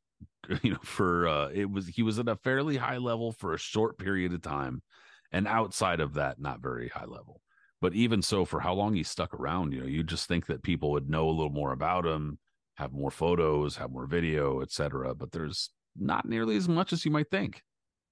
you 0.63 0.73
know, 0.73 0.79
for 0.83 1.29
uh 1.29 1.49
it 1.49 1.71
was 1.71 1.87
he 1.89 2.03
was 2.03 2.19
at 2.19 2.29
a 2.29 2.37
fairly 2.37 2.77
high 2.77 2.99
level 2.99 3.33
for 3.33 3.55
a 3.55 3.59
short 3.59 3.99
period 3.99 4.33
of 4.33 4.43
time. 4.43 4.83
And 5.31 5.47
outside 5.47 6.01
of 6.01 6.15
that, 6.15 6.41
not 6.41 6.63
very 6.63 6.89
high 6.89 7.05
level. 7.05 7.43
But 7.81 7.95
even 7.95 8.23
so, 8.23 8.45
for 8.45 8.61
how 8.61 8.75
long 8.75 8.95
he 8.95 9.03
stuck 9.03 9.35
around, 9.35 9.73
you 9.73 9.81
know, 9.81 9.87
you 9.87 10.03
just 10.03 10.27
think 10.27 10.47
that 10.47 10.63
people 10.63 10.91
would 10.93 11.09
know 11.09 11.29
a 11.29 11.31
little 11.31 11.53
more 11.53 11.73
about 11.73 12.07
him, 12.07 12.39
have 12.75 12.93
more 12.93 13.11
photos, 13.11 13.77
have 13.77 13.91
more 13.91 14.07
video, 14.07 14.63
etc. 14.63 15.15
But 15.15 15.33
there's 15.33 15.71
not 15.97 16.27
nearly 16.27 16.57
as 16.57 16.69
much 16.69 16.93
as 16.93 17.05
you 17.05 17.11
might 17.11 17.31
think. 17.31 17.63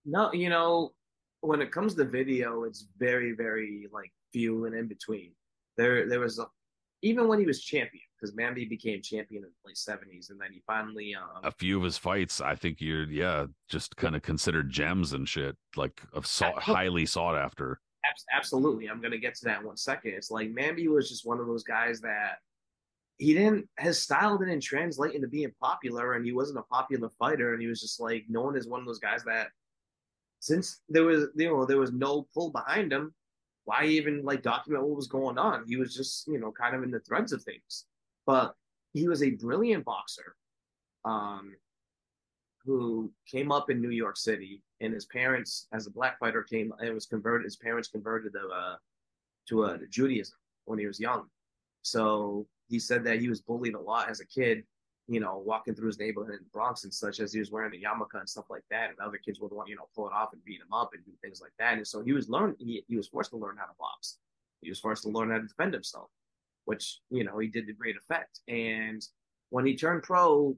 No, 0.06 0.32
you 0.32 0.48
know, 0.48 0.92
when 1.40 1.60
it 1.60 1.72
comes 1.72 1.94
to 1.96 2.04
video, 2.04 2.62
it's 2.62 2.86
very, 2.96 3.32
very 3.32 3.88
like 3.92 4.12
few 4.32 4.64
and 4.66 4.74
in 4.74 4.86
between. 4.86 5.32
There, 5.76 6.08
there 6.08 6.20
was 6.20 6.38
a, 6.38 6.46
even 7.02 7.28
when 7.28 7.40
he 7.40 7.44
was 7.44 7.60
champion, 7.60 8.04
because 8.18 8.34
Mamby 8.34 8.68
became 8.68 9.02
champion 9.02 9.42
in 9.42 9.50
the 9.50 9.68
late 9.68 9.76
seventies, 9.76 10.30
and 10.30 10.40
then 10.40 10.52
he 10.52 10.62
finally 10.66 11.14
um, 11.14 11.42
a 11.44 11.50
few 11.50 11.76
of 11.76 11.84
his 11.84 11.98
fights. 11.98 12.40
I 12.40 12.54
think 12.54 12.80
you're, 12.80 13.04
yeah, 13.04 13.46
just 13.68 13.96
kind 13.96 14.16
of 14.16 14.22
considered 14.22 14.70
gems 14.70 15.12
and 15.12 15.28
shit, 15.28 15.56
like 15.76 16.00
of 16.12 16.26
sought, 16.26 16.62
highly 16.62 17.04
sought 17.04 17.36
after. 17.36 17.80
Absolutely, 18.34 18.88
I'm 18.88 19.02
gonna 19.02 19.18
get 19.18 19.34
to 19.36 19.44
that 19.46 19.60
in 19.60 19.66
one 19.66 19.76
second. 19.76 20.12
It's 20.12 20.30
like 20.30 20.48
Mamby 20.54 20.88
was 20.88 21.08
just 21.08 21.26
one 21.26 21.40
of 21.40 21.46
those 21.46 21.64
guys 21.64 22.00
that 22.00 22.38
he 23.18 23.34
didn't 23.34 23.68
his 23.78 24.00
style 24.00 24.38
didn't 24.38 24.60
translate 24.60 25.14
into 25.14 25.28
being 25.28 25.52
popular, 25.60 26.14
and 26.14 26.24
he 26.24 26.32
wasn't 26.32 26.58
a 26.58 26.62
popular 26.62 27.10
fighter, 27.18 27.52
and 27.52 27.60
he 27.60 27.68
was 27.68 27.80
just 27.80 28.00
like 28.00 28.24
known 28.28 28.56
as 28.56 28.66
one 28.66 28.80
of 28.80 28.86
those 28.86 29.00
guys 29.00 29.24
that 29.24 29.48
since 30.46 30.80
there 30.88 31.04
was 31.04 31.26
you 31.34 31.48
know 31.48 31.64
there 31.66 31.78
was 31.78 31.92
no 31.92 32.28
pull 32.32 32.50
behind 32.50 32.92
him, 32.92 33.12
why 33.64 33.84
even 33.84 34.24
like 34.24 34.42
document 34.42 34.84
what 34.84 34.96
was 34.96 35.08
going 35.08 35.38
on? 35.38 35.64
He 35.66 35.76
was 35.76 35.92
just 35.92 36.28
you 36.28 36.38
know 36.38 36.52
kind 36.52 36.76
of 36.76 36.84
in 36.84 36.92
the 36.92 37.00
threads 37.00 37.32
of 37.32 37.42
things, 37.42 37.86
but 38.26 38.54
he 38.92 39.08
was 39.08 39.24
a 39.24 39.30
brilliant 39.30 39.84
boxer, 39.84 40.36
um, 41.04 41.52
who 42.64 43.10
came 43.28 43.50
up 43.50 43.70
in 43.70 43.82
New 43.82 43.90
York 43.90 44.16
City, 44.16 44.62
and 44.80 44.94
his 44.94 45.06
parents, 45.06 45.66
as 45.72 45.88
a 45.88 45.90
black 45.90 46.18
fighter, 46.20 46.44
came 46.44 46.72
and 46.78 46.94
was 46.94 47.06
converted. 47.06 47.44
His 47.44 47.56
parents 47.56 47.88
converted 47.88 48.32
to 48.34 48.48
uh, 48.48 48.76
to 49.48 49.64
uh, 49.64 49.78
Judaism 49.90 50.38
when 50.66 50.78
he 50.78 50.86
was 50.86 51.00
young, 51.00 51.24
so 51.82 52.46
he 52.68 52.78
said 52.78 53.02
that 53.02 53.18
he 53.18 53.28
was 53.28 53.40
bullied 53.40 53.74
a 53.74 53.80
lot 53.80 54.08
as 54.08 54.20
a 54.20 54.26
kid 54.26 54.62
you 55.08 55.20
know, 55.20 55.42
walking 55.44 55.74
through 55.74 55.86
his 55.86 55.98
neighborhood 55.98 56.34
in 56.34 56.40
the 56.40 56.50
Bronx 56.52 56.84
and 56.84 56.92
such 56.92 57.20
as 57.20 57.32
he 57.32 57.38
was 57.38 57.50
wearing 57.50 57.72
a 57.74 57.76
yarmulke 57.76 58.18
and 58.18 58.28
stuff 58.28 58.46
like 58.50 58.64
that. 58.70 58.90
And 58.90 58.98
other 58.98 59.18
kids 59.18 59.40
would 59.40 59.52
want, 59.52 59.68
you 59.68 59.76
know, 59.76 59.88
pull 59.94 60.08
it 60.08 60.12
off 60.12 60.32
and 60.32 60.44
beat 60.44 60.60
him 60.60 60.72
up 60.72 60.90
and 60.94 61.04
do 61.04 61.12
things 61.22 61.40
like 61.40 61.52
that. 61.58 61.74
And 61.74 61.86
so 61.86 62.02
he 62.02 62.12
was 62.12 62.28
learning, 62.28 62.56
he, 62.58 62.84
he 62.88 62.96
was 62.96 63.08
forced 63.08 63.30
to 63.30 63.36
learn 63.36 63.56
how 63.56 63.66
to 63.66 63.72
box. 63.78 64.18
He 64.62 64.68
was 64.68 64.80
forced 64.80 65.04
to 65.04 65.10
learn 65.10 65.30
how 65.30 65.38
to 65.38 65.46
defend 65.46 65.74
himself, 65.74 66.10
which, 66.64 67.00
you 67.10 67.22
know, 67.22 67.38
he 67.38 67.46
did 67.46 67.66
to 67.68 67.72
great 67.72 67.96
effect. 67.96 68.40
And 68.48 69.00
when 69.50 69.64
he 69.64 69.76
turned 69.76 70.02
pro 70.02 70.56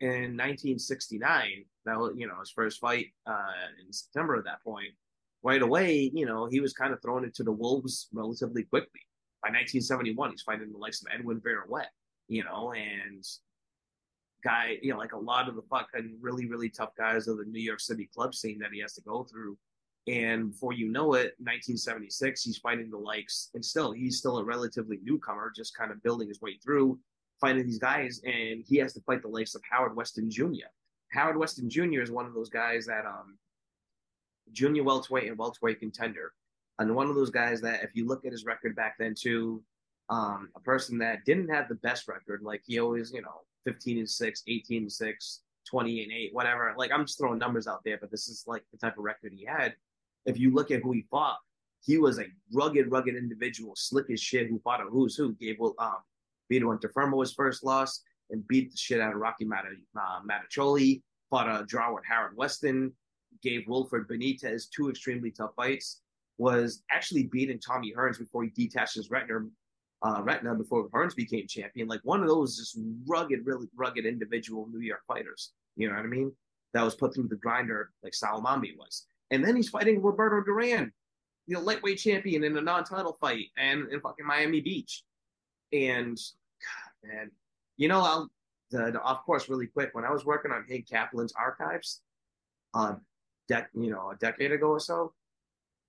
in 0.00 0.36
1969, 0.36 1.64
that 1.86 1.98
was, 1.98 2.12
you 2.16 2.26
know, 2.26 2.38
his 2.40 2.50
first 2.50 2.80
fight 2.80 3.06
uh, 3.26 3.52
in 3.84 3.92
September 3.92 4.36
at 4.36 4.44
that 4.44 4.62
point, 4.62 4.92
right 5.42 5.62
away, 5.62 6.10
you 6.12 6.26
know, 6.26 6.46
he 6.46 6.60
was 6.60 6.74
kind 6.74 6.92
of 6.92 7.00
thrown 7.00 7.24
into 7.24 7.42
the 7.42 7.52
wolves 7.52 8.08
relatively 8.12 8.64
quickly. 8.64 9.00
By 9.42 9.48
1971, 9.48 10.32
he's 10.32 10.42
fighting 10.42 10.72
the 10.72 10.78
likes 10.78 11.00
of 11.00 11.08
Edwin 11.14 11.40
Viruet, 11.40 11.86
you 12.26 12.44
know, 12.44 12.72
and 12.72 13.24
guy, 14.42 14.78
you 14.82 14.92
know, 14.92 14.98
like 14.98 15.12
a 15.12 15.18
lot 15.18 15.48
of 15.48 15.56
the 15.56 15.62
fucking 15.62 16.16
really, 16.20 16.46
really 16.46 16.68
tough 16.68 16.94
guys 16.96 17.28
of 17.28 17.38
the 17.38 17.44
New 17.44 17.60
York 17.60 17.80
City 17.80 18.08
club 18.14 18.34
scene 18.34 18.58
that 18.60 18.72
he 18.72 18.80
has 18.80 18.94
to 18.94 19.02
go 19.02 19.24
through. 19.24 19.56
And 20.06 20.52
before 20.52 20.72
you 20.72 20.88
know 20.88 21.14
it, 21.14 21.34
1976, 21.38 22.42
he's 22.42 22.58
fighting 22.58 22.90
the 22.90 22.96
likes, 22.96 23.50
and 23.54 23.62
still, 23.62 23.92
he's 23.92 24.18
still 24.18 24.38
a 24.38 24.44
relatively 24.44 25.00
newcomer, 25.02 25.52
just 25.54 25.76
kind 25.76 25.90
of 25.90 26.02
building 26.02 26.28
his 26.28 26.40
way 26.40 26.56
through, 26.64 26.98
fighting 27.40 27.66
these 27.66 27.78
guys, 27.78 28.20
and 28.24 28.64
he 28.66 28.78
has 28.78 28.94
to 28.94 29.00
fight 29.02 29.20
the 29.20 29.28
likes 29.28 29.54
of 29.54 29.62
Harold 29.70 29.94
Weston 29.94 30.30
Jr. 30.30 30.70
Harold 31.12 31.36
Weston 31.36 31.68
Jr. 31.68 32.00
is 32.00 32.10
one 32.10 32.24
of 32.24 32.32
those 32.32 32.48
guys 32.48 32.86
that, 32.86 33.04
um, 33.04 33.36
junior 34.52 34.82
welterweight 34.82 35.28
and 35.28 35.36
welterweight 35.36 35.80
contender, 35.80 36.32
and 36.78 36.94
one 36.94 37.10
of 37.10 37.14
those 37.14 37.30
guys 37.30 37.60
that, 37.60 37.82
if 37.82 37.90
you 37.94 38.06
look 38.06 38.24
at 38.24 38.32
his 38.32 38.46
record 38.46 38.74
back 38.74 38.96
then 38.98 39.14
too, 39.14 39.62
um, 40.08 40.48
a 40.56 40.60
person 40.60 40.96
that 40.98 41.24
didn't 41.26 41.48
have 41.48 41.68
the 41.68 41.74
best 41.74 42.08
record, 42.08 42.40
like 42.42 42.62
he 42.64 42.78
always, 42.78 43.12
you 43.12 43.20
know, 43.20 43.42
15 43.64 43.98
and 43.98 44.08
6, 44.08 44.42
18 44.46 44.82
and 44.82 44.92
6, 44.92 45.40
20 45.68 46.02
and 46.02 46.12
8, 46.12 46.34
whatever. 46.34 46.74
Like 46.76 46.90
I'm 46.92 47.04
just 47.06 47.18
throwing 47.18 47.38
numbers 47.38 47.66
out 47.66 47.80
there, 47.84 47.98
but 48.00 48.10
this 48.10 48.28
is 48.28 48.44
like 48.46 48.64
the 48.72 48.78
type 48.78 48.98
of 48.98 49.04
record 49.04 49.32
he 49.34 49.44
had. 49.44 49.74
If 50.26 50.38
you 50.38 50.52
look 50.52 50.70
at 50.70 50.82
who 50.82 50.92
he 50.92 51.04
fought, 51.10 51.38
he 51.80 51.98
was 51.98 52.18
a 52.18 52.24
rugged, 52.52 52.90
rugged 52.90 53.16
individual, 53.16 53.74
slick 53.76 54.10
as 54.10 54.20
shit, 54.20 54.48
who 54.48 54.58
fought 54.58 54.80
a 54.80 54.84
who's 54.84 55.16
who. 55.16 55.32
Gave 55.34 55.58
um, 55.78 55.96
beat 56.48 56.62
Fermo 56.62 57.20
his 57.20 57.32
first 57.32 57.64
loss 57.64 58.02
and 58.30 58.46
beat 58.48 58.70
the 58.70 58.76
shit 58.76 59.00
out 59.00 59.14
of 59.14 59.20
Rocky 59.20 59.44
Mata, 59.44 59.68
uh. 59.98 60.20
Fought 61.30 61.60
a 61.60 61.66
draw 61.66 61.94
with 61.94 62.04
Howard 62.06 62.36
Weston. 62.36 62.92
Gave 63.42 63.68
Wilfred 63.68 64.08
Benitez 64.08 64.68
two 64.70 64.88
extremely 64.88 65.30
tough 65.30 65.54
fights. 65.54 66.00
Was 66.38 66.82
actually 66.90 67.24
beating 67.24 67.58
Tommy 67.58 67.92
Hearns 67.96 68.18
before 68.18 68.44
he 68.44 68.50
detached 68.50 68.94
his 68.94 69.10
retina 69.10 69.40
uh, 70.02 70.22
Retina 70.22 70.54
before 70.54 70.88
Hearns 70.90 71.14
became 71.14 71.46
champion. 71.46 71.88
Like 71.88 72.00
one 72.04 72.20
of 72.20 72.28
those 72.28 72.56
just 72.56 72.78
rugged, 73.06 73.44
really 73.44 73.66
rugged 73.76 74.06
individual 74.06 74.68
New 74.72 74.80
York 74.80 75.02
fighters. 75.06 75.52
You 75.76 75.88
know 75.88 75.96
what 75.96 76.04
I 76.04 76.08
mean? 76.08 76.32
That 76.74 76.82
was 76.82 76.94
put 76.94 77.14
through 77.14 77.28
the 77.28 77.36
grinder 77.36 77.90
like 78.02 78.14
Sal 78.14 78.42
Mamby 78.42 78.76
was. 78.76 79.06
And 79.30 79.44
then 79.44 79.56
he's 79.56 79.68
fighting 79.68 80.02
Roberto 80.02 80.42
Duran, 80.42 80.92
you 81.46 81.54
know, 81.54 81.60
lightweight 81.60 81.98
champion 81.98 82.44
in 82.44 82.56
a 82.56 82.60
non-title 82.60 83.16
fight 83.20 83.46
and 83.56 83.88
in 83.90 84.00
fucking 84.00 84.26
Miami 84.26 84.60
Beach. 84.60 85.02
And 85.72 86.16
God, 86.16 87.10
man, 87.10 87.30
you 87.76 87.88
know, 87.88 88.00
I'll 88.00 88.30
the, 88.70 88.90
the, 88.92 89.00
of 89.00 89.24
course 89.24 89.48
really 89.48 89.66
quick 89.66 89.90
when 89.92 90.04
I 90.04 90.12
was 90.12 90.24
working 90.24 90.52
on 90.52 90.64
Hank 90.68 90.88
Kaplan's 90.88 91.32
archives, 91.32 92.02
uh, 92.74 92.94
dec 93.50 93.66
you 93.74 93.90
know, 93.90 94.10
a 94.10 94.16
decade 94.16 94.52
ago 94.52 94.68
or 94.68 94.80
so, 94.80 95.14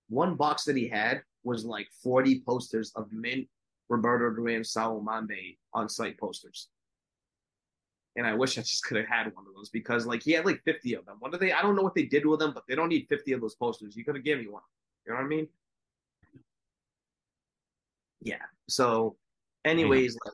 one 0.09 0.35
box 0.35 0.63
that 0.65 0.77
he 0.77 0.87
had 0.87 1.21
was 1.43 1.65
like 1.65 1.87
40 2.03 2.41
posters 2.45 2.91
of 2.95 3.11
mint 3.11 3.47
Roberto 3.89 4.29
Duran, 4.29 4.63
Saul 4.63 5.01
Mamby 5.01 5.57
on 5.73 5.89
site 5.89 6.17
posters. 6.17 6.69
And 8.15 8.25
I 8.25 8.33
wish 8.33 8.57
I 8.57 8.61
just 8.61 8.83
could 8.83 8.97
have 8.97 9.07
had 9.07 9.33
one 9.35 9.45
of 9.47 9.53
those 9.55 9.69
because 9.69 10.05
like 10.05 10.23
he 10.23 10.31
had 10.31 10.45
like 10.45 10.61
50 10.63 10.95
of 10.95 11.05
them. 11.05 11.17
What 11.19 11.31
do 11.31 11.37
they 11.37 11.51
I 11.51 11.61
don't 11.61 11.75
know 11.75 11.81
what 11.81 11.95
they 11.95 12.03
did 12.03 12.25
with 12.25 12.39
them, 12.39 12.51
but 12.53 12.63
they 12.67 12.75
don't 12.75 12.89
need 12.89 13.07
50 13.07 13.33
of 13.33 13.41
those 13.41 13.55
posters. 13.55 13.95
You 13.95 14.03
could 14.03 14.15
have 14.15 14.23
given 14.23 14.45
me 14.45 14.51
one. 14.51 14.63
You 15.05 15.13
know 15.13 15.19
what 15.19 15.25
I 15.25 15.27
mean? 15.27 15.47
Yeah. 18.21 18.41
So 18.67 19.15
anyways, 19.65 20.17
like, 20.25 20.33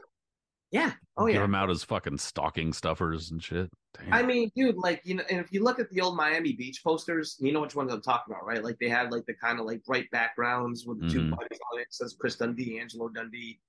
yeah. 0.76 0.92
Oh 1.16 1.28
Give 1.28 1.36
yeah. 1.36 1.42
them 1.44 1.56
out 1.56 1.70
as 1.70 1.86
fucking 1.86 2.18
stocking 2.18 2.74
stuffers 2.74 3.32
and 3.32 3.42
shit. 3.42 3.70
Damn. 3.98 4.14
I 4.14 4.24
mean, 4.24 4.52
dude, 4.58 4.76
like 4.76 5.00
you 5.06 5.16
know, 5.16 5.24
and 5.30 5.40
if 5.40 5.54
you 5.54 5.64
look 5.64 5.80
at 5.80 5.90
the 5.90 6.02
old 6.02 6.18
Miami 6.18 6.52
Beach 6.52 6.84
posters, 6.84 7.38
you 7.40 7.54
know 7.54 7.62
which 7.62 7.76
ones 7.76 7.94
I'm 7.94 8.02
talking 8.02 8.34
about, 8.34 8.46
right? 8.46 8.62
Like 8.62 8.78
they 8.80 8.90
had 8.90 9.10
like 9.10 9.26
the 9.26 9.36
kind 9.36 9.58
of 9.58 9.66
like 9.66 9.86
bright 9.86 10.12
backgrounds 10.12 10.86
with 10.86 11.00
the 11.00 11.06
mm-hmm. 11.06 11.30
two 11.30 11.32
bodies 11.32 11.60
on 11.72 11.80
it. 11.80 11.84
it. 11.84 11.88
Says 11.92 12.18
Chris 12.20 12.36
Dundee, 12.36 12.78
Angelo 12.78 13.08
Dundee, 13.08 13.62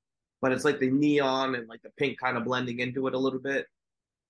but 0.42 0.50
it's 0.50 0.64
like 0.64 0.80
the 0.80 0.90
neon 0.90 1.54
and 1.54 1.68
like 1.68 1.82
the 1.82 1.90
pink 1.90 2.18
kind 2.18 2.36
of 2.36 2.44
blending 2.44 2.80
into 2.80 3.06
it 3.06 3.14
a 3.14 3.18
little 3.18 3.38
bit. 3.38 3.66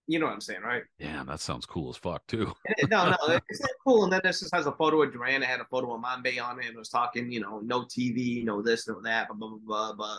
You 0.07 0.19
know 0.19 0.27
what 0.27 0.35
I'm 0.35 0.43
saying, 0.43 0.61
right? 0.61 0.83
Yeah, 0.99 1.25
that 1.25 1.41
sounds 1.41 1.65
cool 1.65 1.89
as 1.89 1.97
fuck 1.97 2.27
too. 2.27 2.53
no, 2.91 3.09
no, 3.09 3.41
it's 3.49 3.61
not 3.63 3.71
cool. 3.87 4.05
And 4.05 4.13
then 4.13 4.21
this 4.23 4.41
just 4.41 4.55
has 4.55 4.67
a 4.67 4.73
photo 4.73 5.03
of 5.03 5.15
Duran. 5.15 5.43
It 5.43 5.49
had 5.49 5.61
a 5.61 5.65
photo 5.65 5.95
of 5.95 6.03
Mamby 6.03 6.45
on 6.45 6.61
it 6.61 6.67
and 6.67 6.75
it 6.75 6.79
was 6.79 6.91
talking, 6.91 7.33
you 7.33 7.41
know, 7.41 7.61
no 7.61 7.85
TV, 7.85 8.45
no 8.45 8.61
this, 8.61 8.87
no 8.87 9.01
that, 9.01 9.29
blah 9.29 9.49
blah 9.49 9.59
blah 9.65 9.93
blah. 9.95 10.19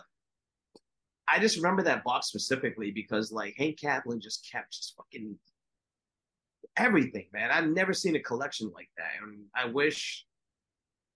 I 1.28 1.40
just 1.40 1.58
remember 1.58 1.84
that 1.84 2.04
box 2.04 2.28
specifically 2.28 2.92
because 2.92 3.32
like 3.32 3.56
Hank 3.58 3.80
Kaplan 3.80 4.22
just 4.22 4.50
kept 4.50 4.72
just 4.72 4.96
fucking 4.96 5.38
everything, 6.78 7.26
man. 7.34 7.52
I've 7.52 7.68
never 7.68 7.94
seen 7.94 8.16
a 8.16 8.20
collection 8.20 8.72
like 8.74 8.90
that. 8.98 9.12
And 9.22 9.42
I 9.56 9.66
wish 9.66 10.26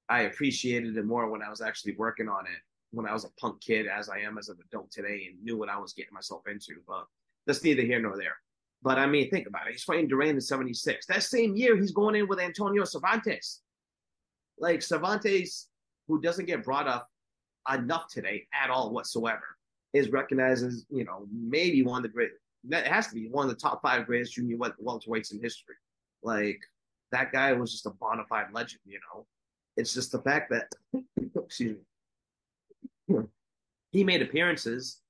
I 0.09 0.23
appreciated 0.23 0.97
it 0.97 1.05
more 1.05 1.29
when 1.29 1.41
I 1.41 1.49
was 1.49 1.61
actually 1.61 1.95
working 1.95 2.27
on 2.27 2.45
it 2.45 2.59
when 2.91 3.07
I 3.07 3.13
was 3.13 3.23
a 3.23 3.29
punk 3.39 3.61
kid, 3.61 3.88
as 3.88 4.09
I 4.09 4.19
am 4.19 4.38
as 4.38 4.49
an 4.49 4.57
adult 4.65 4.91
today, 4.91 5.29
and 5.29 5.41
knew 5.43 5.57
what 5.57 5.69
I 5.69 5.77
was 5.77 5.93
getting 5.93 6.13
myself 6.13 6.41
into. 6.47 6.73
But 6.85 7.05
that's 7.47 7.63
neither 7.63 7.83
here 7.83 8.01
nor 8.01 8.17
there. 8.17 8.35
But 8.83 8.97
I 8.97 9.05
mean, 9.05 9.29
think 9.29 9.47
about 9.47 9.67
it. 9.67 9.71
He's 9.71 9.83
fighting 9.83 10.07
Duran 10.07 10.31
in 10.35 10.41
76. 10.41 11.05
That 11.05 11.23
same 11.23 11.55
year, 11.55 11.77
he's 11.77 11.91
going 11.91 12.15
in 12.15 12.27
with 12.27 12.39
Antonio 12.39 12.83
Cervantes. 12.83 13.61
Like 14.59 14.81
Cervantes, 14.81 15.69
who 16.07 16.19
doesn't 16.19 16.45
get 16.45 16.63
brought 16.63 16.88
up 16.88 17.07
enough 17.73 18.07
today 18.11 18.47
at 18.53 18.69
all 18.69 18.91
whatsoever 18.91 19.45
is 19.93 20.11
recognized 20.11 20.65
as, 20.65 20.85
you 20.89 21.03
know, 21.03 21.27
maybe 21.31 21.84
one 21.84 21.97
of 21.97 22.03
the 22.03 22.09
great, 22.09 22.31
that 22.69 22.88
has 22.88 23.07
to 23.07 23.15
be 23.15 23.27
one 23.30 23.45
of 23.45 23.49
the 23.49 23.59
top 23.59 23.81
five 23.81 24.05
greatest 24.05 24.34
junior 24.34 24.57
welterweights 24.57 25.34
in 25.34 25.41
history. 25.41 25.76
Like, 26.23 26.59
that 27.11 27.31
guy 27.31 27.53
was 27.53 27.72
just 27.72 27.85
a 27.85 27.89
bona 27.89 28.23
fide 28.30 28.53
legend, 28.53 28.81
you 28.85 28.99
know. 29.13 29.26
It's 29.77 29.93
just 29.93 30.11
the 30.11 30.22
fact 30.22 30.51
that, 30.51 30.68
excuse 31.35 31.77
me, 33.07 33.23
he 33.91 34.03
made 34.03 34.22
appearances 34.22 35.01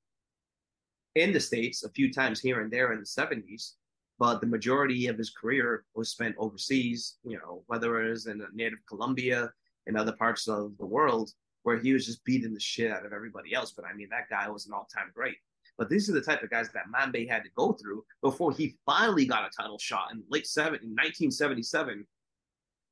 in 1.15 1.33
the 1.33 1.39
States 1.39 1.83
a 1.83 1.89
few 1.89 2.11
times 2.11 2.39
here 2.39 2.61
and 2.61 2.71
there 2.71 2.93
in 2.93 2.99
the 2.99 3.05
70s, 3.05 3.73
but 4.17 4.39
the 4.41 4.47
majority 4.47 5.07
of 5.07 5.17
his 5.17 5.29
career 5.29 5.83
was 5.95 6.09
spent 6.09 6.35
overseas, 6.37 7.17
you 7.23 7.37
know, 7.37 7.63
whether 7.67 8.01
it 8.01 8.09
was 8.09 8.27
in 8.27 8.41
native 8.53 8.79
Colombia 8.87 9.51
and 9.87 9.97
other 9.97 10.13
parts 10.13 10.47
of 10.47 10.77
the 10.77 10.85
world 10.85 11.31
where 11.63 11.77
he 11.77 11.93
was 11.93 12.05
just 12.05 12.23
beating 12.25 12.53
the 12.53 12.59
shit 12.59 12.91
out 12.91 13.05
of 13.05 13.13
everybody 13.13 13.53
else. 13.53 13.71
But 13.71 13.85
I 13.85 13.93
mean, 13.93 14.09
that 14.09 14.29
guy 14.29 14.49
was 14.49 14.65
an 14.65 14.73
all 14.73 14.87
time 14.93 15.11
great. 15.13 15.37
But 15.77 15.89
these 15.89 16.09
are 16.09 16.13
the 16.13 16.21
type 16.21 16.43
of 16.43 16.49
guys 16.49 16.69
that 16.73 16.85
Mamby 16.93 17.29
had 17.29 17.43
to 17.43 17.49
go 17.55 17.73
through 17.73 18.03
before 18.21 18.51
he 18.51 18.75
finally 18.85 19.25
got 19.25 19.45
a 19.45 19.49
title 19.55 19.79
shot 19.79 20.11
in 20.11 20.23
late 20.29 20.47
seven 20.47 20.79
in 20.83 20.91
1977 20.91 22.05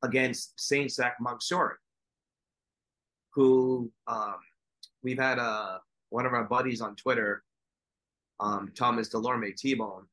against 0.04 0.58
Saensak 0.58 1.14
Muangsurin, 1.22 1.76
who 3.34 3.92
um, 4.08 4.38
we've 5.04 5.20
had 5.20 5.40
uh, 5.40 5.80
one 6.10 6.26
of 6.26 6.34
our 6.34 6.46
buddies 6.46 6.82
on 6.82 6.96
Twitter, 6.96 7.44
um, 8.40 8.72
Thomas 8.76 9.10
Delorme 9.10 9.56
T-Bone, 9.56 10.06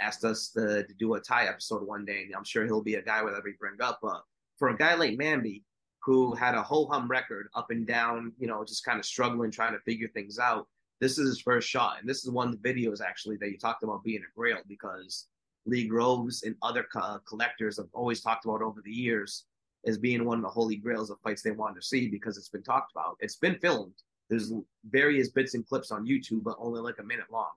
asked 0.00 0.24
us 0.24 0.50
to, 0.50 0.84
to, 0.84 0.94
do 0.94 1.14
a 1.14 1.20
tie 1.20 1.46
episode 1.46 1.86
one 1.86 2.04
day. 2.04 2.22
And 2.24 2.34
I'm 2.34 2.44
sure 2.44 2.64
he'll 2.64 2.82
be 2.82 2.94
a 2.94 3.02
guy 3.02 3.22
whatever 3.22 3.42
we 3.44 3.54
bring 3.58 3.80
up. 3.80 3.98
But 4.02 4.22
for 4.58 4.68
a 4.68 4.76
guy 4.76 4.94
like 4.94 5.18
Mamby, 5.18 5.62
who 6.02 6.34
had 6.34 6.54
a 6.54 6.62
whole 6.62 6.86
hum 6.90 7.08
record 7.08 7.48
up 7.54 7.70
and 7.70 7.86
down, 7.86 8.32
you 8.38 8.46
know, 8.46 8.64
just 8.64 8.84
kind 8.84 8.98
of 8.98 9.04
struggling, 9.04 9.50
trying 9.50 9.72
to 9.72 9.80
figure 9.80 10.08
things 10.08 10.38
out. 10.38 10.66
This 11.00 11.18
is 11.18 11.28
his 11.28 11.40
first 11.40 11.68
shot. 11.68 11.98
And 12.00 12.08
this 12.08 12.24
is 12.24 12.30
one 12.30 12.48
of 12.48 12.60
the 12.60 12.68
videos 12.68 13.00
actually 13.00 13.36
that 13.38 13.50
you 13.50 13.58
talked 13.58 13.82
about 13.82 14.04
being 14.04 14.22
a 14.22 14.38
grail 14.38 14.58
because 14.68 15.26
Lee 15.66 15.86
Groves 15.86 16.42
and 16.42 16.56
other 16.62 16.86
co- 16.90 17.00
uh, 17.00 17.18
collectors 17.18 17.76
have 17.76 17.88
always 17.92 18.20
talked 18.20 18.44
about 18.44 18.62
over 18.62 18.80
the 18.82 18.92
years 18.92 19.44
as 19.86 19.98
being 19.98 20.24
one 20.24 20.38
of 20.38 20.42
the 20.42 20.48
holy 20.48 20.76
grails 20.76 21.10
of 21.10 21.18
fights 21.20 21.42
they 21.42 21.50
wanted 21.50 21.80
to 21.80 21.86
see 21.86 22.08
because 22.08 22.36
it's 22.36 22.48
been 22.48 22.62
talked 22.62 22.92
about. 22.92 23.16
It's 23.20 23.36
been 23.36 23.58
filmed. 23.58 23.94
There's 24.28 24.52
various 24.90 25.30
bits 25.30 25.54
and 25.54 25.66
clips 25.66 25.90
on 25.90 26.06
YouTube, 26.06 26.42
but 26.44 26.56
only 26.58 26.80
like 26.80 26.98
a 26.98 27.04
minute 27.04 27.30
long. 27.30 27.50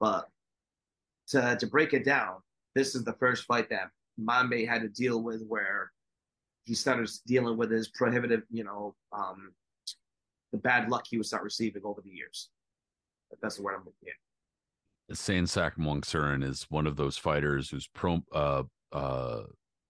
But 0.00 0.28
to, 1.28 1.56
to 1.58 1.66
break 1.66 1.92
it 1.92 2.04
down, 2.04 2.36
this 2.74 2.94
is 2.94 3.04
the 3.04 3.14
first 3.14 3.44
fight 3.44 3.68
that 3.70 3.90
Mamby 4.20 4.66
had 4.66 4.82
to 4.82 4.88
deal 4.88 5.22
with 5.22 5.44
where 5.46 5.92
he 6.66 6.74
started 6.74 7.08
dealing 7.26 7.56
with 7.56 7.70
his 7.70 7.88
prohibitive, 7.88 8.42
you 8.50 8.64
know, 8.64 8.94
um, 9.12 9.52
the 10.52 10.58
bad 10.58 10.88
luck 10.88 11.06
he 11.08 11.16
would 11.16 11.26
start 11.26 11.44
receiving 11.44 11.82
over 11.84 12.00
the 12.00 12.10
years. 12.10 12.50
That's 13.40 13.56
the 13.56 13.62
word 13.62 13.74
I'm 13.74 13.84
looking 13.84 14.08
at. 14.08 15.16
Saensak 15.16 15.78
Muangsurin 15.78 16.42
is 16.42 16.66
one 16.68 16.86
of 16.86 16.96
those 16.96 17.16
fighters 17.16 17.70
who's 17.70 17.86
pro, 17.86 18.20
uh, 18.32 18.64
uh, 18.90 19.42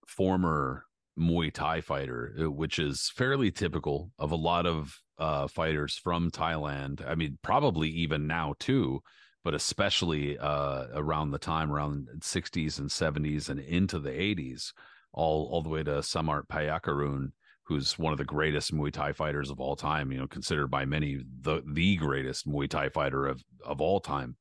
former 0.07 0.85
Muay 1.19 1.51
Thai 1.51 1.81
fighter, 1.81 2.35
uh, 2.39 2.51
which 2.51 2.77
is 2.77 3.11
fairly 3.15 3.49
typical 3.49 4.11
of 4.19 4.31
a 4.31 4.35
lot 4.35 4.67
of 4.67 4.95
uh, 5.17 5.47
fighters 5.47 5.97
from 5.97 6.29
Thailand. 6.29 7.07
I 7.07 7.15
mean, 7.15 7.39
probably 7.41 7.89
even 7.89 8.27
now 8.27 8.53
too, 8.59 9.01
but 9.43 9.55
especially 9.55 10.37
uh, 10.37 10.85
around 10.93 11.31
the 11.31 11.39
time 11.39 11.71
around 11.71 12.09
60s 12.19 12.77
and 12.77 12.89
70s 12.89 13.49
and 13.49 13.59
into 13.59 13.97
the 13.97 14.11
80s 14.11 14.73
all 15.17 15.49
all 15.51 15.61
the 15.61 15.69
way 15.69 15.83
to 15.83 15.91
Samart 15.99 16.47
Payakaroon, 16.47 17.31
who's 17.63 17.97
one 17.97 18.13
of 18.13 18.19
the 18.19 18.23
greatest 18.23 18.73
Muay 18.73 18.91
Thai 18.93 19.11
fighters 19.11 19.49
of 19.49 19.59
all 19.59 19.75
time. 19.75 20.11
You 20.11 20.19
know, 20.19 20.27
considered 20.27 20.67
by 20.67 20.85
many 20.85 21.19
the 21.41 21.63
the 21.65 21.97
greatest 21.97 22.47
Muay 22.47 22.69
Thai 22.69 22.89
fighter 22.89 23.25
of 23.25 23.43
of 23.65 23.81
all 23.81 23.99
time. 23.99 24.37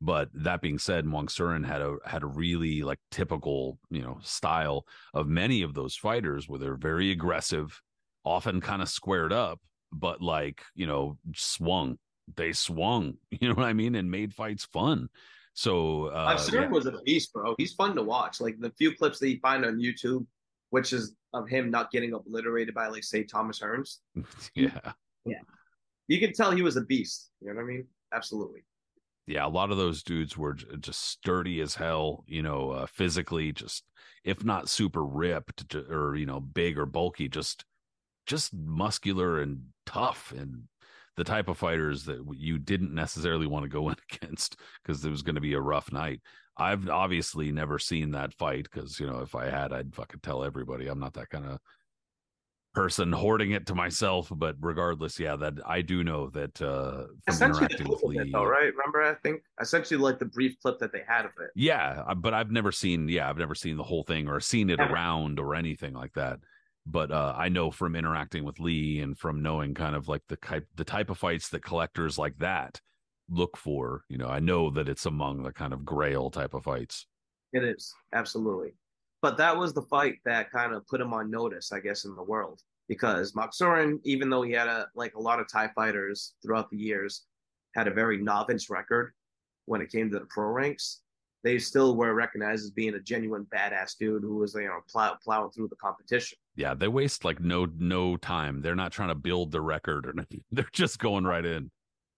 But 0.00 0.28
that 0.34 0.60
being 0.60 0.78
said, 0.78 1.06
Muangsurin 1.06 1.64
had 1.64 1.80
a 1.80 1.96
had 2.04 2.22
a 2.22 2.26
really 2.26 2.82
like 2.82 2.98
typical 3.10 3.78
you 3.88 4.02
know 4.02 4.18
style 4.22 4.84
of 5.14 5.28
many 5.28 5.62
of 5.62 5.72
those 5.72 5.96
fighters 5.96 6.48
where 6.48 6.58
they're 6.58 6.76
very 6.76 7.12
aggressive, 7.12 7.80
often 8.24 8.60
kind 8.60 8.82
of 8.82 8.88
squared 8.88 9.32
up, 9.32 9.60
but 9.92 10.20
like 10.20 10.62
you 10.74 10.86
know 10.86 11.18
swung. 11.34 11.98
They 12.34 12.52
swung, 12.52 13.14
you 13.30 13.48
know 13.48 13.54
what 13.54 13.66
I 13.66 13.72
mean, 13.72 13.94
and 13.94 14.10
made 14.10 14.34
fights 14.34 14.66
fun. 14.66 15.08
So 15.56 16.08
uh, 16.08 16.36
I've 16.36 16.52
yeah. 16.52 16.68
was 16.68 16.84
a 16.84 16.92
beast, 17.06 17.32
bro. 17.32 17.54
He's 17.56 17.72
fun 17.72 17.96
to 17.96 18.02
watch. 18.02 18.42
Like 18.42 18.60
the 18.60 18.70
few 18.76 18.94
clips 18.94 19.18
that 19.20 19.30
you 19.30 19.40
find 19.40 19.64
on 19.64 19.78
YouTube, 19.78 20.26
which 20.68 20.92
is 20.92 21.16
of 21.32 21.48
him 21.48 21.70
not 21.70 21.90
getting 21.90 22.12
obliterated 22.12 22.74
by 22.74 22.88
like 22.88 23.02
say 23.02 23.24
Thomas 23.24 23.58
Hearns. 23.58 24.00
yeah, 24.54 24.92
yeah, 25.24 25.40
you 26.08 26.20
can 26.20 26.34
tell 26.34 26.50
he 26.50 26.60
was 26.60 26.76
a 26.76 26.82
beast. 26.82 27.30
You 27.40 27.48
know 27.48 27.54
what 27.54 27.62
I 27.62 27.64
mean? 27.64 27.86
Absolutely. 28.12 28.64
Yeah, 29.26 29.46
a 29.46 29.48
lot 29.48 29.70
of 29.70 29.78
those 29.78 30.02
dudes 30.02 30.36
were 30.36 30.52
just 30.52 31.00
sturdy 31.00 31.62
as 31.62 31.74
hell. 31.74 32.24
You 32.26 32.42
know, 32.42 32.72
uh, 32.72 32.86
physically, 32.86 33.50
just 33.52 33.82
if 34.24 34.44
not 34.44 34.68
super 34.68 35.06
ripped 35.06 35.74
or 35.74 36.16
you 36.16 36.26
know 36.26 36.38
big 36.38 36.78
or 36.78 36.84
bulky, 36.84 37.30
just 37.30 37.64
just 38.26 38.52
muscular 38.52 39.40
and 39.40 39.62
tough 39.86 40.34
and 40.36 40.64
the 41.16 41.24
type 41.24 41.48
of 41.48 41.58
fighters 41.58 42.04
that 42.04 42.22
you 42.36 42.58
didn't 42.58 42.94
necessarily 42.94 43.46
want 43.46 43.64
to 43.64 43.68
go 43.68 43.88
in 43.90 43.96
against 44.12 44.56
because 44.82 45.04
it 45.04 45.10
was 45.10 45.22
going 45.22 45.34
to 45.34 45.40
be 45.40 45.54
a 45.54 45.60
rough 45.60 45.92
night. 45.92 46.20
I've 46.58 46.88
obviously 46.88 47.52
never 47.52 47.78
seen 47.78 48.12
that 48.12 48.32
fight 48.34 48.66
because 48.70 48.98
you 48.98 49.06
know 49.06 49.20
if 49.20 49.34
I 49.34 49.50
had, 49.50 49.72
I'd 49.72 49.94
fucking 49.94 50.20
tell 50.22 50.42
everybody. 50.42 50.86
I'm 50.86 51.00
not 51.00 51.14
that 51.14 51.28
kind 51.28 51.44
of 51.44 51.58
person 52.76 53.10
hoarding 53.10 53.52
it 53.52 53.66
to 53.66 53.74
myself. 53.74 54.30
But 54.34 54.56
regardless, 54.60 55.18
yeah, 55.18 55.36
that 55.36 55.54
I 55.66 55.82
do 55.82 56.02
know 56.02 56.30
that 56.30 56.60
uh 56.62 57.06
from 57.32 57.50
interacting 57.50 57.88
with 57.88 58.02
Lee, 58.04 58.32
right? 58.32 58.72
Remember, 58.72 59.02
I 59.02 59.14
think 59.22 59.42
essentially 59.60 59.98
like 59.98 60.18
the 60.18 60.26
brief 60.26 60.58
clip 60.62 60.78
that 60.78 60.92
they 60.92 61.02
had 61.06 61.24
of 61.24 61.32
it. 61.40 61.50
Yeah, 61.54 62.14
but 62.14 62.32
I've 62.32 62.50
never 62.50 62.72
seen. 62.72 63.08
Yeah, 63.08 63.28
I've 63.28 63.38
never 63.38 63.54
seen 63.54 63.76
the 63.76 63.82
whole 63.82 64.02
thing 64.02 64.28
or 64.28 64.40
seen 64.40 64.70
it 64.70 64.80
around 64.80 65.38
or 65.38 65.54
anything 65.54 65.92
like 65.92 66.12
that 66.14 66.38
but 66.86 67.10
uh, 67.10 67.34
I 67.36 67.48
know 67.48 67.70
from 67.70 67.96
interacting 67.96 68.44
with 68.44 68.60
Lee 68.60 69.00
and 69.00 69.18
from 69.18 69.42
knowing 69.42 69.74
kind 69.74 69.96
of 69.96 70.08
like 70.08 70.22
the 70.28 70.36
type 70.36 70.66
the 70.76 70.84
type 70.84 71.10
of 71.10 71.18
fights 71.18 71.48
that 71.50 71.64
collectors 71.64 72.18
like 72.18 72.38
that 72.38 72.80
look 73.28 73.56
for. 73.56 74.04
You 74.08 74.18
know, 74.18 74.28
I 74.28 74.38
know 74.38 74.70
that 74.70 74.88
it's 74.88 75.06
among 75.06 75.42
the 75.42 75.52
kind 75.52 75.72
of 75.72 75.84
grail 75.84 76.30
type 76.30 76.54
of 76.54 76.64
fights. 76.64 77.06
It 77.52 77.64
is 77.64 77.92
absolutely, 78.12 78.74
but 79.20 79.36
that 79.38 79.56
was 79.56 79.72
the 79.72 79.82
fight 79.82 80.16
that 80.24 80.50
kind 80.52 80.72
of 80.72 80.86
put 80.86 81.00
him 81.00 81.12
on 81.12 81.30
notice, 81.30 81.72
I 81.72 81.80
guess, 81.80 82.04
in 82.04 82.14
the 82.14 82.22
world 82.22 82.60
because 82.88 83.32
Muangsurin, 83.32 83.98
even 84.04 84.30
though 84.30 84.42
he 84.42 84.52
had 84.52 84.68
a 84.68 84.88
like 84.94 85.14
a 85.16 85.20
lot 85.20 85.40
of 85.40 85.48
Thai 85.48 85.68
fighters 85.74 86.34
throughout 86.42 86.70
the 86.70 86.78
years, 86.78 87.24
had 87.74 87.88
a 87.88 87.92
very 87.92 88.18
novice 88.18 88.70
record 88.70 89.12
when 89.64 89.80
it 89.80 89.90
came 89.90 90.10
to 90.10 90.18
the 90.18 90.26
pro 90.26 90.46
ranks 90.46 91.00
they 91.46 91.60
still 91.60 91.94
were 91.94 92.12
recognized 92.12 92.64
as 92.64 92.70
being 92.72 92.94
a 92.94 93.00
genuine 93.00 93.46
badass 93.54 93.96
dude 93.96 94.24
who 94.24 94.38
was 94.38 94.54
you 94.54 94.64
know 94.64 94.80
plow, 94.90 95.16
plowing 95.22 95.50
through 95.52 95.68
the 95.68 95.76
competition. 95.76 96.36
Yeah, 96.56 96.72
they 96.72 96.88
waste 96.88 97.24
like 97.24 97.38
no 97.38 97.68
no 97.78 98.16
time. 98.16 98.62
They're 98.62 98.74
not 98.74 98.90
trying 98.90 99.10
to 99.10 99.14
build 99.14 99.52
the 99.52 99.60
record 99.60 100.06
or 100.06 100.10
anything. 100.10 100.42
They're 100.50 100.68
just 100.72 100.98
going 100.98 101.24
right 101.24 101.44
in. 101.44 101.70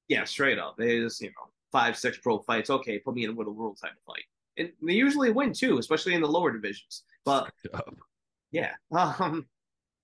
Yeah, 0.08 0.24
straight 0.24 0.58
up. 0.58 0.76
They 0.78 1.00
just 1.00 1.20
you 1.20 1.28
know 1.28 1.50
five 1.72 1.96
six 1.96 2.18
pro 2.18 2.38
fights. 2.38 2.70
Okay, 2.70 2.98
put 2.98 3.14
me 3.14 3.24
in 3.24 3.36
with 3.36 3.48
a 3.48 3.50
world 3.50 3.78
title 3.80 3.98
fight, 4.06 4.24
and 4.56 4.70
they 4.82 4.94
usually 4.94 5.30
win 5.30 5.52
too, 5.52 5.78
especially 5.78 6.14
in 6.14 6.22
the 6.22 6.28
lower 6.28 6.52
divisions. 6.52 7.02
But 7.24 7.50
yeah, 8.52 8.72
um, 8.92 9.46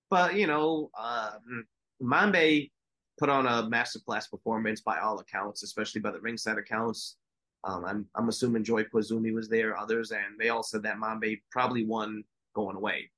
but 0.09 0.35
you 0.35 0.47
know, 0.47 0.91
um, 0.99 1.65
Mamby 2.03 2.71
put 3.17 3.29
on 3.29 3.47
a 3.47 3.63
masterclass 3.63 4.29
performance 4.29 4.81
by 4.81 4.99
all 4.99 5.17
accounts, 5.19 5.63
especially 5.63 6.01
by 6.01 6.11
the 6.11 6.19
ringside 6.19 6.57
accounts. 6.57 7.15
Um, 7.63 7.85
I'm 7.85 8.05
I'm 8.15 8.27
assuming 8.27 8.65
Joe 8.65 8.83
Koizumi 8.83 9.33
was 9.33 9.47
there, 9.47 9.77
others, 9.77 10.11
and 10.11 10.37
they 10.37 10.49
all 10.49 10.61
said 10.61 10.83
that 10.83 10.97
Mamby 10.97 11.41
probably 11.51 11.85
won 11.85 12.23
going 12.53 12.75
away. 12.75 13.09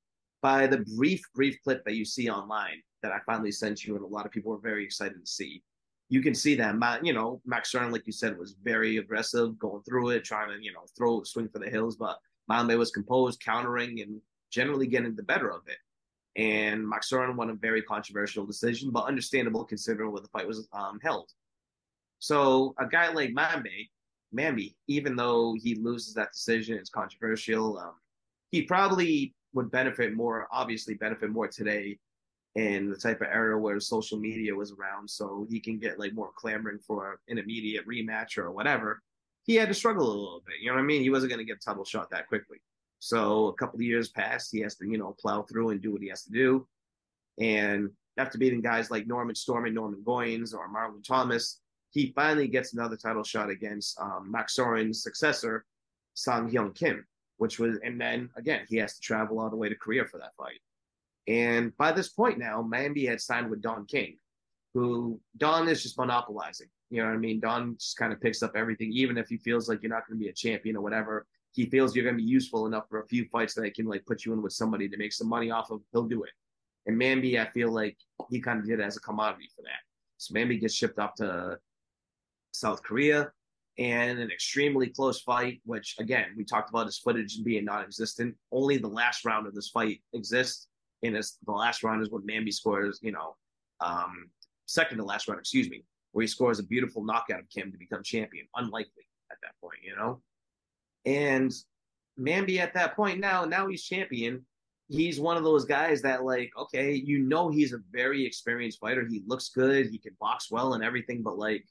By 0.41 0.67
the 0.67 0.85
brief, 0.95 1.21
brief 1.33 1.57
clip 1.63 1.83
that 1.85 1.95
you 1.95 2.05
see 2.05 2.29
online 2.29 2.81
that 3.03 3.11
I 3.11 3.19
finally 3.25 3.51
sent 3.51 3.85
you, 3.85 3.95
and 3.95 4.03
a 4.03 4.07
lot 4.07 4.25
of 4.25 4.31
people 4.31 4.51
were 4.51 4.59
very 4.59 4.83
excited 4.83 5.19
to 5.19 5.31
see, 5.31 5.63
you 6.09 6.21
can 6.21 6.33
see 6.33 6.55
that 6.55 7.05
you 7.05 7.13
know 7.13 7.41
Max 7.45 7.69
Stern, 7.69 7.91
like 7.91 8.05
you 8.05 8.13
said, 8.13 8.37
was 8.37 8.55
very 8.63 8.97
aggressive, 8.97 9.57
going 9.59 9.83
through 9.83 10.09
it, 10.09 10.23
trying 10.23 10.49
to 10.49 10.63
you 10.63 10.71
know 10.71 10.85
throw 10.97 11.23
swing 11.23 11.49
for 11.49 11.59
the 11.59 11.69
hills, 11.69 11.97
but 11.97 12.17
Mamby 12.49 12.77
was 12.77 12.91
composed, 12.91 13.41
countering, 13.43 14.01
and 14.01 14.21
generally 14.51 14.87
getting 14.87 15.15
the 15.15 15.23
better 15.23 15.51
of 15.51 15.61
it. 15.67 15.77
And 16.41 16.87
Max 16.87 17.07
Stern 17.07 17.35
won 17.35 17.49
a 17.49 17.55
very 17.55 17.81
controversial 17.81 18.45
decision, 18.45 18.91
but 18.91 19.05
understandable 19.05 19.65
considering 19.65 20.11
where 20.11 20.21
the 20.21 20.27
fight 20.29 20.47
was 20.47 20.67
um, 20.71 20.99
held. 21.01 21.29
So 22.19 22.73
a 22.79 22.85
guy 22.85 23.11
like 23.11 23.31
Mamby, 23.31 23.89
Mamby, 24.35 24.75
even 24.87 25.15
though 25.15 25.55
he 25.61 25.75
loses 25.75 26.13
that 26.13 26.31
decision, 26.31 26.77
it's 26.77 26.89
controversial. 26.89 27.79
Um, 27.79 27.93
he 28.51 28.61
probably 28.61 29.33
would 29.57 29.71
benefit 29.71 30.15
more, 30.15 30.47
obviously 30.51 30.93
benefit 30.93 31.29
more 31.29 31.47
today 31.47 31.99
in 32.55 32.89
the 32.89 32.95
type 32.95 33.21
of 33.21 33.27
era 33.27 33.59
where 33.59 33.79
social 33.79 34.17
media 34.17 34.55
was 34.55 34.71
around, 34.71 35.09
so 35.09 35.45
he 35.49 35.59
can 35.59 35.77
get 35.77 35.99
like 35.99 36.13
more 36.13 36.31
clamoring 36.35 36.79
for 36.79 37.19
an 37.27 37.37
immediate 37.37 37.85
rematch 37.87 38.37
or 38.37 38.51
whatever. 38.51 39.01
He 39.43 39.55
had 39.55 39.67
to 39.67 39.73
struggle 39.73 40.07
a 40.07 40.09
little 40.09 40.43
bit, 40.45 40.55
you 40.61 40.69
know 40.69 40.75
what 40.75 40.81
I 40.81 40.85
mean? 40.85 41.01
He 41.01 41.09
wasn't 41.09 41.31
going 41.31 41.39
to 41.39 41.51
get 41.51 41.61
title 41.61 41.85
shot 41.85 42.09
that 42.11 42.27
quickly. 42.27 42.57
So 42.99 43.47
a 43.47 43.53
couple 43.53 43.77
of 43.77 43.81
years 43.81 44.09
passed, 44.09 44.51
he 44.51 44.59
has 44.61 44.75
to, 44.77 44.87
you 44.87 44.97
know, 44.97 45.15
plow 45.19 45.43
through 45.43 45.69
and 45.69 45.81
do 45.81 45.91
what 45.91 46.01
he 46.01 46.09
has 46.09 46.23
to 46.23 46.31
do. 46.31 46.67
And 47.39 47.89
after 48.17 48.37
beating 48.37 48.61
guys 48.61 48.89
like 48.89 49.07
Norman 49.07 49.35
Storm 49.35 49.65
and 49.65 49.75
Norman 49.75 50.01
Goins 50.03 50.53
or 50.53 50.67
Marlon 50.67 51.03
Thomas, 51.03 51.59
he 51.91 52.11
finally 52.15 52.47
gets 52.47 52.73
another 52.73 52.97
title 52.97 53.23
shot 53.23 53.49
against 53.49 53.99
um, 53.99 54.33
Muangsurin's 54.33 55.03
successor, 55.03 55.65
Sang 56.15 56.49
Hyun 56.49 56.73
Kim, 56.73 57.05
which 57.37 57.59
was, 57.59 57.77
and 57.83 57.99
then 57.99 58.29
again, 58.35 58.65
he 58.67 58.77
has 58.77 58.95
to 58.95 59.01
travel 59.01 59.39
all 59.39 59.49
the 59.49 59.55
way 59.55 59.69
to 59.69 59.75
Korea 59.75 60.05
for 60.05 60.17
that 60.17 60.35
fight. 60.37 60.59
And 61.27 61.75
by 61.77 61.91
this 61.91 62.09
point 62.09 62.37
now, 62.37 62.61
Mamby 62.61 63.07
had 63.07 63.21
signed 63.21 63.49
with 63.49 63.61
Don 63.61 63.85
King, 63.85 64.17
who 64.73 65.19
Don 65.37 65.67
is 65.67 65.83
just 65.83 65.97
monopolizing. 65.97 66.67
You 66.89 67.01
know 67.01 67.09
what 67.09 67.15
I 67.15 67.17
mean? 67.17 67.39
Don 67.39 67.75
just 67.77 67.97
kind 67.97 68.13
of 68.13 68.21
picks 68.21 68.41
up 68.41 68.55
everything, 68.55 68.91
even 68.93 69.17
if 69.17 69.27
he 69.27 69.37
feels 69.37 69.67
like 69.67 69.83
you're 69.83 69.91
not 69.91 70.07
going 70.07 70.17
to 70.17 70.23
be 70.23 70.29
a 70.29 70.33
champion 70.33 70.77
or 70.77 70.81
whatever. 70.81 71.25
He 71.51 71.65
feels 71.65 71.95
you're 71.95 72.05
going 72.05 72.17
to 72.17 72.23
be 72.23 72.29
useful 72.29 72.65
enough 72.65 72.87
for 72.89 73.01
a 73.01 73.07
few 73.07 73.25
fights 73.25 73.53
that 73.55 73.65
he 73.65 73.71
can 73.71 73.87
like 73.87 74.05
put 74.05 74.25
you 74.25 74.33
in 74.33 74.41
with 74.41 74.53
somebody 74.53 74.87
to 74.87 74.97
make 74.97 75.11
some 75.11 75.27
money 75.27 75.51
off 75.51 75.71
of. 75.71 75.81
He'll 75.91 76.03
do 76.03 76.23
it. 76.23 76.31
And 76.85 76.99
Mamby, 76.99 77.39
I 77.39 77.49
feel 77.51 77.71
like 77.71 77.97
he 78.29 78.39
kind 78.39 78.59
of 78.59 78.65
did 78.65 78.79
it 78.79 78.83
as 78.83 78.95
a 78.95 79.01
commodity 79.01 79.49
for 79.55 79.63
that. 79.63 79.81
So 80.17 80.33
Mamby 80.33 80.61
gets 80.61 80.73
shipped 80.73 80.99
off 80.99 81.15
to 81.15 81.57
South 82.51 82.81
Korea 82.83 83.31
and 83.77 84.19
an 84.19 84.31
extremely 84.31 84.87
close 84.87 85.21
fight, 85.21 85.61
which 85.65 85.95
again, 85.99 86.27
we 86.35 86.43
talked 86.43 86.69
about 86.69 86.87
his 86.87 86.97
footage 86.97 87.43
being 87.43 87.65
non 87.65 87.83
existent. 87.83 88.35
Only 88.51 88.77
the 88.77 88.87
last 88.87 89.23
round 89.25 89.47
of 89.47 89.53
this 89.53 89.69
fight 89.69 90.01
exists. 90.13 90.67
And 91.03 91.15
it's, 91.15 91.37
the 91.45 91.51
last 91.51 91.83
round 91.83 92.01
is 92.01 92.09
when 92.09 92.23
Mamby 92.23 92.51
scores, 92.51 92.99
you 93.03 93.11
know, 93.11 93.35
um, 93.81 94.29
second 94.65 94.97
to 94.97 95.03
last 95.03 95.27
round, 95.27 95.39
excuse 95.39 95.69
me, 95.69 95.83
where 96.11 96.23
he 96.23 96.27
scores 96.27 96.57
a 96.57 96.63
beautiful 96.63 97.03
knockout 97.03 97.39
of 97.39 97.49
Kim 97.49 97.71
to 97.71 97.77
become 97.77 98.01
champion. 98.01 98.47
Unlikely 98.55 99.05
at 99.31 99.37
that 99.43 99.51
point, 99.61 99.79
you 99.83 99.95
know? 99.95 100.21
And 101.05 101.53
Mamby 102.19 102.57
at 102.57 102.73
that 102.73 102.95
point 102.95 103.19
now, 103.19 103.45
now 103.45 103.67
he's 103.67 103.83
champion. 103.83 104.43
He's 104.89 105.19
one 105.19 105.37
of 105.37 105.43
those 105.43 105.65
guys 105.65 106.01
that, 106.01 106.23
like, 106.23 106.49
okay, 106.57 106.93
you 106.93 107.19
know, 107.19 107.49
he's 107.49 107.73
a 107.73 107.79
very 107.91 108.25
experienced 108.25 108.79
fighter. 108.79 109.05
He 109.07 109.21
looks 109.27 109.49
good. 109.49 109.89
He 109.91 109.99
can 109.99 110.15
box 110.19 110.49
well 110.49 110.73
and 110.73 110.83
everything, 110.83 111.21
but 111.21 111.37
like, 111.37 111.65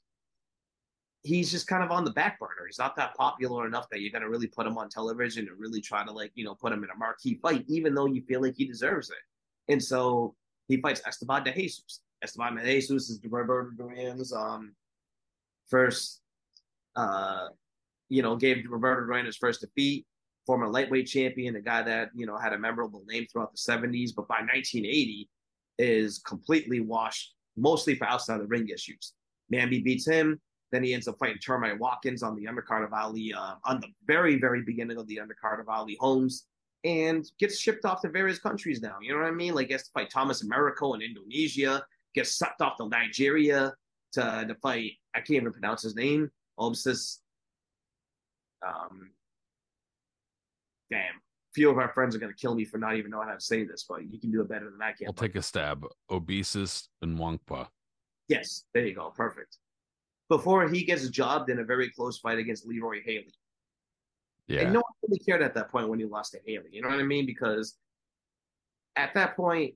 he's 1.27 1.51
just 1.51 1.67
kind 1.67 1.83
of 1.83 1.91
on 1.91 2.05
the 2.05 2.11
back 2.11 2.39
burner. 2.39 2.65
He's 2.65 2.79
not 2.79 2.95
that 2.95 3.13
popular 3.15 3.67
enough 3.67 3.89
that 3.89 3.99
you're 3.99 4.11
going 4.11 4.21
to 4.21 4.29
really 4.29 4.47
put 4.47 4.65
him 4.65 4.77
on 4.77 4.87
television 4.87 5.47
and 5.47 5.59
really 5.59 5.81
try 5.81 6.05
to 6.05 6.11
like, 6.11 6.31
you 6.35 6.45
know, 6.45 6.55
put 6.55 6.71
him 6.71 6.83
in 6.83 6.89
a 6.89 6.95
marquee 6.95 7.37
fight, 7.41 7.65
even 7.67 7.93
though 7.93 8.05
you 8.05 8.21
feel 8.21 8.41
like 8.41 8.55
he 8.55 8.65
deserves 8.65 9.09
it. 9.09 9.71
And 9.71 9.83
so 9.83 10.35
he 10.69 10.79
fights 10.79 11.01
Esteban 11.05 11.43
de 11.43 11.51
Jesus. 11.51 12.01
Esteban 12.23 12.55
de 12.55 12.63
Jesus 12.63 13.09
is 13.09 13.19
Roberto 13.29 13.71
Duran's 13.71 14.31
um, 14.31 14.73
first, 15.67 16.21
uh, 16.95 17.47
you 18.07 18.21
know, 18.21 18.37
gave 18.37 18.65
Roberto 18.69 19.05
Duran 19.05 19.25
his 19.25 19.37
first 19.37 19.61
defeat. 19.61 20.05
Former 20.45 20.69
lightweight 20.69 21.07
champion, 21.07 21.57
a 21.57 21.61
guy 21.61 21.81
that 21.81 22.09
you 22.15 22.25
know 22.25 22.37
had 22.37 22.53
a 22.53 22.57
memorable 22.57 23.03
name 23.05 23.27
throughout 23.29 23.51
the 23.51 23.57
'70s, 23.57 24.11
but 24.15 24.29
by 24.29 24.35
1980 24.35 25.27
is 25.77 26.19
completely 26.19 26.79
washed, 26.79 27.33
mostly 27.57 27.95
for 27.95 28.07
outside 28.07 28.39
the 28.39 28.47
ring 28.47 28.69
issues. 28.69 29.11
Mamby 29.53 29.83
beats 29.83 30.07
him. 30.07 30.39
Then 30.71 30.83
he 30.83 30.93
ends 30.93 31.07
up 31.07 31.17
fighting 31.17 31.37
Termite 31.39 31.79
Watkins 31.79 32.23
on 32.23 32.35
the 32.35 32.45
undercard 32.45 32.83
of 32.83 32.93
Ali, 32.93 33.33
uh, 33.33 33.55
on 33.63 33.79
the 33.79 33.87
very, 34.05 34.37
very 34.39 34.61
beginning 34.61 34.97
of 34.97 35.07
the 35.07 35.17
undercard 35.17 35.61
of 35.61 35.69
Ali 35.69 35.97
Holmes, 35.99 36.45
and 36.83 37.25
gets 37.39 37.57
shipped 37.57 37.85
off 37.85 38.01
to 38.01 38.09
various 38.09 38.39
countries 38.39 38.81
now. 38.81 38.97
You 39.01 39.13
know 39.13 39.21
what 39.21 39.27
I 39.27 39.31
mean? 39.31 39.53
Like, 39.53 39.69
gets 39.69 39.83
to 39.83 39.91
fight 39.91 40.09
Thomas 40.09 40.43
Americo 40.43 40.93
in 40.93 41.01
Indonesia, 41.01 41.85
gets 42.13 42.37
sucked 42.37 42.61
off 42.61 42.77
to 42.77 42.89
Nigeria 42.89 43.73
to, 44.13 44.45
to 44.47 44.55
fight, 44.55 44.91
I 45.15 45.19
can't 45.19 45.41
even 45.41 45.51
pronounce 45.51 45.81
his 45.83 45.95
name, 45.95 46.29
Obsis. 46.59 47.19
Um, 48.65 49.11
damn. 50.91 51.13
Few 51.55 51.69
of 51.69 51.77
our 51.77 51.91
friends 51.93 52.15
are 52.15 52.19
going 52.19 52.31
to 52.31 52.37
kill 52.37 52.53
me 52.53 52.65
for 52.65 52.77
not 52.77 52.97
even 52.97 53.11
knowing 53.11 53.27
how 53.27 53.33
to 53.33 53.41
say 53.41 53.63
this, 53.63 53.85
but 53.87 54.03
you 54.11 54.19
can 54.19 54.31
do 54.31 54.41
it 54.41 54.49
better 54.49 54.69
than 54.69 54.81
I 54.81 54.91
can. 54.91 55.07
I'll 55.07 55.13
take 55.13 55.35
a 55.35 55.41
stab. 55.41 55.85
Obesis 56.11 56.89
and 57.01 57.17
Wangpa. 57.17 57.67
Yes, 58.27 58.65
there 58.73 58.85
you 58.85 58.93
go. 58.93 59.11
Perfect 59.15 59.57
before 60.29 60.67
he 60.67 60.83
gets 60.83 61.07
jobbed 61.09 61.49
in 61.49 61.59
a 61.59 61.63
very 61.63 61.89
close 61.89 62.19
fight 62.19 62.37
against 62.37 62.65
Leroy 62.65 63.01
Haley. 63.03 63.33
Yeah. 64.47 64.61
And 64.61 64.73
no 64.73 64.79
one 64.79 64.93
really 65.03 65.19
cared 65.19 65.41
at 65.41 65.53
that 65.55 65.69
point 65.69 65.89
when 65.89 65.99
he 65.99 66.05
lost 66.05 66.31
to 66.33 66.39
Haley. 66.45 66.69
You 66.71 66.81
know 66.81 66.89
what 66.89 66.99
I 66.99 67.03
mean? 67.03 67.25
Because 67.25 67.75
at 68.95 69.13
that 69.13 69.35
point, 69.35 69.75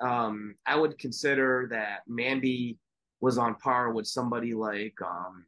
um, 0.00 0.54
I 0.66 0.76
would 0.76 0.98
consider 0.98 1.68
that 1.70 2.00
Mamby 2.08 2.78
was 3.20 3.38
on 3.38 3.54
par 3.56 3.92
with 3.92 4.06
somebody 4.06 4.54
like 4.54 4.94
um, 5.02 5.44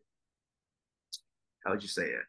how 1.64 1.72
would 1.72 1.82
you 1.82 1.88
say 1.88 2.04
it? 2.04 2.22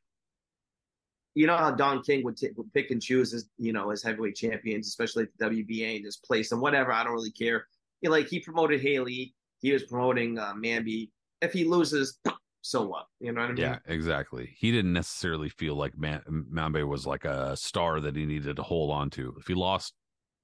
You 1.35 1.45
know 1.45 1.55
how 1.55 1.71
Don 1.71 2.01
King 2.01 2.23
would, 2.23 2.35
t- 2.35 2.49
would 2.55 2.73
pick 2.73 2.89
and 2.89 3.01
choose 3.01 3.31
his, 3.31 3.47
you 3.59 3.71
know, 3.71 3.91
his 3.91 4.01
heavyweight 4.01 4.35
champions, 4.35 4.87
especially 4.87 5.23
at 5.23 5.29
the 5.37 5.45
WBA 5.45 5.97
and 5.97 6.05
just 6.05 6.23
place 6.23 6.49
them, 6.49 6.59
whatever. 6.59 6.91
I 6.91 7.03
don't 7.03 7.13
really 7.13 7.31
care. 7.31 7.67
You 8.01 8.09
know, 8.09 8.15
like 8.15 8.27
he 8.27 8.39
promoted 8.39 8.81
Haley, 8.81 9.35
he 9.61 9.71
was 9.71 9.83
promoting 9.83 10.39
uh, 10.39 10.53
Mamby 10.53 11.11
if 11.41 11.53
he 11.53 11.65
loses, 11.65 12.19
so 12.61 12.87
what? 12.87 13.05
You 13.19 13.31
know 13.31 13.41
what 13.41 13.51
I 13.51 13.53
mean? 13.53 13.61
Yeah, 13.61 13.79
exactly. 13.85 14.55
He 14.57 14.71
didn't 14.71 14.93
necessarily 14.93 15.49
feel 15.49 15.75
like 15.75 15.97
Man- 15.97 16.23
Mamby 16.29 16.87
was 16.87 17.05
like 17.05 17.25
a 17.25 17.55
star 17.55 17.99
that 18.01 18.15
he 18.15 18.25
needed 18.25 18.55
to 18.55 18.63
hold 18.63 18.91
on 18.91 19.09
to. 19.11 19.35
If 19.39 19.47
he 19.47 19.53
lost, 19.53 19.93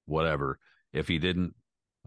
whatever. 0.06 0.60
If 0.92 1.08
he 1.08 1.18
didn't, 1.18 1.54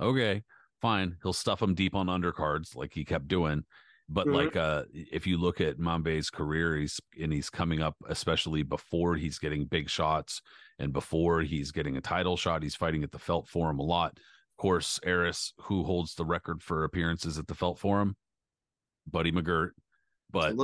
okay, 0.00 0.42
fine. 0.80 1.16
He'll 1.22 1.32
stuff 1.32 1.62
him 1.62 1.74
deep 1.74 1.94
on 1.94 2.06
undercards 2.06 2.76
like 2.76 2.92
he 2.94 3.04
kept 3.04 3.28
doing. 3.28 3.64
But 4.08 4.26
mm-hmm. 4.26 4.36
like 4.36 4.56
uh 4.56 4.84
if 4.92 5.26
you 5.26 5.36
look 5.36 5.60
at 5.60 5.78
Mamby's 5.78 6.30
career, 6.30 6.76
he's 6.76 7.00
and 7.20 7.32
he's 7.32 7.50
coming 7.50 7.82
up, 7.82 7.96
especially 8.08 8.62
before 8.62 9.16
he's 9.16 9.38
getting 9.38 9.64
big 9.64 9.90
shots 9.90 10.42
and 10.78 10.92
before 10.92 11.40
he's 11.40 11.72
getting 11.72 11.96
a 11.96 12.00
title 12.00 12.36
shot, 12.36 12.62
he's 12.62 12.76
fighting 12.76 13.02
at 13.02 13.10
the 13.10 13.18
Felt 13.18 13.48
Forum 13.48 13.80
a 13.80 13.82
lot. 13.82 14.12
Of 14.12 14.62
course, 14.62 15.00
Aris, 15.04 15.52
who 15.58 15.84
holds 15.84 16.14
the 16.14 16.24
record 16.24 16.62
for 16.62 16.84
appearances 16.84 17.38
at 17.38 17.48
the 17.48 17.54
Felt 17.54 17.78
Forum, 17.78 18.16
Buddy 19.10 19.32
McGirt, 19.32 19.70
but 20.30 20.56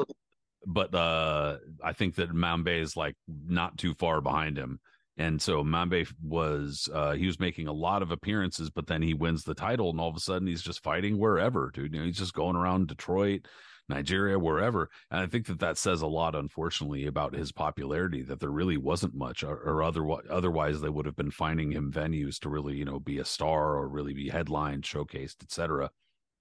but 0.66 0.94
uh, 0.94 1.58
I 1.82 1.92
think 1.92 2.16
that 2.16 2.32
Mamby 2.32 2.80
is 2.80 2.96
like 2.96 3.16
not 3.28 3.78
too 3.78 3.94
far 3.94 4.20
behind 4.20 4.56
him. 4.56 4.80
And 5.18 5.40
so 5.42 5.62
Mamby 5.62 6.10
was 6.22 6.88
uh, 6.92 7.12
he 7.12 7.26
was 7.26 7.38
making 7.38 7.68
a 7.68 7.72
lot 7.72 8.02
of 8.02 8.10
appearances, 8.10 8.70
but 8.70 8.86
then 8.86 9.02
he 9.02 9.14
wins 9.14 9.44
the 9.44 9.54
title, 9.54 9.90
and 9.90 10.00
all 10.00 10.08
of 10.08 10.16
a 10.16 10.20
sudden 10.20 10.48
he's 10.48 10.62
just 10.62 10.82
fighting 10.82 11.18
wherever, 11.18 11.70
dude. 11.72 11.92
You 11.92 12.00
know, 12.00 12.06
he's 12.06 12.18
just 12.18 12.32
going 12.32 12.56
around 12.56 12.88
Detroit, 12.88 13.46
Nigeria, 13.90 14.38
wherever. 14.38 14.88
And 15.10 15.20
I 15.20 15.26
think 15.26 15.46
that 15.46 15.60
that 15.60 15.76
says 15.76 16.00
a 16.00 16.06
lot, 16.06 16.34
unfortunately, 16.34 17.06
about 17.06 17.34
his 17.34 17.52
popularity. 17.52 18.22
That 18.22 18.40
there 18.40 18.50
really 18.50 18.78
wasn't 18.78 19.14
much, 19.14 19.44
or, 19.44 19.56
or 19.56 19.82
otherwise, 19.82 20.24
otherwise 20.30 20.80
they 20.80 20.88
would 20.88 21.06
have 21.06 21.16
been 21.16 21.30
finding 21.30 21.72
him 21.72 21.92
venues 21.92 22.38
to 22.40 22.48
really, 22.48 22.76
you 22.76 22.86
know, 22.86 22.98
be 22.98 23.18
a 23.18 23.24
star 23.24 23.76
or 23.76 23.88
really 23.88 24.14
be 24.14 24.30
headlined, 24.30 24.84
showcased, 24.84 25.42
etc. 25.42 25.90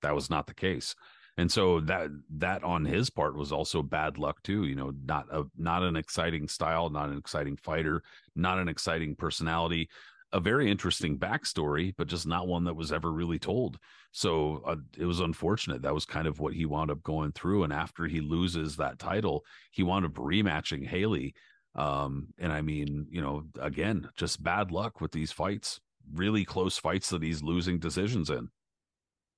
That 0.02 0.16
was 0.16 0.30
not 0.30 0.48
the 0.48 0.56
case 0.56 0.96
and 1.38 1.52
so 1.52 1.80
that 1.80 2.10
that 2.30 2.64
on 2.64 2.86
his 2.86 3.10
part 3.10 3.36
was 3.36 3.52
also 3.52 3.82
bad 3.82 4.18
luck 4.18 4.42
too 4.44 4.66
you 4.66 4.76
know 4.76 4.92
not 5.06 5.26
a 5.32 5.44
not 5.58 5.84
an 5.84 5.96
exciting 5.96 6.48
style 6.48 6.90
not 6.90 7.10
an 7.10 7.18
exciting 7.18 7.58
fighter 7.58 8.04
not 8.36 8.60
an 8.60 8.68
exciting 8.68 9.16
personality 9.16 9.90
a 10.34 10.40
very 10.40 10.70
interesting 10.72 11.18
backstory 11.18 11.94
but 11.98 12.08
just 12.08 12.26
not 12.26 12.48
one 12.48 12.64
that 12.64 12.76
was 12.76 12.92
ever 12.92 13.12
really 13.12 13.40
told. 13.40 13.78
So 14.12 14.62
uh, 14.66 14.78
it 14.98 15.06
was 15.06 15.20
unfortunate. 15.20 15.82
That 15.82 15.94
was 15.94 16.06
kind 16.06 16.28
of 16.28 16.40
what 16.40 16.54
he 16.54 16.66
wound 16.66 16.92
up 16.92 17.04
going 17.04 17.32
through 17.32 17.64
and 17.64 17.74
after 17.74 18.06
he 18.06 18.22
loses 18.22 18.78
that 18.78 19.00
title 19.00 19.44
he 19.72 19.84
wound 19.84 20.06
up 20.06 20.14
rematching 20.14 20.86
haley. 20.86 21.34
Um 21.74 22.28
and 22.38 22.52
i 22.52 22.62
mean 22.62 23.08
you 23.10 23.22
know 23.22 23.46
again 23.62 24.10
just 24.18 24.44
bad 24.44 24.72
luck 24.72 25.00
with 25.00 25.14
these 25.14 25.32
fights 25.32 25.80
really 26.14 26.44
close 26.44 26.78
fights 26.78 27.10
that 27.12 27.24
he's 27.24 27.42
losing 27.42 27.80
decisions 27.80 28.30
in 28.30 28.50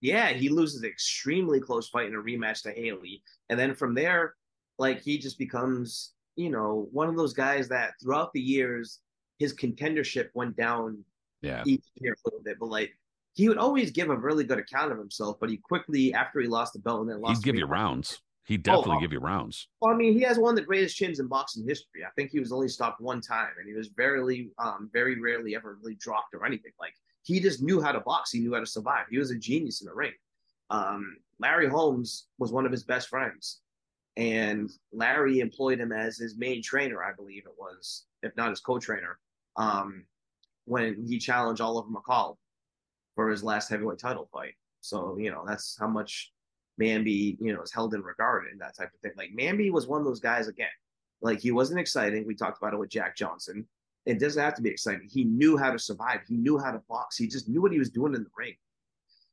yeah, 0.04 0.34
he 0.34 0.50
loses 0.50 0.82
an 0.82 0.90
extremely 0.90 1.62
close 1.62 1.88
fight 1.88 2.08
in 2.08 2.16
a 2.16 2.22
rematch 2.22 2.62
to 2.64 2.72
Haley. 2.72 3.24
And 3.50 3.58
then 3.58 3.74
from 3.74 3.96
there, 3.96 4.36
like 4.78 5.02
he 5.02 5.18
just 5.18 5.40
becomes, 5.40 6.12
you 6.36 6.50
know, 6.50 6.90
one 6.92 7.08
of 7.08 7.16
those 7.16 7.32
guys 7.32 7.70
that 7.70 7.94
throughout 8.02 8.34
the 8.34 8.42
years, 8.42 9.00
his 9.40 9.56
contendership 9.56 10.28
went 10.34 10.58
down 10.58 11.06
yeah. 11.42 11.64
each 11.66 11.86
year 11.96 12.14
a 12.14 12.30
little 12.30 12.44
bit. 12.44 12.58
But 12.60 12.68
like 12.68 12.92
he 13.34 13.48
would 13.48 13.58
always 13.58 13.92
give 13.92 14.10
a 14.10 14.16
really 14.16 14.44
good 14.44 14.60
account 14.60 14.92
of 14.92 14.98
himself, 14.98 15.38
but 15.40 15.50
he 15.50 15.56
quickly 15.56 16.14
after 16.14 16.42
he 16.42 16.48
lost 16.48 16.74
the 16.74 16.80
belt 16.80 17.00
and 17.00 17.10
then 17.10 17.22
lost 17.22 17.38
he'd 17.38 17.46
give 17.50 17.58
you 17.58 17.66
rounds. 17.66 18.22
He'd 18.46 18.68
oh, 18.68 18.76
definitely 18.76 18.98
oh, 18.98 19.00
give 19.00 19.14
you 19.14 19.20
rounds. 19.20 19.70
Well, 19.80 19.94
I 19.94 19.96
mean, 19.96 20.12
he 20.12 20.22
has 20.24 20.38
one 20.38 20.50
of 20.50 20.58
the 20.58 20.66
greatest 20.66 20.98
chins 20.98 21.22
in 21.22 21.28
boxing 21.28 21.66
history. 21.66 22.04
I 22.06 22.10
think 22.18 22.30
he 22.30 22.42
was 22.42 22.52
only 22.52 22.68
stopped 22.68 23.00
one 23.00 23.22
time, 23.22 23.52
and 23.58 23.70
he 23.70 23.74
was 23.74 23.88
very, 23.96 24.52
um, 24.58 24.90
very 24.92 25.18
rarely 25.18 25.56
ever 25.56 25.78
really 25.82 25.96
dropped 25.96 26.34
or 26.34 26.46
anything. 26.46 26.74
Like 26.78 26.94
he 27.24 27.40
just 27.40 27.62
knew 27.62 27.82
how 27.82 27.92
to 27.92 28.00
box. 28.02 28.32
He 28.32 28.40
knew 28.40 28.54
how 28.54 28.60
to 28.60 28.66
survive. 28.66 29.06
He 29.10 29.18
was 29.18 29.32
a 29.32 29.38
genius 29.38 29.82
in 29.82 29.88
the 29.88 29.94
ring. 29.94 30.14
Um, 30.70 31.18
Larry 31.40 31.68
Holmes 31.68 32.28
was 32.38 32.52
one 32.52 32.66
of 32.66 32.72
his 32.72 32.84
best 32.84 33.10
friends, 33.10 33.62
and 34.18 34.70
Larry 34.92 35.40
employed 35.40 35.80
him 35.80 35.92
as 35.92 36.18
his 36.18 36.38
main 36.38 36.62
trainer, 36.62 37.04
I 37.04 37.14
believe 37.14 37.44
it 37.46 37.58
was, 37.58 38.06
if 38.22 38.36
not 38.36 38.50
his 38.50 38.60
co-trainer, 38.60 39.20
um, 39.58 40.06
when 40.66 41.06
he 41.06 41.18
challenged 41.18 41.62
Oliver 41.62 41.90
McCall 41.90 42.38
for 43.16 43.30
his 43.30 43.44
last 43.44 43.70
heavyweight 43.70 44.00
title 44.00 44.30
fight. 44.32 44.54
So 44.82 45.18
you 45.18 45.32
know 45.32 45.44
that's 45.48 45.78
how 45.80 45.88
much 45.88 46.32
Mamby, 46.80 47.38
you 47.40 47.54
know, 47.54 47.62
is 47.62 47.72
held 47.72 47.94
in 47.94 48.02
regard 48.02 48.46
and 48.52 48.60
that 48.62 48.76
type 48.76 48.90
of 48.94 49.00
thing. 49.00 49.12
Like 49.16 49.32
Mamby 49.38 49.72
was 49.72 49.88
one 49.88 50.02
of 50.02 50.06
those 50.06 50.20
guys 50.20 50.48
again. 50.48 50.68
Like 51.22 51.40
he 51.40 51.52
wasn't 51.52 51.80
exciting. 51.80 52.26
We 52.26 52.36
talked 52.36 52.58
about 52.58 52.74
it 52.74 52.80
with 52.80 52.90
Jack 52.90 53.16
Johnson. 53.16 53.68
It 54.06 54.20
doesn't 54.20 54.42
have 54.42 54.56
to 54.56 54.62
be 54.62 54.70
exciting. 54.70 55.08
He 55.10 55.24
knew 55.24 55.58
how 55.58 55.72
to 55.72 55.80
survive. 55.80 56.22
He 56.28 56.36
knew 56.36 56.58
how 56.58 56.72
to 56.72 56.82
box. 56.90 57.18
He 57.18 57.28
just 57.28 57.48
knew 57.48 57.62
what 57.62 57.72
he 57.72 57.80
was 57.80 57.90
doing 57.90 58.14
in 58.14 58.24
the 58.24 58.30
ring. 58.38 58.56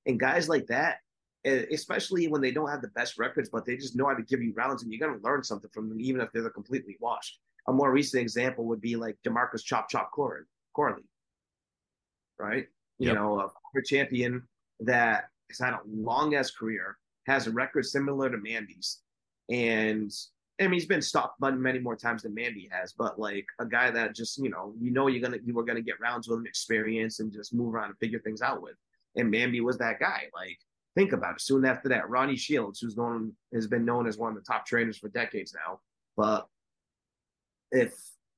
And 0.06 0.18
guys 0.18 0.48
like 0.48 0.66
that, 0.66 0.98
eh, 1.44 1.64
especially 1.72 2.28
when 2.28 2.40
they 2.40 2.52
don't 2.52 2.70
have 2.70 2.82
the 2.82 2.88
best 2.88 3.18
records, 3.18 3.48
but 3.48 3.66
they 3.66 3.76
just 3.76 3.96
know 3.96 4.06
how 4.06 4.14
to 4.14 4.22
give 4.22 4.42
you 4.42 4.52
rounds, 4.54 4.82
and 4.82 4.92
you're 4.92 5.06
going 5.06 5.18
to 5.18 5.26
learn 5.26 5.42
something 5.42 5.70
from 5.72 5.88
them, 5.88 6.00
even 6.00 6.20
if 6.20 6.30
they're 6.32 6.48
completely 6.50 6.96
washed. 7.00 7.40
A 7.68 7.72
more 7.72 7.92
recent 7.92 8.20
example 8.22 8.64
would 8.66 8.80
be 8.80 8.96
like 8.96 9.16
Demarcus 9.26 9.64
Chop 9.64 9.88
Chop 9.88 10.10
Corley, 10.12 11.02
right? 12.38 12.66
You 12.98 13.08
yep. 13.08 13.16
know, 13.16 13.40
a 13.76 13.82
champion 13.82 14.42
that 14.80 15.24
has 15.50 15.58
had 15.58 15.74
a 15.74 15.80
long 15.86 16.34
ass 16.34 16.50
career, 16.50 16.96
has 17.26 17.46
a 17.46 17.50
record 17.50 17.84
similar 17.84 18.30
to 18.30 18.38
Mamby's, 18.38 19.00
and 19.50 20.12
I 20.60 20.64
mean 20.64 20.74
he's 20.74 20.86
been 20.86 21.00
stopped 21.00 21.40
many 21.40 21.78
more 21.78 21.96
times 21.96 22.22
than 22.22 22.34
Mamby 22.34 22.70
has, 22.70 22.92
but 22.92 23.18
like 23.18 23.46
a 23.58 23.66
guy 23.66 23.90
that 23.90 24.14
just 24.14 24.38
you 24.38 24.50
know 24.50 24.74
you 24.78 24.90
know 24.90 25.06
you're 25.06 25.22
gonna 25.22 25.38
you 25.42 25.54
were 25.54 25.64
gonna 25.64 25.80
get 25.80 26.00
rounds 26.00 26.28
with 26.28 26.38
him, 26.38 26.46
experience, 26.46 27.20
and 27.20 27.32
just 27.32 27.54
move 27.54 27.74
around 27.74 27.86
and 27.90 27.98
figure 27.98 28.18
things 28.18 28.42
out 28.42 28.62
with. 28.62 28.74
And 29.16 29.32
Mamby 29.32 29.62
was 29.62 29.78
that 29.78 29.98
guy. 29.98 30.24
Like 30.34 30.58
think 30.94 31.12
about 31.12 31.36
it. 31.36 31.40
Soon 31.40 31.64
after 31.64 31.88
that, 31.88 32.10
Ronnie 32.10 32.36
Shields, 32.36 32.80
who's 32.80 32.96
known 32.96 33.32
has 33.54 33.66
been 33.66 33.84
known 33.86 34.06
as 34.06 34.18
one 34.18 34.36
of 34.36 34.36
the 34.36 34.52
top 34.52 34.66
trainers 34.66 34.98
for 34.98 35.08
decades 35.08 35.54
now, 35.54 35.80
but 36.16 36.46
if 37.72 37.94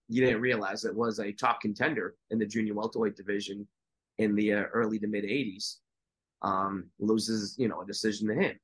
you 0.08 0.24
didn't 0.24 0.40
realize 0.40 0.84
it 0.84 0.94
was 0.94 1.18
a 1.18 1.32
top 1.32 1.60
contender 1.60 2.14
in 2.30 2.38
the 2.38 2.46
junior 2.46 2.74
welterweight 2.74 3.16
division 3.16 3.66
in 4.18 4.34
the 4.34 4.52
uh, 4.52 4.62
early 4.72 4.98
to 4.98 5.06
mid 5.06 5.24
80s 5.24 5.76
um, 6.42 6.86
loses 6.98 7.56
you 7.58 7.68
know 7.68 7.80
a 7.80 7.86
decision 7.86 8.28
to 8.28 8.34
him 8.34 8.58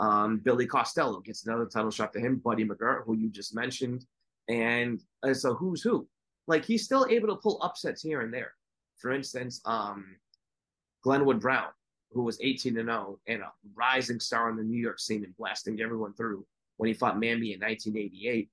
um, 0.00 0.38
billy 0.38 0.66
costello 0.66 1.20
gets 1.20 1.46
another 1.46 1.66
title 1.66 1.90
shot 1.90 2.12
to 2.12 2.20
him 2.20 2.36
buddy 2.36 2.64
mcgirt 2.64 3.04
who 3.04 3.16
you 3.16 3.28
just 3.30 3.54
mentioned 3.54 4.04
and 4.48 5.02
it's 5.24 5.44
a 5.44 5.54
who's 5.54 5.82
who 5.82 6.06
like 6.48 6.64
he's 6.64 6.84
still 6.84 7.06
able 7.08 7.28
to 7.28 7.36
pull 7.36 7.62
upsets 7.62 8.02
here 8.02 8.22
and 8.22 8.32
there 8.32 8.52
for 8.96 9.12
instance 9.12 9.60
um, 9.64 10.16
glenwood 11.02 11.40
brown 11.40 11.68
who 12.10 12.22
was 12.22 12.38
18 12.40 12.78
and 12.78 12.88
0 12.88 13.18
and 13.26 13.42
a 13.42 13.52
rising 13.74 14.20
star 14.20 14.50
on 14.50 14.56
the 14.56 14.62
new 14.62 14.80
york 14.80 14.98
scene 14.98 15.24
and 15.24 15.36
blasting 15.36 15.80
everyone 15.80 16.12
through 16.14 16.44
when 16.78 16.88
he 16.88 16.94
fought 16.94 17.16
Mamby 17.16 17.54
in 17.54 17.60
1988 17.60 18.48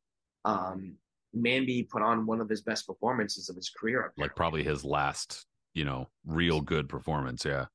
um, 0.45 0.95
Mamby 1.36 1.88
put 1.90 2.02
on 2.02 2.26
one 2.26 2.41
of 2.41 2.49
his 2.49 2.61
best 2.61 2.88
performances 2.88 3.49
of 3.49 3.56
his 3.56 3.70
career. 3.70 3.99
Apparently. 3.99 4.22
Like 4.24 4.36
probably 4.36 4.64
his 4.64 4.84
last, 4.84 5.45
you 5.74 5.86
know, 5.86 6.07
real 6.26 6.61
good 6.61 6.90
performance. 6.90 7.45
Yeah. 7.45 7.66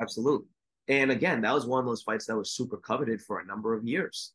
Absolutely. 0.00 0.48
And 0.88 1.10
again, 1.10 1.40
that 1.42 1.54
was 1.54 1.66
one 1.66 1.80
of 1.80 1.86
those 1.86 2.02
fights 2.02 2.26
that 2.26 2.36
was 2.36 2.52
super 2.52 2.76
coveted 2.76 3.20
for 3.20 3.40
a 3.40 3.46
number 3.46 3.74
of 3.74 3.84
years. 3.84 4.32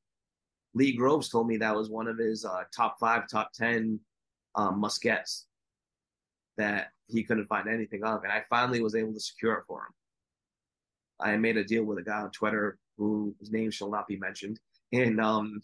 Lee 0.73 0.95
Groves 0.95 1.29
told 1.29 1.47
me 1.47 1.57
that 1.57 1.75
was 1.75 1.89
one 1.89 2.07
of 2.07 2.17
his 2.17 2.45
uh, 2.45 2.63
top 2.75 2.97
five, 2.99 3.27
top 3.27 3.51
10 3.53 3.99
um, 4.55 4.79
muskets 4.79 5.47
that 6.57 6.87
he 7.07 7.23
couldn't 7.23 7.47
find 7.47 7.67
anything 7.67 8.03
of. 8.03 8.23
And 8.23 8.31
I 8.31 8.43
finally 8.49 8.81
was 8.81 8.95
able 8.95 9.13
to 9.13 9.19
secure 9.19 9.53
it 9.55 9.63
for 9.67 9.79
him. 9.79 9.93
I 11.19 11.37
made 11.37 11.57
a 11.57 11.63
deal 11.63 11.83
with 11.83 11.99
a 11.99 12.03
guy 12.03 12.21
on 12.21 12.31
Twitter 12.31 12.77
whose 12.97 13.51
name 13.51 13.71
shall 13.71 13.89
not 13.89 14.07
be 14.07 14.17
mentioned. 14.17 14.59
And 14.91 15.19
um, 15.21 15.61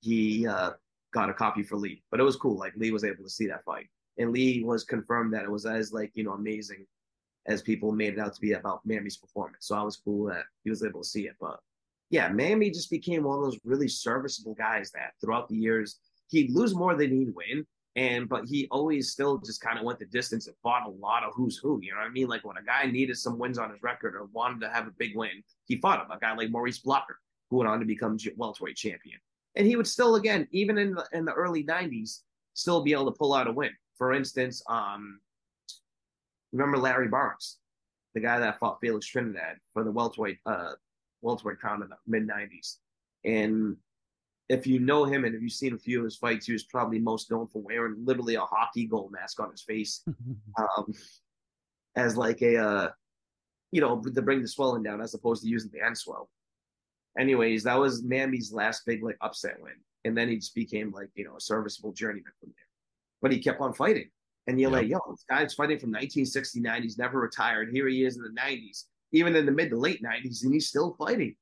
he 0.00 0.46
uh, 0.46 0.70
got 1.12 1.30
a 1.30 1.34
copy 1.34 1.62
for 1.62 1.76
Lee. 1.76 2.02
But 2.10 2.20
it 2.20 2.24
was 2.24 2.36
cool. 2.36 2.58
Like 2.58 2.74
Lee 2.76 2.92
was 2.92 3.04
able 3.04 3.24
to 3.24 3.30
see 3.30 3.46
that 3.48 3.64
fight. 3.64 3.86
And 4.18 4.32
Lee 4.32 4.62
was 4.62 4.84
confirmed 4.84 5.34
that 5.34 5.44
it 5.44 5.50
was 5.50 5.66
as 5.66 5.92
like, 5.92 6.10
you 6.14 6.24
know, 6.24 6.32
amazing 6.32 6.86
as 7.46 7.62
people 7.62 7.92
made 7.92 8.14
it 8.14 8.18
out 8.18 8.34
to 8.34 8.40
be 8.40 8.52
about 8.52 8.86
Mamby's 8.86 9.16
performance. 9.16 9.66
So 9.66 9.76
I 9.76 9.82
was 9.82 9.96
cool 9.96 10.26
that 10.26 10.44
he 10.64 10.70
was 10.70 10.84
able 10.84 11.02
to 11.02 11.08
see 11.08 11.26
it. 11.26 11.36
But 11.40 11.58
yeah, 12.10 12.28
Mamby 12.28 12.72
just 12.72 12.90
became 12.90 13.24
one 13.24 13.38
of 13.38 13.44
those 13.44 13.58
really 13.64 13.88
serviceable 13.88 14.54
guys 14.54 14.90
that 14.92 15.12
throughout 15.20 15.48
the 15.48 15.56
years 15.56 15.98
he'd 16.28 16.50
lose 16.50 16.74
more 16.74 16.94
than 16.94 17.10
he'd 17.10 17.34
win. 17.34 17.66
And 17.94 18.28
but 18.28 18.44
he 18.44 18.68
always 18.70 19.10
still 19.10 19.38
just 19.38 19.62
kind 19.62 19.78
of 19.78 19.84
went 19.84 19.98
the 19.98 20.04
distance 20.06 20.46
and 20.46 20.56
fought 20.62 20.86
a 20.86 20.90
lot 20.90 21.24
of 21.24 21.32
who's 21.34 21.56
who. 21.56 21.80
You 21.82 21.92
know 21.92 21.98
what 21.98 22.08
I 22.08 22.10
mean? 22.10 22.28
Like 22.28 22.44
when 22.44 22.58
a 22.58 22.62
guy 22.62 22.90
needed 22.90 23.16
some 23.16 23.38
wins 23.38 23.58
on 23.58 23.70
his 23.70 23.82
record 23.82 24.14
or 24.14 24.26
wanted 24.32 24.60
to 24.60 24.68
have 24.68 24.86
a 24.86 24.92
big 24.98 25.16
win, 25.16 25.42
he 25.64 25.76
fought 25.76 26.04
him. 26.04 26.10
A 26.10 26.18
guy 26.18 26.34
like 26.34 26.50
Maurice 26.50 26.78
Blocker, 26.78 27.18
who 27.48 27.56
went 27.56 27.70
on 27.70 27.80
to 27.80 27.86
become 27.86 28.18
welterweight 28.36 28.76
champion 28.76 29.18
and 29.56 29.66
he 29.66 29.74
would 29.74 29.86
still, 29.86 30.16
again, 30.16 30.46
even 30.52 30.78
in 30.78 30.94
the, 30.94 31.04
in 31.12 31.24
the 31.24 31.32
early 31.32 31.64
'90s, 31.64 32.20
still 32.54 32.82
be 32.82 32.92
able 32.92 33.10
to 33.10 33.18
pull 33.18 33.34
out 33.34 33.48
a 33.48 33.52
win. 33.52 33.70
For 33.96 34.12
instance, 34.12 34.62
um, 34.68 35.18
remember 36.56 36.78
Larry 36.78 37.08
Barnes, 37.08 37.58
the 38.14 38.20
guy 38.20 38.38
that 38.38 38.58
fought 38.58 38.80
Felix 38.80 39.06
Trinidad 39.06 39.56
for 39.72 39.84
the 39.84 39.90
welterweight 39.90 40.38
uh, 40.46 40.72
welterweight 41.22 41.58
crown 41.58 41.82
in 41.82 41.88
the 41.88 41.96
mid 42.06 42.26
'90s, 42.28 42.76
and 43.24 43.76
if 44.48 44.66
you 44.66 44.78
know 44.78 45.04
him 45.04 45.24
and 45.24 45.34
if 45.34 45.42
you've 45.42 45.52
seen 45.52 45.74
a 45.74 45.78
few 45.78 45.98
of 45.98 46.04
his 46.04 46.16
fights, 46.16 46.46
he 46.46 46.52
was 46.52 46.64
probably 46.64 46.98
most 46.98 47.30
known 47.30 47.48
for 47.48 47.62
wearing 47.62 47.96
literally 48.04 48.36
a 48.36 48.40
hockey 48.40 48.86
goal 48.86 49.10
mask 49.12 49.40
on 49.40 49.50
his 49.50 49.62
face, 49.62 50.04
um, 50.58 50.92
as 51.96 52.16
like 52.16 52.42
a, 52.42 52.56
uh, 52.56 52.90
you 53.72 53.80
know, 53.80 54.00
to 54.00 54.22
bring 54.22 54.42
the 54.42 54.48
swelling 54.48 54.82
down 54.82 55.00
as 55.00 55.14
opposed 55.14 55.42
to 55.42 55.48
using 55.48 55.70
the 55.72 55.80
enswell. 55.84 56.28
Anyways, 57.18 57.64
that 57.64 57.78
was 57.78 58.02
Mamby's 58.02 58.52
last 58.52 58.82
big 58.86 59.02
like 59.02 59.16
upset 59.20 59.56
win, 59.60 59.72
and 60.04 60.16
then 60.16 60.28
he 60.28 60.36
just 60.36 60.54
became 60.54 60.92
like 60.92 61.08
you 61.14 61.24
know 61.24 61.36
a 61.36 61.40
serviceable 61.40 61.92
journeyman 61.92 62.32
from 62.38 62.50
there. 62.50 62.66
But 63.22 63.32
he 63.32 63.40
kept 63.40 63.60
on 63.60 63.72
fighting, 63.72 64.10
and 64.46 64.60
you're 64.60 64.70
yep. 64.70 64.80
like, 64.80 64.88
yo, 64.88 64.98
this 65.10 65.24
guy's 65.28 65.54
fighting 65.54 65.78
from 65.78 65.90
1969. 65.90 66.82
He's 66.82 66.98
never 66.98 67.20
retired. 67.20 67.70
Here 67.72 67.88
he 67.88 68.04
is 68.04 68.16
in 68.16 68.22
the 68.22 68.40
90s, 68.40 68.84
even 69.12 69.34
in 69.34 69.46
the 69.46 69.52
mid 69.52 69.70
to 69.70 69.78
late 69.78 70.02
90s, 70.02 70.44
and 70.44 70.54
he's 70.54 70.68
still 70.68 70.94
fighting. 70.98 71.34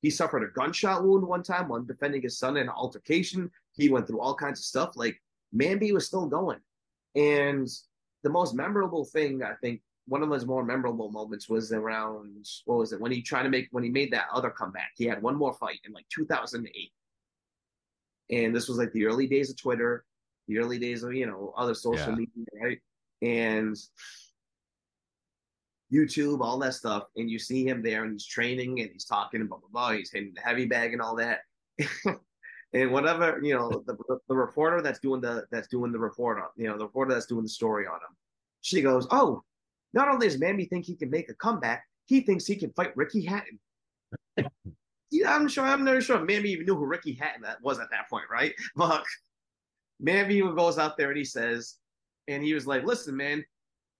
He 0.00 0.10
suffered 0.10 0.42
a 0.42 0.52
gunshot 0.52 1.04
wound 1.04 1.26
one 1.26 1.42
time 1.42 1.68
when 1.68 1.86
defending 1.86 2.22
his 2.22 2.38
son 2.38 2.56
in 2.56 2.64
an 2.64 2.68
altercation. 2.70 3.50
He 3.74 3.88
went 3.88 4.06
through 4.06 4.20
all 4.20 4.34
kinds 4.34 4.60
of 4.60 4.64
stuff. 4.64 4.96
Like 4.96 5.16
Mamby 5.54 5.92
was 5.92 6.06
still 6.06 6.26
going, 6.26 6.60
and 7.14 7.68
the 8.22 8.30
most 8.30 8.54
memorable 8.54 9.04
thing 9.04 9.42
I 9.42 9.54
think 9.60 9.80
one 10.06 10.22
of 10.22 10.30
his 10.30 10.46
more 10.46 10.64
memorable 10.64 11.10
moments 11.10 11.48
was 11.48 11.72
around 11.72 12.44
what 12.64 12.78
was 12.78 12.92
it 12.92 13.00
when 13.00 13.12
he 13.12 13.22
tried 13.22 13.44
to 13.44 13.48
make 13.48 13.68
when 13.70 13.84
he 13.84 13.90
made 13.90 14.12
that 14.12 14.26
other 14.32 14.50
comeback. 14.50 14.90
He 14.96 15.04
had 15.04 15.22
one 15.22 15.36
more 15.36 15.54
fight 15.54 15.78
in 15.84 15.92
like 15.92 16.06
2008, 16.12 16.92
and 18.30 18.54
this 18.54 18.68
was 18.68 18.78
like 18.78 18.92
the 18.92 19.06
early 19.06 19.26
days 19.28 19.50
of 19.50 19.56
Twitter, 19.56 20.04
the 20.48 20.58
early 20.58 20.78
days 20.78 21.02
of 21.02 21.14
you 21.14 21.26
know 21.26 21.52
other 21.56 21.74
social 21.74 22.10
yeah. 22.10 22.16
media, 22.16 22.44
right? 22.62 22.78
And 23.22 23.76
YouTube, 25.92 26.40
all 26.40 26.58
that 26.58 26.74
stuff, 26.74 27.04
and 27.16 27.30
you 27.30 27.38
see 27.38 27.66
him 27.66 27.82
there, 27.82 28.04
and 28.04 28.12
he's 28.12 28.26
training, 28.26 28.80
and 28.80 28.90
he's 28.92 29.04
talking, 29.04 29.40
and 29.40 29.48
blah 29.48 29.58
blah 29.58 29.68
blah. 29.70 29.96
He's 29.96 30.10
hitting 30.10 30.32
the 30.34 30.40
heavy 30.40 30.66
bag 30.66 30.92
and 30.92 31.02
all 31.02 31.16
that. 31.16 31.40
and 32.72 32.90
whatever 32.90 33.40
you 33.42 33.54
know, 33.54 33.82
the, 33.86 33.96
the 34.28 34.34
reporter 34.34 34.82
that's 34.82 35.00
doing 35.00 35.20
the 35.20 35.44
that's 35.50 35.68
doing 35.68 35.92
the 35.92 35.98
report 35.98 36.38
on, 36.38 36.48
you 36.56 36.68
know, 36.68 36.78
the 36.78 36.84
reporter 36.84 37.14
that's 37.14 37.26
doing 37.26 37.42
the 37.42 37.48
story 37.48 37.86
on 37.86 37.94
him, 37.94 38.16
she 38.62 38.80
goes, 38.80 39.06
"Oh, 39.10 39.42
not 39.92 40.08
only 40.08 40.28
does 40.28 40.40
Mamby 40.40 40.68
think 40.68 40.86
he 40.86 40.96
can 40.96 41.10
make 41.10 41.28
a 41.28 41.34
comeback, 41.34 41.84
he 42.06 42.20
thinks 42.20 42.46
he 42.46 42.56
can 42.56 42.72
fight 42.72 42.96
Ricky 42.96 43.24
Hatton. 43.24 43.58
yeah, 45.10 45.34
I'm 45.34 45.48
sure. 45.48 45.64
I'm 45.64 45.84
not 45.84 46.02
sure 46.02 46.18
Mamby 46.18 46.46
even 46.46 46.66
knew 46.66 46.76
who 46.76 46.86
Ricky 46.86 47.14
Hatton 47.14 47.42
that 47.42 47.62
was 47.62 47.78
at 47.78 47.90
that 47.90 48.08
point, 48.08 48.24
right? 48.30 48.54
But 48.76 49.04
Mamby 50.04 50.40
goes 50.56 50.78
out 50.78 50.96
there 50.96 51.08
and 51.08 51.18
he 51.18 51.24
says, 51.24 51.76
and 52.28 52.42
he 52.42 52.54
was 52.54 52.66
like, 52.66 52.84
"Listen, 52.84 53.16
man, 53.16 53.44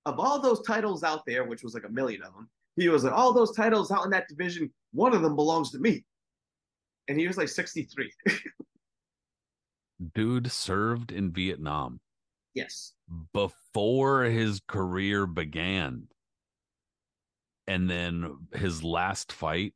of 0.06 0.18
all 0.18 0.40
those 0.40 0.62
titles 0.62 1.02
out 1.04 1.24
there, 1.26 1.44
which 1.44 1.62
was 1.62 1.74
like 1.74 1.84
a 1.84 1.88
million 1.88 2.22
of 2.22 2.34
them, 2.34 2.48
he 2.76 2.88
was 2.88 3.04
like, 3.04 3.12
all 3.12 3.32
those 3.32 3.54
titles 3.54 3.90
out 3.90 4.04
in 4.04 4.10
that 4.10 4.28
division, 4.28 4.72
one 4.92 5.14
of 5.14 5.22
them 5.22 5.36
belongs 5.36 5.70
to 5.72 5.78
me." 5.78 6.04
And 7.08 7.18
he 7.18 7.26
was 7.26 7.36
like 7.36 7.48
63. 7.48 8.12
Dude 10.14 10.50
served 10.50 11.12
in 11.12 11.32
Vietnam. 11.32 12.00
Yes. 12.54 12.92
Before 13.32 14.24
his 14.24 14.60
career 14.66 15.26
began. 15.26 16.08
And 17.66 17.88
then 17.88 18.48
his 18.52 18.82
last 18.82 19.32
fight 19.32 19.72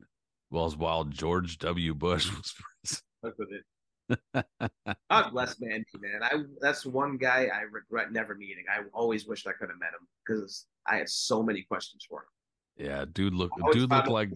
was 0.50 0.76
while 0.76 1.04
George 1.04 1.58
W. 1.58 1.94
Bush 1.94 2.30
was 2.82 3.02
president. 3.22 3.64
God 4.34 5.30
bless 5.32 5.56
Mamby, 5.56 5.84
man. 6.00 6.22
I 6.22 6.42
that's 6.60 6.86
one 6.86 7.16
guy 7.16 7.48
I 7.52 7.62
regret 7.62 8.12
never 8.12 8.34
meeting. 8.34 8.64
I 8.70 8.82
always 8.92 9.26
wished 9.26 9.46
I 9.46 9.52
could 9.52 9.68
have 9.68 9.78
met 9.78 9.90
him 9.90 10.06
because 10.26 10.66
I 10.86 10.96
had 10.96 11.08
so 11.08 11.42
many 11.42 11.62
questions 11.62 12.06
for 12.08 12.20
him. 12.20 12.86
Yeah, 12.86 13.04
dude 13.10 13.34
look 13.34 13.50
dude 13.72 13.90
looked 13.90 14.08
like 14.08 14.30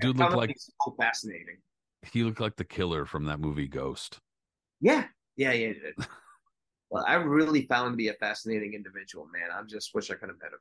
dude 0.00 0.18
looked 0.18 0.34
like 0.34 0.56
so 0.56 0.94
fascinating. 0.98 1.58
He 2.12 2.22
looked 2.22 2.40
like 2.40 2.56
the 2.56 2.64
killer 2.64 3.04
from 3.06 3.24
that 3.24 3.40
movie 3.40 3.68
Ghost. 3.68 4.18
Yeah, 4.80 5.04
yeah, 5.36 5.52
yeah. 5.52 5.72
Well, 6.90 7.04
I 7.08 7.14
really 7.14 7.66
found 7.66 7.94
to 7.94 7.96
be 7.96 8.08
a 8.08 8.14
fascinating 8.14 8.74
individual, 8.74 9.26
man. 9.32 9.50
I 9.52 9.60
just 9.66 9.92
wish 9.94 10.12
I 10.12 10.14
could 10.14 10.28
have 10.28 10.38
met 10.40 10.52
him. 10.52 10.60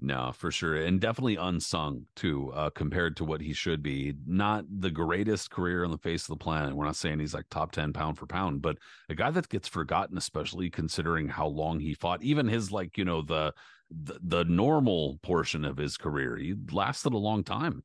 No, 0.00 0.32
for 0.32 0.50
sure. 0.52 0.76
And 0.76 1.00
definitely 1.00 1.36
unsung 1.36 2.06
too, 2.14 2.52
uh, 2.52 2.70
compared 2.70 3.16
to 3.16 3.24
what 3.24 3.40
he 3.40 3.52
should 3.52 3.82
be. 3.82 4.14
Not 4.26 4.64
the 4.68 4.90
greatest 4.90 5.50
career 5.50 5.84
on 5.84 5.90
the 5.90 5.98
face 5.98 6.22
of 6.22 6.38
the 6.38 6.44
planet. 6.44 6.76
We're 6.76 6.84
not 6.84 6.96
saying 6.96 7.18
he's 7.18 7.34
like 7.34 7.48
top 7.50 7.72
10 7.72 7.92
pound 7.92 8.16
for 8.16 8.26
pound, 8.26 8.62
but 8.62 8.78
a 9.08 9.14
guy 9.14 9.30
that 9.30 9.48
gets 9.48 9.66
forgotten, 9.66 10.16
especially 10.16 10.70
considering 10.70 11.28
how 11.28 11.48
long 11.48 11.80
he 11.80 11.94
fought, 11.94 12.22
even 12.22 12.46
his 12.46 12.70
like, 12.70 12.96
you 12.96 13.04
know, 13.04 13.22
the, 13.22 13.52
the, 13.90 14.20
the 14.22 14.44
normal 14.44 15.18
portion 15.22 15.64
of 15.64 15.76
his 15.76 15.96
career. 15.96 16.36
He 16.36 16.54
lasted 16.70 17.12
a 17.12 17.18
long 17.18 17.42
time. 17.42 17.82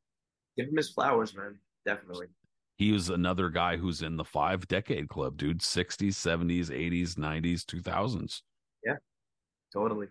Give 0.56 0.68
him 0.68 0.78
his 0.78 0.92
flowers, 0.92 1.36
man. 1.36 1.58
Definitely 1.86 2.28
he 2.78 2.92
was 2.92 3.10
another 3.10 3.50
guy 3.50 3.78
who's 3.78 4.02
in 4.02 4.18
the 4.18 4.24
five 4.24 4.68
decade 4.68 5.08
club, 5.08 5.38
dude. 5.38 5.60
60s, 5.60 6.16
70s, 6.16 6.70
80s, 6.70 7.16
90s, 7.16 7.64
2000s. 7.64 8.42
Yeah, 8.84 8.96
totally. 9.72 10.08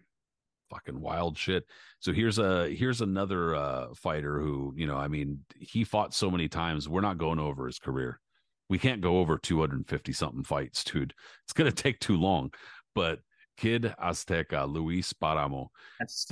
Fucking 0.73 1.01
wild 1.01 1.36
shit. 1.36 1.65
So 2.01 2.12
here's 2.12 2.39
a 2.39 2.69
here's 2.70 3.03
another 3.03 3.55
uh 3.55 3.94
fighter 3.94 4.40
who, 4.40 4.73
you 4.74 4.86
know, 4.86 4.97
I 4.97 5.09
mean, 5.09 5.40
he 5.59 5.85
fought 5.85 6.15
so 6.15 6.31
many 6.31 6.49
times. 6.49 6.89
We're 6.89 7.03
not 7.03 7.19
going 7.19 7.39
over 7.39 7.66
his 7.66 7.78
career. 7.78 8.19
We 8.70 8.78
can't 8.78 9.03
go 9.03 9.19
over 9.19 9.36
250 9.36 10.12
something 10.12 10.44
fights, 10.44 10.82
dude. 10.93 11.12
It's 11.44 11.53
gonna 11.53 11.73
take 11.73 12.01
too 12.01 12.16
long. 12.16 12.53
But 12.94 13.20
Kid 13.59 13.94
Azteca, 14.03 14.70
Luis 14.70 15.12
Paramo. 15.12 15.69
That's 16.01 16.27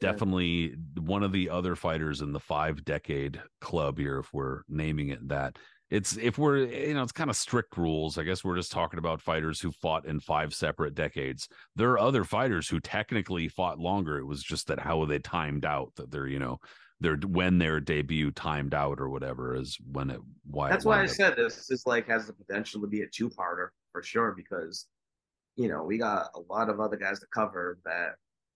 definitely 0.00 0.76
one 0.98 1.22
of 1.22 1.32
the 1.32 1.50
other 1.50 1.76
fighters 1.76 2.20
in 2.20 2.32
the 2.32 2.40
five 2.40 2.84
decade 2.84 3.40
club 3.60 3.98
here, 3.98 4.18
if 4.18 4.32
we're 4.32 4.62
naming 4.68 5.08
it 5.10 5.28
that. 5.28 5.56
It's 5.90 6.16
if 6.16 6.38
we're 6.38 6.58
you 6.58 6.94
know 6.94 7.02
it's 7.02 7.12
kind 7.12 7.30
of 7.30 7.36
strict 7.36 7.76
rules. 7.76 8.16
I 8.16 8.22
guess 8.22 8.44
we're 8.44 8.56
just 8.56 8.70
talking 8.70 8.98
about 8.98 9.20
fighters 9.20 9.60
who 9.60 9.72
fought 9.72 10.06
in 10.06 10.20
five 10.20 10.54
separate 10.54 10.94
decades. 10.94 11.48
There 11.74 11.90
are 11.90 11.98
other 11.98 12.24
fighters 12.24 12.68
who 12.68 12.78
technically 12.80 13.48
fought 13.48 13.78
longer. 13.78 14.18
It 14.18 14.26
was 14.26 14.42
just 14.42 14.68
that 14.68 14.78
how 14.78 15.04
they 15.04 15.18
timed 15.18 15.64
out 15.64 15.92
that 15.96 16.10
they're 16.10 16.28
you 16.28 16.38
know 16.38 16.60
their 17.00 17.16
when 17.16 17.58
their 17.58 17.80
debut 17.80 18.30
timed 18.30 18.74
out 18.74 19.00
or 19.00 19.08
whatever 19.08 19.56
is 19.56 19.78
when 19.90 20.10
it 20.10 20.20
why 20.44 20.68
that's 20.68 20.84
it 20.84 20.88
why 20.88 21.00
I 21.00 21.04
up. 21.04 21.10
said 21.10 21.36
this 21.36 21.70
is 21.70 21.82
like 21.86 22.06
has 22.08 22.26
the 22.26 22.34
potential 22.34 22.80
to 22.82 22.86
be 22.86 23.02
a 23.02 23.06
two 23.08 23.28
parter 23.28 23.68
for 23.90 24.02
sure 24.02 24.32
because 24.36 24.86
you 25.56 25.68
know 25.68 25.82
we 25.82 25.98
got 25.98 26.28
a 26.36 26.40
lot 26.52 26.68
of 26.68 26.78
other 26.78 26.96
guys 26.96 27.18
to 27.20 27.26
cover 27.34 27.78
that 27.84 28.14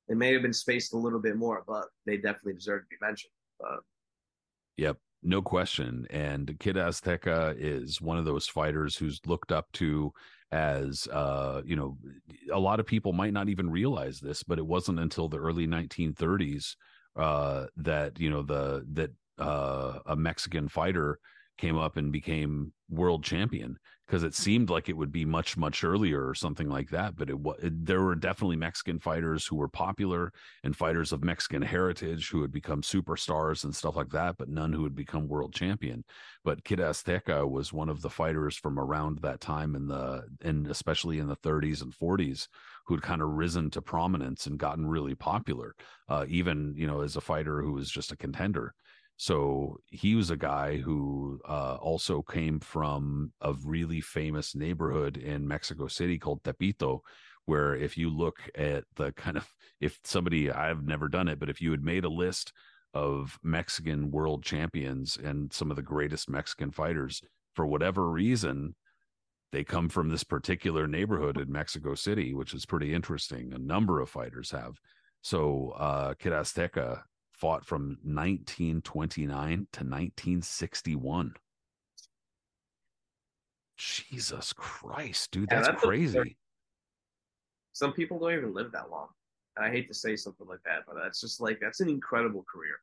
it 0.08 0.16
may 0.16 0.32
have 0.32 0.42
been 0.42 0.52
spaced 0.52 0.92
a 0.92 0.98
little 0.98 1.18
bit 1.18 1.36
more, 1.36 1.64
but 1.66 1.86
they 2.06 2.16
definitely 2.16 2.54
deserve 2.54 2.82
to 2.82 2.88
be 2.90 2.96
mentioned. 3.00 3.32
But 3.58 3.80
Yep, 4.76 4.98
no 5.24 5.42
question. 5.42 6.06
And 6.10 6.56
Kid 6.60 6.76
Azteca 6.76 7.54
is 7.58 8.00
one 8.00 8.18
of 8.18 8.24
those 8.24 8.46
fighters 8.46 8.96
who's 8.96 9.20
looked 9.26 9.52
up 9.52 9.70
to 9.72 10.12
as 10.52 11.08
uh, 11.08 11.62
you 11.64 11.74
know, 11.74 11.96
a 12.52 12.58
lot 12.58 12.78
of 12.78 12.86
people 12.86 13.12
might 13.12 13.32
not 13.32 13.48
even 13.48 13.68
realize 13.68 14.20
this, 14.20 14.42
but 14.42 14.58
it 14.58 14.66
wasn't 14.66 15.00
until 15.00 15.28
the 15.28 15.38
early 15.38 15.66
1930s 15.66 16.76
uh, 17.16 17.66
that 17.76 18.18
you 18.18 18.30
know 18.30 18.42
the 18.42 18.84
that 18.92 19.10
uh, 19.38 19.98
a 20.06 20.16
Mexican 20.16 20.68
fighter 20.68 21.18
came 21.58 21.78
up 21.78 21.96
and 21.96 22.12
became 22.12 22.72
world 22.88 23.24
champion 23.24 23.78
because 24.06 24.22
it 24.22 24.34
seemed 24.34 24.70
like 24.70 24.88
it 24.88 24.96
would 24.96 25.12
be 25.12 25.24
much 25.24 25.56
much 25.56 25.84
earlier 25.84 26.26
or 26.28 26.34
something 26.34 26.68
like 26.68 26.90
that 26.90 27.16
but 27.16 27.30
it 27.30 27.38
was 27.38 27.58
there 27.62 28.02
were 28.02 28.14
definitely 28.14 28.56
mexican 28.56 28.98
fighters 28.98 29.46
who 29.46 29.56
were 29.56 29.68
popular 29.68 30.32
and 30.62 30.76
fighters 30.76 31.12
of 31.12 31.24
mexican 31.24 31.62
heritage 31.62 32.28
who 32.30 32.42
had 32.42 32.52
become 32.52 32.82
superstars 32.82 33.64
and 33.64 33.74
stuff 33.74 33.96
like 33.96 34.10
that 34.10 34.36
but 34.36 34.48
none 34.48 34.72
who 34.72 34.84
had 34.84 34.94
become 34.94 35.28
world 35.28 35.54
champion. 35.54 36.04
But 36.44 36.64
kid 36.64 36.78
azteca 36.78 37.48
was 37.48 37.72
one 37.72 37.88
of 37.88 38.02
the 38.02 38.10
fighters 38.10 38.56
from 38.56 38.78
around 38.78 39.18
that 39.22 39.40
time 39.40 39.74
in 39.74 39.86
the 39.86 40.24
and 40.42 40.66
especially 40.66 41.18
in 41.18 41.26
the 41.26 41.36
30s 41.36 41.82
and 41.82 41.92
40s 41.92 42.48
who'd 42.86 43.02
kind 43.02 43.22
of 43.22 43.30
risen 43.30 43.70
to 43.70 43.82
prominence 43.82 44.46
and 44.46 44.58
gotten 44.58 44.86
really 44.86 45.14
popular 45.14 45.74
uh, 46.08 46.24
even 46.28 46.74
you 46.76 46.86
know 46.86 47.00
as 47.00 47.16
a 47.16 47.20
fighter 47.20 47.62
who 47.62 47.72
was 47.72 47.90
just 47.90 48.12
a 48.12 48.16
contender 48.16 48.74
so 49.16 49.78
he 49.86 50.14
was 50.14 50.30
a 50.30 50.36
guy 50.36 50.78
who 50.78 51.40
uh, 51.48 51.76
also 51.80 52.22
came 52.22 52.58
from 52.60 53.32
a 53.40 53.54
really 53.64 54.00
famous 54.00 54.54
neighborhood 54.54 55.16
in 55.16 55.46
Mexico 55.46 55.86
City 55.86 56.18
called 56.18 56.42
Tepito, 56.42 57.00
where 57.46 57.76
if 57.76 57.96
you 57.96 58.10
look 58.10 58.38
at 58.56 58.84
the 58.96 59.12
kind 59.12 59.36
of, 59.36 59.48
if 59.80 59.98
somebody, 60.04 60.50
I've 60.50 60.84
never 60.84 61.08
done 61.08 61.28
it, 61.28 61.38
but 61.38 61.50
if 61.50 61.60
you 61.60 61.70
had 61.70 61.84
made 61.84 62.04
a 62.04 62.08
list 62.08 62.52
of 62.92 63.38
Mexican 63.42 64.10
world 64.10 64.44
champions 64.44 65.16
and 65.16 65.52
some 65.52 65.70
of 65.70 65.76
the 65.76 65.82
greatest 65.82 66.28
Mexican 66.28 66.70
fighters, 66.70 67.22
for 67.54 67.66
whatever 67.66 68.10
reason, 68.10 68.74
they 69.52 69.62
come 69.62 69.88
from 69.88 70.08
this 70.08 70.24
particular 70.24 70.88
neighborhood 70.88 71.38
in 71.38 71.52
Mexico 71.52 71.94
City, 71.94 72.34
which 72.34 72.54
is 72.54 72.66
pretty 72.66 72.92
interesting. 72.92 73.52
A 73.52 73.58
number 73.58 74.00
of 74.00 74.10
fighters 74.10 74.50
have. 74.50 74.74
So 75.22 75.72
uh, 75.76 76.14
Kid 76.14 76.32
Azteca 76.32 77.02
fought 77.44 77.62
from 77.62 77.98
1929 78.04 79.28
to 79.70 79.84
1961. 79.84 81.34
Jesus 83.76 84.54
Christ, 84.54 85.30
dude, 85.30 85.50
that's, 85.50 85.66
yeah, 85.66 85.72
that's 85.72 85.84
crazy. 85.84 86.38
Some 87.74 87.92
people 87.92 88.18
don't 88.18 88.32
even 88.32 88.54
live 88.54 88.72
that 88.72 88.88
long. 88.90 89.08
And 89.58 89.66
I 89.66 89.70
hate 89.70 89.88
to 89.88 89.94
say 89.94 90.16
something 90.16 90.46
like 90.46 90.62
that, 90.64 90.84
but 90.86 90.96
that's 90.96 91.20
just 91.20 91.42
like 91.42 91.58
that's 91.60 91.80
an 91.80 91.90
incredible 91.90 92.46
career. 92.50 92.76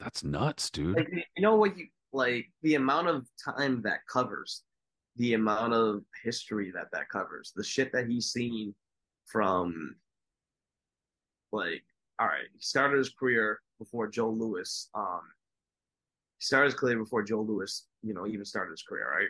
That's 0.00 0.24
nuts, 0.24 0.68
dude. 0.68 0.96
Like, 0.96 1.12
you 1.12 1.42
know 1.42 1.54
what 1.54 1.78
you 1.78 1.86
like 2.12 2.46
the 2.62 2.74
amount 2.74 3.06
of 3.06 3.28
time 3.44 3.80
that 3.82 4.00
covers, 4.12 4.64
the 5.14 5.34
amount 5.34 5.72
of 5.72 6.02
history 6.24 6.72
that 6.72 6.88
that 6.90 7.08
covers, 7.10 7.52
the 7.54 7.62
shit 7.62 7.92
that 7.92 8.08
he's 8.08 8.32
seen 8.32 8.74
from 9.24 9.94
like 11.52 11.84
all 12.20 12.26
right, 12.26 12.48
he 12.52 12.60
started 12.60 12.98
his 12.98 13.10
career 13.10 13.60
before 13.78 14.08
Joe 14.08 14.30
Louis. 14.30 14.88
Um, 14.94 15.20
he 16.38 16.44
started 16.44 16.66
his 16.66 16.74
career 16.74 16.98
before 16.98 17.22
Joe 17.22 17.42
Louis, 17.42 17.86
you 18.02 18.14
know, 18.14 18.26
even 18.26 18.44
started 18.44 18.72
his 18.72 18.82
career, 18.82 19.08
right? 19.10 19.28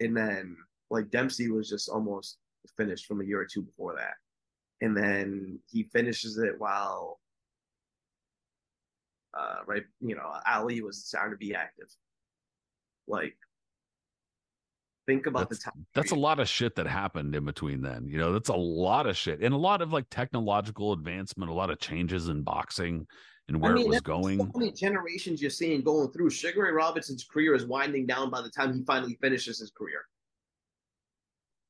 And 0.00 0.16
then 0.16 0.56
like 0.90 1.10
Dempsey 1.10 1.50
was 1.50 1.68
just 1.68 1.88
almost 1.88 2.38
finished 2.76 3.06
from 3.06 3.20
a 3.20 3.24
year 3.24 3.40
or 3.40 3.46
two 3.46 3.62
before 3.62 3.94
that. 3.96 4.14
And 4.80 4.96
then 4.96 5.58
he 5.70 5.84
finishes 5.84 6.38
it 6.38 6.54
while 6.58 7.20
uh 9.36 9.58
right, 9.66 9.84
you 10.00 10.14
know, 10.14 10.32
Ali 10.50 10.80
was 10.82 11.04
starting 11.04 11.32
to 11.32 11.38
be 11.38 11.54
active. 11.54 11.88
Like 13.08 13.36
think 15.06 15.26
about 15.26 15.48
that's, 15.48 15.64
the 15.64 15.70
time. 15.70 15.86
That's 15.94 16.12
a 16.12 16.16
lot 16.16 16.40
of 16.40 16.48
shit 16.48 16.74
that 16.76 16.86
happened 16.86 17.34
in 17.34 17.44
between 17.44 17.82
then. 17.82 18.06
You 18.08 18.18
know, 18.18 18.32
that's 18.32 18.48
a 18.48 18.56
lot 18.56 19.06
of 19.06 19.16
shit 19.16 19.40
and 19.40 19.54
a 19.54 19.58
lot 19.58 19.82
of 19.82 19.92
like 19.92 20.06
technological 20.10 20.92
advancement, 20.92 21.50
a 21.50 21.54
lot 21.54 21.70
of 21.70 21.78
changes 21.78 22.28
in 22.28 22.42
boxing 22.42 23.06
and 23.48 23.60
where 23.60 23.72
I 23.72 23.74
mean, 23.76 23.86
it 23.86 23.88
was 23.88 24.00
going. 24.00 24.38
So 24.38 24.50
many 24.54 24.72
generations 24.72 25.40
you're 25.40 25.50
seeing 25.50 25.82
going 25.82 26.10
through. 26.10 26.30
Sugar 26.30 26.64
Ray 26.64 26.72
Robinson's 26.72 27.24
career 27.24 27.54
is 27.54 27.66
winding 27.66 28.06
down 28.06 28.30
by 28.30 28.40
the 28.40 28.50
time 28.50 28.74
he 28.74 28.82
finally 28.82 29.16
finishes 29.20 29.58
his 29.58 29.70
career. 29.70 30.06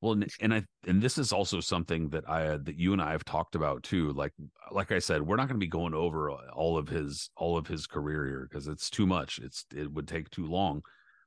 Well, 0.01 0.21
and 0.41 0.53
I 0.53 0.63
and 0.87 1.01
this 1.01 1.17
is 1.17 1.33
also 1.33 1.59
something 1.59 2.09
that 2.09 2.29
I 2.29 2.57
that 2.57 2.77
you 2.77 2.93
and 2.93 3.01
I 3.01 3.11
have 3.11 3.25
talked 3.25 3.55
about 3.55 3.81
too. 3.83 4.11
Like 4.11 4.33
like 4.71 4.91
I 4.91 4.99
said, 4.99 5.23
we're 5.23 5.37
not 5.37 5.47
going 5.47 5.59
to 5.59 5.65
be 5.65 5.67
going 5.67 5.95
over 5.95 6.31
all 6.31 6.77
of 6.77 6.87
his 6.87 7.31
all 7.35 7.57
of 7.57 7.67
his 7.67 7.87
career 7.87 8.25
here 8.25 8.47
because 8.49 8.67
it's 8.67 8.89
too 8.91 9.07
much. 9.07 9.39
It's 9.39 9.65
it 9.75 9.91
would 9.91 10.07
take 10.07 10.29
too 10.29 10.45
long. 10.45 10.81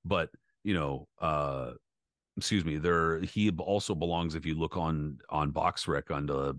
But 0.05 0.31
you 0.63 0.75
know, 0.75 1.09
uh 1.21 1.73
excuse 2.41 2.65
me 2.65 2.79
there 2.79 3.21
he 3.21 3.51
also 3.59 3.95
belongs 3.95 4.35
if 4.35 4.45
you 4.45 4.55
look 4.55 4.77
on 4.77 5.19
on 5.31 5.53
boxrec 5.53 6.11
on 6.11 6.27
the 6.27 6.57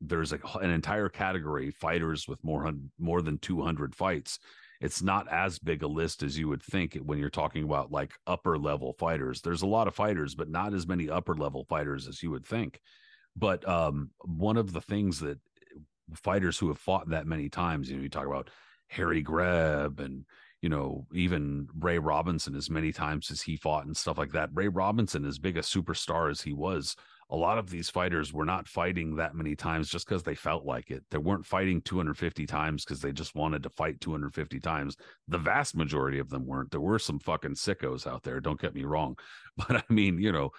there's 0.00 0.32
a, 0.32 0.38
an 0.60 0.70
entire 0.70 1.08
category 1.08 1.70
fighters 1.70 2.26
with 2.26 2.42
more 2.42 2.72
more 2.98 3.22
than 3.22 3.38
200 3.38 3.94
fights. 3.94 4.38
It's 4.80 5.02
not 5.02 5.30
as 5.30 5.58
big 5.58 5.82
a 5.82 5.86
list 5.86 6.22
as 6.22 6.38
you 6.38 6.48
would 6.48 6.62
think 6.62 6.94
when 6.94 7.18
you're 7.18 7.28
talking 7.28 7.64
about 7.64 7.92
like 7.92 8.12
upper 8.26 8.56
level 8.56 8.94
fighters. 8.94 9.42
There's 9.42 9.62
a 9.62 9.66
lot 9.66 9.88
of 9.88 9.94
fighters 9.94 10.34
but 10.34 10.48
not 10.48 10.72
as 10.72 10.86
many 10.86 11.10
upper 11.10 11.34
level 11.34 11.64
fighters 11.68 12.08
as 12.08 12.22
you 12.22 12.30
would 12.30 12.46
think. 12.46 12.80
But 13.36 13.68
um, 13.68 14.10
one 14.24 14.56
of 14.56 14.72
the 14.72 14.80
things 14.80 15.20
that 15.20 15.38
fighters 16.14 16.58
who 16.58 16.68
have 16.68 16.78
fought 16.78 17.10
that 17.10 17.26
many 17.26 17.48
times 17.48 17.88
you 17.88 17.96
know 17.96 18.02
you 18.02 18.08
talk 18.08 18.26
about 18.26 18.50
harry 18.88 19.22
greb 19.22 20.00
and 20.00 20.24
you 20.62 20.68
know, 20.68 21.06
even 21.12 21.68
Ray 21.78 21.98
Robinson 21.98 22.54
as 22.54 22.68
many 22.68 22.92
times 22.92 23.30
as 23.30 23.40
he 23.40 23.56
fought 23.56 23.86
and 23.86 23.96
stuff 23.96 24.18
like 24.18 24.32
that. 24.32 24.50
Ray 24.52 24.68
Robinson, 24.68 25.24
as 25.24 25.38
big 25.38 25.56
a 25.56 25.62
superstar 25.62 26.30
as 26.30 26.42
he 26.42 26.52
was, 26.52 26.96
a 27.30 27.36
lot 27.36 27.58
of 27.58 27.70
these 27.70 27.88
fighters 27.88 28.32
were 28.32 28.44
not 28.44 28.68
fighting 28.68 29.16
that 29.16 29.34
many 29.34 29.54
times 29.54 29.88
just 29.88 30.06
because 30.06 30.22
they 30.22 30.34
felt 30.34 30.64
like 30.66 30.90
it. 30.90 31.04
They 31.10 31.18
weren't 31.18 31.46
fighting 31.46 31.80
250 31.80 32.44
times 32.46 32.84
because 32.84 33.00
they 33.00 33.12
just 33.12 33.34
wanted 33.34 33.62
to 33.62 33.70
fight 33.70 34.00
250 34.00 34.60
times. 34.60 34.96
The 35.28 35.38
vast 35.38 35.76
majority 35.76 36.18
of 36.18 36.28
them 36.28 36.44
weren't. 36.44 36.70
There 36.72 36.80
were 36.80 36.98
some 36.98 37.20
fucking 37.20 37.54
sickos 37.54 38.06
out 38.06 38.22
there, 38.22 38.40
don't 38.40 38.60
get 38.60 38.74
me 38.74 38.84
wrong. 38.84 39.16
But 39.56 39.76
I 39.76 39.82
mean, 39.92 40.18
you 40.18 40.32
know, 40.32 40.50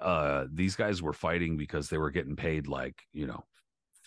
uh, 0.00 0.46
these 0.52 0.74
guys 0.74 1.00
were 1.02 1.12
fighting 1.12 1.56
because 1.56 1.88
they 1.88 1.98
were 1.98 2.10
getting 2.10 2.34
paid 2.34 2.66
like, 2.66 3.02
you 3.12 3.26
know, 3.26 3.44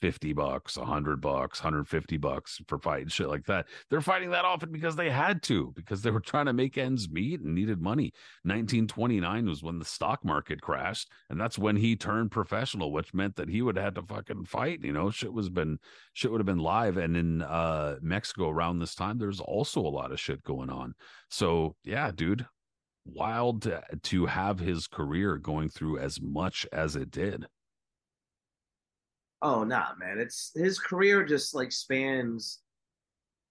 50 0.02 0.34
bucks, 0.34 0.78
100 0.78 1.22
bucks, 1.22 1.60
150 1.60 2.18
bucks 2.18 2.62
for 2.68 2.78
fighting 2.78 3.08
shit 3.08 3.30
like 3.30 3.46
that. 3.46 3.68
They're 3.90 4.02
fighting 4.02 4.30
that 4.32 4.46
often 4.46 4.72
because 4.72 4.96
they 4.96 5.10
had 5.10 5.42
to, 5.44 5.72
because 5.76 6.02
they 6.02 6.12
were 6.12 6.20
trying 6.20 6.46
to 6.48 6.54
make 6.54 6.78
ends 6.78 7.10
meet 7.10 7.42
and 7.42 7.56
needed 7.56 7.82
money. 7.82 8.12
1929 8.44 9.48
was 9.48 9.64
when 9.64 9.80
the 9.80 9.86
stock 9.86 10.24
market 10.26 10.62
crashed, 10.62 11.10
and 11.30 11.40
that's 11.40 11.58
when 11.58 11.76
he 11.76 11.96
turned 11.96 12.32
professional, 12.32 12.92
which 12.92 13.14
meant 13.14 13.36
that 13.36 13.50
he 13.50 13.62
would 13.62 13.78
have 13.78 13.86
had 13.86 13.96
to 13.96 14.02
fucking 14.04 14.46
fight. 14.46 14.84
You 14.84 14.92
know, 14.92 15.10
shit 15.10 15.34
was 15.34 15.50
been 15.50 15.80
shit 16.14 16.32
would 16.32 16.42
have 16.42 16.46
been 16.46 16.60
live. 16.60 16.98
And 16.98 17.16
in 17.16 17.42
uh 17.42 17.96
Mexico 18.02 18.50
around 18.50 18.80
this 18.80 18.96
time, 18.96 19.18
there's 19.18 19.40
also 19.40 19.82
a 19.82 19.88
lot 19.88 20.12
of 20.12 20.20
shit 20.20 20.44
going 20.44 20.70
on. 20.70 20.94
So 21.30 21.76
yeah, 21.84 22.12
dude, 22.14 22.46
wild 23.06 23.62
to, 23.64 23.82
to 24.04 24.26
have 24.26 24.60
his 24.60 24.88
career 24.88 25.38
going 25.38 25.70
through 25.70 26.00
as 26.00 26.20
much 26.22 26.66
as 26.72 26.96
it 26.96 27.12
did. 27.12 27.46
Oh 29.46 29.64
nah, 29.64 29.94
man. 30.00 30.18
It's 30.18 30.52
his 30.56 30.80
career 30.80 31.24
just 31.24 31.54
like 31.54 31.72
spans 31.72 32.62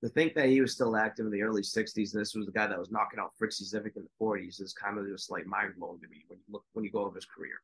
to 0.02 0.08
think 0.08 0.34
that 0.34 0.48
he 0.48 0.60
was 0.60 0.72
still 0.72 0.96
active 0.96 1.24
in 1.24 1.30
the 1.30 1.42
early 1.42 1.62
'60s, 1.62 2.12
and 2.12 2.20
this 2.20 2.34
was 2.34 2.46
the 2.46 2.52
guy 2.52 2.66
that 2.66 2.76
was 2.76 2.90
knocking 2.90 3.20
out 3.20 3.30
Fritzie 3.40 3.62
Zivic 3.62 3.96
in 3.96 4.02
the 4.02 4.08
'40s, 4.20 4.60
is 4.60 4.72
kind 4.72 4.98
of 4.98 5.06
just 5.06 5.30
like 5.30 5.46
mind 5.46 5.74
blowing 5.78 6.00
to 6.00 6.08
me 6.08 6.24
when 6.26 6.40
you 6.40 6.52
look 6.52 6.64
when 6.72 6.84
you 6.84 6.90
go 6.90 7.04
over 7.04 7.14
his 7.14 7.26
career. 7.26 7.62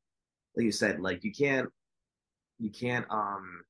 Like 0.55 0.65
you 0.65 0.71
said, 0.71 1.01
like 1.01 1.25
you 1.25 1.33
can't, 1.33 1.69
you 2.61 2.71
can't, 2.71 3.05
um, 3.11 3.65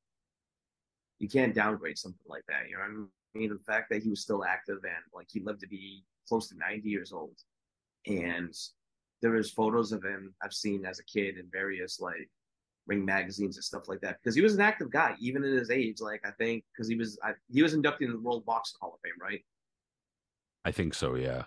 you 1.21 1.29
can't 1.29 1.55
downgrade 1.55 1.97
something 1.97 2.27
like 2.29 2.45
that. 2.49 2.69
You 2.69 2.75
know 2.75 2.83
what 2.83 3.09
I 3.37 3.39
mean? 3.39 3.49
The 3.49 3.73
fact 3.73 3.89
that 3.89 4.03
he 4.03 4.11
was 4.11 4.21
still 4.21 4.45
active 4.45 4.81
and 4.85 5.05
like 5.15 5.29
he 5.31 5.41
lived 5.41 5.61
to 5.61 5.69
be 5.69 6.05
close 6.29 6.51
to 6.51 6.59
90 6.59 6.87
years 6.87 7.15
old, 7.15 7.39
and 8.07 8.55
there 9.23 9.37
is 9.37 9.51
photos 9.51 9.93
of 9.93 10.05
him 10.05 10.35
I've 10.43 10.53
seen 10.53 10.85
as 10.85 10.99
a 10.99 11.05
kid 11.05 11.39
in 11.39 11.47
various 11.51 11.99
like 11.99 12.29
ring 12.87 13.05
magazines 13.05 13.57
and 13.57 13.65
stuff 13.65 13.89
like 13.89 14.01
that 14.01 14.19
because 14.23 14.35
he 14.35 14.43
was 14.43 14.55
an 14.55 14.61
active 14.61 14.91
guy 14.91 15.15
even 15.21 15.45
in 15.45 15.57
his 15.57 15.71
age. 15.71 16.01
Like 16.01 16.21
I 16.25 16.31
think 16.33 16.65
because 16.73 16.89
he 16.89 16.97
was 16.97 17.19
I, 17.23 17.33
he 17.53 17.63
was 17.63 17.75
inducted 17.75 18.09
in 18.09 18.15
the 18.15 18.21
World 18.21 18.45
Boxing 18.45 18.79
Hall 18.81 18.95
of 18.95 19.01
Fame, 19.03 19.21
right? 19.21 19.45
I 20.65 20.71
think 20.71 20.95
so. 20.95 21.15
Yeah. 21.15 21.45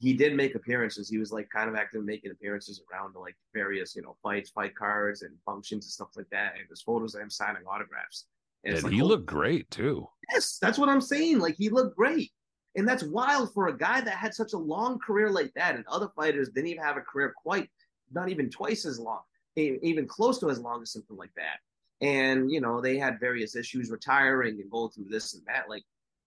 He 0.00 0.12
did 0.12 0.34
make 0.34 0.54
appearances. 0.54 1.08
He 1.08 1.18
was 1.18 1.32
like 1.32 1.48
kind 1.50 1.68
of 1.68 1.74
active 1.74 2.04
making 2.04 2.30
appearances 2.30 2.80
around 2.92 3.14
like 3.16 3.36
various 3.52 3.96
you 3.96 4.02
know 4.02 4.16
fights, 4.22 4.50
fight 4.50 4.74
cards, 4.74 5.22
and 5.22 5.34
functions 5.44 5.86
and 5.86 5.92
stuff 5.92 6.10
like 6.16 6.30
that. 6.30 6.54
And 6.58 6.68
there's 6.68 6.82
photos 6.82 7.14
of 7.14 7.22
him 7.22 7.30
signing 7.30 7.62
autographs. 7.68 8.26
And, 8.64 8.74
and 8.74 8.84
like, 8.84 8.92
he 8.92 9.02
oh, 9.02 9.06
looked 9.06 9.26
great 9.26 9.70
too. 9.70 10.08
Yes, 10.32 10.58
that's 10.60 10.78
what 10.78 10.88
I'm 10.88 11.00
saying. 11.00 11.38
Like 11.38 11.56
he 11.56 11.68
looked 11.68 11.96
great. 11.96 12.30
And 12.76 12.86
that's 12.86 13.02
wild 13.02 13.52
for 13.54 13.68
a 13.68 13.76
guy 13.76 14.00
that 14.00 14.14
had 14.14 14.34
such 14.34 14.52
a 14.52 14.58
long 14.58 14.98
career 14.98 15.30
like 15.30 15.52
that. 15.54 15.74
And 15.74 15.84
other 15.88 16.08
fighters 16.14 16.50
didn't 16.50 16.68
even 16.68 16.82
have 16.82 16.96
a 16.96 17.00
career 17.00 17.34
quite, 17.36 17.68
not 18.12 18.28
even 18.28 18.50
twice 18.50 18.84
as 18.84 19.00
long, 19.00 19.22
even 19.58 20.06
close 20.06 20.38
to 20.38 20.50
as 20.50 20.60
long 20.60 20.82
as 20.82 20.92
something 20.92 21.16
like 21.16 21.34
that. 21.36 21.58
And, 22.00 22.50
you 22.50 22.60
know, 22.60 22.80
they 22.80 22.96
had 22.96 23.18
various 23.18 23.56
issues 23.56 23.90
retiring 23.90 24.60
and 24.60 24.70
going 24.70 24.90
through 24.90 25.08
this 25.10 25.34
and 25.34 25.42
that. 25.46 25.68
Like 25.68 25.84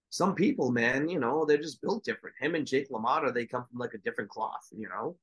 some 0.09 0.35
people, 0.35 0.71
man, 0.71 1.07
you 1.07 1.19
know, 1.19 1.45
they're 1.45 1.57
just 1.57 1.81
built 1.81 2.03
different. 2.03 2.35
Him 2.39 2.55
and 2.55 2.67
Jake 2.67 2.89
LaMotta, 2.89 3.33
they 3.33 3.45
come 3.45 3.65
from 3.69 3.79
like 3.79 3.93
a 3.93 3.99
different 3.99 4.29
cloth, 4.29 4.67
you 4.71 4.89
know, 4.89 5.15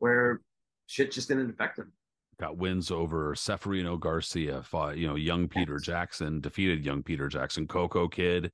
where 0.00 0.40
shit 0.86 1.12
just 1.12 1.28
didn't 1.28 1.50
affect 1.50 1.76
them. 1.76 1.92
Got 2.40 2.56
wins 2.56 2.90
over 2.90 3.34
Ceferino 3.34 4.00
Garcia, 4.00 4.62
fought, 4.62 4.96
you 4.96 5.06
know, 5.06 5.14
young 5.14 5.46
Peter 5.46 5.74
yes. 5.74 5.82
Jackson, 5.82 6.40
defeated 6.40 6.84
young 6.84 7.02
Peter 7.02 7.28
Jackson, 7.28 7.68
Coco 7.68 8.08
Kid, 8.08 8.50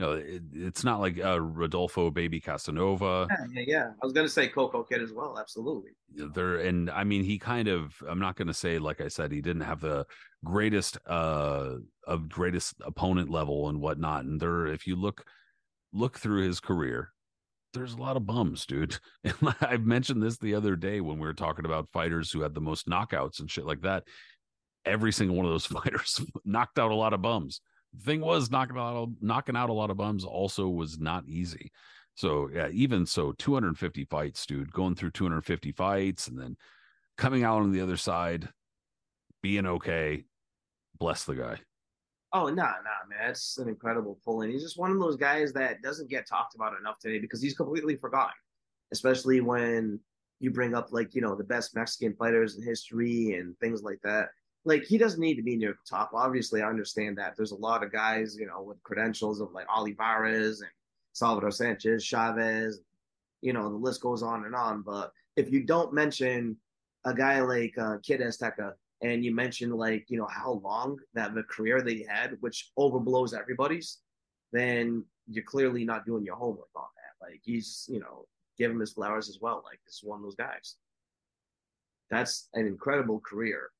know, 0.00 0.12
it, 0.12 0.42
it's 0.52 0.84
not 0.84 1.00
like 1.00 1.18
uh, 1.22 1.40
Rodolfo 1.40 2.10
Baby 2.10 2.40
Casanova. 2.40 3.26
Yeah, 3.30 3.46
yeah, 3.52 3.64
yeah. 3.66 3.90
I 4.02 4.04
was 4.04 4.12
going 4.12 4.26
to 4.26 4.32
say 4.32 4.48
Coco 4.48 4.82
Kid 4.82 5.00
as 5.00 5.12
well. 5.12 5.38
Absolutely. 5.38 5.92
There 6.34 6.56
and 6.56 6.90
I 6.90 7.04
mean, 7.04 7.24
he 7.24 7.38
kind 7.38 7.68
of. 7.68 7.94
I'm 8.06 8.18
not 8.18 8.36
going 8.36 8.48
to 8.48 8.54
say 8.54 8.78
like 8.78 9.00
I 9.00 9.08
said, 9.08 9.32
he 9.32 9.40
didn't 9.40 9.62
have 9.62 9.80
the 9.80 10.06
greatest, 10.44 10.98
uh, 11.06 11.76
of 12.06 12.28
greatest 12.28 12.74
opponent 12.84 13.30
level 13.30 13.68
and 13.68 13.80
whatnot. 13.80 14.24
And 14.24 14.40
there, 14.40 14.66
if 14.66 14.86
you 14.86 14.96
look, 14.96 15.24
look 15.92 16.18
through 16.18 16.46
his 16.46 16.60
career, 16.60 17.12
there's 17.72 17.94
a 17.94 18.00
lot 18.00 18.16
of 18.16 18.26
bums, 18.26 18.66
dude. 18.66 18.98
And 19.24 19.54
I 19.60 19.76
mentioned 19.78 20.22
this 20.22 20.36
the 20.38 20.54
other 20.54 20.76
day 20.76 21.00
when 21.00 21.18
we 21.18 21.26
were 21.26 21.34
talking 21.34 21.64
about 21.64 21.90
fighters 21.92 22.30
who 22.30 22.42
had 22.42 22.54
the 22.54 22.60
most 22.60 22.86
knockouts 22.86 23.40
and 23.40 23.50
shit 23.50 23.66
like 23.66 23.82
that. 23.82 24.04
Every 24.84 25.12
single 25.12 25.36
one 25.36 25.46
of 25.46 25.52
those 25.52 25.66
fighters 25.66 26.20
knocked 26.44 26.78
out 26.78 26.90
a 26.90 26.94
lot 26.94 27.14
of 27.14 27.22
bums 27.22 27.60
thing 28.02 28.20
was 28.20 28.50
knocking 28.50 28.76
out 28.76 29.08
knocking 29.20 29.56
out 29.56 29.70
a 29.70 29.72
lot 29.72 29.90
of 29.90 29.96
bums 29.96 30.24
also 30.24 30.68
was 30.68 30.98
not 30.98 31.24
easy. 31.26 31.70
So 32.14 32.48
yeah, 32.52 32.68
even 32.68 33.04
so, 33.04 33.32
250 33.32 34.04
fights, 34.04 34.46
dude, 34.46 34.72
going 34.72 34.94
through 34.94 35.10
250 35.10 35.72
fights 35.72 36.28
and 36.28 36.38
then 36.38 36.56
coming 37.18 37.44
out 37.44 37.60
on 37.60 37.72
the 37.72 37.82
other 37.82 37.98
side, 37.98 38.48
being 39.42 39.66
okay. 39.66 40.24
Bless 40.98 41.24
the 41.24 41.34
guy. 41.34 41.58
Oh 42.32 42.46
no, 42.46 42.54
nah, 42.54 42.62
nah, 42.62 43.08
man, 43.08 43.30
it's 43.30 43.58
an 43.58 43.68
incredible 43.68 44.18
pull, 44.24 44.40
and 44.42 44.50
he's 44.50 44.62
just 44.62 44.78
one 44.78 44.90
of 44.90 44.98
those 44.98 45.16
guys 45.16 45.52
that 45.52 45.82
doesn't 45.82 46.10
get 46.10 46.26
talked 46.26 46.54
about 46.54 46.78
enough 46.78 46.98
today 46.98 47.18
because 47.18 47.42
he's 47.42 47.56
completely 47.56 47.96
forgotten. 47.96 48.34
Especially 48.92 49.40
when 49.40 50.00
you 50.40 50.50
bring 50.50 50.74
up 50.74 50.92
like 50.92 51.14
you 51.14 51.20
know 51.20 51.34
the 51.34 51.44
best 51.44 51.74
Mexican 51.74 52.14
fighters 52.14 52.56
in 52.56 52.62
history 52.62 53.34
and 53.34 53.58
things 53.58 53.82
like 53.82 53.98
that 54.02 54.28
like 54.66 54.84
he 54.84 54.98
doesn't 54.98 55.20
need 55.20 55.36
to 55.36 55.42
be 55.42 55.56
near 55.56 55.72
the 55.72 55.88
top. 55.88 56.10
Obviously, 56.12 56.60
I 56.60 56.68
understand 56.68 57.16
that. 57.16 57.34
There's 57.36 57.52
a 57.52 57.56
lot 57.56 57.84
of 57.84 57.92
guys, 57.92 58.36
you 58.36 58.46
know, 58.46 58.62
with 58.62 58.82
credentials 58.82 59.40
of 59.40 59.52
like 59.52 59.66
Olivares 59.74 60.60
and 60.60 60.70
Salvador 61.12 61.52
Sanchez, 61.52 62.04
Chavez, 62.04 62.80
you 63.42 63.52
know, 63.52 63.70
the 63.70 63.76
list 63.76 64.00
goes 64.00 64.24
on 64.24 64.44
and 64.44 64.56
on. 64.56 64.82
But 64.82 65.12
if 65.36 65.52
you 65.52 65.62
don't 65.62 65.94
mention 65.94 66.56
a 67.04 67.14
guy 67.14 67.40
like 67.40 67.78
uh, 67.78 67.98
Kid 68.02 68.20
Azteca 68.20 68.72
and 69.02 69.24
you 69.24 69.32
mention 69.32 69.70
like, 69.70 70.04
you 70.08 70.18
know, 70.18 70.26
how 70.28 70.60
long 70.64 70.98
that 71.14 71.32
the 71.34 71.44
career 71.44 71.80
they 71.80 72.04
had, 72.08 72.36
which 72.40 72.72
overblows 72.76 73.38
everybody's, 73.38 73.98
then 74.52 75.04
you're 75.28 75.44
clearly 75.44 75.84
not 75.84 76.04
doing 76.04 76.24
your 76.24 76.36
homework 76.36 76.68
on 76.74 76.88
that. 76.96 77.24
Like 77.24 77.40
he's, 77.44 77.86
you 77.88 78.00
know, 78.00 78.26
give 78.58 78.72
him 78.72 78.80
his 78.80 78.94
flowers 78.94 79.28
as 79.28 79.38
well. 79.40 79.62
Like 79.64 79.78
this 79.86 79.98
is 79.98 80.04
one 80.04 80.18
of 80.18 80.24
those 80.24 80.34
guys. 80.34 80.74
That's 82.10 82.48
an 82.54 82.66
incredible 82.66 83.20
career 83.20 83.70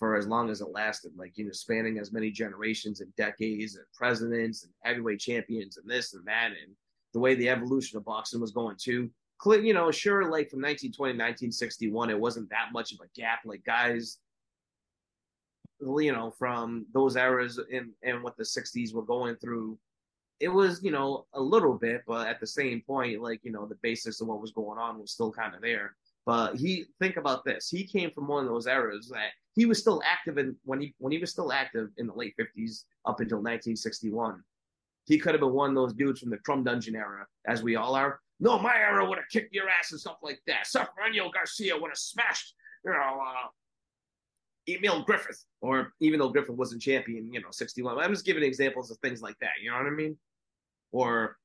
for 0.00 0.16
as 0.16 0.26
long 0.26 0.48
as 0.48 0.62
it 0.62 0.72
lasted, 0.72 1.12
like, 1.14 1.36
you 1.36 1.44
know, 1.44 1.52
spanning 1.52 1.98
as 1.98 2.10
many 2.10 2.30
generations 2.30 3.02
and 3.02 3.14
decades 3.16 3.76
and 3.76 3.84
presidents 3.94 4.64
and 4.64 4.72
heavyweight 4.82 5.20
champions 5.20 5.76
and 5.76 5.88
this 5.88 6.14
and 6.14 6.26
that. 6.26 6.46
And 6.46 6.74
the 7.12 7.20
way 7.20 7.34
the 7.34 7.50
evolution 7.50 7.98
of 7.98 8.04
boxing 8.06 8.40
was 8.40 8.50
going 8.50 8.76
too. 8.80 9.10
You 9.46 9.74
know, 9.74 9.90
sure, 9.90 10.22
like 10.22 10.50
from 10.50 10.62
1920 10.62 11.12
1961, 11.12 12.10
it 12.10 12.18
wasn't 12.18 12.48
that 12.48 12.70
much 12.72 12.92
of 12.92 13.00
a 13.00 13.20
gap. 13.20 13.40
Like 13.44 13.62
guys, 13.62 14.18
you 15.80 16.12
know, 16.12 16.30
from 16.30 16.86
those 16.94 17.16
eras 17.16 17.60
and, 17.72 17.90
and 18.02 18.22
what 18.22 18.38
the 18.38 18.42
60s 18.42 18.94
were 18.94 19.02
going 19.02 19.36
through, 19.36 19.78
it 20.40 20.48
was, 20.48 20.82
you 20.82 20.90
know, 20.90 21.26
a 21.34 21.40
little 21.40 21.74
bit, 21.74 22.02
but 22.06 22.26
at 22.26 22.40
the 22.40 22.46
same 22.46 22.82
point, 22.86 23.20
like, 23.20 23.40
you 23.42 23.52
know, 23.52 23.66
the 23.66 23.78
basis 23.82 24.22
of 24.22 24.28
what 24.28 24.40
was 24.40 24.52
going 24.52 24.78
on 24.78 24.98
was 24.98 25.12
still 25.12 25.30
kind 25.30 25.54
of 25.54 25.60
there. 25.60 25.94
But 26.24 26.56
he 26.56 26.86
think 26.98 27.16
about 27.16 27.44
this. 27.44 27.68
He 27.68 27.84
came 27.84 28.10
from 28.10 28.28
one 28.28 28.44
of 28.44 28.50
those 28.50 28.66
eras 28.66 29.10
that 29.12 29.32
he 29.54 29.66
was 29.66 29.78
still 29.78 30.02
active 30.04 30.38
in 30.38 30.56
when 30.64 30.80
he 30.80 30.94
when 30.98 31.12
he 31.12 31.18
was 31.18 31.30
still 31.30 31.52
active 31.52 31.88
in 31.98 32.06
the 32.06 32.14
late 32.14 32.34
50s 32.38 32.84
up 33.06 33.20
until 33.20 33.38
1961. 33.38 34.42
He 35.06 35.18
could 35.18 35.32
have 35.32 35.40
been 35.40 35.52
one 35.52 35.70
of 35.70 35.76
those 35.76 35.92
dudes 35.92 36.20
from 36.20 36.30
the 36.30 36.38
Crum 36.38 36.62
Dungeon 36.62 36.94
era, 36.94 37.26
as 37.46 37.62
we 37.62 37.76
all 37.76 37.94
are. 37.94 38.20
No, 38.38 38.58
my 38.58 38.76
era 38.76 39.06
would 39.06 39.18
have 39.18 39.28
kicked 39.30 39.54
your 39.54 39.68
ass 39.68 39.90
and 39.90 40.00
stuff 40.00 40.18
like 40.22 40.40
that. 40.46 40.66
Ceferino 40.66 41.32
Garcia 41.32 41.76
would 41.76 41.90
have 41.90 41.98
smashed, 41.98 42.54
you 42.84 42.92
know, 42.92 43.18
uh, 43.20 43.48
Emil 44.68 45.02
Griffith, 45.02 45.44
or 45.60 45.92
even 46.00 46.20
though 46.20 46.28
Griffith 46.28 46.54
wasn't 46.54 46.80
champion, 46.80 47.32
you 47.32 47.40
know, 47.40 47.50
61. 47.50 47.98
I'm 47.98 48.12
just 48.12 48.24
giving 48.24 48.42
examples 48.42 48.90
of 48.90 48.98
things 48.98 49.20
like 49.20 49.36
that. 49.40 49.50
You 49.62 49.70
know 49.70 49.78
what 49.78 49.86
I 49.86 49.90
mean? 49.90 50.16
Or 50.92 51.36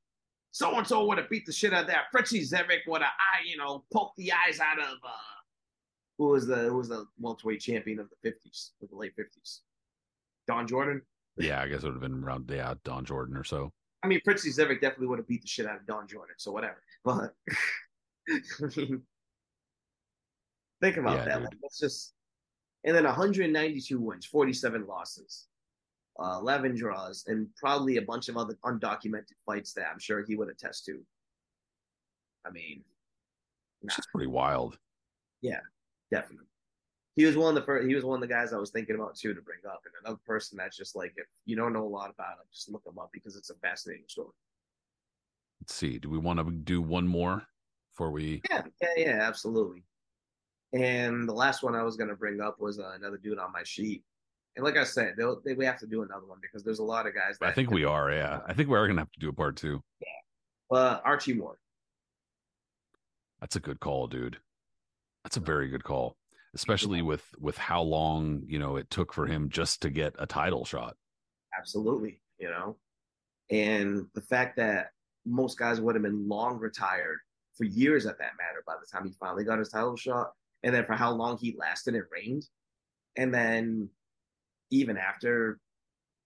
so 0.52 0.77
and 0.77 0.88
so 0.88 1.06
would 1.06 1.18
have 1.18 1.30
beat 1.30 1.45
the 1.45 1.52
shit 1.52 1.73
out 1.73 1.82
of 1.82 1.88
that. 1.88 2.06
Fritzie 2.14 2.49
Zivic 2.49 2.88
would 2.88 3.02
have, 3.02 3.11
I, 3.11 3.45
you 3.45 3.57
know, 3.57 3.84
poked 3.91 4.15
the 4.18 4.32
eyes 4.32 4.60
out 4.60 4.80
of 4.80 4.98
uh, 5.03 5.35
who 6.17 6.27
was 6.29 6.47
the 6.47 6.55
who 6.55 6.77
was 6.77 6.89
the 6.89 7.05
welterweight 7.19 7.61
champion 7.61 7.99
of 7.99 8.09
the 8.09 8.29
50s, 8.29 8.71
of 8.81 8.89
the 8.89 8.95
late 8.95 9.13
50s? 9.17 9.59
Don 10.47 10.67
Jordan. 10.67 11.01
Yeah, 11.37 11.61
I 11.61 11.67
guess 11.67 11.83
it 11.83 11.85
would 11.85 11.93
have 11.93 12.01
been 12.01 12.23
around 12.23 12.49
yeah 12.49 12.73
Don 12.83 13.05
Jordan 13.05 13.35
or 13.35 13.43
so. 13.43 13.71
I 14.03 14.07
mean, 14.07 14.21
Fritzie 14.25 14.55
Zivic 14.55 14.81
definitely 14.81 15.07
would 15.07 15.19
have 15.19 15.27
beat 15.27 15.41
the 15.41 15.47
shit 15.47 15.65
out 15.65 15.77
of 15.77 15.87
Don 15.87 16.07
Jordan, 16.07 16.35
so 16.37 16.51
whatever. 16.51 16.81
But 17.03 17.33
I 18.29 18.39
mean, 18.77 19.01
think 20.81 20.97
about 20.97 21.17
yeah, 21.17 21.25
that. 21.25 21.41
Like, 21.41 21.53
let's 21.61 21.79
just 21.79 22.13
and 22.85 22.95
then 22.95 23.03
192 23.03 23.99
wins, 23.99 24.27
47 24.27 24.85
losses, 24.85 25.47
uh, 26.19 26.37
11 26.39 26.75
draws, 26.75 27.25
and 27.27 27.47
probably 27.57 27.97
a 27.97 28.01
bunch 28.03 28.29
of 28.29 28.37
other 28.37 28.55
undocumented 28.63 29.33
fights 29.45 29.73
that 29.73 29.87
I'm 29.91 29.99
sure 29.99 30.23
he 30.23 30.35
would 30.35 30.49
attest 30.49 30.85
to. 30.85 30.99
I 32.45 32.51
mean, 32.51 32.83
which 33.81 33.97
is 33.97 34.05
pretty 34.13 34.27
wild. 34.27 34.77
Yeah, 35.41 35.61
definitely. 36.15 36.47
He 37.15 37.25
was 37.25 37.37
one 37.37 37.49
of 37.49 37.55
the 37.55 37.65
first. 37.65 37.87
He 37.87 37.95
was 37.95 38.03
one 38.03 38.21
of 38.21 38.27
the 38.27 38.33
guys 38.33 38.51
I 38.51 38.57
was 38.57 38.71
thinking 38.71 38.95
about 38.95 39.15
too 39.15 39.33
to 39.33 39.41
bring 39.41 39.59
up, 39.67 39.81
and 39.85 39.93
another 40.03 40.19
person 40.25 40.57
that's 40.57 40.75
just 40.75 40.95
like 40.95 41.13
if 41.15 41.27
you 41.45 41.55
don't 41.55 41.71
know 41.71 41.85
a 41.85 41.87
lot 41.87 42.09
about 42.09 42.33
him, 42.33 42.45
just 42.51 42.69
look 42.69 42.83
him 42.85 42.99
up 42.99 43.09
because 43.13 43.35
it's 43.35 43.49
a 43.49 43.55
fascinating 43.55 44.05
story. 44.07 44.33
Let's 45.61 45.73
see. 45.73 45.97
Do 45.97 46.09
we 46.09 46.17
want 46.17 46.39
to 46.39 46.51
do 46.51 46.81
one 46.81 47.07
more 47.07 47.43
before 47.91 48.11
we? 48.11 48.41
Yeah, 48.49 48.63
yeah, 48.81 48.89
yeah, 48.97 49.19
absolutely. 49.21 49.83
And 50.73 51.27
the 51.27 51.33
last 51.33 51.63
one 51.63 51.73
I 51.73 51.83
was 51.83 51.95
going 51.95 52.09
to 52.09 52.15
bring 52.15 52.41
up 52.41 52.59
was 52.59 52.79
uh, 52.79 52.91
another 52.95 53.17
dude 53.17 53.39
on 53.39 53.53
my 53.53 53.63
sheet. 53.63 54.03
And 54.57 54.65
like 54.65 54.75
I 54.77 54.83
said, 54.83 55.13
they'll, 55.17 55.41
they, 55.45 55.53
we 55.53 55.65
have 55.65 55.79
to 55.79 55.87
do 55.87 56.01
another 56.01 56.25
one 56.25 56.39
because 56.41 56.63
there's 56.63 56.79
a 56.79 56.83
lot 56.83 57.07
of 57.07 57.13
guys. 57.13 57.37
I 57.41 57.51
think 57.51 57.71
we 57.71 57.85
are. 57.85 58.11
Yeah, 58.11 58.41
I 58.45 58.53
think 58.53 58.69
we 58.69 58.77
are 58.77 58.85
going 58.85 58.97
to 58.97 59.01
have 59.01 59.11
to 59.11 59.19
do 59.19 59.29
a 59.29 59.33
part 59.33 59.55
two. 59.55 59.81
Yeah. 60.01 60.77
Uh, 60.77 60.99
Archie 61.05 61.33
Moore. 61.33 61.57
That's 63.39 63.55
a 63.55 63.59
good 63.59 63.79
call, 63.79 64.07
dude. 64.07 64.37
That's 65.26 65.38
a 65.38 65.39
very 65.39 65.69
good 65.69 65.84
call, 65.84 66.18
especially 66.53 67.02
with 67.02 67.23
with 67.39 67.57
how 67.57 67.81
long 67.81 68.43
you 68.45 68.60
know 68.60 68.76
it 68.76 68.91
took 68.91 69.11
for 69.11 69.26
him 69.26 69.49
just 69.49 69.81
to 69.81 69.89
get 69.89 70.14
a 70.19 70.27
title 70.27 70.65
shot. 70.65 70.95
Absolutely, 71.57 72.22
you 72.38 72.47
know, 72.47 72.77
and 73.49 74.06
the 74.14 74.22
fact 74.22 74.56
that 74.57 74.91
most 75.26 75.57
guys 75.57 75.81
would 75.81 75.95
have 75.95 76.03
been 76.03 76.27
long 76.27 76.60
retired 76.60 77.18
for 77.57 77.64
years 77.64 78.06
at 78.06 78.19
that 78.19 78.34
matter 78.38 78.64
by 78.68 78.76
the 78.80 78.85
time 78.85 79.07
he 79.07 79.15
finally 79.19 79.43
got 79.43 79.57
his 79.57 79.69
title 79.69 79.95
shot, 79.95 80.31
and 80.61 80.76
then 80.76 80.85
for 80.85 80.93
how 80.93 81.11
long 81.11 81.39
he 81.39 81.56
lasted 81.57 81.95
and 81.95 82.03
reigned, 82.11 82.45
and 83.18 83.34
then 83.34 83.89
even 84.69 84.95
after 84.95 85.60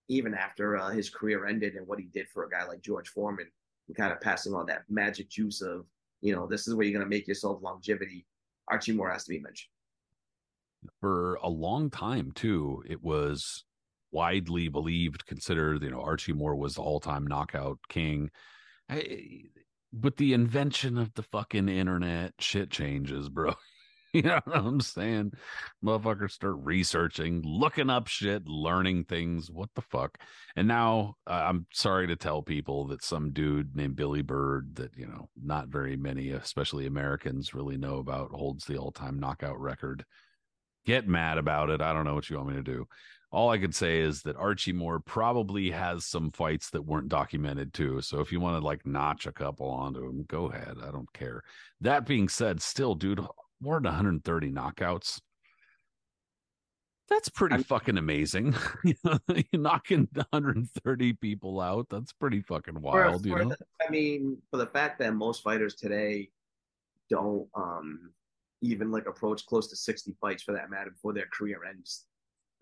even 0.09 0.34
after 0.34 0.76
uh, 0.76 0.89
his 0.89 1.09
career 1.09 1.45
ended 1.45 1.76
and 1.76 1.88
what 1.88 1.99
he 1.99 2.05
did 2.07 2.27
for 2.27 2.43
a 2.43 2.49
guy 2.49 2.65
like 2.65 2.81
George 2.81 3.07
Foreman, 3.07 3.47
and 3.88 3.95
kind 3.95 4.11
of 4.11 4.19
passing 4.19 4.53
on 4.53 4.65
that 4.65 4.84
magic 4.89 5.30
juice 5.30 5.61
of, 5.61 5.85
you 6.19 6.35
know, 6.35 6.47
this 6.47 6.67
is 6.67 6.76
where 6.76 6.85
you're 6.85 6.99
going 6.99 7.09
to 7.09 7.09
make 7.09 7.30
yourself 7.30 7.63
longevity 7.63 8.26
Archie 8.69 8.93
Moore 8.93 9.11
has 9.11 9.23
to 9.25 9.29
be 9.29 9.39
mentioned. 9.39 9.69
For 11.01 11.35
a 11.35 11.49
long 11.49 11.89
time, 11.89 12.31
too, 12.31 12.83
it 12.87 13.03
was 13.03 13.65
widely 14.11 14.69
believed, 14.69 15.25
considered, 15.25 15.83
you 15.83 15.91
know, 15.91 16.01
Archie 16.01 16.33
Moore 16.33 16.55
was 16.55 16.75
the 16.75 16.81
all 16.81 16.99
time 16.99 17.27
knockout 17.27 17.79
king. 17.89 18.29
I, 18.89 19.41
but 19.91 20.17
the 20.17 20.33
invention 20.33 20.97
of 20.97 21.13
the 21.13 21.23
fucking 21.23 21.69
internet, 21.69 22.33
shit 22.39 22.69
changes, 22.69 23.29
bro. 23.29 23.55
you 24.14 24.23
know 24.23 24.40
what 24.44 24.57
I'm 24.57 24.81
saying? 24.81 25.34
Motherfuckers 25.84 26.31
start 26.31 26.56
researching, 26.64 27.44
looking 27.45 27.91
up 27.91 28.07
shit, 28.07 28.48
learning 28.48 29.03
things. 29.03 29.52
What 29.52 29.69
the 29.76 29.81
fuck? 29.81 30.18
And 30.56 30.68
now 30.68 31.15
uh, 31.27 31.44
I'm 31.48 31.68
sorry 31.72 32.07
to 32.07 32.15
tell 32.15 32.41
people 32.41 32.88
that 32.88 33.03
some 33.03 33.31
dude 33.31 33.76
named 33.76 33.95
Billy 33.95 34.23
Bird, 34.23 34.76
that, 34.77 34.98
you 34.98 35.06
know, 35.06 35.30
not 35.41 35.68
very 35.68 35.95
many, 35.95 36.30
especially 36.31 36.88
Americans, 36.88 37.53
really 37.53 37.77
know 37.77 37.98
about, 37.98 38.31
holds 38.31 38.65
the 38.65 38.77
all 38.77 38.91
time 38.91 39.19
knockout 39.19 39.60
record. 39.60 40.03
Get 40.86 41.07
mad 41.07 41.38
about 41.38 41.69
it. 41.69 41.81
I 41.81 41.94
don't 41.94 42.06
know 42.06 42.15
what 42.15 42.30
you 42.31 42.38
want 42.38 42.49
me 42.49 42.56
to 42.56 42.64
do. 42.64 42.88
All 43.31 43.52
I 43.52 43.60
could 43.60 43.76
say 43.76 43.99
is 43.99 44.23
that 44.23 44.38
Archie 44.38 44.73
Moore 44.73 44.99
probably 44.99 45.69
has 45.69 46.03
some 46.06 46.31
fights 46.31 46.72
that 46.72 46.81
weren't 46.81 47.10
documented 47.10 47.76
too. 47.76 48.02
So 48.02 48.22
if 48.22 48.31
you 48.31 48.40
want 48.40 48.60
to 48.60 48.65
like 48.65 48.88
notch 48.88 49.27
a 49.27 49.31
couple 49.31 49.69
onto 49.69 50.03
him, 50.03 50.26
go 50.27 50.45
ahead. 50.45 50.77
I 50.81 50.90
don't 50.90 51.14
care. 51.14 51.44
That 51.81 52.07
being 52.07 52.27
said, 52.27 52.60
still, 52.60 52.95
dude, 52.95 53.23
more 53.61 53.76
than 53.76 53.86
130 53.86 54.52
knockouts. 54.52 55.19
That's 57.10 57.30
pretty 57.30 57.56
I'm, 57.56 57.64
fucking 57.64 57.98
amazing. 57.98 58.56
you 58.84 58.94
know, 59.03 59.18
knocking 59.53 60.07
130 60.14 61.14
people 61.14 61.60
out. 61.60 61.88
That's 61.90 62.14
pretty 62.14 62.41
fucking 62.41 62.80
wild. 62.81 63.23
For, 63.23 63.27
you 63.27 63.36
know, 63.36 63.49
the, 63.49 63.57
I 63.86 63.90
mean, 63.90 64.38
for 64.52 64.57
the 64.57 64.68
fact 64.68 64.99
that 64.99 65.15
most 65.15 65.41
fighters 65.41 65.76
today 65.76 66.30
don't 67.10 67.48
um 67.56 68.11
even 68.61 68.91
like 68.91 69.07
approach 69.07 69.45
close 69.45 69.68
to 69.68 69.76
60 69.76 70.15
fights 70.22 70.44
for 70.44 70.52
that 70.52 70.69
matter 70.69 70.91
before 70.91 71.14
their 71.14 71.27
career 71.34 71.61
ends. 71.68 72.06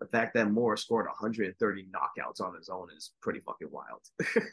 The 0.00 0.06
fact 0.06 0.32
that 0.34 0.50
Moore 0.50 0.76
scored 0.76 1.06
130 1.06 1.86
knockouts 1.86 2.40
on 2.40 2.54
his 2.54 2.68
own 2.68 2.88
is 2.96 3.12
pretty 3.20 3.40
fucking 3.40 3.68
wild. 3.70 4.00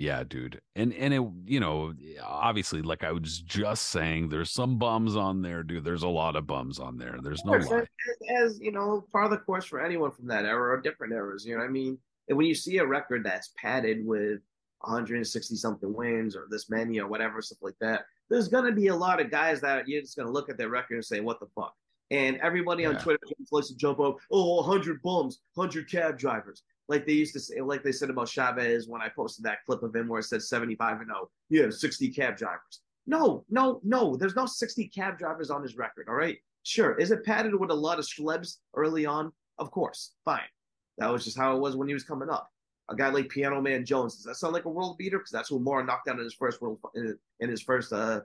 Yeah, 0.00 0.24
dude. 0.26 0.62
And 0.76 0.94
and 0.94 1.12
it 1.12 1.22
you 1.44 1.60
know, 1.60 1.92
eh, 2.02 2.18
obviously 2.24 2.80
like 2.80 3.04
I 3.04 3.12
was 3.12 3.42
just 3.42 3.88
saying 3.88 4.30
there's 4.30 4.50
some 4.50 4.78
bums 4.78 5.14
on 5.14 5.42
there, 5.42 5.62
dude. 5.62 5.84
There's 5.84 6.04
a 6.04 6.08
lot 6.08 6.36
of 6.36 6.46
bums 6.46 6.78
on 6.78 6.96
there. 6.96 7.18
There's 7.22 7.44
no 7.44 7.52
as, 7.52 7.70
as, 8.30 8.58
you 8.62 8.72
know, 8.72 9.04
part 9.12 9.26
of 9.26 9.30
the 9.30 9.36
course 9.36 9.66
for 9.66 9.78
anyone 9.78 10.10
from 10.10 10.26
that 10.28 10.46
era 10.46 10.72
or 10.74 10.80
different 10.80 11.12
eras, 11.12 11.44
you 11.44 11.52
know 11.52 11.60
what 11.60 11.68
I 11.68 11.70
mean? 11.70 11.98
And 12.30 12.38
when 12.38 12.46
you 12.46 12.54
see 12.54 12.78
a 12.78 12.86
record 12.86 13.24
that's 13.24 13.52
padded 13.58 14.06
with 14.06 14.40
160 14.78 15.54
something 15.56 15.92
wins 15.92 16.34
or 16.34 16.46
this 16.50 16.70
many 16.70 16.98
or 16.98 17.06
whatever 17.06 17.42
stuff 17.42 17.58
like 17.60 17.76
that, 17.82 18.06
there's 18.30 18.48
gonna 18.48 18.72
be 18.72 18.86
a 18.86 18.96
lot 18.96 19.20
of 19.20 19.30
guys 19.30 19.60
that 19.60 19.86
you're 19.86 20.00
just 20.00 20.16
gonna 20.16 20.32
look 20.32 20.48
at 20.48 20.56
their 20.56 20.70
record 20.70 20.94
and 20.94 21.04
say, 21.04 21.20
What 21.20 21.40
the 21.40 21.46
fuck? 21.54 21.74
And 22.10 22.38
everybody 22.38 22.86
on 22.86 22.96
Twitter 22.96 23.20
likes 23.52 23.68
to 23.68 23.76
jump 23.76 24.00
up, 24.00 24.16
oh, 24.30 24.66
100 24.66 25.02
bums, 25.02 25.40
100 25.56 25.90
cab 25.90 26.18
drivers 26.18 26.62
like 26.90 27.06
they 27.06 27.12
used 27.12 27.32
to 27.34 27.40
say, 27.40 27.60
like 27.60 27.84
they 27.84 27.92
said 27.92 28.10
about 28.10 28.28
Chavez 28.28 28.88
when 28.88 29.00
I 29.00 29.08
posted 29.08 29.44
that 29.44 29.64
clip 29.64 29.82
of 29.84 29.94
him 29.94 30.08
where 30.08 30.18
it 30.18 30.24
said 30.24 30.42
75 30.42 31.00
and 31.00 31.06
0. 31.06 31.30
Yeah, 31.48 31.70
60 31.70 32.08
cab 32.10 32.36
drivers. 32.36 32.80
No, 33.06 33.44
no, 33.48 33.80
no. 33.84 34.16
There's 34.16 34.34
no 34.34 34.44
60 34.44 34.88
cab 34.88 35.16
drivers 35.16 35.50
on 35.50 35.62
his 35.62 35.76
record. 35.76 36.08
All 36.08 36.16
right. 36.16 36.38
Sure. 36.64 36.96
Is 36.96 37.12
it 37.12 37.24
padded 37.24 37.54
with 37.54 37.70
a 37.70 37.74
lot 37.74 38.00
of 38.00 38.04
schlebs 38.04 38.58
early 38.74 39.06
on? 39.06 39.32
Of 39.58 39.70
course. 39.70 40.14
Fine. 40.24 40.40
That 40.98 41.12
was 41.12 41.24
just 41.24 41.38
how 41.38 41.56
it 41.56 41.60
was 41.60 41.76
when 41.76 41.86
he 41.86 41.94
was 41.94 42.04
coming 42.04 42.28
up. 42.28 42.50
A 42.88 42.96
guy 42.96 43.08
like 43.08 43.28
Piano 43.28 43.60
Man 43.62 43.84
Jones. 43.84 44.16
Does 44.16 44.24
that 44.24 44.36
sound 44.36 44.52
like 44.52 44.64
a 44.64 44.70
world 44.70 44.98
beater? 44.98 45.18
Because 45.18 45.30
that's 45.30 45.48
who 45.48 45.60
Moore 45.60 45.84
knocked 45.84 46.08
out 46.08 46.18
in 46.18 46.24
his 46.24 46.34
first 46.34 46.60
world 46.60 46.80
in 46.94 47.48
his 47.48 47.62
first 47.62 47.92
uh 47.92 48.20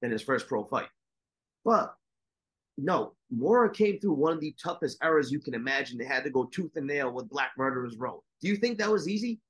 in 0.00 0.10
his 0.10 0.22
first 0.22 0.48
pro 0.48 0.64
fight. 0.64 0.88
But 1.62 1.94
no, 2.78 3.14
Moore 3.30 3.68
came 3.68 3.98
through 3.98 4.12
one 4.12 4.32
of 4.32 4.40
the 4.40 4.54
toughest 4.62 4.98
eras 5.02 5.32
you 5.32 5.40
can 5.40 5.54
imagine. 5.54 5.98
They 5.98 6.04
had 6.04 6.24
to 6.24 6.30
go 6.30 6.44
tooth 6.44 6.76
and 6.76 6.86
nail 6.86 7.10
with 7.10 7.28
Black 7.28 7.52
Murderers 7.56 7.96
Row. 7.96 8.22
Do 8.40 8.48
you 8.48 8.56
think 8.56 8.78
that 8.78 8.90
was 8.90 9.08
easy? 9.08 9.40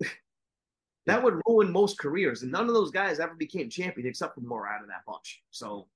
that 1.06 1.22
would 1.22 1.40
ruin 1.46 1.70
most 1.70 1.98
careers, 1.98 2.42
and 2.42 2.52
none 2.52 2.68
of 2.68 2.74
those 2.74 2.90
guys 2.90 3.18
ever 3.18 3.34
became 3.34 3.70
champion 3.70 4.06
except 4.06 4.34
for 4.34 4.42
Moore 4.42 4.68
out 4.68 4.82
of 4.82 4.88
that 4.88 5.04
bunch. 5.06 5.42
So 5.50 5.88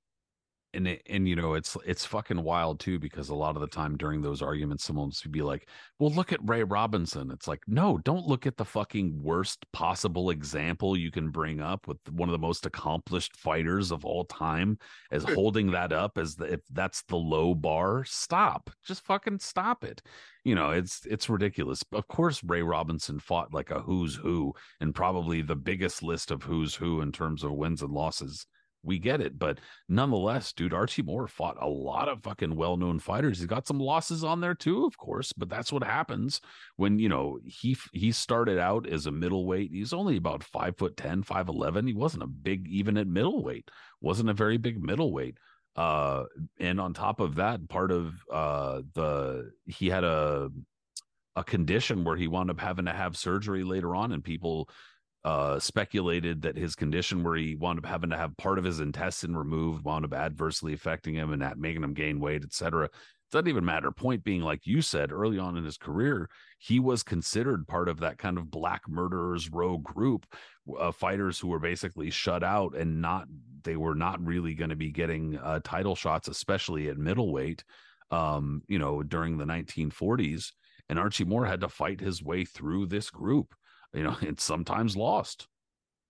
and 0.75 0.87
it, 0.87 1.03
and 1.09 1.29
you 1.29 1.37
know 1.37 1.55
it's 1.55 1.77
it's 1.85 2.05
fucking 2.05 2.43
wild 2.43 2.81
too 2.81 2.99
because 2.99 3.29
a 3.29 3.35
lot 3.35 3.57
of 3.57 3.61
the 3.61 3.69
time 3.69 3.97
during 3.97 4.23
those 4.23 4.43
arguments 4.43 4.85
someone 4.85 5.11
would 5.25 5.33
be 5.33 5.43
like 5.43 5.69
well 5.99 6.11
look 6.11 6.33
at 6.33 6.49
ray 6.49 6.63
robinson. 6.63 7.31
It's 7.31 7.49
like 7.49 7.61
no 7.67 7.99
don't 7.99 8.27
look 8.27 8.47
at 8.47 8.57
the 8.57 8.65
fucking 8.65 9.21
worst 9.23 9.65
possible 9.73 10.31
example 10.31 10.97
you 10.97 11.11
can 11.11 11.31
bring 11.31 11.61
up 11.61 11.87
with 11.89 11.99
one 12.11 12.29
of 12.29 12.33
the 12.33 12.39
most 12.39 12.67
accomplished 12.67 13.37
fighters 13.37 13.91
of 13.91 14.05
all 14.05 14.25
time 14.25 14.79
as 15.11 15.25
hmm. 15.25 15.35
holding 15.35 15.71
that 15.73 15.93
up 15.93 16.19
as 16.19 16.37
the, 16.37 16.45
if 16.45 16.61
that's 16.71 17.03
the 17.03 17.17
low 17.17 17.55
bar 17.55 18.05
stop. 18.05 18.71
Just 18.85 19.05
fucking 19.05 19.39
stop 19.39 19.85
it. 19.85 20.03
You 20.45 20.55
know 20.55 20.71
it's 20.71 21.05
it's 21.07 21.29
ridiculous. 21.29 21.83
Of 21.93 22.07
course 22.09 22.43
ray 22.45 22.63
robinson 22.63 23.19
fought 23.19 23.53
like 23.53 23.71
a 23.71 23.81
who's 23.81 24.15
who 24.15 24.55
and 24.81 24.95
probably 24.95 25.43
the 25.43 25.57
biggest 25.57 26.03
list 26.03 26.31
of 26.31 26.43
who's 26.43 26.75
who 26.75 27.01
in 27.01 27.13
terms 27.13 27.45
of 27.45 27.53
wins 27.53 27.83
and 27.83 27.93
losses 27.93 28.47
we 28.83 28.99
get 28.99 29.21
it. 29.21 29.39
But 29.39 29.59
nonetheless, 29.89 30.53
dude, 30.53 30.73
Archie 30.73 31.03
Moore 31.03 31.29
fought 31.29 31.57
a 31.61 31.69
lot 31.69 32.09
of 32.09 32.23
fucking 32.23 32.55
well 32.57 32.77
known 32.77 32.99
fighters. 32.99 33.39
He's 33.39 33.47
got 33.47 33.67
some 33.67 33.79
losses 33.79 34.25
on 34.25 34.41
there 34.41 34.55
too, 34.55 34.85
of 34.85 34.97
course, 34.97 35.33
but 35.33 35.49
that's 35.49 35.73
what 35.73 35.85
happens 35.85 36.41
when, 36.77 36.99
you 36.99 37.09
know, 37.09 37.39
he 37.45 37.77
he 37.93 38.13
started 38.13 38.59
out 38.59 38.89
as 38.89 39.07
a 39.07 39.13
middleweight. 39.13 39.71
He's 39.73 39.93
only 39.93 40.17
about 40.17 40.45
five 40.45 40.77
foot 40.77 40.97
10, 40.97 41.23
5'11. 41.25 41.87
He 41.87 41.95
wasn't 41.95 42.23
a 42.23 42.29
big, 42.29 42.69
even 42.69 42.97
at 42.97 43.07
middleweight, 43.07 43.71
wasn't 44.01 44.31
a 44.31 44.35
very 44.35 44.57
big 44.57 44.83
middleweight. 44.83 45.37
Uh, 45.77 46.25
and 46.59 46.81
on 46.81 46.93
top 46.93 47.21
of 47.21 47.37
that, 47.37 47.69
part 47.69 47.93
of 47.93 48.15
uh 48.31 48.83
the 48.95 49.51
he 49.67 49.89
had 49.89 50.05
a 50.05 50.51
a 51.37 51.45
condition 51.45 52.05
where 52.05 52.17
he 52.17 52.27
wound 52.27 52.51
up 52.51 52.61
having 52.61 52.87
to 52.87 52.93
have 52.93 53.17
surgery 53.17 53.63
later 53.63 53.95
on, 53.95 54.13
and 54.13 54.25
people 54.25 54.69
uh, 55.25 55.59
speculated 55.59 56.43
that 56.43 56.57
his 56.57 56.75
condition, 56.75 57.23
where 57.23 57.37
he 57.37 57.55
wound 57.55 57.79
up 57.79 57.87
having 57.87 58.11
to 58.11 58.17
have 58.17 58.37
part 58.37 58.59
of 58.59 58.65
his 58.65 58.81
intestine 58.81 59.37
removed, 59.37 59.85
wound 59.85 60.05
up 60.05 60.15
adversely 60.15 60.73
affecting 60.73 61.15
him 61.15 61.33
and 61.33 61.43
that 61.43 61.59
making 61.59 61.83
him 61.83 61.95
gain 61.95 62.21
weight, 62.21 62.43
etc. 62.43 62.89
Doesn't 63.31 63.49
even 63.49 63.65
matter. 63.65 63.91
Point 63.91 64.25
being, 64.25 64.41
like 64.41 64.67
you 64.67 64.83
said 64.83 65.13
early 65.13 65.39
on 65.39 65.57
in 65.57 65.65
his 65.65 65.77
career, 65.77 66.29
he 66.59 66.81
was 66.81 67.03
considered 67.03 67.69
part 67.69 67.89
of 67.89 68.01
that 68.01 68.19
kind 68.19 68.39
of 68.39 68.51
black 68.51 68.83
murderers 68.89 69.51
row 69.51 69.79
group 69.79 70.27
of 70.79 70.97
fighters 70.97 71.39
who 71.39 71.49
were 71.49 71.61
basically 71.61 72.11
shut 72.11 72.43
out 72.43 72.75
and 72.75 73.01
not 73.01 73.27
they 73.63 73.77
were 73.77 73.95
not 73.95 74.25
really 74.25 74.55
going 74.55 74.71
to 74.71 74.77
be 74.77 74.91
getting 74.91 75.37
uh, 75.37 75.61
title 75.63 75.95
shots, 75.95 76.29
especially 76.29 76.89
at 76.89 76.97
middleweight. 76.97 77.63
Um, 78.11 78.63
you 78.67 78.81
know, 78.81 79.05
during 79.05 79.39
the 79.39 79.45
1940s, 79.45 80.51
and 80.89 80.99
Archie 80.99 81.25
Moore 81.25 81.47
had 81.47 81.61
to 81.61 81.69
fight 81.69 82.01
his 82.01 82.25
way 82.25 82.45
through 82.45 82.87
this 82.87 83.09
group 83.09 83.55
you 83.93 84.03
know, 84.03 84.17
it's 84.23 84.45
sometimes 84.45 84.97
lost. 84.97 85.47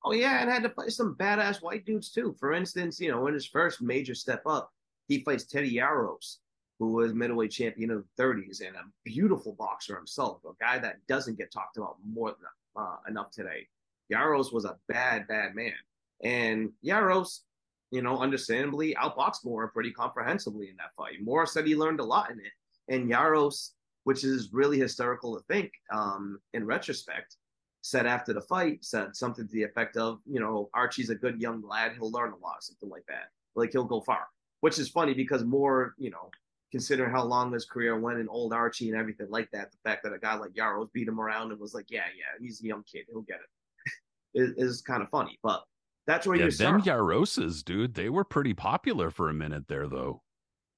Oh 0.04 0.12
yeah, 0.12 0.40
and 0.40 0.50
had 0.50 0.62
to 0.62 0.68
play 0.70 0.88
some 0.88 1.14
badass 1.16 1.62
white 1.62 1.84
dudes 1.84 2.10
too. 2.10 2.34
For 2.38 2.52
instance, 2.52 3.00
you 3.00 3.10
know, 3.10 3.26
in 3.26 3.34
his 3.34 3.46
first 3.46 3.82
major 3.82 4.14
step 4.14 4.42
up, 4.46 4.72
he 5.08 5.22
fights 5.22 5.44
Teddy 5.44 5.74
Yarosz, 5.74 6.36
who 6.78 6.92
was 6.92 7.12
middleweight 7.12 7.50
champion 7.50 7.90
of 7.90 8.04
the 8.16 8.22
30s 8.22 8.66
and 8.66 8.76
a 8.76 8.84
beautiful 9.04 9.52
boxer 9.58 9.96
himself, 9.96 10.40
a 10.44 10.52
guy 10.58 10.78
that 10.78 11.06
doesn't 11.06 11.36
get 11.36 11.52
talked 11.52 11.76
about 11.76 11.96
more 12.06 12.30
than 12.30 12.82
uh, 12.82 12.96
enough 13.08 13.30
today. 13.30 13.66
Yarosz 14.10 14.52
was 14.52 14.64
a 14.64 14.78
bad, 14.88 15.28
bad 15.28 15.54
man, 15.54 15.74
and 16.22 16.70
Yarosz, 16.84 17.40
you 17.90 18.00
know, 18.00 18.18
understandably 18.18 18.94
outboxed 18.94 19.44
Moore 19.44 19.68
pretty 19.68 19.90
comprehensively 19.90 20.70
in 20.70 20.76
that 20.76 20.94
fight. 20.96 21.22
Moore 21.22 21.46
said 21.46 21.66
he 21.66 21.76
learned 21.76 22.00
a 22.00 22.04
lot 22.04 22.30
in 22.30 22.38
it, 22.40 22.52
and 22.88 23.10
Yarosz, 23.10 23.72
which 24.04 24.24
is 24.24 24.48
really 24.52 24.78
hysterical 24.78 25.36
to 25.36 25.44
think 25.44 25.72
um, 25.92 26.40
in 26.54 26.64
retrospect, 26.64 27.36
said 27.82 28.06
after 28.06 28.32
the 28.32 28.40
fight, 28.40 28.84
said 28.84 29.16
something 29.16 29.46
to 29.46 29.52
the 29.52 29.62
effect 29.62 29.96
of, 29.96 30.20
you 30.26 30.40
know, 30.40 30.68
Archie's 30.74 31.10
a 31.10 31.14
good 31.14 31.40
young 31.40 31.62
lad. 31.66 31.92
He'll 31.92 32.10
learn 32.10 32.32
a 32.32 32.36
lot, 32.36 32.62
something 32.62 32.88
like 32.88 33.04
that. 33.08 33.30
Like 33.54 33.72
he'll 33.72 33.84
go 33.84 34.00
far, 34.00 34.26
which 34.60 34.78
is 34.78 34.88
funny 34.88 35.14
because 35.14 35.44
more, 35.44 35.94
you 35.98 36.10
know, 36.10 36.30
considering 36.70 37.10
how 37.10 37.24
long 37.24 37.52
his 37.52 37.64
career 37.64 37.98
went 37.98 38.18
and 38.18 38.28
old 38.28 38.52
Archie 38.52 38.90
and 38.90 38.98
everything 38.98 39.28
like 39.30 39.50
that, 39.52 39.72
the 39.72 39.78
fact 39.84 40.04
that 40.04 40.12
a 40.12 40.18
guy 40.18 40.34
like 40.34 40.52
Yarosz 40.52 40.92
beat 40.92 41.08
him 41.08 41.20
around 41.20 41.50
and 41.50 41.60
was 41.60 41.74
like, 41.74 41.86
yeah, 41.90 42.04
yeah, 42.16 42.38
he's 42.40 42.62
a 42.62 42.66
young 42.66 42.84
kid. 42.84 43.06
He'll 43.08 43.22
get 43.22 43.38
it, 44.34 44.40
is, 44.58 44.76
is 44.76 44.82
kind 44.82 45.02
of 45.02 45.08
funny. 45.08 45.38
But 45.42 45.64
that's 46.06 46.26
where 46.26 46.36
you're. 46.36 46.48
yeah, 46.48 46.52
you 46.52 46.58
them 46.58 46.82
Yaroses, 46.82 47.64
dude, 47.64 47.94
they 47.94 48.08
were 48.08 48.24
pretty 48.24 48.54
popular 48.54 49.10
for 49.10 49.28
a 49.28 49.34
minute 49.34 49.68
there, 49.68 49.88
though. 49.88 50.22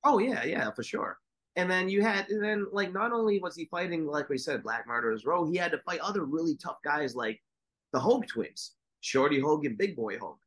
Oh, 0.04 0.18
yeah, 0.18 0.44
yeah, 0.44 0.70
for 0.72 0.82
sure. 0.82 1.18
And 1.56 1.70
then 1.70 1.88
you 1.88 2.02
had, 2.02 2.28
and 2.30 2.42
then 2.42 2.66
like 2.72 2.92
not 2.92 3.12
only 3.12 3.38
was 3.38 3.54
he 3.54 3.66
fighting, 3.66 4.06
like 4.06 4.28
we 4.28 4.38
said, 4.38 4.62
Black 4.62 4.86
Murderers 4.86 5.26
Row, 5.26 5.44
he 5.44 5.56
had 5.56 5.72
to 5.72 5.78
fight 5.78 6.00
other 6.00 6.24
really 6.24 6.56
tough 6.56 6.78
guys 6.82 7.14
like 7.14 7.42
the 7.92 8.00
Hogue 8.00 8.26
twins, 8.26 8.72
Shorty 9.00 9.38
Hogue 9.38 9.66
and 9.66 9.76
Big 9.76 9.94
Boy 9.94 10.18
Hogue. 10.18 10.38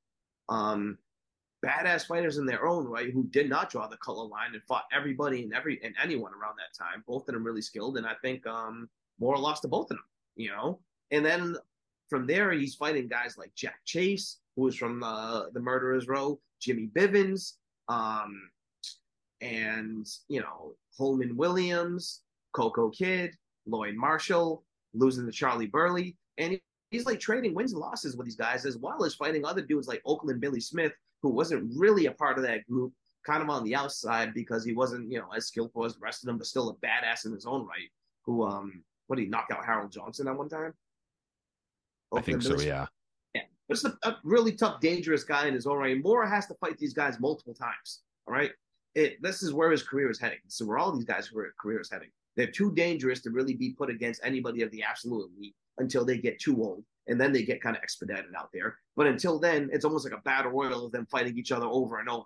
Um, 0.50 0.98
badass 1.66 2.06
fighters 2.06 2.38
in 2.38 2.46
their 2.46 2.68
own 2.68 2.86
right 2.86 3.12
who 3.12 3.24
did 3.26 3.50
not 3.50 3.70
draw 3.70 3.88
the 3.88 3.98
color 3.98 4.28
line 4.28 4.54
and 4.54 4.64
fought 4.64 4.86
everybody 4.94 5.44
and 5.44 5.54
every 5.54 5.80
and 5.84 5.96
anyone 6.02 6.32
around 6.34 6.56
that 6.58 6.78
time. 6.78 7.04
Both 7.08 7.28
of 7.28 7.34
them 7.34 7.44
really 7.44 7.62
skilled, 7.62 7.98
and 7.98 8.06
I 8.06 8.14
think 8.22 8.46
um 8.48 8.90
Moore 9.20 9.38
lost 9.38 9.62
to 9.62 9.68
both 9.68 9.92
of 9.92 9.98
them, 9.98 10.06
you 10.36 10.50
know. 10.50 10.80
And 11.12 11.26
then 11.26 11.56
from 12.10 12.28
there, 12.28 12.52
he's 12.52 12.76
fighting 12.76 13.08
guys 13.08 13.38
like 13.38 13.54
Jack 13.56 13.80
Chase, 13.86 14.38
who 14.56 14.64
was 14.64 14.76
from 14.76 15.04
uh, 15.04 15.46
the 15.54 15.60
Murderers 15.60 16.08
Row, 16.08 16.40
Jimmy 16.60 16.90
Bivins, 16.94 17.54
um, 17.88 18.50
and 19.46 20.08
you 20.28 20.42
know 20.42 20.74
Holman 20.98 21.38
Williams, 21.38 22.22
Coco 22.54 22.90
Kid, 22.90 23.36
Lloyd 23.68 23.96
Marshall, 23.96 24.64
losing 24.94 25.26
to 25.26 25.32
Charlie 25.32 25.68
Burley, 25.68 26.18
and 26.38 26.60
he's 26.90 27.06
like 27.06 27.20
trading 27.20 27.54
wins 27.54 27.74
and 27.74 27.82
losses 27.82 28.16
with 28.16 28.26
these 28.26 28.36
guys 28.36 28.66
as 28.66 28.78
well 28.78 29.04
as 29.04 29.16
fighting 29.16 29.46
other 29.46 29.62
dudes 29.62 29.88
like 29.88 30.02
Oakland 30.06 30.42
Billy 30.42 30.60
Smith, 30.60 30.94
who 31.22 31.30
wasn't 31.30 31.72
really 31.76 32.08
a 32.08 32.12
part 32.12 32.38
of 32.38 32.44
that 32.44 32.66
group 32.68 32.94
kind 33.26 33.42
of 33.42 33.50
on 33.50 33.64
the 33.64 33.76
outside 33.76 34.34
because 34.34 34.64
he 34.64 34.74
wasn't, 34.74 35.12
you 35.12 35.20
know, 35.20 35.30
as 35.36 35.48
skillful 35.48 35.84
as 35.84 35.96
the 35.96 36.00
rest 36.00 36.24
of 36.24 36.28
them, 36.28 36.38
but 36.38 36.48
still 36.48 36.70
a 36.70 36.76
badass 36.86 37.26
in 37.26 37.32
his 37.32 37.46
own 37.46 37.66
right. 37.66 37.90
Who, 38.26 38.46
um, 38.46 38.84
what 39.08 39.18
did 39.18 39.24
he 39.24 39.30
knock 39.30 39.48
out 39.52 39.66
Harold 39.66 39.92
Johnson 39.92 40.28
at 40.28 40.38
one 40.38 40.50
time? 40.50 40.74
I 42.16 42.22
think 42.22 42.42
so, 42.44 42.60
yeah. 42.60 42.86
Yeah, 43.34 43.42
but 43.68 43.78
it's 43.78 43.84
a, 43.84 43.98
a, 44.04 44.18
really 44.24 44.54
tough, 44.54 44.80
dangerous 44.80 45.24
guy 45.24 45.48
in 45.48 45.54
his 45.54 45.66
own 45.68 45.78
right. 45.78 46.02
Mora 46.02 46.30
has 46.30 46.46
to 46.48 46.54
fight 46.56 46.78
these 46.78 46.94
guys 46.94 47.20
multiple 47.20 47.54
times. 47.54 48.02
All 48.28 48.34
right, 48.34 48.52
it 48.96 49.22
this 49.22 49.44
is 49.44 49.54
where 49.54 49.72
his 49.72 49.84
career 49.84 50.10
is 50.10 50.20
heading. 50.20 50.40
So 50.48 50.66
where 50.66 50.78
all 50.78 50.92
these 50.92 51.06
guys' 51.06 51.30
career 51.60 51.82
is 51.82 51.92
heading. 51.92 52.10
They're 52.36 52.48
too 52.48 52.74
dangerous 52.74 53.22
to 53.22 53.30
really 53.30 53.54
be 53.54 53.72
put 53.72 53.90
against 53.90 54.22
anybody 54.24 54.62
of 54.62 54.72
the 54.72 54.84
absolute 54.84 55.30
elite 55.38 55.56
until 55.78 56.04
they 56.06 56.18
get 56.18 56.40
too 56.40 56.62
old, 56.64 56.84
and 57.08 57.20
then 57.20 57.32
they 57.32 57.44
get 57.44 57.62
kind 57.62 57.76
of 57.76 57.84
expedited 57.84 58.32
out 58.38 58.50
there. 58.54 58.78
But 58.96 59.08
until 59.08 59.40
then, 59.40 59.70
it's 59.72 59.86
almost 59.86 60.06
like 60.06 60.18
a 60.18 60.22
battle 60.24 60.52
royal 60.52 60.86
of 60.86 60.92
them 60.92 61.06
fighting 61.06 61.38
each 61.38 61.52
other 61.52 61.68
over 61.68 62.00
and 62.00 62.10
over. 62.10 62.26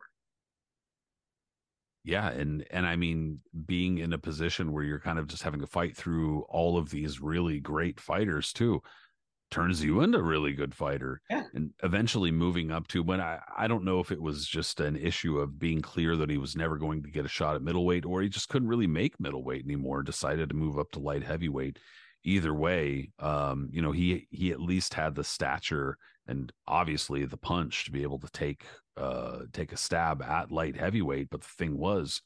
Yeah, 2.04 2.30
and 2.30 2.66
and 2.72 2.86
I 2.86 2.96
mean, 2.96 3.40
being 3.66 3.98
in 3.98 4.14
a 4.14 4.18
position 4.18 4.72
where 4.72 4.84
you're 4.84 5.00
kind 5.00 5.20
of 5.20 5.28
just 5.28 5.44
having 5.44 5.60
to 5.60 5.68
fight 5.68 5.96
through 5.96 6.44
all 6.50 6.78
of 6.78 6.90
these 6.90 7.20
really 7.20 7.60
great 7.60 8.00
fighters 8.00 8.54
too 8.54 8.82
turns 9.52 9.84
you 9.84 10.02
into 10.02 10.20
a 10.20 10.24
really 10.24 10.54
good 10.54 10.76
fighter. 10.76 11.22
Yeah. 11.30 11.46
And 11.54 11.72
eventually 11.84 12.32
moving 12.32 12.72
up 12.72 12.88
to 12.90 13.04
when 13.04 13.20
I, 13.20 13.40
I 13.58 13.68
don't 13.68 13.84
know 13.84 14.00
if 14.00 14.12
it 14.12 14.22
was 14.22 14.46
just 14.46 14.80
an 14.80 14.96
issue 14.96 15.40
of 15.40 15.60
being 15.60 15.82
clear 15.82 16.16
that 16.16 16.30
he 16.30 16.38
was 16.38 16.56
never 16.56 16.78
going 16.78 17.04
to 17.04 17.10
get 17.10 17.26
a 17.26 17.30
shot 17.30 17.56
at 17.56 17.62
middleweight 17.62 18.06
or 18.06 18.22
he 18.22 18.30
just 18.30 18.50
couldn't 18.50 18.68
really 18.68 18.88
make 18.88 19.20
middleweight 19.20 19.66
anymore, 19.66 20.04
decided 20.04 20.50
to 20.50 20.56
move 20.56 20.78
up 20.78 20.92
to 20.92 21.00
light 21.00 21.24
heavyweight. 21.24 21.80
Either 22.24 22.54
way, 22.54 23.12
um, 23.20 23.70
you 23.72 23.82
know, 23.82 23.92
he 23.92 24.28
he 24.30 24.52
at 24.52 24.60
least 24.60 24.94
had 24.94 25.16
the 25.16 25.24
stature 25.24 25.98
and 26.28 26.52
obviously 26.68 27.24
the 27.26 27.38
punch 27.38 27.86
to 27.86 27.92
be 27.92 28.04
able 28.04 28.20
to 28.20 28.30
take 28.32 28.66
uh 28.98 29.40
take 29.54 29.72
a 29.72 29.78
stab 29.78 30.22
at 30.22 30.52
light 30.52 30.76
heavyweight. 30.76 31.30
But 31.30 31.42
the 31.42 31.48
thing 31.48 31.78
was, 31.78 32.22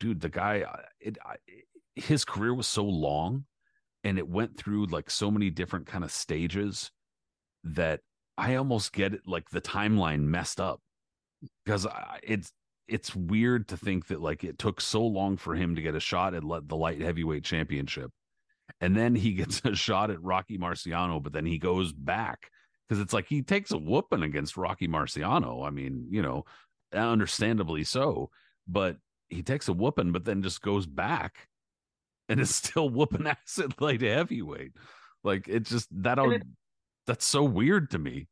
dude, 0.00 0.20
the 0.20 0.28
guy 0.28 0.64
it, 1.00 1.16
it 1.46 1.64
his 1.94 2.24
career 2.24 2.54
was 2.54 2.66
so 2.66 2.84
long 2.84 3.44
and 4.04 4.18
it 4.18 4.28
went 4.28 4.56
through 4.56 4.86
like 4.86 5.10
so 5.10 5.30
many 5.30 5.50
different 5.50 5.86
kind 5.86 6.04
of 6.04 6.10
stages 6.10 6.90
that 7.64 8.00
I 8.36 8.56
almost 8.56 8.92
get 8.92 9.14
it 9.14 9.22
like 9.26 9.50
the 9.50 9.60
timeline 9.60 10.22
messed 10.22 10.60
up. 10.60 10.80
Because 11.64 11.86
it's 12.22 12.52
it's 12.88 13.14
weird 13.14 13.68
to 13.68 13.76
think 13.76 14.08
that 14.08 14.20
like 14.20 14.44
it 14.44 14.58
took 14.58 14.80
so 14.80 15.04
long 15.04 15.36
for 15.36 15.54
him 15.54 15.74
to 15.76 15.82
get 15.82 15.94
a 15.94 16.00
shot 16.00 16.34
at 16.34 16.42
the 16.42 16.76
light 16.76 17.00
heavyweight 17.00 17.44
championship. 17.44 18.10
And 18.80 18.96
then 18.96 19.14
he 19.14 19.32
gets 19.34 19.62
a 19.64 19.74
shot 19.74 20.10
at 20.10 20.22
Rocky 20.22 20.58
Marciano 20.58 21.22
but 21.22 21.32
then 21.32 21.46
he 21.46 21.58
goes 21.58 21.92
back 21.92 22.50
because 22.88 23.00
it's 23.00 23.12
like 23.12 23.26
he 23.26 23.42
takes 23.42 23.72
a 23.72 23.78
whooping 23.78 24.22
against 24.22 24.56
Rocky 24.56 24.88
Marciano 24.88 25.66
I 25.66 25.70
mean 25.70 26.06
you 26.10 26.22
know 26.22 26.44
understandably 26.92 27.84
so 27.84 28.30
but 28.68 28.96
he 29.28 29.42
takes 29.42 29.68
a 29.68 29.72
whooping 29.72 30.12
but 30.12 30.24
then 30.24 30.42
just 30.42 30.60
goes 30.60 30.86
back 30.86 31.48
and 32.32 32.40
is 32.40 32.54
still 32.54 32.88
whooping 32.88 33.26
ass 33.26 33.58
at 33.58 33.80
light 33.80 34.00
heavyweight. 34.00 34.72
Like 35.22 35.48
it 35.48 35.64
just 35.64 35.88
that 36.02 36.18
it, 36.18 36.42
that's 37.06 37.24
so 37.24 37.44
weird 37.44 37.90
to 37.90 37.98
me. 37.98 38.26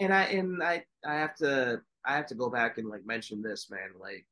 And 0.00 0.12
I 0.12 0.22
and 0.24 0.62
I 0.62 0.82
I 1.04 1.14
have 1.14 1.36
to 1.36 1.82
I 2.04 2.16
have 2.16 2.26
to 2.26 2.34
go 2.34 2.50
back 2.50 2.78
and 2.78 2.88
like 2.88 3.06
mention 3.06 3.42
this 3.42 3.70
man 3.70 3.90
like 4.00 4.26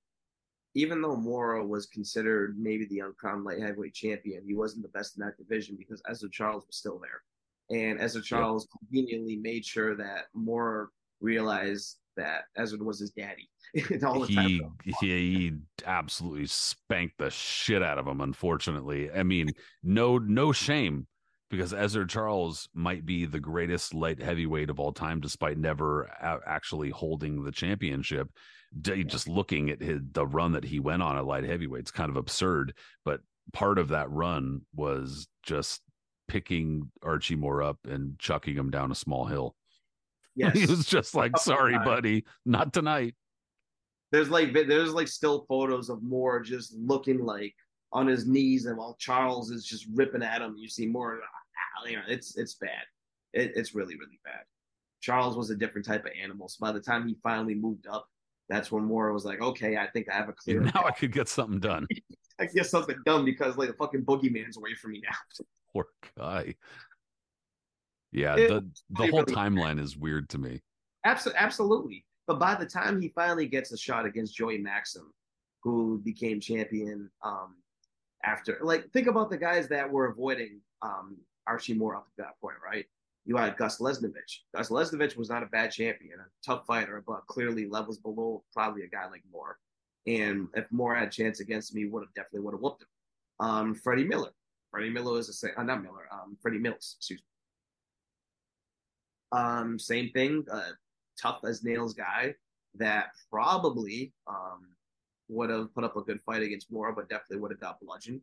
even 0.74 1.02
though 1.02 1.16
Mora 1.16 1.64
was 1.64 1.86
considered 1.86 2.56
maybe 2.58 2.86
the 2.86 3.00
uncrowned 3.00 3.44
light 3.44 3.60
heavyweight 3.60 3.94
champion, 3.94 4.44
he 4.46 4.54
wasn't 4.54 4.82
the 4.82 4.90
best 4.90 5.16
in 5.16 5.24
that 5.24 5.36
division 5.36 5.76
because 5.78 6.02
Ezzard 6.02 6.32
Charles 6.32 6.64
was 6.66 6.76
still 6.76 7.00
there. 7.00 7.22
And 7.76 7.98
Ezzard 7.98 8.24
Charles 8.24 8.66
yeah. 8.70 8.78
conveniently 8.78 9.36
made 9.36 9.64
sure 9.64 9.96
that 9.96 10.26
Mora 10.34 10.86
realized 11.20 11.96
that 12.18 12.42
Ezzard 12.58 12.82
was 12.82 13.00
his 13.00 13.10
daddy. 13.10 13.48
all 14.04 14.20
the 14.20 14.26
he, 14.26 14.34
time. 14.34 14.72
He, 14.84 14.92
he 15.00 15.52
absolutely 15.86 16.46
spanked 16.46 17.18
the 17.18 17.30
shit 17.30 17.82
out 17.82 17.98
of 17.98 18.06
him. 18.06 18.20
Unfortunately, 18.20 19.10
I 19.10 19.22
mean, 19.22 19.50
no, 19.82 20.18
no 20.18 20.52
shame 20.52 21.06
because 21.50 21.72
Ezzard 21.72 22.08
Charles 22.08 22.68
might 22.74 23.06
be 23.06 23.24
the 23.24 23.40
greatest 23.40 23.94
light 23.94 24.20
heavyweight 24.20 24.70
of 24.70 24.78
all 24.78 24.92
time, 24.92 25.20
despite 25.20 25.58
never 25.58 26.10
actually 26.46 26.90
holding 26.90 27.42
the 27.42 27.52
championship. 27.52 28.28
Just 28.82 29.28
looking 29.28 29.70
at 29.70 29.80
his, 29.80 30.00
the 30.12 30.26
run 30.26 30.52
that 30.52 30.64
he 30.64 30.78
went 30.78 31.02
on 31.02 31.16
at 31.16 31.24
light 31.24 31.44
heavyweight, 31.44 31.80
it's 31.80 31.90
kind 31.90 32.10
of 32.10 32.16
absurd. 32.16 32.74
But 33.04 33.20
part 33.54 33.78
of 33.78 33.88
that 33.88 34.10
run 34.10 34.62
was 34.74 35.26
just 35.42 35.80
picking 36.26 36.90
Archie 37.02 37.36
Moore 37.36 37.62
up 37.62 37.78
and 37.84 38.18
chucking 38.18 38.54
him 38.54 38.70
down 38.70 38.92
a 38.92 38.94
small 38.94 39.24
hill. 39.24 39.54
Yes. 40.38 40.54
he 40.58 40.66
was 40.66 40.86
just 40.86 41.14
like, 41.14 41.36
"Sorry, 41.36 41.78
buddy, 41.78 42.24
not 42.46 42.72
tonight." 42.72 43.14
There's 44.12 44.30
like 44.30 44.52
there's 44.52 44.94
like 44.94 45.08
still 45.08 45.44
photos 45.48 45.90
of 45.90 46.02
Moore 46.02 46.40
just 46.40 46.74
looking 46.74 47.24
like 47.24 47.54
on 47.92 48.06
his 48.06 48.26
knees, 48.26 48.66
and 48.66 48.78
while 48.78 48.96
Charles 48.98 49.50
is 49.50 49.66
just 49.66 49.86
ripping 49.94 50.22
at 50.22 50.40
him, 50.40 50.56
you 50.56 50.68
see 50.68 50.86
Moore. 50.86 51.20
Ah, 51.22 51.88
you 51.88 51.96
know, 51.96 52.02
it's 52.08 52.36
it's 52.36 52.54
bad. 52.54 52.84
It, 53.32 53.52
it's 53.56 53.74
really 53.74 53.96
really 53.96 54.20
bad. 54.24 54.44
Charles 55.00 55.36
was 55.36 55.50
a 55.50 55.56
different 55.56 55.86
type 55.86 56.04
of 56.04 56.12
animal. 56.20 56.48
So 56.48 56.56
by 56.60 56.72
the 56.72 56.80
time 56.80 57.06
he 57.06 57.16
finally 57.22 57.54
moved 57.54 57.86
up, 57.86 58.08
that's 58.48 58.72
when 58.72 58.84
Moore 58.84 59.12
was 59.12 59.24
like, 59.24 59.40
okay, 59.40 59.76
I 59.76 59.86
think 59.88 60.08
I 60.10 60.16
have 60.16 60.28
a 60.28 60.32
clear. 60.36 60.60
Now 60.60 60.84
I 60.86 60.92
could 60.92 61.12
get 61.12 61.28
something 61.28 61.60
done. 61.60 61.86
I 62.40 62.46
get 62.46 62.66
something 62.66 62.96
done 63.04 63.24
because 63.24 63.56
like 63.56 63.68
the 63.68 63.74
fucking 63.74 64.04
boogeyman's 64.04 64.56
away 64.56 64.74
from 64.74 64.92
me 64.92 65.02
now. 65.02 65.44
Poor 65.72 65.86
guy. 66.16 66.54
Yeah, 68.12 68.36
it, 68.36 68.48
the 68.48 68.70
the 68.90 69.10
whole 69.10 69.22
really 69.22 69.34
timeline 69.34 69.80
is 69.80 69.96
weird 69.96 70.28
to 70.30 70.38
me. 70.38 70.62
Absolutely, 71.04 71.40
absolutely. 71.40 72.04
But 72.26 72.38
by 72.38 72.54
the 72.54 72.66
time 72.66 73.00
he 73.00 73.08
finally 73.08 73.46
gets 73.46 73.72
a 73.72 73.76
shot 73.76 74.04
against 74.04 74.36
Joey 74.36 74.58
Maxim, 74.58 75.12
who 75.62 76.00
became 76.04 76.40
champion 76.40 77.10
um, 77.22 77.56
after, 78.24 78.58
like, 78.62 78.90
think 78.92 79.06
about 79.06 79.30
the 79.30 79.36
guys 79.38 79.68
that 79.68 79.90
were 79.90 80.06
avoiding 80.06 80.60
um, 80.82 81.16
Archie 81.46 81.74
Moore 81.74 81.96
up 81.96 82.06
at 82.18 82.24
that 82.24 82.40
point, 82.40 82.56
right? 82.64 82.84
You 83.24 83.36
had 83.36 83.56
Gus 83.56 83.78
Lesnevich. 83.78 84.40
Gus 84.54 84.68
Lesnevich 84.68 85.16
was 85.16 85.28
not 85.30 85.42
a 85.42 85.46
bad 85.46 85.70
champion, 85.70 86.18
a 86.20 86.24
tough 86.46 86.66
fighter, 86.66 87.02
but 87.06 87.26
clearly 87.26 87.66
levels 87.66 87.98
below 87.98 88.42
probably 88.54 88.82
a 88.82 88.88
guy 88.88 89.08
like 89.08 89.22
Moore. 89.30 89.58
And 90.06 90.48
if 90.54 90.66
Moore 90.70 90.94
had 90.94 91.08
a 91.08 91.10
chance 91.10 91.40
against 91.40 91.74
me, 91.74 91.86
would 91.86 92.02
have 92.02 92.14
definitely 92.14 92.40
would 92.40 92.54
have 92.54 92.60
whooped 92.60 92.82
him. 92.82 92.88
Um, 93.40 93.74
Freddie 93.74 94.04
Miller. 94.04 94.30
Freddie 94.70 94.90
Miller 94.90 95.18
is 95.18 95.44
a 95.44 95.60
uh, 95.60 95.62
not 95.62 95.82
Miller. 95.82 96.08
Um, 96.10 96.36
Freddie 96.40 96.58
Mills. 96.58 96.94
Excuse 96.98 97.20
me. 97.20 97.24
Um, 99.32 99.78
same 99.78 100.10
thing, 100.10 100.44
uh, 100.50 100.70
tough 101.20 101.40
as 101.44 101.64
nails 101.64 101.94
guy 101.94 102.34
that 102.74 103.08
probably 103.30 104.12
um, 104.26 104.68
would 105.28 105.50
have 105.50 105.74
put 105.74 105.84
up 105.84 105.96
a 105.96 106.02
good 106.02 106.20
fight 106.22 106.42
against 106.42 106.70
Mora, 106.70 106.94
but 106.94 107.08
definitely 107.08 107.38
would 107.38 107.50
have 107.50 107.60
got 107.60 107.80
bludgeoned. 107.80 108.20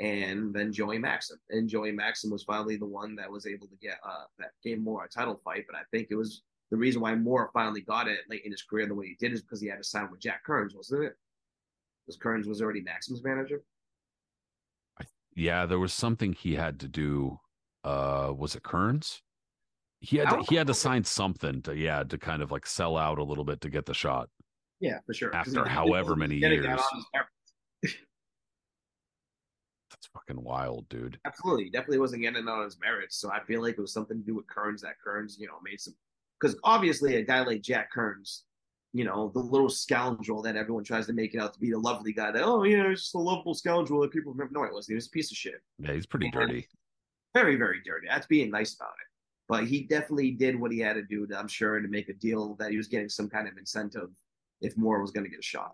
And 0.00 0.52
then 0.52 0.72
Joey 0.72 0.98
Maxim, 0.98 1.38
and 1.50 1.68
Joey 1.68 1.92
Maxim 1.92 2.30
was 2.30 2.42
finally 2.42 2.76
the 2.76 2.86
one 2.86 3.14
that 3.16 3.30
was 3.30 3.46
able 3.46 3.68
to 3.68 3.76
get 3.80 3.98
uh, 4.04 4.24
that 4.38 4.50
gave 4.62 4.80
Mora 4.80 5.06
a 5.06 5.08
title 5.08 5.40
fight. 5.44 5.64
But 5.68 5.76
I 5.76 5.82
think 5.92 6.08
it 6.10 6.16
was 6.16 6.42
the 6.70 6.76
reason 6.76 7.00
why 7.00 7.14
Mora 7.14 7.48
finally 7.52 7.82
got 7.82 8.08
it 8.08 8.20
late 8.28 8.42
in 8.44 8.50
his 8.50 8.62
career 8.62 8.86
the 8.86 8.94
way 8.94 9.06
he 9.06 9.16
did 9.20 9.32
is 9.32 9.42
because 9.42 9.60
he 9.60 9.68
had 9.68 9.78
to 9.78 9.84
sign 9.84 10.10
with 10.10 10.20
Jack 10.20 10.42
Kearns, 10.44 10.74
wasn't 10.74 11.04
it? 11.04 11.16
Because 12.04 12.18
Kearns 12.20 12.48
was 12.48 12.60
already 12.60 12.80
Maxim's 12.80 13.22
manager. 13.22 13.62
Yeah, 15.36 15.66
there 15.66 15.78
was 15.78 15.92
something 15.92 16.32
he 16.32 16.54
had 16.54 16.78
to 16.80 16.88
do. 16.88 17.40
Uh, 17.82 18.32
was 18.36 18.54
it 18.54 18.62
Kearns? 18.62 19.22
He 20.04 20.18
had 20.18 20.28
to, 20.30 20.42
he 20.48 20.54
had 20.56 20.66
to 20.66 20.74
sign 20.74 21.02
something 21.04 21.62
to 21.62 21.74
yeah 21.76 22.02
to 22.02 22.18
kind 22.18 22.42
of 22.42 22.50
like 22.52 22.66
sell 22.66 22.96
out 22.96 23.18
a 23.18 23.24
little 23.24 23.44
bit 23.44 23.60
to 23.62 23.70
get 23.70 23.86
the 23.86 23.94
shot. 23.94 24.28
Yeah, 24.80 24.98
for 25.06 25.14
sure. 25.14 25.34
After 25.34 25.66
however 25.66 26.14
many 26.14 26.36
years. 26.36 26.66
That's 29.90 30.06
fucking 30.12 30.42
wild, 30.42 30.88
dude. 30.88 31.18
Absolutely, 31.24 31.70
definitely 31.70 31.98
wasn't 31.98 32.22
getting 32.22 32.46
on 32.48 32.64
his 32.64 32.78
merits. 32.80 33.16
So 33.16 33.30
I 33.30 33.40
feel 33.44 33.62
like 33.62 33.78
it 33.78 33.80
was 33.80 33.92
something 33.92 34.18
to 34.18 34.26
do 34.26 34.34
with 34.34 34.46
Kearns 34.46 34.82
that 34.82 35.00
Kearns, 35.02 35.38
you 35.38 35.46
know, 35.46 35.54
made 35.64 35.80
some. 35.80 35.94
Because 36.40 36.58
obviously, 36.64 37.16
a 37.16 37.22
guy 37.22 37.42
like 37.42 37.62
Jack 37.62 37.90
Kearns, 37.92 38.44
you 38.92 39.04
know, 39.04 39.30
the 39.32 39.40
little 39.40 39.70
scoundrel 39.70 40.42
that 40.42 40.56
everyone 40.56 40.84
tries 40.84 41.06
to 41.06 41.12
make 41.12 41.34
it 41.34 41.40
out 41.40 41.54
to 41.54 41.60
be, 41.60 41.70
the 41.70 41.78
lovely 41.78 42.12
guy 42.12 42.32
that 42.32 42.42
oh 42.42 42.64
yeah, 42.64 42.88
he's 42.90 43.02
just 43.02 43.14
a 43.14 43.18
lovable 43.18 43.54
scoundrel 43.54 44.00
that 44.00 44.10
people 44.10 44.32
remember. 44.32 44.52
No, 44.52 44.64
it 44.64 44.74
wasn't. 44.74 44.92
He 44.92 44.96
was 44.96 45.06
a 45.06 45.10
piece 45.10 45.30
of 45.30 45.36
shit. 45.36 45.62
Yeah, 45.78 45.92
he's 45.94 46.06
pretty 46.06 46.26
and 46.26 46.34
dirty. 46.34 46.68
Very, 47.32 47.56
very 47.56 47.80
dirty. 47.84 48.06
That's 48.08 48.26
being 48.26 48.50
nice 48.50 48.74
about 48.74 48.92
it 49.00 49.13
but 49.48 49.66
he 49.66 49.82
definitely 49.82 50.30
did 50.30 50.58
what 50.58 50.72
he 50.72 50.78
had 50.78 50.94
to 50.94 51.02
do, 51.02 51.26
to, 51.26 51.38
I'm 51.38 51.48
sure, 51.48 51.80
to 51.80 51.88
make 51.88 52.08
a 52.08 52.14
deal 52.14 52.56
that 52.58 52.70
he 52.70 52.76
was 52.76 52.88
getting 52.88 53.08
some 53.08 53.28
kind 53.28 53.46
of 53.46 53.56
incentive 53.58 54.10
if 54.60 54.76
Moore 54.76 55.00
was 55.00 55.10
going 55.10 55.24
to 55.24 55.30
get 55.30 55.38
a 55.38 55.42
shot. 55.42 55.72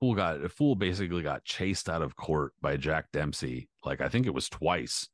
Fool 0.00 0.14
got 0.14 0.50
fool 0.50 0.74
basically 0.74 1.22
got 1.22 1.44
chased 1.44 1.88
out 1.88 2.00
of 2.02 2.16
court 2.16 2.52
by 2.62 2.76
Jack 2.76 3.06
Dempsey. 3.12 3.68
Like 3.84 4.00
I 4.00 4.08
think 4.08 4.26
it 4.26 4.34
was 4.34 4.48
twice, 4.48 5.08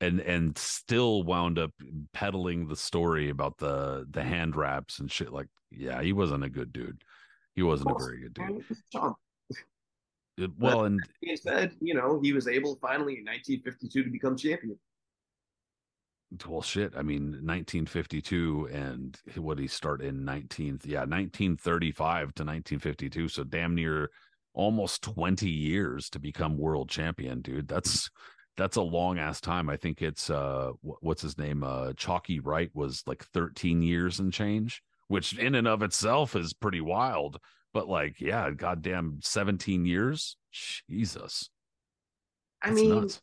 and 0.00 0.20
and 0.20 0.56
still 0.56 1.24
wound 1.24 1.58
up 1.58 1.72
peddling 2.12 2.68
the 2.68 2.76
story 2.76 3.28
about 3.28 3.58
the 3.58 4.06
the 4.08 4.22
hand 4.22 4.54
wraps 4.54 5.00
and 5.00 5.10
shit. 5.10 5.32
Like 5.32 5.48
yeah, 5.72 6.00
he 6.00 6.12
wasn't 6.12 6.44
a 6.44 6.48
good 6.48 6.72
dude. 6.72 7.02
He 7.56 7.62
wasn't 7.62 7.90
a 7.90 7.98
very 7.98 8.20
good 8.20 8.34
dude. 8.34 8.64
Um, 8.94 9.14
it, 10.36 10.50
well, 10.58 10.78
but 10.80 10.84
and 10.86 11.00
he 11.20 11.36
said, 11.36 11.72
you 11.80 11.94
know, 11.94 12.20
he 12.20 12.32
was 12.32 12.48
able 12.48 12.76
finally 12.80 13.18
in 13.18 13.24
1952 13.24 14.04
to 14.04 14.10
become 14.10 14.36
champion. 14.36 14.78
Well 16.48 16.62
shit 16.62 16.92
i 16.96 17.02
mean 17.02 17.32
1952 17.44 18.68
and 18.72 19.18
what 19.36 19.58
he 19.58 19.68
start 19.68 20.02
in 20.02 20.24
19 20.24 20.80
yeah 20.84 21.00
1935 21.00 22.34
to 22.34 22.42
1952 22.42 23.28
so 23.28 23.44
damn 23.44 23.74
near 23.74 24.10
almost 24.54 25.02
20 25.02 25.50
years 25.50 26.08
to 26.10 26.18
become 26.18 26.56
world 26.56 26.88
champion 26.88 27.42
dude. 27.42 27.68
That's 27.68 28.08
that's 28.56 28.76
a 28.76 28.82
long 28.82 29.18
ass 29.18 29.40
time. 29.40 29.68
I 29.68 29.76
think 29.76 30.00
it's 30.00 30.30
uh 30.30 30.70
what's 30.80 31.22
his 31.22 31.36
name 31.36 31.64
uh 31.64 31.92
chalky 31.94 32.40
wright 32.40 32.70
was 32.72 33.02
like 33.06 33.24
13 33.24 33.82
years 33.82 34.20
and 34.20 34.32
change 34.32 34.82
which 35.08 35.36
in 35.36 35.54
and 35.54 35.68
of 35.68 35.82
itself 35.82 36.34
is 36.34 36.54
pretty 36.54 36.80
wild 36.80 37.38
but 37.74 37.88
like 37.88 38.20
yeah 38.20 38.50
goddamn 38.52 39.18
17 39.22 39.84
years? 39.84 40.36
Jesus. 40.52 41.50
I 42.62 42.70
mean 42.70 42.90
nuts 42.90 43.20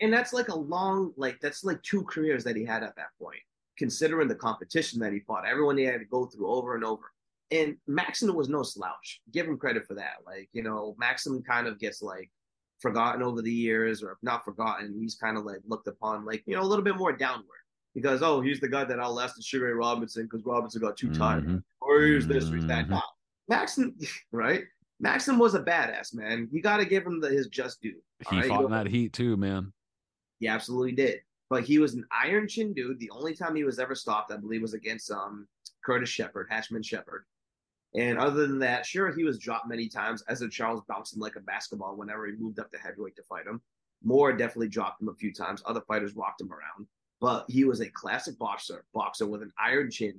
and 0.00 0.12
that's 0.12 0.32
like 0.32 0.48
a 0.48 0.54
long 0.54 1.12
like 1.16 1.38
that's 1.40 1.64
like 1.64 1.82
two 1.82 2.02
careers 2.04 2.44
that 2.44 2.56
he 2.56 2.64
had 2.64 2.82
at 2.82 2.96
that 2.96 3.08
point 3.20 3.40
considering 3.76 4.28
the 4.28 4.34
competition 4.34 5.00
that 5.00 5.12
he 5.12 5.20
fought 5.20 5.46
everyone 5.46 5.76
he 5.76 5.84
had 5.84 6.00
to 6.00 6.04
go 6.04 6.26
through 6.26 6.50
over 6.50 6.74
and 6.74 6.84
over. 6.84 7.02
And 7.50 7.76
maxim 7.86 8.34
was 8.34 8.48
no 8.48 8.62
slouch. 8.62 9.22
Give 9.32 9.46
him 9.46 9.56
credit 9.56 9.86
for 9.86 9.94
that. 9.94 10.16
Like 10.26 10.48
you 10.52 10.62
know 10.62 10.94
maxim 10.98 11.42
kind 11.42 11.66
of 11.66 11.78
gets 11.78 12.02
like 12.02 12.30
forgotten 12.78 13.22
over 13.22 13.42
the 13.42 13.52
years 13.52 14.02
or 14.02 14.16
not 14.22 14.44
forgotten 14.44 14.96
he's 14.98 15.14
kind 15.14 15.36
of 15.36 15.44
like 15.44 15.58
looked 15.66 15.86
upon 15.86 16.24
like 16.24 16.42
you 16.46 16.54
know 16.54 16.62
a 16.62 16.70
little 16.70 16.84
bit 16.84 16.96
more 16.96 17.12
downward. 17.12 17.46
Because 17.94 18.22
oh 18.22 18.40
he's 18.40 18.60
the 18.60 18.68
guy 18.68 18.84
that 18.84 19.00
outlasted 19.00 19.44
sugar 19.44 19.66
ray 19.66 19.72
robinson 19.72 20.24
because 20.24 20.44
robinson 20.44 20.80
got 20.80 20.96
too 20.96 21.12
tired. 21.12 21.44
Mm-hmm. 21.44 21.58
or 21.80 22.00
here's 22.02 22.26
this 22.26 22.44
or 22.44 22.60
that. 22.62 22.86
Mm-hmm. 22.86 22.98
maxim 23.48 23.96
right? 24.32 24.64
Maxim 25.02 25.38
was 25.38 25.54
a 25.54 25.62
badass 25.62 26.14
man. 26.14 26.46
You 26.52 26.60
got 26.60 26.76
to 26.76 26.84
give 26.84 27.06
him 27.06 27.22
the, 27.22 27.30
his 27.30 27.46
just 27.46 27.80
due. 27.80 27.94
He 28.28 28.36
right? 28.36 28.46
fought 28.46 28.66
in 28.66 28.70
that 28.70 28.86
heat 28.86 29.14
too 29.14 29.34
man 29.38 29.72
he 30.40 30.48
absolutely 30.48 30.92
did. 30.92 31.20
But 31.48 31.64
he 31.64 31.78
was 31.78 31.94
an 31.94 32.06
iron 32.10 32.48
chin 32.48 32.72
dude. 32.72 32.98
The 32.98 33.10
only 33.10 33.34
time 33.34 33.54
he 33.54 33.64
was 33.64 33.78
ever 33.78 33.94
stopped, 33.94 34.32
I 34.32 34.36
believe, 34.36 34.62
was 34.62 34.74
against 34.74 35.10
um 35.10 35.46
Curtis 35.84 36.08
Sheppard, 36.08 36.48
Hatchman 36.50 36.84
Shepard. 36.84 37.24
And 37.94 38.18
other 38.18 38.46
than 38.46 38.58
that, 38.60 38.86
sure, 38.86 39.12
he 39.12 39.24
was 39.24 39.38
dropped 39.38 39.68
many 39.68 39.88
times. 39.88 40.22
Ezzard 40.30 40.52
Charles 40.52 40.82
bounced 40.88 41.14
him 41.14 41.20
like 41.20 41.36
a 41.36 41.40
basketball 41.40 41.96
whenever 41.96 42.26
he 42.26 42.32
moved 42.32 42.60
up 42.60 42.70
to 42.70 42.78
heavyweight 42.78 43.16
to 43.16 43.22
fight 43.24 43.46
him. 43.46 43.60
Moore 44.02 44.32
definitely 44.32 44.68
dropped 44.68 45.02
him 45.02 45.08
a 45.08 45.14
few 45.14 45.32
times. 45.32 45.62
Other 45.66 45.82
fighters 45.82 46.14
rocked 46.14 46.40
him 46.40 46.52
around. 46.52 46.86
But 47.20 47.50
he 47.50 47.64
was 47.64 47.80
a 47.80 47.90
classic 47.90 48.38
boxer, 48.38 48.84
boxer 48.94 49.26
with 49.26 49.42
an 49.42 49.52
iron 49.58 49.90
chin, 49.90 50.18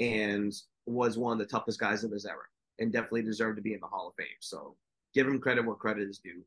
and 0.00 0.52
was 0.86 1.18
one 1.18 1.32
of 1.34 1.38
the 1.38 1.44
toughest 1.46 1.78
guys 1.78 2.02
of 2.02 2.10
his 2.10 2.24
era, 2.24 2.42
and 2.78 2.92
definitely 2.92 3.22
deserved 3.22 3.56
to 3.56 3.62
be 3.62 3.74
in 3.74 3.80
the 3.80 3.86
Hall 3.86 4.08
of 4.08 4.14
Fame. 4.16 4.26
So 4.40 4.74
give 5.14 5.26
him 5.26 5.38
credit 5.38 5.64
where 5.64 5.76
credit 5.76 6.08
is 6.08 6.18
due 6.18 6.42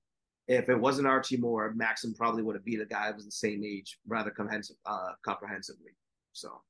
if 0.47 0.69
it 0.69 0.79
wasn't 0.79 1.07
Archie 1.07 1.37
Moore, 1.37 1.73
Maxim 1.75 2.13
probably 2.13 2.43
would 2.43 2.55
have 2.55 2.65
beat 2.65 2.81
a 2.81 2.85
guy 2.85 3.07
who 3.07 3.15
was 3.15 3.25
the 3.25 3.31
same 3.31 3.63
age 3.63 3.97
rather 4.07 4.29
comprehensive, 4.29 4.75
uh, 4.85 5.11
comprehensively. 5.23 5.91
So, 6.33 6.61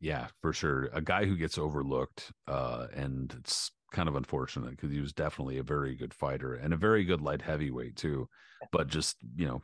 yeah, 0.00 0.28
for 0.40 0.52
sure, 0.52 0.88
a 0.92 1.00
guy 1.00 1.24
who 1.24 1.36
gets 1.36 1.58
overlooked, 1.58 2.32
uh, 2.48 2.88
and 2.94 3.32
it's 3.38 3.70
kind 3.92 4.08
of 4.08 4.16
unfortunate 4.16 4.70
because 4.70 4.90
he 4.90 5.00
was 5.00 5.12
definitely 5.12 5.58
a 5.58 5.62
very 5.62 5.94
good 5.94 6.14
fighter 6.14 6.54
and 6.54 6.72
a 6.72 6.76
very 6.76 7.04
good 7.04 7.20
light 7.20 7.42
heavyweight 7.42 7.94
too, 7.94 8.28
but 8.72 8.88
just 8.88 9.16
you 9.36 9.46
know 9.46 9.62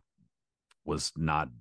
was 0.84 1.12
not. 1.16 1.48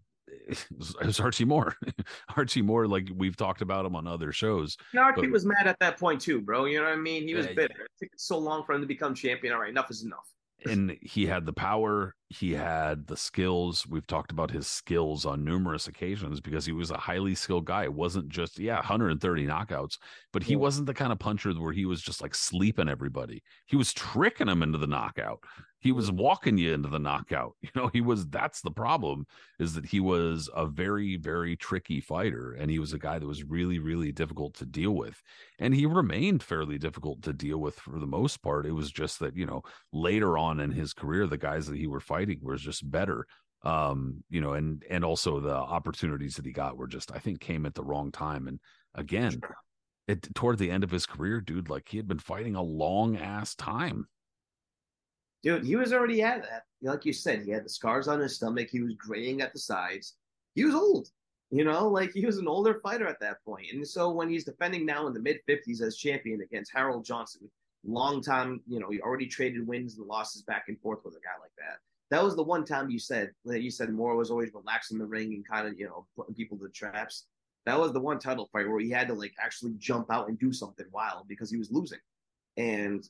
It 0.50 1.06
was 1.06 1.20
Archie 1.20 1.46
Moore. 1.46 1.76
Archie 2.38 2.62
Moore, 2.62 2.88
like 2.88 3.10
we've 3.16 3.36
talked 3.36 3.62
about 3.62 3.86
him 3.86 3.96
on 3.96 4.08
other 4.08 4.32
shows. 4.32 4.78
And 4.94 5.02
Archie 5.02 5.22
but, 5.22 5.32
was 5.32 5.46
mad 5.46 5.68
at 5.68 5.80
that 5.80 5.98
point 5.98 6.22
too, 6.22 6.42
bro. 6.42 6.66
You 6.66 6.80
know 6.80 6.86
what 6.86 6.94
I 6.94 6.98
mean? 6.98 7.28
He 7.28 7.34
was 7.34 7.48
bitter. 7.48 7.86
It 7.86 8.06
took 8.06 8.10
so 8.18 8.38
long 8.38 8.64
for 8.66 8.74
him 8.74 8.82
to 8.82 8.88
become 8.88 9.14
champion. 9.16 9.54
All 9.54 9.60
right, 9.60 9.70
enough 9.70 9.90
is 9.90 10.04
enough 10.04 10.28
and 10.70 10.98
he 11.02 11.26
had 11.26 11.46
the 11.46 11.54
power 11.54 12.16
he 12.30 12.52
had 12.52 13.08
the 13.08 13.16
skills. 13.16 13.88
We've 13.88 14.06
talked 14.06 14.32
about 14.32 14.52
his 14.52 14.68
skills 14.68 15.26
on 15.26 15.46
numerous 15.46 15.88
occasions 15.88 16.42
because 16.42 16.66
he 16.66 16.74
was 16.74 16.92
a 16.92 16.98
highly 16.98 17.36
skilled 17.36 17.64
guy. 17.64 17.84
It 17.84 17.94
wasn't 17.94 18.28
just 18.28 18.60
yeah 18.60 18.76
130 18.76 19.48
knockouts 19.48 19.98
but 20.34 20.44
he 20.44 20.54
yeah. 20.54 20.60
wasn't 20.60 20.86
the 20.86 20.94
kind 20.94 21.12
of 21.12 21.20
puncher 21.20 21.52
where 21.54 21.74
he 21.74 21.86
was 21.86 22.02
just 22.02 22.22
like 22.22 22.36
sleeping 22.36 22.90
everybody. 22.90 23.42
He 23.66 23.76
was 23.76 23.94
tricking 23.94 24.48
them 24.48 24.62
into 24.62 24.78
the 24.78 24.88
knockout 24.88 25.40
he 25.88 25.94
was 25.94 26.12
walking 26.12 26.58
you 26.58 26.74
into 26.74 26.90
the 26.90 27.00
knockout 27.00 27.56
you 27.62 27.70
know 27.74 27.88
he 27.88 28.02
was 28.02 28.28
that's 28.28 28.60
the 28.62 28.72
problem 28.72 29.26
is 29.58 29.74
that 29.74 29.86
he 29.86 30.02
was 30.02 30.50
a 30.54 30.66
very 30.66 31.16
very 31.16 31.56
tricky 31.56 32.02
fighter 32.02 32.52
and 32.60 32.70
he 32.70 32.78
was 32.78 32.92
a 32.92 33.00
guy 33.00 33.18
that 33.18 33.26
was 33.26 33.46
really 33.46 33.80
really 33.80 34.12
difficult 34.12 34.54
to 34.54 34.66
deal 34.66 34.92
with 34.92 35.22
and 35.60 35.74
he 35.74 35.86
remained 35.86 36.44
fairly 36.44 36.78
difficult 36.78 37.22
to 37.22 37.32
deal 37.32 37.60
with 37.60 37.76
for 37.76 38.00
the 38.00 38.06
most 38.06 38.44
part 38.44 38.66
it 38.66 38.74
was 38.74 38.92
just 38.92 39.20
that 39.20 39.34
you 39.38 39.46
know 39.46 39.62
later 39.94 40.38
on 40.38 40.60
in 40.60 40.72
his 40.72 40.94
career 40.94 41.26
the 41.26 41.38
guys 41.38 41.68
that 41.68 41.78
he 41.78 41.88
were 41.88 42.02
fighting 42.02 42.40
was 42.42 42.62
just 42.62 42.92
better 42.92 43.26
um 43.64 44.22
you 44.30 44.42
know 44.42 44.52
and 44.52 44.84
and 44.90 45.06
also 45.06 45.40
the 45.40 45.56
opportunities 45.56 46.36
that 46.36 46.46
he 46.46 46.52
got 46.52 46.76
were 46.76 46.88
just 46.88 47.14
i 47.14 47.18
think 47.18 47.40
came 47.40 47.66
at 47.66 47.76
the 47.76 47.84
wrong 47.84 48.12
time 48.12 48.46
and 48.50 48.60
again 48.94 49.32
sure. 49.32 49.56
it 50.10 50.36
toward 50.36 50.58
the 50.58 50.70
end 50.70 50.84
of 50.84 50.92
his 50.92 51.06
career 51.06 51.40
dude 51.40 51.70
like 51.70 51.88
he 51.88 51.96
had 51.96 52.10
been 52.10 52.20
fighting 52.20 52.56
a 52.56 52.62
long 52.62 53.16
ass 53.16 53.56
time 53.56 54.06
dude 55.48 55.66
he 55.66 55.76
was 55.76 55.94
already 55.94 56.22
at 56.22 56.44
that 56.44 56.64
like 56.82 57.06
you 57.06 57.14
said 57.14 57.42
he 57.42 57.52
had 57.52 57.66
the 57.66 57.70
scars 57.70 58.08
on 58.08 58.20
his 58.20 58.36
stomach 58.36 58.68
he 58.70 58.82
was 58.82 58.94
graying 58.96 59.42
at 59.42 59.54
the 59.54 59.60
sides 59.60 60.16
he 60.56 60.66
was 60.66 60.76
old 60.76 61.10
you 61.52 61.64
know 61.64 61.88
like 61.88 62.12
he 62.12 62.26
was 62.26 62.38
an 62.38 62.48
older 62.48 62.80
fighter 62.84 63.08
at 63.08 63.20
that 63.20 63.38
point. 63.46 63.68
and 63.72 63.88
so 63.88 64.12
when 64.12 64.30
he's 64.30 64.44
defending 64.44 64.86
now 64.86 65.08
in 65.08 65.14
the 65.14 65.20
mid 65.20 65.38
50s 65.48 65.82
as 65.82 65.96
champion 65.98 66.42
against 66.42 66.74
harold 66.74 67.06
johnson 67.06 67.50
long 67.86 68.22
time 68.22 68.62
you 68.68 68.80
know 68.80 68.90
he 68.90 69.00
already 69.00 69.28
traded 69.28 69.66
wins 69.66 69.98
and 69.98 70.08
losses 70.08 70.42
back 70.42 70.66
and 70.68 70.80
forth 70.82 71.00
with 71.06 71.14
a 71.14 71.22
guy 71.22 71.40
like 71.42 71.54
that 71.58 71.78
that 72.10 72.24
was 72.24 72.36
the 72.36 72.44
one 72.44 72.64
time 72.64 72.90
you 72.90 73.00
said 73.00 73.32
that 73.46 73.62
you 73.62 73.70
said 73.70 73.90
Moore 73.92 74.16
was 74.16 74.32
always 74.32 74.54
relaxing 74.54 74.98
the 74.98 75.06
ring 75.06 75.34
and 75.34 75.48
kind 75.48 75.68
of 75.68 75.78
you 75.78 75.86
know 75.86 76.06
putting 76.16 76.36
people 76.36 76.58
to 76.60 76.70
traps. 76.70 77.26
That 77.66 77.78
was 77.78 77.92
the 77.92 78.00
one 78.00 78.18
title 78.18 78.50
fight 78.54 78.70
where 78.70 78.80
he 78.80 78.90
had 78.90 79.10
to 79.10 79.14
like 79.14 79.34
actually 79.44 79.74
jump 79.78 80.10
out 80.10 80.30
and 80.30 80.40
do 80.40 80.54
something 80.54 80.86
wild 80.92 81.28
because 81.28 81.52
he 81.52 81.58
was 81.58 81.72
losing. 81.72 82.00
And 82.56 83.08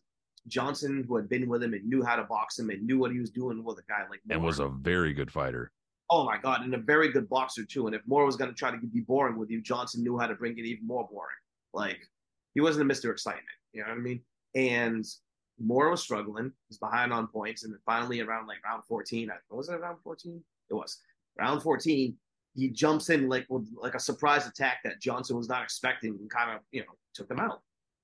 Johnson, 0.47 1.05
who 1.07 1.15
had 1.15 1.29
been 1.29 1.47
with 1.47 1.63
him 1.63 1.73
and 1.73 1.87
knew 1.87 2.03
how 2.03 2.15
to 2.15 2.23
box 2.23 2.59
him 2.59 2.69
and 2.69 2.85
knew 2.85 2.97
what 2.97 3.11
he 3.11 3.19
was 3.19 3.29
doing 3.29 3.63
with 3.63 3.79
a 3.79 3.83
guy 3.87 4.01
like 4.09 4.21
Moore, 4.25 4.35
and 4.35 4.43
was 4.43 4.59
a 4.59 4.69
very 4.69 5.13
good 5.13 5.31
fighter. 5.31 5.71
Oh 6.09 6.25
my 6.25 6.37
god, 6.37 6.61
and 6.61 6.73
a 6.73 6.77
very 6.77 7.11
good 7.11 7.27
boxer 7.29 7.65
too. 7.65 7.87
And 7.87 7.95
if 7.95 8.01
Moore 8.07 8.25
was 8.25 8.35
going 8.35 8.49
to 8.49 8.55
try 8.55 8.71
to 8.71 8.77
be 8.77 9.01
boring 9.01 9.37
with 9.37 9.49
you, 9.49 9.61
Johnson 9.61 10.03
knew 10.03 10.17
how 10.17 10.27
to 10.27 10.35
bring 10.35 10.57
it 10.57 10.65
even 10.65 10.87
more 10.87 11.07
boring. 11.11 11.35
Like 11.73 11.99
he 12.53 12.61
wasn't 12.61 12.83
a 12.83 12.85
Mister 12.85 13.11
Excitement, 13.11 13.45
you 13.73 13.81
know 13.81 13.89
what 13.89 13.97
I 13.97 14.01
mean? 14.01 14.21
And 14.55 15.05
Moore 15.59 15.89
was 15.89 16.01
struggling. 16.01 16.51
He's 16.69 16.77
behind 16.77 17.11
on 17.11 17.27
points. 17.27 17.63
And 17.63 17.73
then 17.73 17.79
finally, 17.85 18.21
around 18.21 18.47
like 18.47 18.63
round 18.63 18.83
14, 18.87 19.29
I 19.31 19.35
was 19.49 19.69
it 19.69 19.75
around 19.75 19.97
14? 20.03 20.41
It 20.69 20.73
was. 20.73 20.99
Round 21.39 21.61
14, 21.61 22.15
he 22.55 22.69
jumps 22.69 23.09
in 23.09 23.27
like 23.27 23.45
with 23.49 23.67
like 23.75 23.95
a 23.95 23.99
surprise 23.99 24.47
attack 24.47 24.79
that 24.83 25.01
Johnson 25.01 25.37
was 25.37 25.49
not 25.49 25.63
expecting 25.63 26.11
and 26.19 26.29
kind 26.29 26.55
of, 26.55 26.61
you 26.71 26.81
know, 26.81 26.93
took 27.13 27.29
him 27.29 27.39
out. 27.39 27.61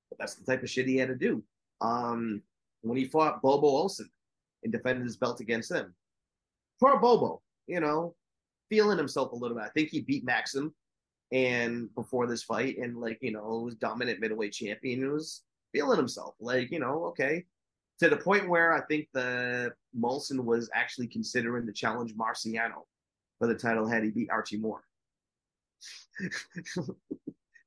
But 0.09 0.19
that's 0.19 0.35
the 0.35 0.45
type 0.45 0.63
of 0.63 0.69
shit 0.69 0.87
he 0.87 0.97
had 0.97 1.09
to 1.09 1.15
do. 1.15 1.43
Um, 1.83 2.41
when 2.81 2.97
he 2.97 3.05
fought 3.05 3.41
Bobo 3.41 3.67
Olson 3.67 4.09
and 4.63 4.71
defended 4.71 5.03
his 5.03 5.17
belt 5.17 5.39
against 5.39 5.71
him. 5.71 5.93
Poor 6.79 6.99
Bobo, 6.99 7.41
you 7.67 7.79
know, 7.79 8.15
feeling 8.69 8.97
himself 8.97 9.31
a 9.31 9.35
little 9.35 9.57
bit. 9.57 9.65
I 9.65 9.69
think 9.69 9.89
he 9.89 10.01
beat 10.01 10.25
Maxim 10.25 10.73
and 11.31 11.93
before 11.95 12.27
this 12.27 12.43
fight 12.43 12.77
and 12.77 12.99
like, 12.99 13.17
you 13.21 13.31
know, 13.31 13.61
was 13.65 13.75
dominant 13.75 14.19
middleweight 14.19 14.53
champion. 14.53 15.03
It 15.03 15.11
was 15.11 15.43
feeling 15.71 15.97
himself. 15.97 16.35
Like, 16.39 16.71
you 16.71 16.79
know, 16.79 17.05
okay. 17.05 17.45
To 17.99 18.09
the 18.09 18.17
point 18.17 18.49
where 18.49 18.73
I 18.73 18.81
think 18.81 19.07
the 19.13 19.71
Molson 19.97 20.43
was 20.43 20.69
actually 20.73 21.07
considering 21.07 21.65
to 21.67 21.73
challenge 21.73 22.15
Marciano 22.15 22.83
for 23.39 23.47
the 23.47 23.55
title 23.55 23.87
had 23.87 24.03
he 24.03 24.09
beat 24.09 24.29
Archie 24.29 24.57
Moore. 24.57 24.83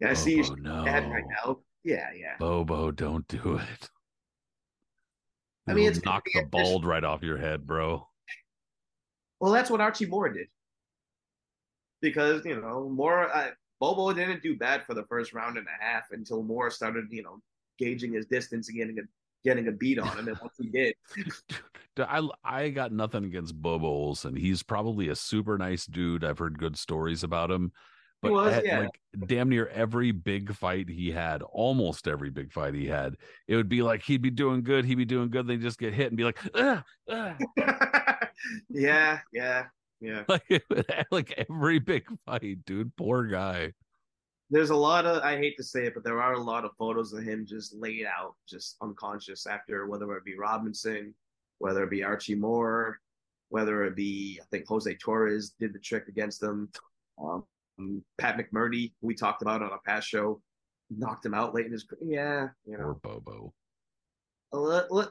yeah, 0.00 0.10
I 0.10 0.14
see 0.14 0.36
you 0.36 0.56
no. 0.58 0.84
right 0.84 1.24
now. 1.44 1.58
Yeah, 1.84 2.08
yeah. 2.16 2.34
Bobo, 2.38 2.90
don't 2.90 3.26
do 3.28 3.56
it. 3.56 3.88
I 5.68 5.74
mean, 5.74 5.88
it's 5.88 6.04
knock 6.04 6.24
the 6.32 6.44
bald 6.44 6.84
right 6.84 7.02
off 7.02 7.22
your 7.22 7.38
head, 7.38 7.66
bro. 7.66 8.06
Well, 9.40 9.52
that's 9.52 9.70
what 9.70 9.80
Archie 9.80 10.06
Moore 10.06 10.28
did. 10.28 10.46
Because 12.00 12.44
you 12.44 12.60
know, 12.60 12.88
Moore, 12.88 13.34
uh, 13.34 13.50
Bobo 13.80 14.12
didn't 14.12 14.42
do 14.42 14.56
bad 14.56 14.84
for 14.86 14.94
the 14.94 15.04
first 15.04 15.32
round 15.32 15.58
and 15.58 15.66
a 15.66 15.84
half 15.84 16.04
until 16.12 16.42
Moore 16.42 16.70
started, 16.70 17.06
you 17.10 17.22
know, 17.22 17.40
gauging 17.78 18.12
his 18.12 18.26
distance 18.26 18.68
and 18.68 18.78
getting 18.78 18.98
a 18.98 19.02
getting 19.44 19.68
a 19.68 19.72
beat 19.72 19.98
on 19.98 20.16
him. 20.18 20.28
And 20.28 20.38
once 20.40 20.54
he 20.58 20.68
did, 20.72 20.94
I 21.98 22.28
I 22.44 22.68
got 22.70 22.92
nothing 22.92 23.24
against 23.24 23.60
Bobo 23.60 23.86
Olson. 23.86 24.36
He's 24.36 24.62
probably 24.62 25.08
a 25.08 25.16
super 25.16 25.58
nice 25.58 25.86
dude. 25.86 26.24
I've 26.24 26.38
heard 26.38 26.58
good 26.58 26.76
stories 26.76 27.22
about 27.22 27.50
him. 27.50 27.72
But 28.22 28.32
was, 28.32 28.54
at, 28.54 28.64
yeah. 28.64 28.80
like 28.80 29.00
damn 29.26 29.48
near 29.48 29.66
every 29.68 30.10
big 30.10 30.54
fight 30.54 30.88
he 30.88 31.10
had, 31.10 31.42
almost 31.42 32.08
every 32.08 32.30
big 32.30 32.52
fight 32.52 32.74
he 32.74 32.86
had, 32.86 33.16
it 33.46 33.56
would 33.56 33.68
be 33.68 33.82
like 33.82 34.02
he'd 34.02 34.22
be 34.22 34.30
doing 34.30 34.62
good, 34.62 34.84
he'd 34.84 34.94
be 34.94 35.04
doing 35.04 35.30
good, 35.30 35.46
then 35.46 35.60
just 35.60 35.78
get 35.78 35.94
hit 35.94 36.08
and 36.08 36.16
be 36.16 36.24
like, 36.24 36.38
Ugh, 36.54 36.82
ugh. 37.10 37.36
yeah, 38.70 39.20
yeah, 39.32 39.66
yeah. 40.00 40.24
Like, 40.28 40.64
like 41.10 41.46
every 41.48 41.78
big 41.78 42.06
fight, 42.24 42.64
dude. 42.64 42.96
Poor 42.96 43.24
guy 43.24 43.72
there's 44.50 44.70
a 44.70 44.76
lot 44.76 45.06
of 45.06 45.22
I 45.22 45.36
hate 45.36 45.56
to 45.56 45.64
say 45.64 45.86
it, 45.86 45.94
but 45.94 46.04
there 46.04 46.22
are 46.22 46.34
a 46.34 46.42
lot 46.42 46.64
of 46.64 46.70
photos 46.78 47.12
of 47.12 47.24
him 47.24 47.46
just 47.46 47.74
laid 47.74 48.06
out, 48.06 48.34
just 48.48 48.76
unconscious 48.80 49.46
after 49.46 49.86
whether 49.86 50.12
it 50.16 50.24
be 50.24 50.38
Robinson, 50.38 51.14
whether 51.58 51.82
it 51.82 51.90
be 51.90 52.04
Archie 52.04 52.34
Moore, 52.34 53.00
whether 53.48 53.84
it 53.84 53.96
be 53.96 54.38
I 54.40 54.44
think 54.50 54.66
Jose 54.68 54.94
Torres 54.96 55.54
did 55.58 55.72
the 55.72 55.78
trick 55.78 56.06
against 56.08 56.42
him. 56.42 56.68
Um, 57.20 57.44
Um, 57.78 58.02
Pat 58.18 58.38
McMurdy, 58.38 58.92
we 59.00 59.14
talked 59.14 59.42
about 59.42 59.62
on 59.62 59.72
a 59.72 59.78
past 59.84 60.08
show, 60.08 60.40
knocked 60.90 61.26
him 61.26 61.34
out 61.34 61.54
late 61.54 61.66
in 61.66 61.72
his 61.72 61.84
career. 61.84 62.02
Yeah, 62.04 62.48
you 62.70 62.78
know. 62.78 62.84
Or 62.84 62.94
Bobo. 62.94 63.52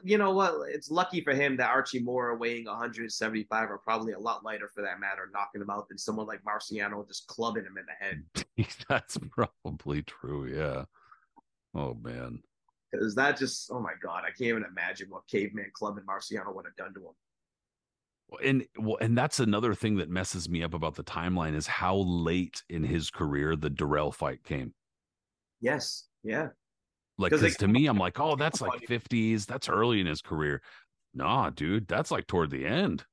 You 0.02 0.18
know 0.18 0.32
what? 0.32 0.54
It's 0.68 0.90
lucky 0.90 1.20
for 1.20 1.32
him 1.32 1.56
that 1.58 1.70
Archie 1.70 2.00
Moore, 2.00 2.36
weighing 2.36 2.64
175, 2.64 3.70
or 3.70 3.78
probably 3.78 4.12
a 4.12 4.18
lot 4.18 4.44
lighter 4.44 4.68
for 4.74 4.82
that 4.82 4.98
matter, 4.98 5.30
knocking 5.32 5.60
him 5.60 5.70
out 5.70 5.88
than 5.88 5.98
someone 5.98 6.26
like 6.26 6.42
Marciano 6.42 7.06
just 7.06 7.26
clubbing 7.28 7.64
him 7.64 7.76
in 7.78 7.84
the 7.86 8.04
head. 8.04 8.66
That's 8.88 9.18
probably 9.30 10.02
true. 10.02 10.46
Yeah. 10.46 10.84
Oh 11.74 11.94
man. 11.94 12.40
Because 12.90 13.14
that 13.16 13.36
just, 13.36 13.70
oh 13.70 13.78
my 13.78 13.92
god, 14.02 14.22
I 14.24 14.28
can't 14.28 14.42
even 14.42 14.64
imagine 14.64 15.08
what 15.10 15.28
caveman 15.28 15.70
Club 15.74 15.94
clubbing 15.94 16.04
Marciano 16.08 16.54
would 16.54 16.64
have 16.64 16.76
done 16.76 16.94
to 16.94 17.00
him 17.00 17.14
and 18.44 18.64
well, 18.78 18.98
and 19.00 19.16
that's 19.16 19.40
another 19.40 19.74
thing 19.74 19.96
that 19.96 20.08
messes 20.08 20.48
me 20.48 20.62
up 20.62 20.74
about 20.74 20.94
the 20.94 21.04
timeline 21.04 21.54
is 21.54 21.66
how 21.66 21.96
late 21.96 22.62
in 22.68 22.82
his 22.82 23.10
career 23.10 23.56
the 23.56 23.70
Durelle 23.70 24.14
fight 24.14 24.42
came. 24.42 24.74
Yes, 25.60 26.04
yeah. 26.22 26.48
Like, 27.18 27.32
because 27.32 27.56
to 27.56 27.68
me, 27.68 27.86
I'm 27.86 27.98
like, 28.06 28.20
oh, 28.20 28.36
that's 28.36 28.60
like 28.60 28.82
50s. 28.82 29.46
That's 29.46 29.68
early 29.68 30.00
in 30.00 30.06
his 30.06 30.20
career. 30.20 30.60
Nah, 31.14 31.50
dude, 31.50 31.88
that's 31.88 32.10
like 32.10 32.26
toward 32.26 32.50
the 32.50 32.66
end. 32.66 33.04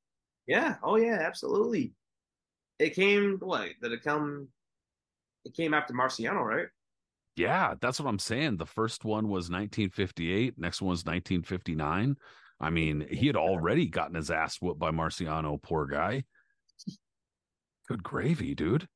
Yeah. 0.46 0.76
Oh, 0.84 0.98
yeah. 0.98 1.20
Absolutely. 1.22 1.94
It 2.80 2.96
came. 2.96 3.38
What 3.40 3.70
did 3.82 3.92
it 3.94 4.04
come? 4.04 4.50
It 5.46 5.54
came 5.56 5.74
after 5.74 5.94
Marciano, 5.94 6.44
right? 6.44 6.68
Yeah, 7.36 7.76
that's 7.82 8.00
what 8.00 8.10
I'm 8.10 8.20
saying. 8.20 8.58
The 8.58 8.66
first 8.66 9.06
one 9.06 9.26
was 9.26 9.50
1958. 9.50 10.56
Next 10.58 10.82
one 10.82 10.90
was 10.90 11.06
1959. 11.06 12.18
I 12.64 12.70
mean, 12.70 13.06
he 13.12 13.28
had 13.28 13.36
already 13.36 13.88
gotten 13.88 14.16
his 14.16 14.32
ass 14.32 14.62
whooped 14.62 14.80
by 14.80 14.90
Marciano, 14.90 15.62
poor 15.62 15.86
guy. 15.86 16.24
Good 17.90 18.02
gravy, 18.02 18.56
dude. 18.56 18.88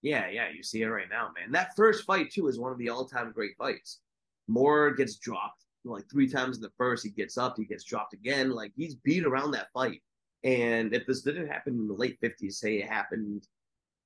Yeah, 0.00 0.28
yeah, 0.30 0.48
you 0.48 0.62
see 0.62 0.80
it 0.80 0.86
right 0.86 1.08
now, 1.10 1.30
man. 1.38 1.52
That 1.52 1.76
first 1.76 2.04
fight 2.06 2.30
too 2.30 2.48
is 2.48 2.58
one 2.58 2.72
of 2.72 2.78
the 2.78 2.88
all-time 2.88 3.32
great 3.32 3.56
fights. 3.58 4.00
Moore 4.48 4.92
gets 4.94 5.16
dropped 5.16 5.64
like 5.84 6.04
three 6.10 6.26
times 6.26 6.56
in 6.56 6.62
the 6.62 6.72
first. 6.78 7.04
He 7.04 7.10
gets 7.10 7.36
up, 7.36 7.56
he 7.58 7.66
gets 7.66 7.84
dropped 7.84 8.14
again. 8.14 8.50
Like 8.50 8.72
he's 8.74 8.94
beat 8.94 9.26
around 9.26 9.50
that 9.50 9.68
fight. 9.74 10.02
And 10.42 10.94
if 10.94 11.06
this 11.06 11.20
didn't 11.20 11.48
happen 11.48 11.74
in 11.74 11.86
the 11.86 11.94
late 11.94 12.18
50s, 12.22 12.54
say 12.54 12.76
it 12.76 12.88
happened 12.88 13.46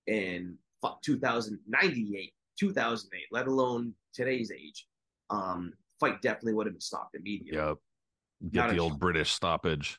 in 0.09 0.57
fuck 0.83 1.01
2098, 1.03 2.33
2008, 2.59 3.23
let 3.31 3.47
alone 3.47 3.95
today's 4.13 4.51
age, 4.51 4.87
um, 5.31 5.73
fight 6.01 6.21
definitely 6.23 6.55
would 6.55 6.67
have 6.67 6.75
been 6.75 6.81
stopped 6.81 7.15
immediately. 7.15 7.57
Yep. 7.57 7.77
Get 8.51 8.71
the 8.71 8.79
old 8.79 8.99
British 8.99 9.33
stoppage. 9.33 9.99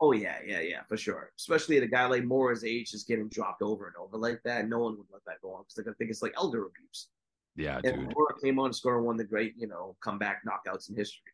Oh 0.00 0.12
yeah, 0.12 0.36
yeah, 0.46 0.60
yeah, 0.60 0.80
for 0.88 0.96
sure. 0.96 1.30
Especially 1.38 1.76
at 1.76 1.82
a 1.82 1.88
guy 1.88 2.06
like 2.06 2.24
Moore's 2.24 2.64
age 2.64 2.92
just 2.92 3.06
getting 3.06 3.28
dropped 3.28 3.62
over 3.62 3.86
and 3.86 3.96
over 3.96 4.16
like 4.16 4.40
that. 4.44 4.68
No 4.68 4.78
one 4.78 4.96
would 4.96 5.06
let 5.12 5.24
that 5.26 5.42
go 5.42 5.52
on 5.52 5.62
because 5.62 5.74
they're 5.74 5.84
gonna 5.84 5.96
think 5.96 6.10
it's 6.10 6.22
like 6.22 6.32
elder 6.36 6.66
abuse. 6.66 7.08
Yeah, 7.56 7.80
and 7.84 7.96
dude. 7.96 8.14
Moore 8.14 8.34
came 8.42 8.58
on, 8.58 8.72
scored 8.72 9.04
one 9.04 9.14
of 9.14 9.18
the 9.18 9.24
great, 9.24 9.54
you 9.58 9.66
know, 9.66 9.96
comeback 10.00 10.42
knockouts 10.46 10.88
in 10.88 10.96
history. 10.96 11.32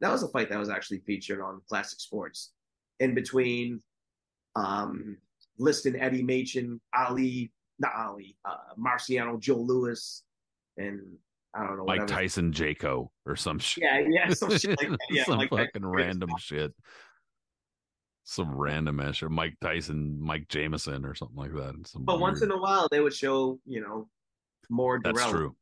That 0.00 0.12
was 0.12 0.22
a 0.22 0.28
fight 0.28 0.48
that 0.50 0.58
was 0.58 0.68
actually 0.68 1.00
featured 1.00 1.40
on 1.40 1.60
Classic 1.68 1.98
Sports. 1.98 2.52
In 3.00 3.14
between 3.14 3.82
um 4.54 5.16
Liston, 5.58 5.96
Eddie 5.96 6.22
Machen, 6.22 6.80
Ali, 6.96 7.52
not 7.78 7.92
Ali, 7.96 8.36
uh, 8.44 8.74
Marciano, 8.78 9.40
Joe 9.40 9.56
Louis, 9.56 10.22
and 10.76 11.00
I 11.54 11.66
don't 11.66 11.76
know. 11.76 11.84
Mike 11.84 12.00
whatever. 12.00 12.20
Tyson, 12.20 12.52
Jaco, 12.52 13.08
or 13.26 13.36
some 13.36 13.58
shit. 13.58 13.84
Yeah, 13.84 14.00
yeah, 14.08 14.28
some 14.34 14.56
shit 14.56 14.78
like 14.78 14.88
that. 14.90 14.98
Yeah, 15.10 15.24
some 15.24 15.38
like 15.38 15.50
fucking 15.50 15.86
random 15.86 16.30
shit. 16.38 16.72
Some 18.24 18.56
random 18.56 19.00
ass 19.00 19.22
or 19.22 19.28
Mike 19.28 19.54
Tyson, 19.60 20.18
Mike 20.20 20.48
Jameson, 20.48 21.04
or 21.04 21.14
something 21.14 21.36
like 21.36 21.52
that. 21.52 21.74
Some 21.86 22.04
but 22.04 22.14
weird... 22.14 22.22
once 22.22 22.42
in 22.42 22.50
a 22.50 22.58
while, 22.58 22.88
they 22.90 23.00
would 23.00 23.14
show, 23.14 23.58
you 23.66 23.82
know, 23.82 24.08
more. 24.70 25.00
That's 25.02 25.26
true. 25.26 25.54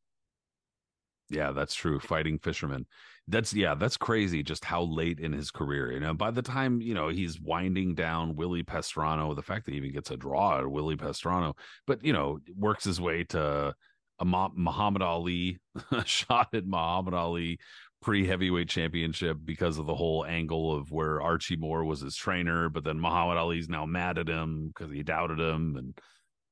Yeah, 1.28 1.50
that's 1.52 1.74
true. 1.74 1.98
Fighting 1.98 2.38
fishermen. 2.38 2.86
That's 3.26 3.52
yeah, 3.52 3.74
that's 3.74 3.96
crazy. 3.96 4.42
Just 4.42 4.64
how 4.64 4.82
late 4.82 5.18
in 5.18 5.32
his 5.32 5.50
career, 5.50 5.92
you 5.92 6.00
know. 6.00 6.14
By 6.14 6.30
the 6.30 6.42
time 6.42 6.80
you 6.80 6.94
know 6.94 7.08
he's 7.08 7.40
winding 7.40 7.94
down 7.94 8.36
Willie 8.36 8.62
Pastrano, 8.62 9.34
the 9.34 9.42
fact 9.42 9.64
that 9.64 9.72
he 9.72 9.78
even 9.78 9.92
gets 9.92 10.10
a 10.10 10.16
draw 10.16 10.58
at 10.58 10.70
Willie 10.70 10.96
Pastrano, 10.96 11.54
but 11.86 12.04
you 12.04 12.12
know 12.12 12.38
works 12.56 12.84
his 12.84 13.00
way 13.00 13.24
to 13.24 13.74
Muhammad 14.20 15.02
Ali 15.02 15.58
shot 16.04 16.48
at 16.54 16.66
Muhammad 16.66 17.14
Ali 17.14 17.58
pre 18.02 18.26
heavyweight 18.26 18.68
championship 18.68 19.38
because 19.44 19.78
of 19.78 19.86
the 19.86 19.94
whole 19.94 20.24
angle 20.26 20.74
of 20.74 20.90
where 20.90 21.22
Archie 21.22 21.56
Moore 21.56 21.84
was 21.84 22.00
his 22.00 22.16
trainer, 22.16 22.68
but 22.68 22.84
then 22.84 23.00
Muhammad 23.00 23.38
Ali's 23.38 23.68
now 23.68 23.86
mad 23.86 24.18
at 24.18 24.28
him 24.28 24.68
because 24.68 24.92
he 24.92 25.02
doubted 25.02 25.38
him 25.38 25.76
and 25.76 25.98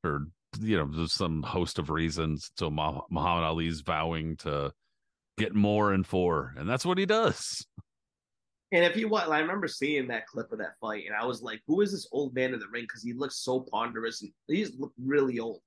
or 0.04 0.26
you 0.60 0.78
know 0.78 0.88
there's 0.90 1.12
some 1.12 1.42
host 1.42 1.78
of 1.78 1.90
reasons. 1.90 2.50
So 2.56 2.70
Muhammad 2.70 3.44
Ali's 3.44 3.80
vowing 3.80 4.36
to 4.38 4.72
get 5.38 5.54
more 5.54 5.92
and 5.92 6.06
four, 6.06 6.54
and 6.56 6.68
that's 6.68 6.86
what 6.86 6.98
he 6.98 7.06
does. 7.06 7.66
And 8.72 8.84
if 8.84 8.96
you 8.96 9.08
want, 9.08 9.28
I 9.28 9.40
remember 9.40 9.66
seeing 9.66 10.06
that 10.08 10.26
clip 10.26 10.52
of 10.52 10.58
that 10.58 10.78
fight, 10.80 11.04
and 11.06 11.14
I 11.14 11.26
was 11.26 11.42
like, 11.42 11.60
"Who 11.66 11.80
is 11.80 11.92
this 11.92 12.08
old 12.12 12.34
man 12.34 12.54
in 12.54 12.60
the 12.60 12.68
ring?" 12.68 12.84
Because 12.84 13.02
he 13.02 13.12
looks 13.12 13.42
so 13.42 13.60
ponderous, 13.60 14.22
and 14.22 14.32
he's 14.46 14.76
really 15.02 15.40
old. 15.40 15.60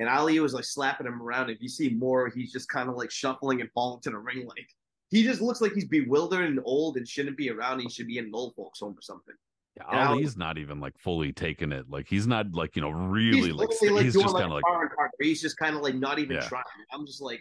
And 0.00 0.08
Ali 0.08 0.40
was 0.40 0.54
like 0.54 0.64
slapping 0.64 1.06
him 1.06 1.22
around. 1.22 1.50
If 1.50 1.60
you 1.60 1.68
see 1.68 1.90
more, 1.90 2.30
he's 2.34 2.50
just 2.50 2.68
kind 2.70 2.88
of 2.88 2.96
like 2.96 3.10
shuffling 3.10 3.60
and 3.60 3.70
falling 3.72 4.00
to 4.00 4.10
the 4.10 4.18
ring. 4.18 4.46
Like 4.46 4.66
he 5.10 5.22
just 5.22 5.42
looks 5.42 5.60
like 5.60 5.74
he's 5.74 5.86
bewildered 5.86 6.48
and 6.48 6.58
old 6.64 6.96
and 6.96 7.06
shouldn't 7.06 7.36
be 7.36 7.50
around. 7.50 7.80
He 7.80 7.88
should 7.90 8.06
be 8.06 8.16
in 8.16 8.24
an 8.24 8.30
old 8.34 8.54
folks 8.56 8.80
home 8.80 8.96
or 8.96 9.02
something. 9.02 9.34
Yeah, 9.76 10.08
Ali's 10.08 10.38
not 10.38 10.56
even 10.56 10.80
like 10.80 10.98
fully 10.98 11.32
taking 11.32 11.70
it. 11.70 11.84
Like 11.90 12.08
he's 12.08 12.26
not 12.26 12.52
like 12.54 12.76
you 12.76 12.82
know 12.82 12.90
really 12.90 13.52
like, 13.52 13.68
like 13.68 14.04
he's 14.04 14.14
just 14.14 14.34
kind 14.34 14.46
of 14.46 14.50
like, 14.52 14.64
like 14.64 15.10
he's 15.20 15.42
just 15.42 15.58
kind 15.58 15.76
of 15.76 15.82
like 15.82 15.94
not 15.94 16.18
even 16.18 16.36
yeah. 16.36 16.48
trying. 16.48 16.64
I'm 16.92 17.06
just 17.06 17.20
like, 17.20 17.40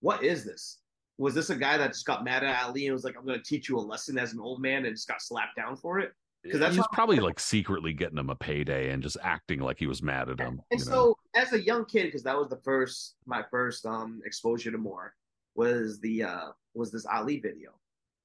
what 0.00 0.24
is 0.24 0.44
this? 0.44 0.78
Was 1.18 1.34
this 1.34 1.50
a 1.50 1.56
guy 1.56 1.76
that 1.76 1.88
just 1.88 2.06
got 2.06 2.24
mad 2.24 2.42
at 2.42 2.64
Ali 2.64 2.86
and 2.86 2.94
was 2.94 3.04
like, 3.04 3.16
I'm 3.18 3.26
going 3.26 3.38
to 3.38 3.44
teach 3.44 3.68
you 3.68 3.76
a 3.76 3.80
lesson 3.80 4.18
as 4.18 4.32
an 4.32 4.40
old 4.40 4.62
man 4.62 4.86
and 4.86 4.94
just 4.94 5.08
got 5.08 5.20
slapped 5.20 5.56
down 5.56 5.76
for 5.76 5.98
it? 5.98 6.12
Because 6.42 6.60
that's 6.60 6.76
he's 6.76 6.86
probably 6.92 7.18
like 7.18 7.40
secretly 7.40 7.92
getting 7.92 8.18
him 8.18 8.30
a 8.30 8.34
payday 8.34 8.90
and 8.90 9.02
just 9.02 9.16
acting 9.22 9.60
like 9.60 9.78
he 9.78 9.86
was 9.86 10.02
mad 10.02 10.28
at 10.28 10.38
him. 10.38 10.60
And 10.70 10.80
so, 10.80 10.90
know? 10.90 11.42
as 11.42 11.52
a 11.52 11.60
young 11.60 11.84
kid, 11.84 12.04
because 12.04 12.22
that 12.22 12.38
was 12.38 12.48
the 12.48 12.60
first 12.64 13.16
my 13.26 13.42
first 13.50 13.84
um 13.86 14.20
exposure 14.24 14.70
to 14.70 14.78
more 14.78 15.14
was 15.54 16.00
the 16.00 16.22
uh 16.22 16.48
was 16.74 16.92
this 16.92 17.06
Ali 17.06 17.40
video. 17.40 17.72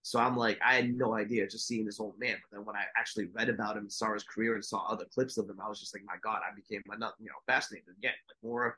So 0.03 0.19
I'm 0.19 0.35
like, 0.35 0.59
I 0.63 0.75
had 0.75 0.93
no 0.93 1.15
idea 1.15 1.47
just 1.47 1.65
seeing 1.65 1.85
this 1.85 1.99
old 1.99 2.19
man. 2.19 2.35
But 2.41 2.57
then 2.57 2.65
when 2.65 2.75
I 2.75 2.83
actually 2.97 3.27
read 3.33 3.47
about 3.47 3.77
him, 3.77 3.89
saw 3.89 4.13
his 4.13 4.23
career, 4.23 4.55
and 4.55 4.63
saw 4.63 4.85
other 4.85 5.05
clips 5.13 5.37
of 5.37 5.49
him, 5.49 5.59
I 5.63 5.69
was 5.69 5.79
just 5.79 5.95
like, 5.95 6.03
my 6.05 6.15
God, 6.21 6.41
I 6.45 6.53
became 6.53 6.83
not 6.99 7.13
you 7.19 7.27
know 7.27 7.33
fascinated 7.47 7.89
again. 7.97 8.13
Like 8.27 8.37
Moore 8.43 8.77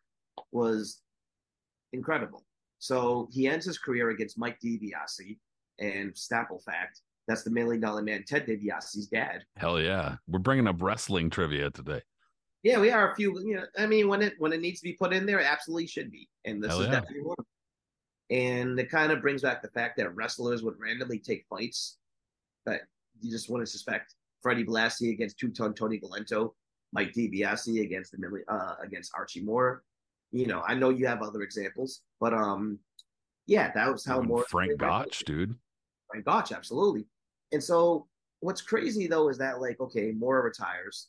was 0.51 1.01
incredible. 1.93 2.45
So 2.79 3.27
he 3.31 3.47
ends 3.47 3.65
his 3.65 3.77
career 3.77 4.11
against 4.11 4.37
Mike 4.37 4.59
DiBiase 4.63 5.37
and 5.79 6.15
Staple 6.15 6.59
Fact 6.59 7.01
that's 7.27 7.43
the 7.43 7.49
Million 7.49 7.81
Dollar 7.81 8.01
Man, 8.01 8.23
Ted 8.27 8.45
DiBiase's 8.45 9.07
dad. 9.07 9.43
Hell 9.57 9.79
yeah, 9.79 10.17
we're 10.27 10.39
bringing 10.39 10.67
up 10.67 10.81
wrestling 10.81 11.29
trivia 11.29 11.71
today. 11.71 12.01
Yeah, 12.63 12.79
we 12.79 12.91
are 12.91 13.11
a 13.11 13.15
few. 13.15 13.39
You 13.39 13.57
know, 13.57 13.65
I 13.77 13.85
mean, 13.85 14.07
when 14.07 14.21
it 14.21 14.33
when 14.39 14.53
it 14.53 14.61
needs 14.61 14.79
to 14.79 14.83
be 14.83 14.93
put 14.93 15.13
in 15.13 15.25
there, 15.25 15.39
it 15.39 15.45
absolutely 15.45 15.87
should 15.87 16.11
be, 16.11 16.27
and 16.45 16.63
this 16.63 16.71
Hell 16.71 16.81
is 16.81 16.87
yeah. 16.87 16.93
definitely 16.93 17.23
one. 17.23 17.37
And 18.31 18.79
it 18.79 18.89
kind 18.89 19.11
of 19.11 19.21
brings 19.21 19.43
back 19.43 19.61
the 19.61 19.69
fact 19.69 19.97
that 19.97 20.15
wrestlers 20.15 20.63
would 20.63 20.79
randomly 20.79 21.19
take 21.19 21.45
fights 21.47 21.97
that 22.65 22.81
you 23.21 23.29
just 23.29 23.49
wouldn't 23.49 23.69
suspect. 23.69 24.15
Freddie 24.41 24.65
Blassie 24.65 25.11
against 25.11 25.39
Two 25.39 25.49
Ton 25.49 25.73
Tony 25.73 25.99
Galento, 25.99 26.53
Mike 26.91 27.13
DiBiase 27.13 27.83
against 27.83 28.11
the 28.11 28.43
uh, 28.47 28.75
against 28.83 29.11
Archie 29.15 29.41
Moore. 29.41 29.83
You 30.31 30.47
know, 30.47 30.61
I 30.67 30.73
know 30.73 30.89
you 30.89 31.07
have 31.07 31.21
other 31.21 31.41
examples, 31.41 32.01
but 32.19 32.33
um, 32.33 32.79
yeah, 33.47 33.71
that 33.73 33.91
was 33.91 34.05
how 34.05 34.21
more 34.21 34.43
Frank 34.49 34.77
Gotch, 34.77 35.23
dude. 35.25 35.55
Frank 36.09 36.25
Gotch, 36.25 36.51
absolutely. 36.51 37.07
And 37.55 37.63
so 37.63 38.05
what's 38.41 38.61
crazy 38.61 39.07
though 39.07 39.29
is 39.29 39.37
that 39.37 39.61
like, 39.61 39.79
okay, 39.79 40.11
Moore 40.11 40.43
retires 40.43 41.07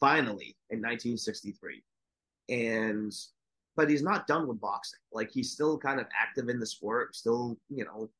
finally 0.00 0.56
in 0.70 0.80
1963. 0.80 1.84
And 2.48 3.12
but 3.76 3.88
he's 3.88 4.02
not 4.02 4.26
done 4.26 4.48
with 4.48 4.60
boxing. 4.60 4.98
Like 5.12 5.30
he's 5.30 5.52
still 5.52 5.78
kind 5.78 6.00
of 6.00 6.06
active 6.20 6.48
in 6.48 6.58
the 6.58 6.66
sport, 6.66 7.14
still, 7.14 7.56
you 7.68 7.84
know, 7.84 8.10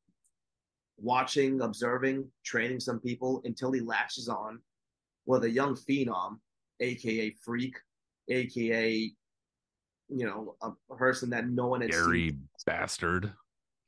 watching, 0.98 1.62
observing, 1.62 2.28
training 2.44 2.78
some 2.78 3.00
people 3.00 3.42
until 3.44 3.72
he 3.72 3.80
latches 3.80 4.28
on 4.28 4.60
with 5.26 5.42
a 5.42 5.50
young 5.50 5.74
phenom, 5.74 6.38
aka 6.78 7.34
freak, 7.44 7.74
aka 8.28 9.12
you 10.10 10.26
know, 10.26 10.54
a 10.62 10.94
person 10.94 11.28
that 11.30 11.48
no 11.48 11.66
one 11.66 11.80
had 11.80 11.92
Scary 11.92 12.28
seen. 12.28 12.48
bastard. 12.66 13.32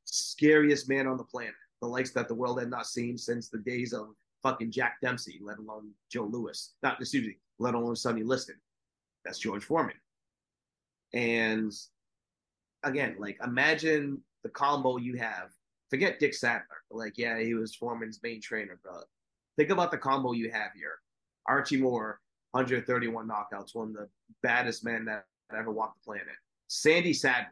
Scariest 0.03 0.89
man 0.89 1.07
on 1.07 1.15
the 1.15 1.23
planet 1.23 1.53
the 1.81 1.87
likes 1.87 2.11
that 2.11 2.27
the 2.27 2.35
world 2.35 2.59
had 2.59 2.69
not 2.69 2.87
seen 2.87 3.17
since 3.17 3.49
the 3.49 3.59
days 3.59 3.93
of 3.93 4.09
fucking 4.43 4.71
Jack 4.71 4.97
Dempsey, 5.01 5.39
let 5.41 5.59
alone 5.59 5.91
Joe 6.09 6.25
Louis. 6.25 6.73
Not 6.83 6.99
excuse 6.99 7.27
me, 7.27 7.37
let 7.59 7.75
alone 7.75 7.95
Sonny 7.95 8.23
Liston. 8.23 8.55
That's 9.25 9.39
George 9.39 9.63
Foreman. 9.63 9.95
And 11.13 11.71
again, 12.83 13.15
like 13.19 13.37
imagine 13.43 14.21
the 14.43 14.49
combo 14.49 14.97
you 14.97 15.17
have. 15.17 15.49
Forget 15.89 16.19
Dick 16.19 16.33
Sadler. 16.33 16.65
Like, 16.91 17.17
yeah, 17.17 17.39
he 17.39 17.53
was 17.53 17.75
Foreman's 17.75 18.19
main 18.21 18.41
trainer, 18.41 18.79
but 18.83 19.05
think 19.57 19.69
about 19.69 19.91
the 19.91 19.97
combo 19.97 20.33
you 20.33 20.51
have 20.51 20.71
here. 20.75 20.99
Archie 21.47 21.77
Moore, 21.77 22.19
131 22.51 23.27
knockouts, 23.27 23.73
one 23.73 23.89
of 23.89 23.93
the 23.93 24.09
baddest 24.43 24.83
men 24.83 25.05
that 25.05 25.25
ever 25.57 25.71
walked 25.71 25.99
the 26.01 26.05
planet. 26.05 26.35
Sandy 26.67 27.13
Saddler. 27.13 27.51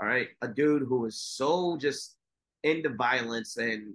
All 0.00 0.08
right, 0.08 0.28
a 0.42 0.48
dude 0.48 0.82
who 0.82 1.00
was 1.00 1.16
so 1.16 1.76
just 1.76 2.13
into 2.64 2.88
violence 2.88 3.56
and 3.56 3.94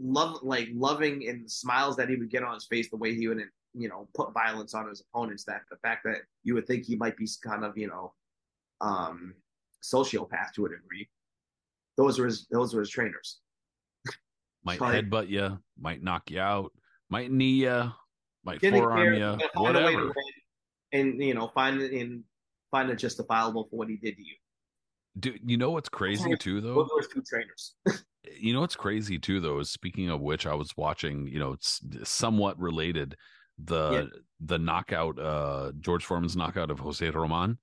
love 0.00 0.38
like 0.42 0.68
loving 0.72 1.28
and 1.28 1.50
smiles 1.50 1.96
that 1.96 2.08
he 2.08 2.16
would 2.16 2.30
get 2.30 2.42
on 2.42 2.54
his 2.54 2.64
face 2.66 2.88
the 2.88 2.96
way 2.96 3.14
he 3.14 3.28
would 3.28 3.42
you 3.74 3.88
know 3.88 4.08
put 4.14 4.32
violence 4.32 4.74
on 4.74 4.88
his 4.88 5.02
opponents 5.02 5.44
that 5.44 5.62
the 5.70 5.76
fact 5.76 6.04
that 6.04 6.22
you 6.42 6.54
would 6.54 6.66
think 6.66 6.84
he 6.84 6.96
might 6.96 7.16
be 7.16 7.28
kind 7.44 7.64
of 7.64 7.76
you 7.76 7.88
know 7.88 8.12
um 8.80 9.34
sociopath 9.82 10.52
to 10.54 10.66
a 10.66 10.68
degree. 10.68 11.08
Those 11.96 12.18
were 12.18 12.26
his 12.26 12.46
those 12.50 12.72
were 12.72 12.80
his 12.80 12.90
trainers. 12.90 13.40
Might 14.64 14.78
headbutt 14.78 15.28
you 15.28 15.58
might 15.78 16.02
knock 16.02 16.30
you 16.30 16.40
out 16.40 16.72
might 17.08 17.32
knee 17.32 17.64
you 17.64 17.90
might 18.44 18.60
forearm 18.60 19.14
you 19.14 19.38
whatever. 19.54 20.12
and 20.92 21.22
you 21.22 21.34
know 21.34 21.48
find 21.48 21.80
in 21.80 22.22
find 22.70 22.90
it 22.90 22.96
justifiable 22.96 23.66
for 23.70 23.76
what 23.76 23.88
he 23.88 23.96
did 23.96 24.16
to 24.16 24.22
you 24.22 24.34
Dude, 25.18 25.40
you 25.44 25.56
know 25.56 25.70
what's 25.70 25.88
crazy 25.88 26.36
too, 26.36 26.60
though? 26.60 26.74
Those 26.74 27.08
two 27.08 27.22
trainers. 27.22 27.74
you 28.38 28.52
know 28.52 28.60
what's 28.60 28.76
crazy 28.76 29.18
too, 29.18 29.40
though, 29.40 29.58
is 29.58 29.70
speaking 29.70 30.08
of 30.08 30.20
which, 30.20 30.46
I 30.46 30.54
was 30.54 30.76
watching. 30.76 31.26
You 31.26 31.38
know, 31.38 31.52
it's 31.52 31.80
somewhat 32.04 32.58
related. 32.58 33.16
The 33.62 33.90
yeah. 33.90 34.18
the 34.40 34.58
knockout, 34.58 35.18
uh 35.18 35.72
George 35.80 36.04
Foreman's 36.04 36.36
knockout 36.36 36.70
of 36.70 36.78
Jose 36.78 37.08
Roman. 37.10 37.58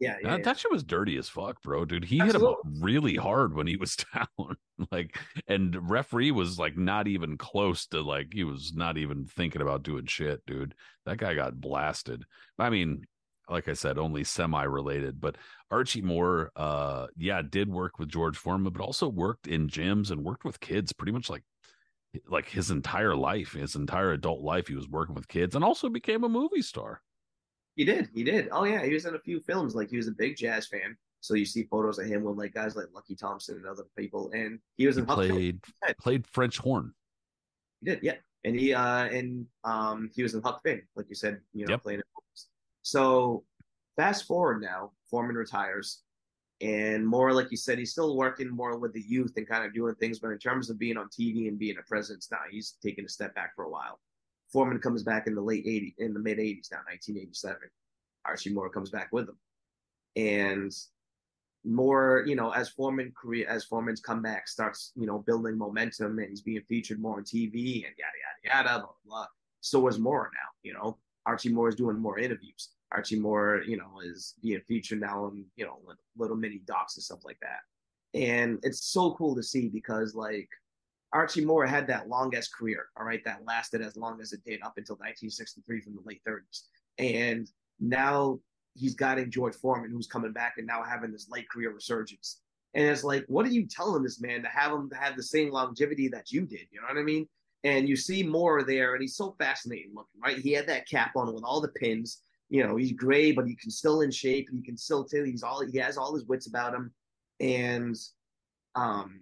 Yeah, 0.00 0.14
yeah, 0.22 0.30
that, 0.30 0.38
yeah. 0.38 0.44
that 0.44 0.58
shit 0.58 0.70
was 0.70 0.84
dirty 0.84 1.16
as 1.16 1.28
fuck, 1.28 1.60
bro, 1.62 1.84
dude. 1.84 2.04
He 2.04 2.20
Absolutely. 2.20 2.48
hit 2.48 2.76
him 2.76 2.82
really 2.84 3.16
hard 3.16 3.54
when 3.54 3.66
he 3.66 3.76
was 3.76 3.96
down, 4.14 4.56
like, 4.92 5.18
and 5.48 5.90
referee 5.90 6.30
was 6.30 6.58
like 6.58 6.76
not 6.76 7.08
even 7.08 7.36
close 7.36 7.86
to 7.88 8.00
like 8.00 8.28
he 8.32 8.44
was 8.44 8.72
not 8.74 8.96
even 8.96 9.24
thinking 9.24 9.62
about 9.62 9.82
doing 9.82 10.06
shit, 10.06 10.44
dude. 10.46 10.74
That 11.04 11.18
guy 11.18 11.34
got 11.34 11.60
blasted. 11.60 12.24
I 12.58 12.70
mean, 12.70 13.06
like 13.48 13.68
I 13.68 13.72
said, 13.72 13.98
only 13.98 14.24
semi 14.24 14.62
related. 14.64 15.20
But 15.20 15.36
Archie 15.70 16.02
Moore, 16.02 16.50
uh, 16.56 17.06
yeah, 17.16 17.42
did 17.42 17.68
work 17.68 17.98
with 17.98 18.08
George 18.08 18.36
Foreman, 18.36 18.72
but 18.72 18.82
also 18.82 19.08
worked 19.08 19.46
in 19.46 19.68
gyms 19.68 20.10
and 20.10 20.24
worked 20.24 20.44
with 20.44 20.60
kids 20.60 20.92
pretty 20.92 21.12
much 21.12 21.30
like 21.30 21.42
like 22.28 22.48
his 22.48 22.70
entire 22.70 23.14
life, 23.14 23.52
his 23.52 23.74
entire 23.74 24.12
adult 24.12 24.40
life. 24.40 24.68
He 24.68 24.74
was 24.74 24.88
working 24.88 25.14
with 25.14 25.28
kids 25.28 25.54
and 25.54 25.64
also 25.64 25.88
became 25.88 26.24
a 26.24 26.28
movie 26.28 26.62
star. 26.62 27.02
He 27.76 27.84
did. 27.84 28.08
He 28.14 28.24
did. 28.24 28.48
Oh 28.50 28.64
yeah, 28.64 28.84
he 28.84 28.92
was 28.92 29.04
in 29.04 29.14
a 29.14 29.20
few 29.20 29.40
films. 29.40 29.74
Like 29.74 29.90
he 29.90 29.96
was 29.96 30.08
a 30.08 30.12
big 30.12 30.36
jazz 30.36 30.66
fan. 30.66 30.96
So 31.20 31.34
you 31.34 31.44
see 31.44 31.64
photos 31.64 31.98
of 31.98 32.06
him 32.06 32.22
with 32.22 32.36
like 32.36 32.54
guys 32.54 32.76
like 32.76 32.86
Lucky 32.94 33.16
Thompson 33.16 33.56
and 33.56 33.66
other 33.66 33.84
people, 33.96 34.30
and 34.32 34.58
he 34.76 34.86
was 34.86 34.98
in 34.98 35.06
he 35.06 35.14
played 35.14 35.60
played 36.00 36.26
French 36.26 36.58
horn. 36.58 36.92
He 37.80 37.90
did, 37.90 38.00
yeah, 38.02 38.16
and 38.44 38.58
he 38.58 38.74
uh 38.74 39.04
and 39.06 39.46
um 39.64 40.10
he 40.14 40.22
was 40.22 40.34
in 40.34 40.42
Huck 40.42 40.62
Finn, 40.62 40.82
like 40.96 41.06
you 41.08 41.14
said, 41.14 41.40
you 41.52 41.66
know, 41.66 41.72
yep. 41.72 41.82
playing 41.82 42.00
so 42.88 43.44
fast 43.98 44.26
forward 44.26 44.62
now, 44.62 44.92
Foreman 45.10 45.36
retires, 45.36 46.04
and 46.62 47.06
more 47.06 47.34
like 47.34 47.50
you 47.50 47.58
said, 47.58 47.78
he's 47.78 47.92
still 47.92 48.16
working 48.16 48.48
more 48.48 48.78
with 48.78 48.94
the 48.94 49.04
youth 49.06 49.34
and 49.36 49.46
kind 49.46 49.66
of 49.66 49.74
doing 49.74 49.94
things. 49.96 50.18
But 50.18 50.30
in 50.30 50.38
terms 50.38 50.70
of 50.70 50.78
being 50.78 50.96
on 50.96 51.08
TV 51.08 51.48
and 51.48 51.58
being 51.58 51.76
a 51.78 51.86
presence 51.86 52.28
now, 52.30 52.38
he's 52.50 52.76
taking 52.82 53.04
a 53.04 53.08
step 53.10 53.34
back 53.34 53.54
for 53.54 53.66
a 53.66 53.70
while. 53.70 54.00
Foreman 54.50 54.78
comes 54.78 55.02
back 55.02 55.26
in 55.26 55.34
the 55.34 55.42
late 55.42 55.66
80s, 55.66 55.96
in 55.98 56.14
the 56.14 56.20
mid 56.20 56.38
80s 56.38 56.72
now, 56.72 56.78
1987. 56.88 57.58
Archie 58.24 58.54
Moore 58.54 58.70
comes 58.70 58.88
back 58.88 59.08
with 59.12 59.28
him. 59.28 59.36
And 60.16 60.72
more, 61.66 62.24
you 62.26 62.36
know, 62.36 62.52
as 62.52 62.70
Foreman 62.70 63.12
career 63.20 63.46
as 63.50 63.66
Foreman's 63.66 64.00
comeback 64.00 64.48
starts, 64.48 64.92
you 64.96 65.06
know, 65.06 65.18
building 65.18 65.58
momentum 65.58 66.18
and 66.18 66.30
he's 66.30 66.40
being 66.40 66.62
featured 66.62 67.00
more 67.00 67.18
on 67.18 67.24
TV 67.24 67.84
and 67.84 67.94
yada 67.98 68.18
yada 68.24 68.62
yada, 68.62 68.78
blah 68.78 68.78
blah. 68.78 68.94
blah. 69.04 69.26
So 69.60 69.86
is 69.88 69.98
Moore 69.98 70.30
now, 70.32 70.48
you 70.62 70.72
know. 70.72 70.96
Archie 71.26 71.52
Moore 71.52 71.68
is 71.68 71.74
doing 71.74 71.98
more 71.98 72.18
interviews. 72.18 72.70
Archie 72.92 73.18
Moore, 73.18 73.62
you 73.66 73.76
know, 73.76 74.00
is 74.02 74.34
being 74.42 74.60
featured 74.66 75.00
now 75.00 75.26
in, 75.28 75.44
you 75.56 75.64
know, 75.64 75.78
little 76.16 76.36
mini 76.36 76.60
docs 76.66 76.96
and 76.96 77.04
stuff 77.04 77.24
like 77.24 77.38
that. 77.40 77.60
And 78.18 78.58
it's 78.62 78.86
so 78.86 79.14
cool 79.14 79.36
to 79.36 79.42
see 79.42 79.68
because 79.68 80.14
like 80.14 80.48
Archie 81.12 81.44
Moore 81.44 81.66
had 81.66 81.86
that 81.88 82.08
longest 82.08 82.54
career, 82.54 82.86
all 82.96 83.04
right, 83.04 83.22
that 83.24 83.44
lasted 83.46 83.82
as 83.82 83.96
long 83.96 84.20
as 84.20 84.32
it 84.32 84.40
did 84.44 84.62
up 84.62 84.74
until 84.76 84.96
1963 84.96 85.80
from 85.80 85.94
the 85.94 86.02
late 86.04 86.22
30s. 86.26 86.62
And 86.98 87.48
now 87.80 88.40
he's 88.74 88.94
got 88.94 89.18
George 89.28 89.54
Foreman 89.54 89.90
who's 89.90 90.06
coming 90.06 90.32
back 90.32 90.54
and 90.56 90.66
now 90.66 90.82
having 90.82 91.12
this 91.12 91.28
late 91.30 91.48
career 91.48 91.72
resurgence. 91.72 92.40
And 92.74 92.86
it's 92.86 93.04
like, 93.04 93.24
what 93.28 93.46
are 93.46 93.50
you 93.50 93.66
telling 93.66 94.02
this 94.02 94.20
man 94.20 94.42
to 94.42 94.48
have 94.48 94.72
him 94.72 94.88
to 94.90 94.96
have 94.96 95.16
the 95.16 95.22
same 95.22 95.50
longevity 95.50 96.08
that 96.08 96.30
you 96.30 96.42
did? 96.42 96.66
You 96.70 96.80
know 96.80 96.86
what 96.88 97.00
I 97.00 97.02
mean? 97.02 97.26
And 97.64 97.88
you 97.88 97.96
see 97.96 98.22
Moore 98.22 98.62
there, 98.62 98.94
and 98.94 99.02
he's 99.02 99.16
so 99.16 99.34
fascinating 99.38 99.92
looking, 99.94 100.20
right? 100.22 100.38
He 100.38 100.52
had 100.52 100.68
that 100.68 100.86
cap 100.86 101.12
on 101.16 101.34
with 101.34 101.42
all 101.42 101.60
the 101.60 101.68
pins 101.68 102.22
you 102.48 102.66
know, 102.66 102.76
he's 102.76 102.92
gray, 102.92 103.32
but 103.32 103.46
he 103.46 103.54
can 103.54 103.70
still 103.70 104.00
in 104.00 104.10
shape. 104.10 104.48
He 104.50 104.62
can 104.62 104.76
still 104.76 105.04
tell 105.04 105.24
he's 105.24 105.42
all 105.42 105.64
he 105.64 105.78
has 105.78 105.98
all 105.98 106.14
his 106.14 106.24
wits 106.24 106.46
about 106.46 106.74
him. 106.74 106.92
And 107.40 107.96
um 108.74 109.20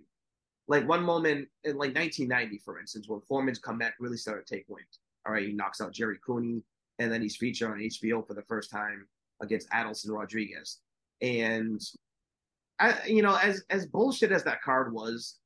like 0.69 0.89
one 0.89 1.03
moment 1.03 1.49
in 1.65 1.73
like 1.77 1.95
1990, 1.95 2.59
for 2.65 2.81
instance, 2.81 3.09
when 3.09 3.21
Foreman's 3.21 3.59
comeback 3.59 3.95
really 4.01 4.17
started 4.17 4.47
to 4.47 4.55
take 4.55 4.69
wind. 4.69 4.87
All 5.27 5.33
right, 5.33 5.47
he 5.47 5.53
knocks 5.53 5.81
out 5.81 5.93
Jerry 5.93 6.19
Cooney, 6.25 6.63
and 6.99 7.11
then 7.13 7.23
he's 7.23 7.37
featured 7.37 7.71
on 7.71 7.79
HBO 7.79 8.27
for 8.27 8.35
the 8.35 8.43
first 8.43 8.71
time 8.71 9.07
against 9.41 9.71
Adilson 9.71 10.11
Rodrigues. 10.11 10.81
And 11.21 11.81
I, 12.79 12.97
you 13.07 13.23
know, 13.23 13.37
as 13.37 13.65
as 13.71 13.87
bullshit 13.87 14.33
as 14.33 14.45
that 14.45 14.63
card 14.63 14.93
was, 14.93 15.39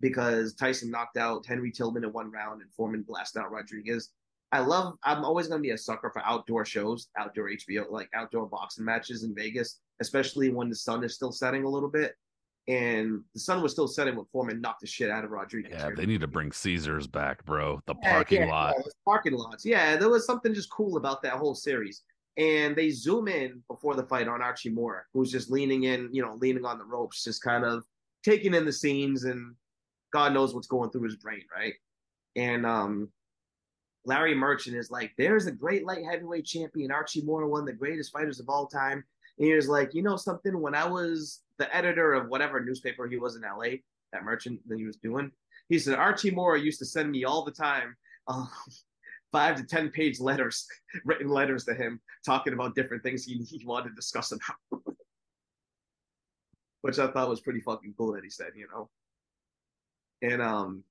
because 0.00 0.54
Tyson 0.54 0.90
knocked 0.90 1.16
out 1.16 1.46
Henry 1.46 1.70
Tillman 1.70 2.04
in 2.04 2.12
one 2.12 2.30
round 2.30 2.62
and 2.62 2.72
Foreman 2.72 3.02
blasted 3.02 3.42
out 3.42 3.50
Rodriguez. 3.50 4.10
I 4.52 4.60
love. 4.60 4.94
I'm 5.04 5.24
always 5.24 5.48
going 5.48 5.60
to 5.60 5.66
be 5.66 5.72
a 5.72 5.78
sucker 5.78 6.10
for 6.10 6.22
outdoor 6.24 6.64
shows, 6.64 7.08
outdoor 7.18 7.50
HBO, 7.50 7.90
like 7.90 8.08
outdoor 8.14 8.46
boxing 8.46 8.84
matches 8.84 9.22
in 9.22 9.34
Vegas, 9.34 9.80
especially 10.00 10.50
when 10.50 10.68
the 10.68 10.76
sun 10.76 11.04
is 11.04 11.14
still 11.14 11.32
setting 11.32 11.64
a 11.64 11.68
little 11.68 11.90
bit. 11.90 12.14
And 12.66 13.22
the 13.32 13.40
sun 13.40 13.62
was 13.62 13.72
still 13.72 13.88
setting 13.88 14.14
when 14.16 14.26
Foreman 14.30 14.60
knocked 14.60 14.82
the 14.82 14.86
shit 14.86 15.10
out 15.10 15.24
of 15.24 15.30
Rodrigues. 15.30 15.70
Yeah, 15.70 15.90
they 15.96 16.04
need 16.04 16.20
to 16.20 16.26
bring 16.26 16.52
Caesars 16.52 17.06
back, 17.06 17.44
bro. 17.46 17.80
The 17.86 17.94
parking 17.94 18.42
yeah, 18.42 18.50
lot. 18.50 18.74
Yeah, 18.76 18.92
parking 19.06 19.32
lots. 19.32 19.64
Yeah, 19.64 19.96
there 19.96 20.10
was 20.10 20.26
something 20.26 20.52
just 20.52 20.70
cool 20.70 20.98
about 20.98 21.22
that 21.22 21.34
whole 21.34 21.54
series. 21.54 22.02
And 22.36 22.76
they 22.76 22.90
zoom 22.90 23.26
in 23.26 23.62
before 23.68 23.94
the 23.94 24.04
fight 24.04 24.28
on 24.28 24.42
Archie 24.42 24.68
Moore, 24.68 25.06
who's 25.14 25.32
just 25.32 25.50
leaning 25.50 25.84
in, 25.84 26.10
you 26.12 26.22
know, 26.22 26.34
leaning 26.34 26.64
on 26.64 26.78
the 26.78 26.84
ropes, 26.84 27.24
just 27.24 27.42
kind 27.42 27.64
of 27.64 27.84
taking 28.22 28.54
in 28.54 28.66
the 28.66 28.72
scenes, 28.72 29.24
and 29.24 29.54
God 30.12 30.34
knows 30.34 30.54
what's 30.54 30.68
going 30.68 30.90
through 30.90 31.04
his 31.04 31.16
brain, 31.16 31.42
right? 31.54 31.74
And 32.36 32.66
um, 32.66 33.08
Larry 34.04 34.34
Merchant 34.34 34.76
is 34.76 34.90
like, 34.90 35.12
there's 35.18 35.46
a 35.46 35.52
great 35.52 35.84
light 35.84 36.04
heavyweight 36.04 36.46
champion, 36.46 36.90
Archie 36.90 37.22
Moore, 37.22 37.46
one 37.46 37.60
of 37.60 37.66
the 37.66 37.72
greatest 37.72 38.12
fighters 38.12 38.40
of 38.40 38.48
all 38.48 38.66
time. 38.66 39.04
And 39.38 39.46
he 39.46 39.54
was 39.54 39.68
like, 39.68 39.94
you 39.94 40.02
know 40.02 40.16
something? 40.16 40.60
When 40.60 40.74
I 40.74 40.86
was 40.86 41.42
the 41.58 41.74
editor 41.74 42.14
of 42.14 42.28
whatever 42.28 42.64
newspaper 42.64 43.06
he 43.06 43.18
was 43.18 43.36
in 43.36 43.42
LA, 43.42 43.76
that 44.12 44.24
Merchant 44.24 44.60
that 44.68 44.78
he 44.78 44.86
was 44.86 44.96
doing, 44.96 45.30
he 45.68 45.78
said 45.78 45.98
Archie 45.98 46.30
Moore 46.30 46.56
used 46.56 46.78
to 46.78 46.86
send 46.86 47.10
me 47.10 47.24
all 47.24 47.44
the 47.44 47.52
time 47.52 47.96
uh, 48.26 48.46
five 49.32 49.56
to 49.56 49.64
ten 49.64 49.90
page 49.90 50.20
letters, 50.20 50.66
written 51.04 51.28
letters 51.28 51.64
to 51.64 51.74
him, 51.74 52.00
talking 52.24 52.52
about 52.52 52.74
different 52.74 53.02
things 53.02 53.24
he, 53.24 53.36
he 53.38 53.64
wanted 53.64 53.90
to 53.90 53.94
discuss 53.94 54.32
about. 54.32 54.82
Which 56.80 56.98
I 56.98 57.08
thought 57.08 57.28
was 57.28 57.40
pretty 57.40 57.60
fucking 57.60 57.94
cool 57.98 58.12
that 58.12 58.24
he 58.24 58.30
said, 58.30 58.52
you 58.54 58.68
know. 58.72 58.88
And 60.22 60.40
um, 60.40 60.84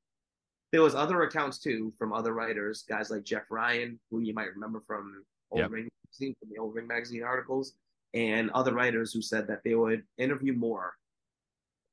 there 0.72 0.81
was 0.81 0.95
other 0.95 1.23
accounts 1.23 1.57
too 1.57 1.94
from 1.98 2.14
other 2.14 2.34
writers, 2.34 2.84
guys 2.88 3.10
like 3.10 3.23
Jeff 3.23 3.44
Ryan, 3.49 3.99
who 4.11 4.19
you 4.19 4.34
might 4.34 4.53
remember 4.53 4.81
from 4.85 5.23
Old 5.52 5.61
yep. 5.61 5.72
Ring 5.72 5.89
magazine, 6.06 6.35
from 6.39 6.49
the 6.49 6.57
Old 6.57 6.76
Ring 6.76 6.88
magazine 6.88 7.23
articles, 7.23 7.73
and 8.14 8.49
other 8.52 8.73
writers 8.73 9.14
who 9.14 9.22
said 9.22 9.48
that 9.48 9.64
they 9.64 9.76
would 9.76 10.03
interview 10.18 10.53
Moore 10.53 10.94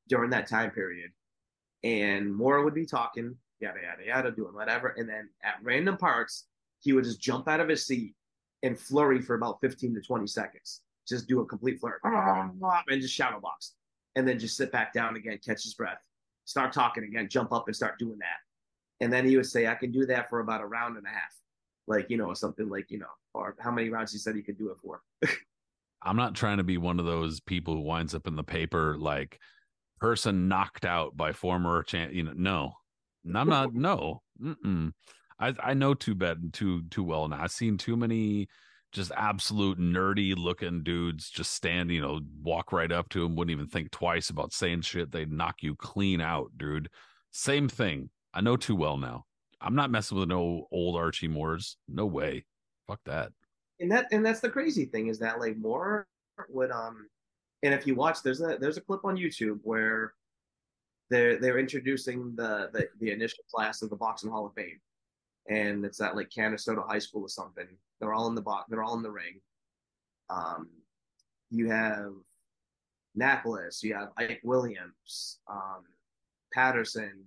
during 0.09 0.31
that 0.31 0.49
time 0.49 0.71
period, 0.71 1.11
and 1.85 2.35
Moore 2.35 2.65
would 2.65 2.75
be 2.75 2.87
talking, 2.87 3.37
yada 3.61 3.79
yada 3.81 4.05
yada, 4.05 4.31
doing 4.33 4.55
whatever, 4.55 4.89
and 4.89 5.09
then 5.09 5.29
at 5.45 5.55
random 5.63 5.97
parts 5.97 6.47
he 6.81 6.93
would 6.93 7.05
just 7.05 7.21
jump 7.21 7.49
out 7.49 7.61
of 7.61 7.69
his 7.69 7.87
seat 7.87 8.15
and 8.63 8.79
flurry 8.79 9.21
for 9.21 9.37
about 9.37 9.61
fifteen 9.61 9.95
to 9.95 10.01
twenty 10.01 10.27
seconds, 10.27 10.81
just 11.07 11.29
do 11.29 11.41
a 11.41 11.47
complete 11.47 11.79
flurry, 11.79 11.99
and 12.05 13.01
just 13.01 13.15
shadow 13.15 13.39
box, 13.39 13.75
and 14.17 14.27
then 14.27 14.37
just 14.37 14.57
sit 14.57 14.73
back 14.73 14.93
down 14.93 15.15
again, 15.15 15.39
catch 15.45 15.63
his 15.63 15.75
breath, 15.75 16.03
start 16.45 16.73
talking 16.73 17.05
again, 17.05 17.29
jump 17.29 17.53
up 17.53 17.69
and 17.69 17.77
start 17.77 18.01
doing 18.01 18.19
that 18.19 18.41
and 19.01 19.13
then 19.13 19.27
he 19.27 19.37
would 19.37 19.47
say, 19.47 19.67
I 19.67 19.75
can 19.75 19.93
do 19.93 20.07
that 20.07 20.29
for 20.29 20.41
about 20.41 20.61
a 20.61 20.67
round 20.67 20.97
and 20.97 21.07
a 21.07 21.11
half. 21.11 21.35
Like, 21.87 22.09
you 22.09 22.17
know, 22.17 22.33
something 22.35 22.69
like, 22.69 22.91
you 22.91 22.99
know, 22.99 23.07
or 23.35 23.57
how 23.61 23.71
many 23.71 23.91
rounds 23.91 24.13
he 24.13 24.19
said 24.19 24.35
he 24.35 24.43
could 24.43 24.59
do 24.59 24.71
it 24.71 24.79
for. 24.83 25.03
I'm 26.03 26.17
not 26.17 26.35
trying 26.35 26.59
to 26.59 26.65
be 26.65 26.79
one 26.79 27.01
of 27.01 27.07
those 27.07 27.41
people 27.41 27.75
who 27.75 27.81
winds 27.81 28.15
up 28.15 28.27
in 28.27 28.37
the 28.37 28.45
paper 28.45 28.97
like 28.99 29.39
person 30.01 30.49
knocked 30.49 30.85
out 30.85 31.17
by 31.17 31.33
former 31.33 31.83
champ. 31.83 32.13
You 32.13 32.25
know, 32.25 32.33
no, 32.35 32.75
I'm 33.35 33.49
not. 33.49 33.75
No, 33.75 34.23
Mm-mm. 34.43 34.93
I 35.39 35.55
I 35.63 35.75
know 35.75 35.95
too 35.95 36.15
bad 36.15 36.53
too 36.53 36.83
too 36.91 37.05
well 37.05 37.29
now. 37.29 37.43
I've 37.43 37.51
seen 37.51 37.79
too 37.79 37.97
many 37.97 38.49
just 38.93 39.13
absolute 39.17 39.79
nerdy 39.79 40.35
looking 40.37 40.83
dudes 40.85 41.29
just 41.29 41.53
stand, 41.53 41.91
you 41.91 42.01
know, 42.01 42.21
walk 42.43 42.73
right 42.73 42.93
up 42.93 43.09
to 43.11 43.25
him, 43.25 43.35
wouldn't 43.35 43.55
even 43.55 43.67
think 43.67 43.91
twice 43.91 44.31
about 44.31 44.53
saying 44.53 44.83
shit. 44.83 45.11
They'd 45.11 45.33
knock 45.33 45.57
you 45.63 45.75
clean 45.75 46.21
out, 46.21 46.53
dude. 46.57 46.89
Same 47.33 47.69
thing. 47.69 48.11
I 48.35 48.41
know 48.41 48.57
too 48.57 48.77
well 48.77 48.97
now. 48.99 49.25
I'm 49.61 49.75
not 49.75 49.91
messing 49.91 50.19
with 50.19 50.29
no 50.29 50.67
old 50.73 50.97
Archie 50.97 51.29
Moores. 51.29 51.79
No 51.89 52.05
way. 52.05 52.45
Fuck 52.87 53.01
that. 53.07 53.33
and 53.81 53.91
that 53.91 54.07
and 54.13 54.25
that's 54.27 54.41
the 54.41 54.51
crazy 54.51 54.85
thing 54.85 55.07
is 55.07 55.19
that 55.21 55.41
like 55.41 55.57
Moore 55.57 56.07
would 56.51 56.71
um, 56.71 57.09
and 57.63 57.73
if 57.73 57.87
you 57.87 57.95
watch, 57.95 58.23
there's 58.23 58.43
a 58.43 58.59
there's 58.61 58.77
a 58.77 58.83
clip 58.83 59.05
on 59.05 59.17
YouTube 59.17 59.59
where 59.63 60.13
they're 61.11 61.39
they're 61.39 61.59
introducing 61.59 62.35
the 62.37 62.69
the, 62.73 62.89
the 63.01 63.11
initial 63.11 63.45
class 63.53 63.81
of 63.81 63.89
the 63.89 63.97
boxing 63.97 64.31
Hall 64.31 64.47
of 64.47 64.55
Fame, 64.55 64.81
and 65.49 65.85
it's 65.85 66.01
at 66.01 66.15
like 66.15 66.29
Canastota 66.29 66.87
High 66.87 66.99
School 66.99 67.23
or 67.23 67.29
something. 67.29 67.67
They're 68.01 68.13
all 68.13 68.29
in 68.29 68.35
the 68.35 68.43
box. 68.43 68.67
They're 68.69 68.83
all 68.83 68.97
in 68.97 69.03
the 69.03 69.11
ring. 69.11 69.41
Um, 70.29 70.69
you 71.51 71.71
have 71.71 72.13
Napoles. 73.15 73.83
You 73.83 73.95
have 73.95 74.09
Ike 74.19 74.41
Williams, 74.45 75.39
um, 75.49 75.85
Patterson, 76.53 77.25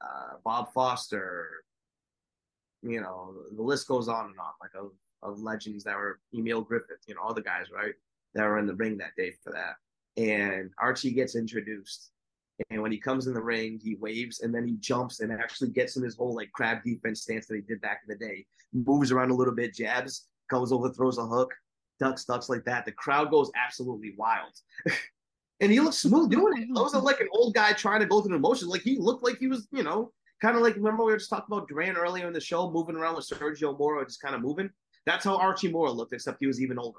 uh, 0.00 0.36
Bob 0.44 0.72
Foster. 0.72 1.48
You 2.82 3.00
know, 3.00 3.34
the 3.54 3.62
list 3.62 3.88
goes 3.88 4.08
on 4.08 4.26
and 4.26 4.38
on, 4.38 4.52
like 4.60 4.70
of, 4.78 4.92
of 5.22 5.40
legends 5.40 5.82
that 5.84 5.96
were 5.96 6.20
Emil 6.34 6.62
Griffith. 6.62 7.02
You 7.06 7.14
know, 7.14 7.22
all 7.22 7.34
the 7.34 7.42
guys, 7.42 7.66
right, 7.74 7.94
that 8.34 8.44
were 8.44 8.58
in 8.58 8.66
the 8.66 8.74
ring 8.74 8.98
that 8.98 9.16
day 9.16 9.32
for 9.42 9.52
that. 9.52 9.76
And 10.22 10.70
Archie 10.78 11.12
gets 11.12 11.36
introduced, 11.36 12.10
and 12.70 12.80
when 12.80 12.92
he 12.92 12.98
comes 12.98 13.26
in 13.26 13.34
the 13.34 13.42
ring, 13.42 13.80
he 13.82 13.96
waves 13.96 14.40
and 14.40 14.54
then 14.54 14.66
he 14.66 14.76
jumps 14.76 15.20
and 15.20 15.32
actually 15.32 15.70
gets 15.70 15.96
in 15.96 16.02
his 16.02 16.16
whole 16.16 16.34
like 16.34 16.50
crab 16.52 16.82
defense 16.82 17.22
stance 17.22 17.46
that 17.46 17.56
he 17.56 17.60
did 17.60 17.80
back 17.80 18.02
in 18.06 18.16
the 18.16 18.24
day. 18.24 18.46
Moves 18.72 19.12
around 19.12 19.30
a 19.30 19.34
little 19.34 19.54
bit, 19.54 19.74
jabs, 19.74 20.28
goes 20.48 20.72
over, 20.72 20.90
throws 20.90 21.18
a 21.18 21.26
hook, 21.26 21.52
ducks, 22.00 22.24
ducks 22.24 22.48
like 22.48 22.64
that. 22.64 22.84
The 22.84 22.92
crowd 22.92 23.30
goes 23.30 23.50
absolutely 23.56 24.14
wild. 24.16 24.52
and 25.60 25.72
he 25.72 25.80
looked 25.80 25.94
smooth 25.94 26.30
doing 26.30 26.58
it. 26.58 26.68
It 26.68 26.72
wasn't 26.72 27.04
like 27.04 27.20
an 27.20 27.28
old 27.32 27.54
guy 27.54 27.72
trying 27.72 28.00
to 28.00 28.06
go 28.06 28.20
through 28.20 28.34
the 28.34 28.38
motions. 28.38 28.70
Like 28.70 28.82
he 28.82 28.98
looked 28.98 29.24
like 29.24 29.38
he 29.38 29.48
was, 29.48 29.66
you 29.72 29.82
know, 29.82 30.12
kind 30.42 30.56
of 30.56 30.62
like 30.62 30.76
remember 30.76 31.04
we 31.04 31.12
were 31.12 31.18
just 31.18 31.30
talking 31.30 31.46
about 31.50 31.68
Duran 31.68 31.96
earlier 31.96 32.26
in 32.26 32.32
the 32.32 32.40
show, 32.40 32.70
moving 32.70 32.96
around 32.96 33.16
with 33.16 33.28
Sergio 33.28 33.78
Moro, 33.78 34.04
just 34.04 34.20
kind 34.20 34.34
of 34.34 34.42
moving. 34.42 34.70
That's 35.06 35.24
how 35.24 35.36
Archie 35.36 35.70
Moore 35.70 35.90
looked, 35.90 36.12
except 36.12 36.38
he 36.40 36.46
was 36.46 36.60
even 36.60 36.78
older. 36.78 36.98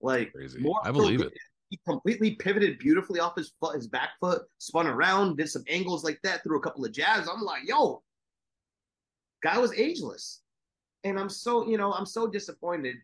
Like 0.00 0.32
Crazy. 0.32 0.64
I 0.84 0.90
believe 0.90 1.20
it 1.22 1.32
he 1.70 1.78
completely 1.86 2.32
pivoted 2.36 2.78
beautifully 2.78 3.20
off 3.20 3.36
his 3.36 3.52
foot, 3.60 3.74
his 3.74 3.86
back 3.86 4.10
foot, 4.20 4.42
spun 4.58 4.86
around, 4.86 5.36
did 5.36 5.48
some 5.48 5.64
angles 5.68 6.02
like 6.02 6.18
that, 6.22 6.42
threw 6.42 6.58
a 6.58 6.62
couple 6.62 6.84
of 6.84 6.92
jabs. 6.92 7.28
I'm 7.28 7.42
like, 7.42 7.62
yo, 7.66 8.02
guy 9.42 9.58
was 9.58 9.72
ageless. 9.74 10.40
And 11.04 11.18
I'm 11.18 11.28
so, 11.28 11.68
you 11.68 11.76
know, 11.76 11.92
I'm 11.92 12.06
so 12.06 12.26
disappointed. 12.26 12.96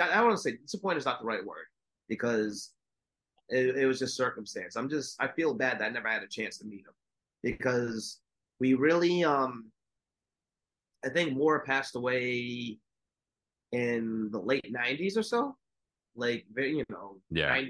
I, 0.00 0.08
I 0.08 0.14
don't 0.16 0.26
want 0.26 0.36
to 0.36 0.42
say 0.42 0.56
disappointed 0.56 0.98
is 0.98 1.06
not 1.06 1.20
the 1.20 1.26
right 1.26 1.44
word 1.44 1.66
because 2.08 2.70
it, 3.50 3.76
it 3.76 3.86
was 3.86 3.98
just 3.98 4.16
circumstance. 4.16 4.76
I'm 4.76 4.88
just, 4.88 5.16
I 5.20 5.28
feel 5.28 5.54
bad 5.54 5.78
that 5.78 5.86
I 5.86 5.90
never 5.90 6.08
had 6.08 6.22
a 6.22 6.28
chance 6.28 6.58
to 6.58 6.66
meet 6.66 6.86
him 6.86 6.94
because 7.42 8.20
we 8.58 8.74
really, 8.74 9.24
um, 9.24 9.70
I 11.04 11.08
think 11.08 11.36
Moore 11.36 11.60
passed 11.60 11.96
away 11.96 12.78
in 13.72 14.30
the 14.32 14.38
late 14.38 14.72
90s 14.72 15.16
or 15.16 15.22
so 15.22 15.56
like 16.16 16.44
very 16.52 16.76
you 16.76 16.84
know 16.90 17.16
yeah 17.30 17.60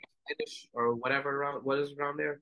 or 0.73 0.95
whatever 0.95 1.41
around 1.43 1.65
what 1.65 1.79
is 1.79 1.93
around 1.99 2.17
there. 2.17 2.41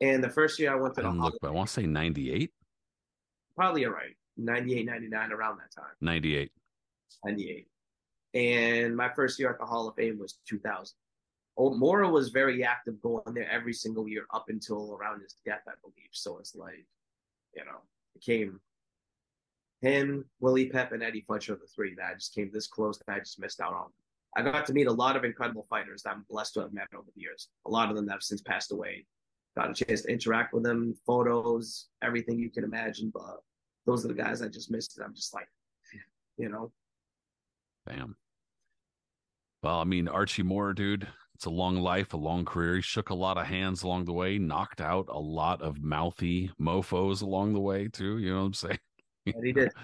And 0.00 0.22
the 0.22 0.28
first 0.28 0.58
year 0.58 0.72
I 0.72 0.74
went 0.74 0.94
to 0.96 1.00
I 1.00 1.04
the 1.04 1.10
look, 1.10 1.34
but 1.40 1.48
I 1.48 1.50
want 1.52 1.68
to 1.68 1.74
say 1.74 1.86
98. 1.86 2.52
Probably 3.56 3.80
you're 3.82 3.94
right. 3.94 4.14
98, 4.36 4.84
99, 4.84 5.32
around 5.32 5.58
that 5.58 5.74
time. 5.74 5.92
98. 6.02 6.52
98. 7.24 7.66
And 8.34 8.94
my 8.94 9.08
first 9.14 9.38
year 9.38 9.48
at 9.48 9.58
the 9.58 9.64
Hall 9.64 9.88
of 9.88 9.94
Fame 9.94 10.18
was 10.18 10.38
2000. 10.46 10.94
Moore 11.58 12.10
was 12.10 12.28
very 12.28 12.64
active 12.64 13.00
going 13.00 13.34
there 13.34 13.50
every 13.50 13.72
single 13.72 14.08
year 14.08 14.26
up 14.32 14.46
until 14.48 14.94
around 14.94 15.22
his 15.22 15.36
death, 15.44 15.62
I 15.66 15.72
believe. 15.82 16.10
So 16.12 16.38
it's 16.38 16.54
like, 16.54 16.86
you 17.54 17.64
know, 17.64 17.78
it 18.14 18.22
came 18.22 18.60
him, 19.80 20.24
Willie 20.40 20.68
Pep, 20.68 20.92
and 20.92 21.02
Eddie 21.02 21.24
Fletcher, 21.26 21.54
the 21.54 21.66
three 21.66 21.94
that 21.94 22.10
I 22.10 22.14
just 22.14 22.34
came 22.34 22.50
this 22.52 22.66
close 22.66 22.98
that 22.98 23.12
I 23.12 23.18
just 23.18 23.38
missed 23.38 23.60
out 23.60 23.74
on. 23.74 23.86
I 24.36 24.42
got 24.42 24.66
to 24.66 24.72
meet 24.72 24.86
a 24.86 24.92
lot 24.92 25.16
of 25.16 25.24
incredible 25.24 25.66
fighters 25.68 26.02
that 26.02 26.10
I'm 26.10 26.26
blessed 26.28 26.54
to 26.54 26.60
have 26.60 26.72
met 26.72 26.88
over 26.94 27.08
the 27.14 27.20
years. 27.20 27.48
A 27.66 27.70
lot 27.70 27.88
of 27.88 27.96
them 27.96 28.06
that 28.06 28.12
have 28.12 28.22
since 28.22 28.42
passed 28.42 28.72
away. 28.72 29.06
Got 29.56 29.70
a 29.70 29.84
chance 29.84 30.02
to 30.02 30.12
interact 30.12 30.52
with 30.52 30.62
them, 30.62 30.94
photos, 31.06 31.86
everything 32.02 32.38
you 32.38 32.50
can 32.50 32.64
imagine. 32.64 33.10
But 33.12 33.38
those 33.86 34.04
are 34.04 34.08
the 34.08 34.14
guys 34.14 34.42
I 34.42 34.48
just 34.48 34.70
missed. 34.70 34.98
I'm 35.02 35.14
just 35.14 35.32
like, 35.32 35.48
you 36.36 36.50
know. 36.50 36.70
Damn. 37.88 38.16
Well, 39.62 39.78
I 39.78 39.84
mean, 39.84 40.08
Archie 40.08 40.42
Moore, 40.42 40.74
dude, 40.74 41.08
it's 41.36 41.44
a 41.44 41.50
long 41.50 41.76
life, 41.76 42.14
a 42.14 42.16
long 42.16 42.46
career. 42.46 42.76
He 42.76 42.80
shook 42.80 43.10
a 43.10 43.14
lot 43.14 43.36
of 43.36 43.46
hands 43.46 43.82
along 43.82 44.06
the 44.06 44.12
way, 44.14 44.38
knocked 44.38 44.80
out 44.80 45.06
a 45.10 45.18
lot 45.18 45.60
of 45.60 45.82
mouthy 45.82 46.50
mofos 46.58 47.20
along 47.20 47.52
the 47.52 47.60
way, 47.60 47.88
too. 47.88 48.16
You 48.16 48.30
know 48.30 48.40
what 48.40 48.46
I'm 48.46 48.54
saying? 48.54 48.78
Yeah, 49.26 49.32
he 49.42 49.52
did. 49.52 49.72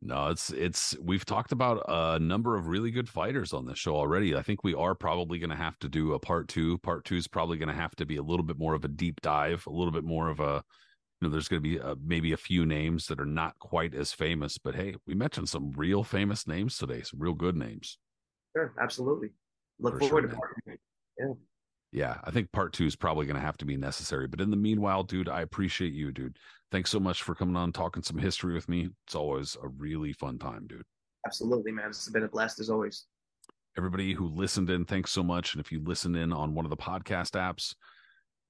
No, 0.00 0.28
it's 0.28 0.50
it's 0.50 0.96
we've 1.02 1.24
talked 1.24 1.50
about 1.50 1.84
a 1.88 2.20
number 2.20 2.56
of 2.56 2.68
really 2.68 2.92
good 2.92 3.08
fighters 3.08 3.52
on 3.52 3.66
this 3.66 3.80
show 3.80 3.96
already. 3.96 4.36
I 4.36 4.42
think 4.42 4.62
we 4.62 4.72
are 4.72 4.94
probably 4.94 5.40
going 5.40 5.50
to 5.50 5.56
have 5.56 5.76
to 5.80 5.88
do 5.88 6.14
a 6.14 6.20
part 6.20 6.46
2. 6.46 6.78
Part 6.78 7.04
2 7.04 7.16
is 7.16 7.26
probably 7.26 7.58
going 7.58 7.68
to 7.68 7.74
have 7.74 7.96
to 7.96 8.06
be 8.06 8.16
a 8.16 8.22
little 8.22 8.44
bit 8.44 8.58
more 8.58 8.74
of 8.74 8.84
a 8.84 8.88
deep 8.88 9.20
dive, 9.22 9.66
a 9.66 9.72
little 9.72 9.90
bit 9.90 10.04
more 10.04 10.28
of 10.28 10.38
a 10.38 10.62
you 11.20 11.26
know 11.26 11.32
there's 11.32 11.48
going 11.48 11.60
to 11.60 11.68
be 11.68 11.78
a, 11.78 11.96
maybe 12.00 12.32
a 12.32 12.36
few 12.36 12.64
names 12.64 13.06
that 13.08 13.18
are 13.18 13.26
not 13.26 13.58
quite 13.58 13.92
as 13.92 14.12
famous, 14.12 14.56
but 14.56 14.76
hey, 14.76 14.94
we 15.04 15.14
mentioned 15.14 15.48
some 15.48 15.72
real 15.72 16.04
famous 16.04 16.46
names 16.46 16.78
today, 16.78 17.02
some 17.02 17.18
real 17.18 17.34
good 17.34 17.56
names. 17.56 17.98
Sure, 18.56 18.72
absolutely. 18.80 19.30
Look 19.80 19.94
For 19.94 20.00
forward 20.00 20.30
sure, 20.30 20.54
to 20.66 20.72
it. 20.72 20.80
Yeah 21.18 21.34
yeah, 21.92 22.18
I 22.24 22.30
think 22.30 22.52
part 22.52 22.72
two 22.72 22.84
is 22.84 22.96
probably 22.96 23.26
going 23.26 23.36
to 23.36 23.42
have 23.42 23.56
to 23.58 23.64
be 23.64 23.76
necessary. 23.76 24.26
But 24.26 24.40
in 24.40 24.50
the 24.50 24.56
meanwhile, 24.56 25.02
dude, 25.02 25.28
I 25.28 25.40
appreciate 25.40 25.92
you, 25.92 26.12
dude. 26.12 26.38
Thanks 26.70 26.90
so 26.90 27.00
much 27.00 27.22
for 27.22 27.34
coming 27.34 27.56
on, 27.56 27.72
talking 27.72 28.02
some 28.02 28.18
history 28.18 28.52
with 28.52 28.68
me. 28.68 28.90
It's 29.06 29.14
always 29.14 29.56
a 29.62 29.68
really 29.68 30.12
fun 30.12 30.38
time, 30.38 30.66
dude. 30.66 30.84
Absolutely, 31.26 31.72
man. 31.72 31.88
It's 31.88 32.08
been 32.08 32.24
a 32.24 32.28
blast 32.28 32.60
as 32.60 32.68
always. 32.68 33.06
Everybody 33.76 34.12
who 34.12 34.28
listened 34.28 34.70
in, 34.70 34.84
thanks 34.84 35.12
so 35.12 35.22
much. 35.22 35.54
And 35.54 35.60
if 35.60 35.72
you 35.72 35.82
listen 35.82 36.14
in 36.14 36.32
on 36.32 36.54
one 36.54 36.66
of 36.66 36.70
the 36.70 36.76
podcast 36.76 37.30
apps, 37.32 37.74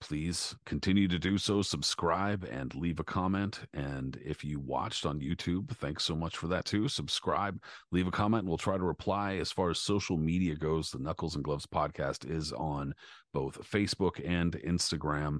please 0.00 0.54
continue 0.64 1.08
to 1.08 1.18
do 1.18 1.38
so. 1.38 1.62
Subscribe 1.62 2.44
and 2.50 2.74
leave 2.74 3.00
a 3.00 3.04
comment. 3.04 3.60
And 3.74 4.18
if 4.24 4.44
you 4.44 4.60
watched 4.60 5.06
on 5.06 5.20
YouTube, 5.20 5.70
thanks 5.76 6.04
so 6.04 6.14
much 6.14 6.36
for 6.36 6.46
that 6.48 6.64
too. 6.64 6.88
Subscribe, 6.88 7.60
leave 7.90 8.06
a 8.06 8.12
comment, 8.12 8.46
we'll 8.46 8.58
try 8.58 8.76
to 8.76 8.82
reply. 8.84 9.36
As 9.36 9.52
far 9.52 9.70
as 9.70 9.78
social 9.78 10.16
media 10.16 10.54
goes, 10.54 10.90
the 10.90 10.98
Knuckles 10.98 11.34
and 11.34 11.44
Gloves 11.44 11.66
podcast 11.66 12.30
is 12.30 12.52
on 12.52 12.94
both 13.32 13.58
Facebook 13.70 14.20
and 14.24 14.52
Instagram. 14.60 15.38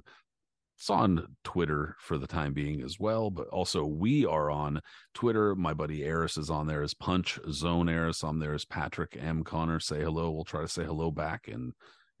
It's 0.77 0.89
on 0.89 1.35
Twitter 1.43 1.95
for 1.99 2.17
the 2.17 2.27
time 2.27 2.53
being 2.53 2.81
as 2.81 2.99
well, 2.99 3.29
but 3.29 3.49
also 3.49 3.83
we 3.83 4.25
are 4.25 4.49
on 4.49 4.79
Twitter. 5.13 5.53
My 5.55 5.73
buddy 5.73 6.09
Aris 6.09 6.37
is 6.37 6.49
on 6.49 6.67
there 6.67 6.83
as 6.83 6.93
Punch 6.93 7.37
Zone 7.51 7.89
Aris. 7.89 8.23
On 8.23 8.39
there 8.39 8.53
is 8.53 8.63
Patrick 8.63 9.17
M. 9.19 9.43
Connor. 9.43 9.81
Say 9.81 9.99
hello. 9.99 10.31
We'll 10.31 10.45
try 10.45 10.61
to 10.61 10.69
say 10.69 10.85
hello 10.85 11.11
back. 11.11 11.49
And 11.49 11.73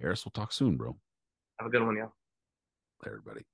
Aris, 0.03 0.25
we'll 0.25 0.31
talk 0.31 0.51
soon, 0.51 0.75
bro. 0.75 0.97
Have 1.59 1.67
a 1.67 1.71
good 1.71 1.85
one, 1.85 1.95
yeah 1.95 2.07
everybody. 3.05 3.45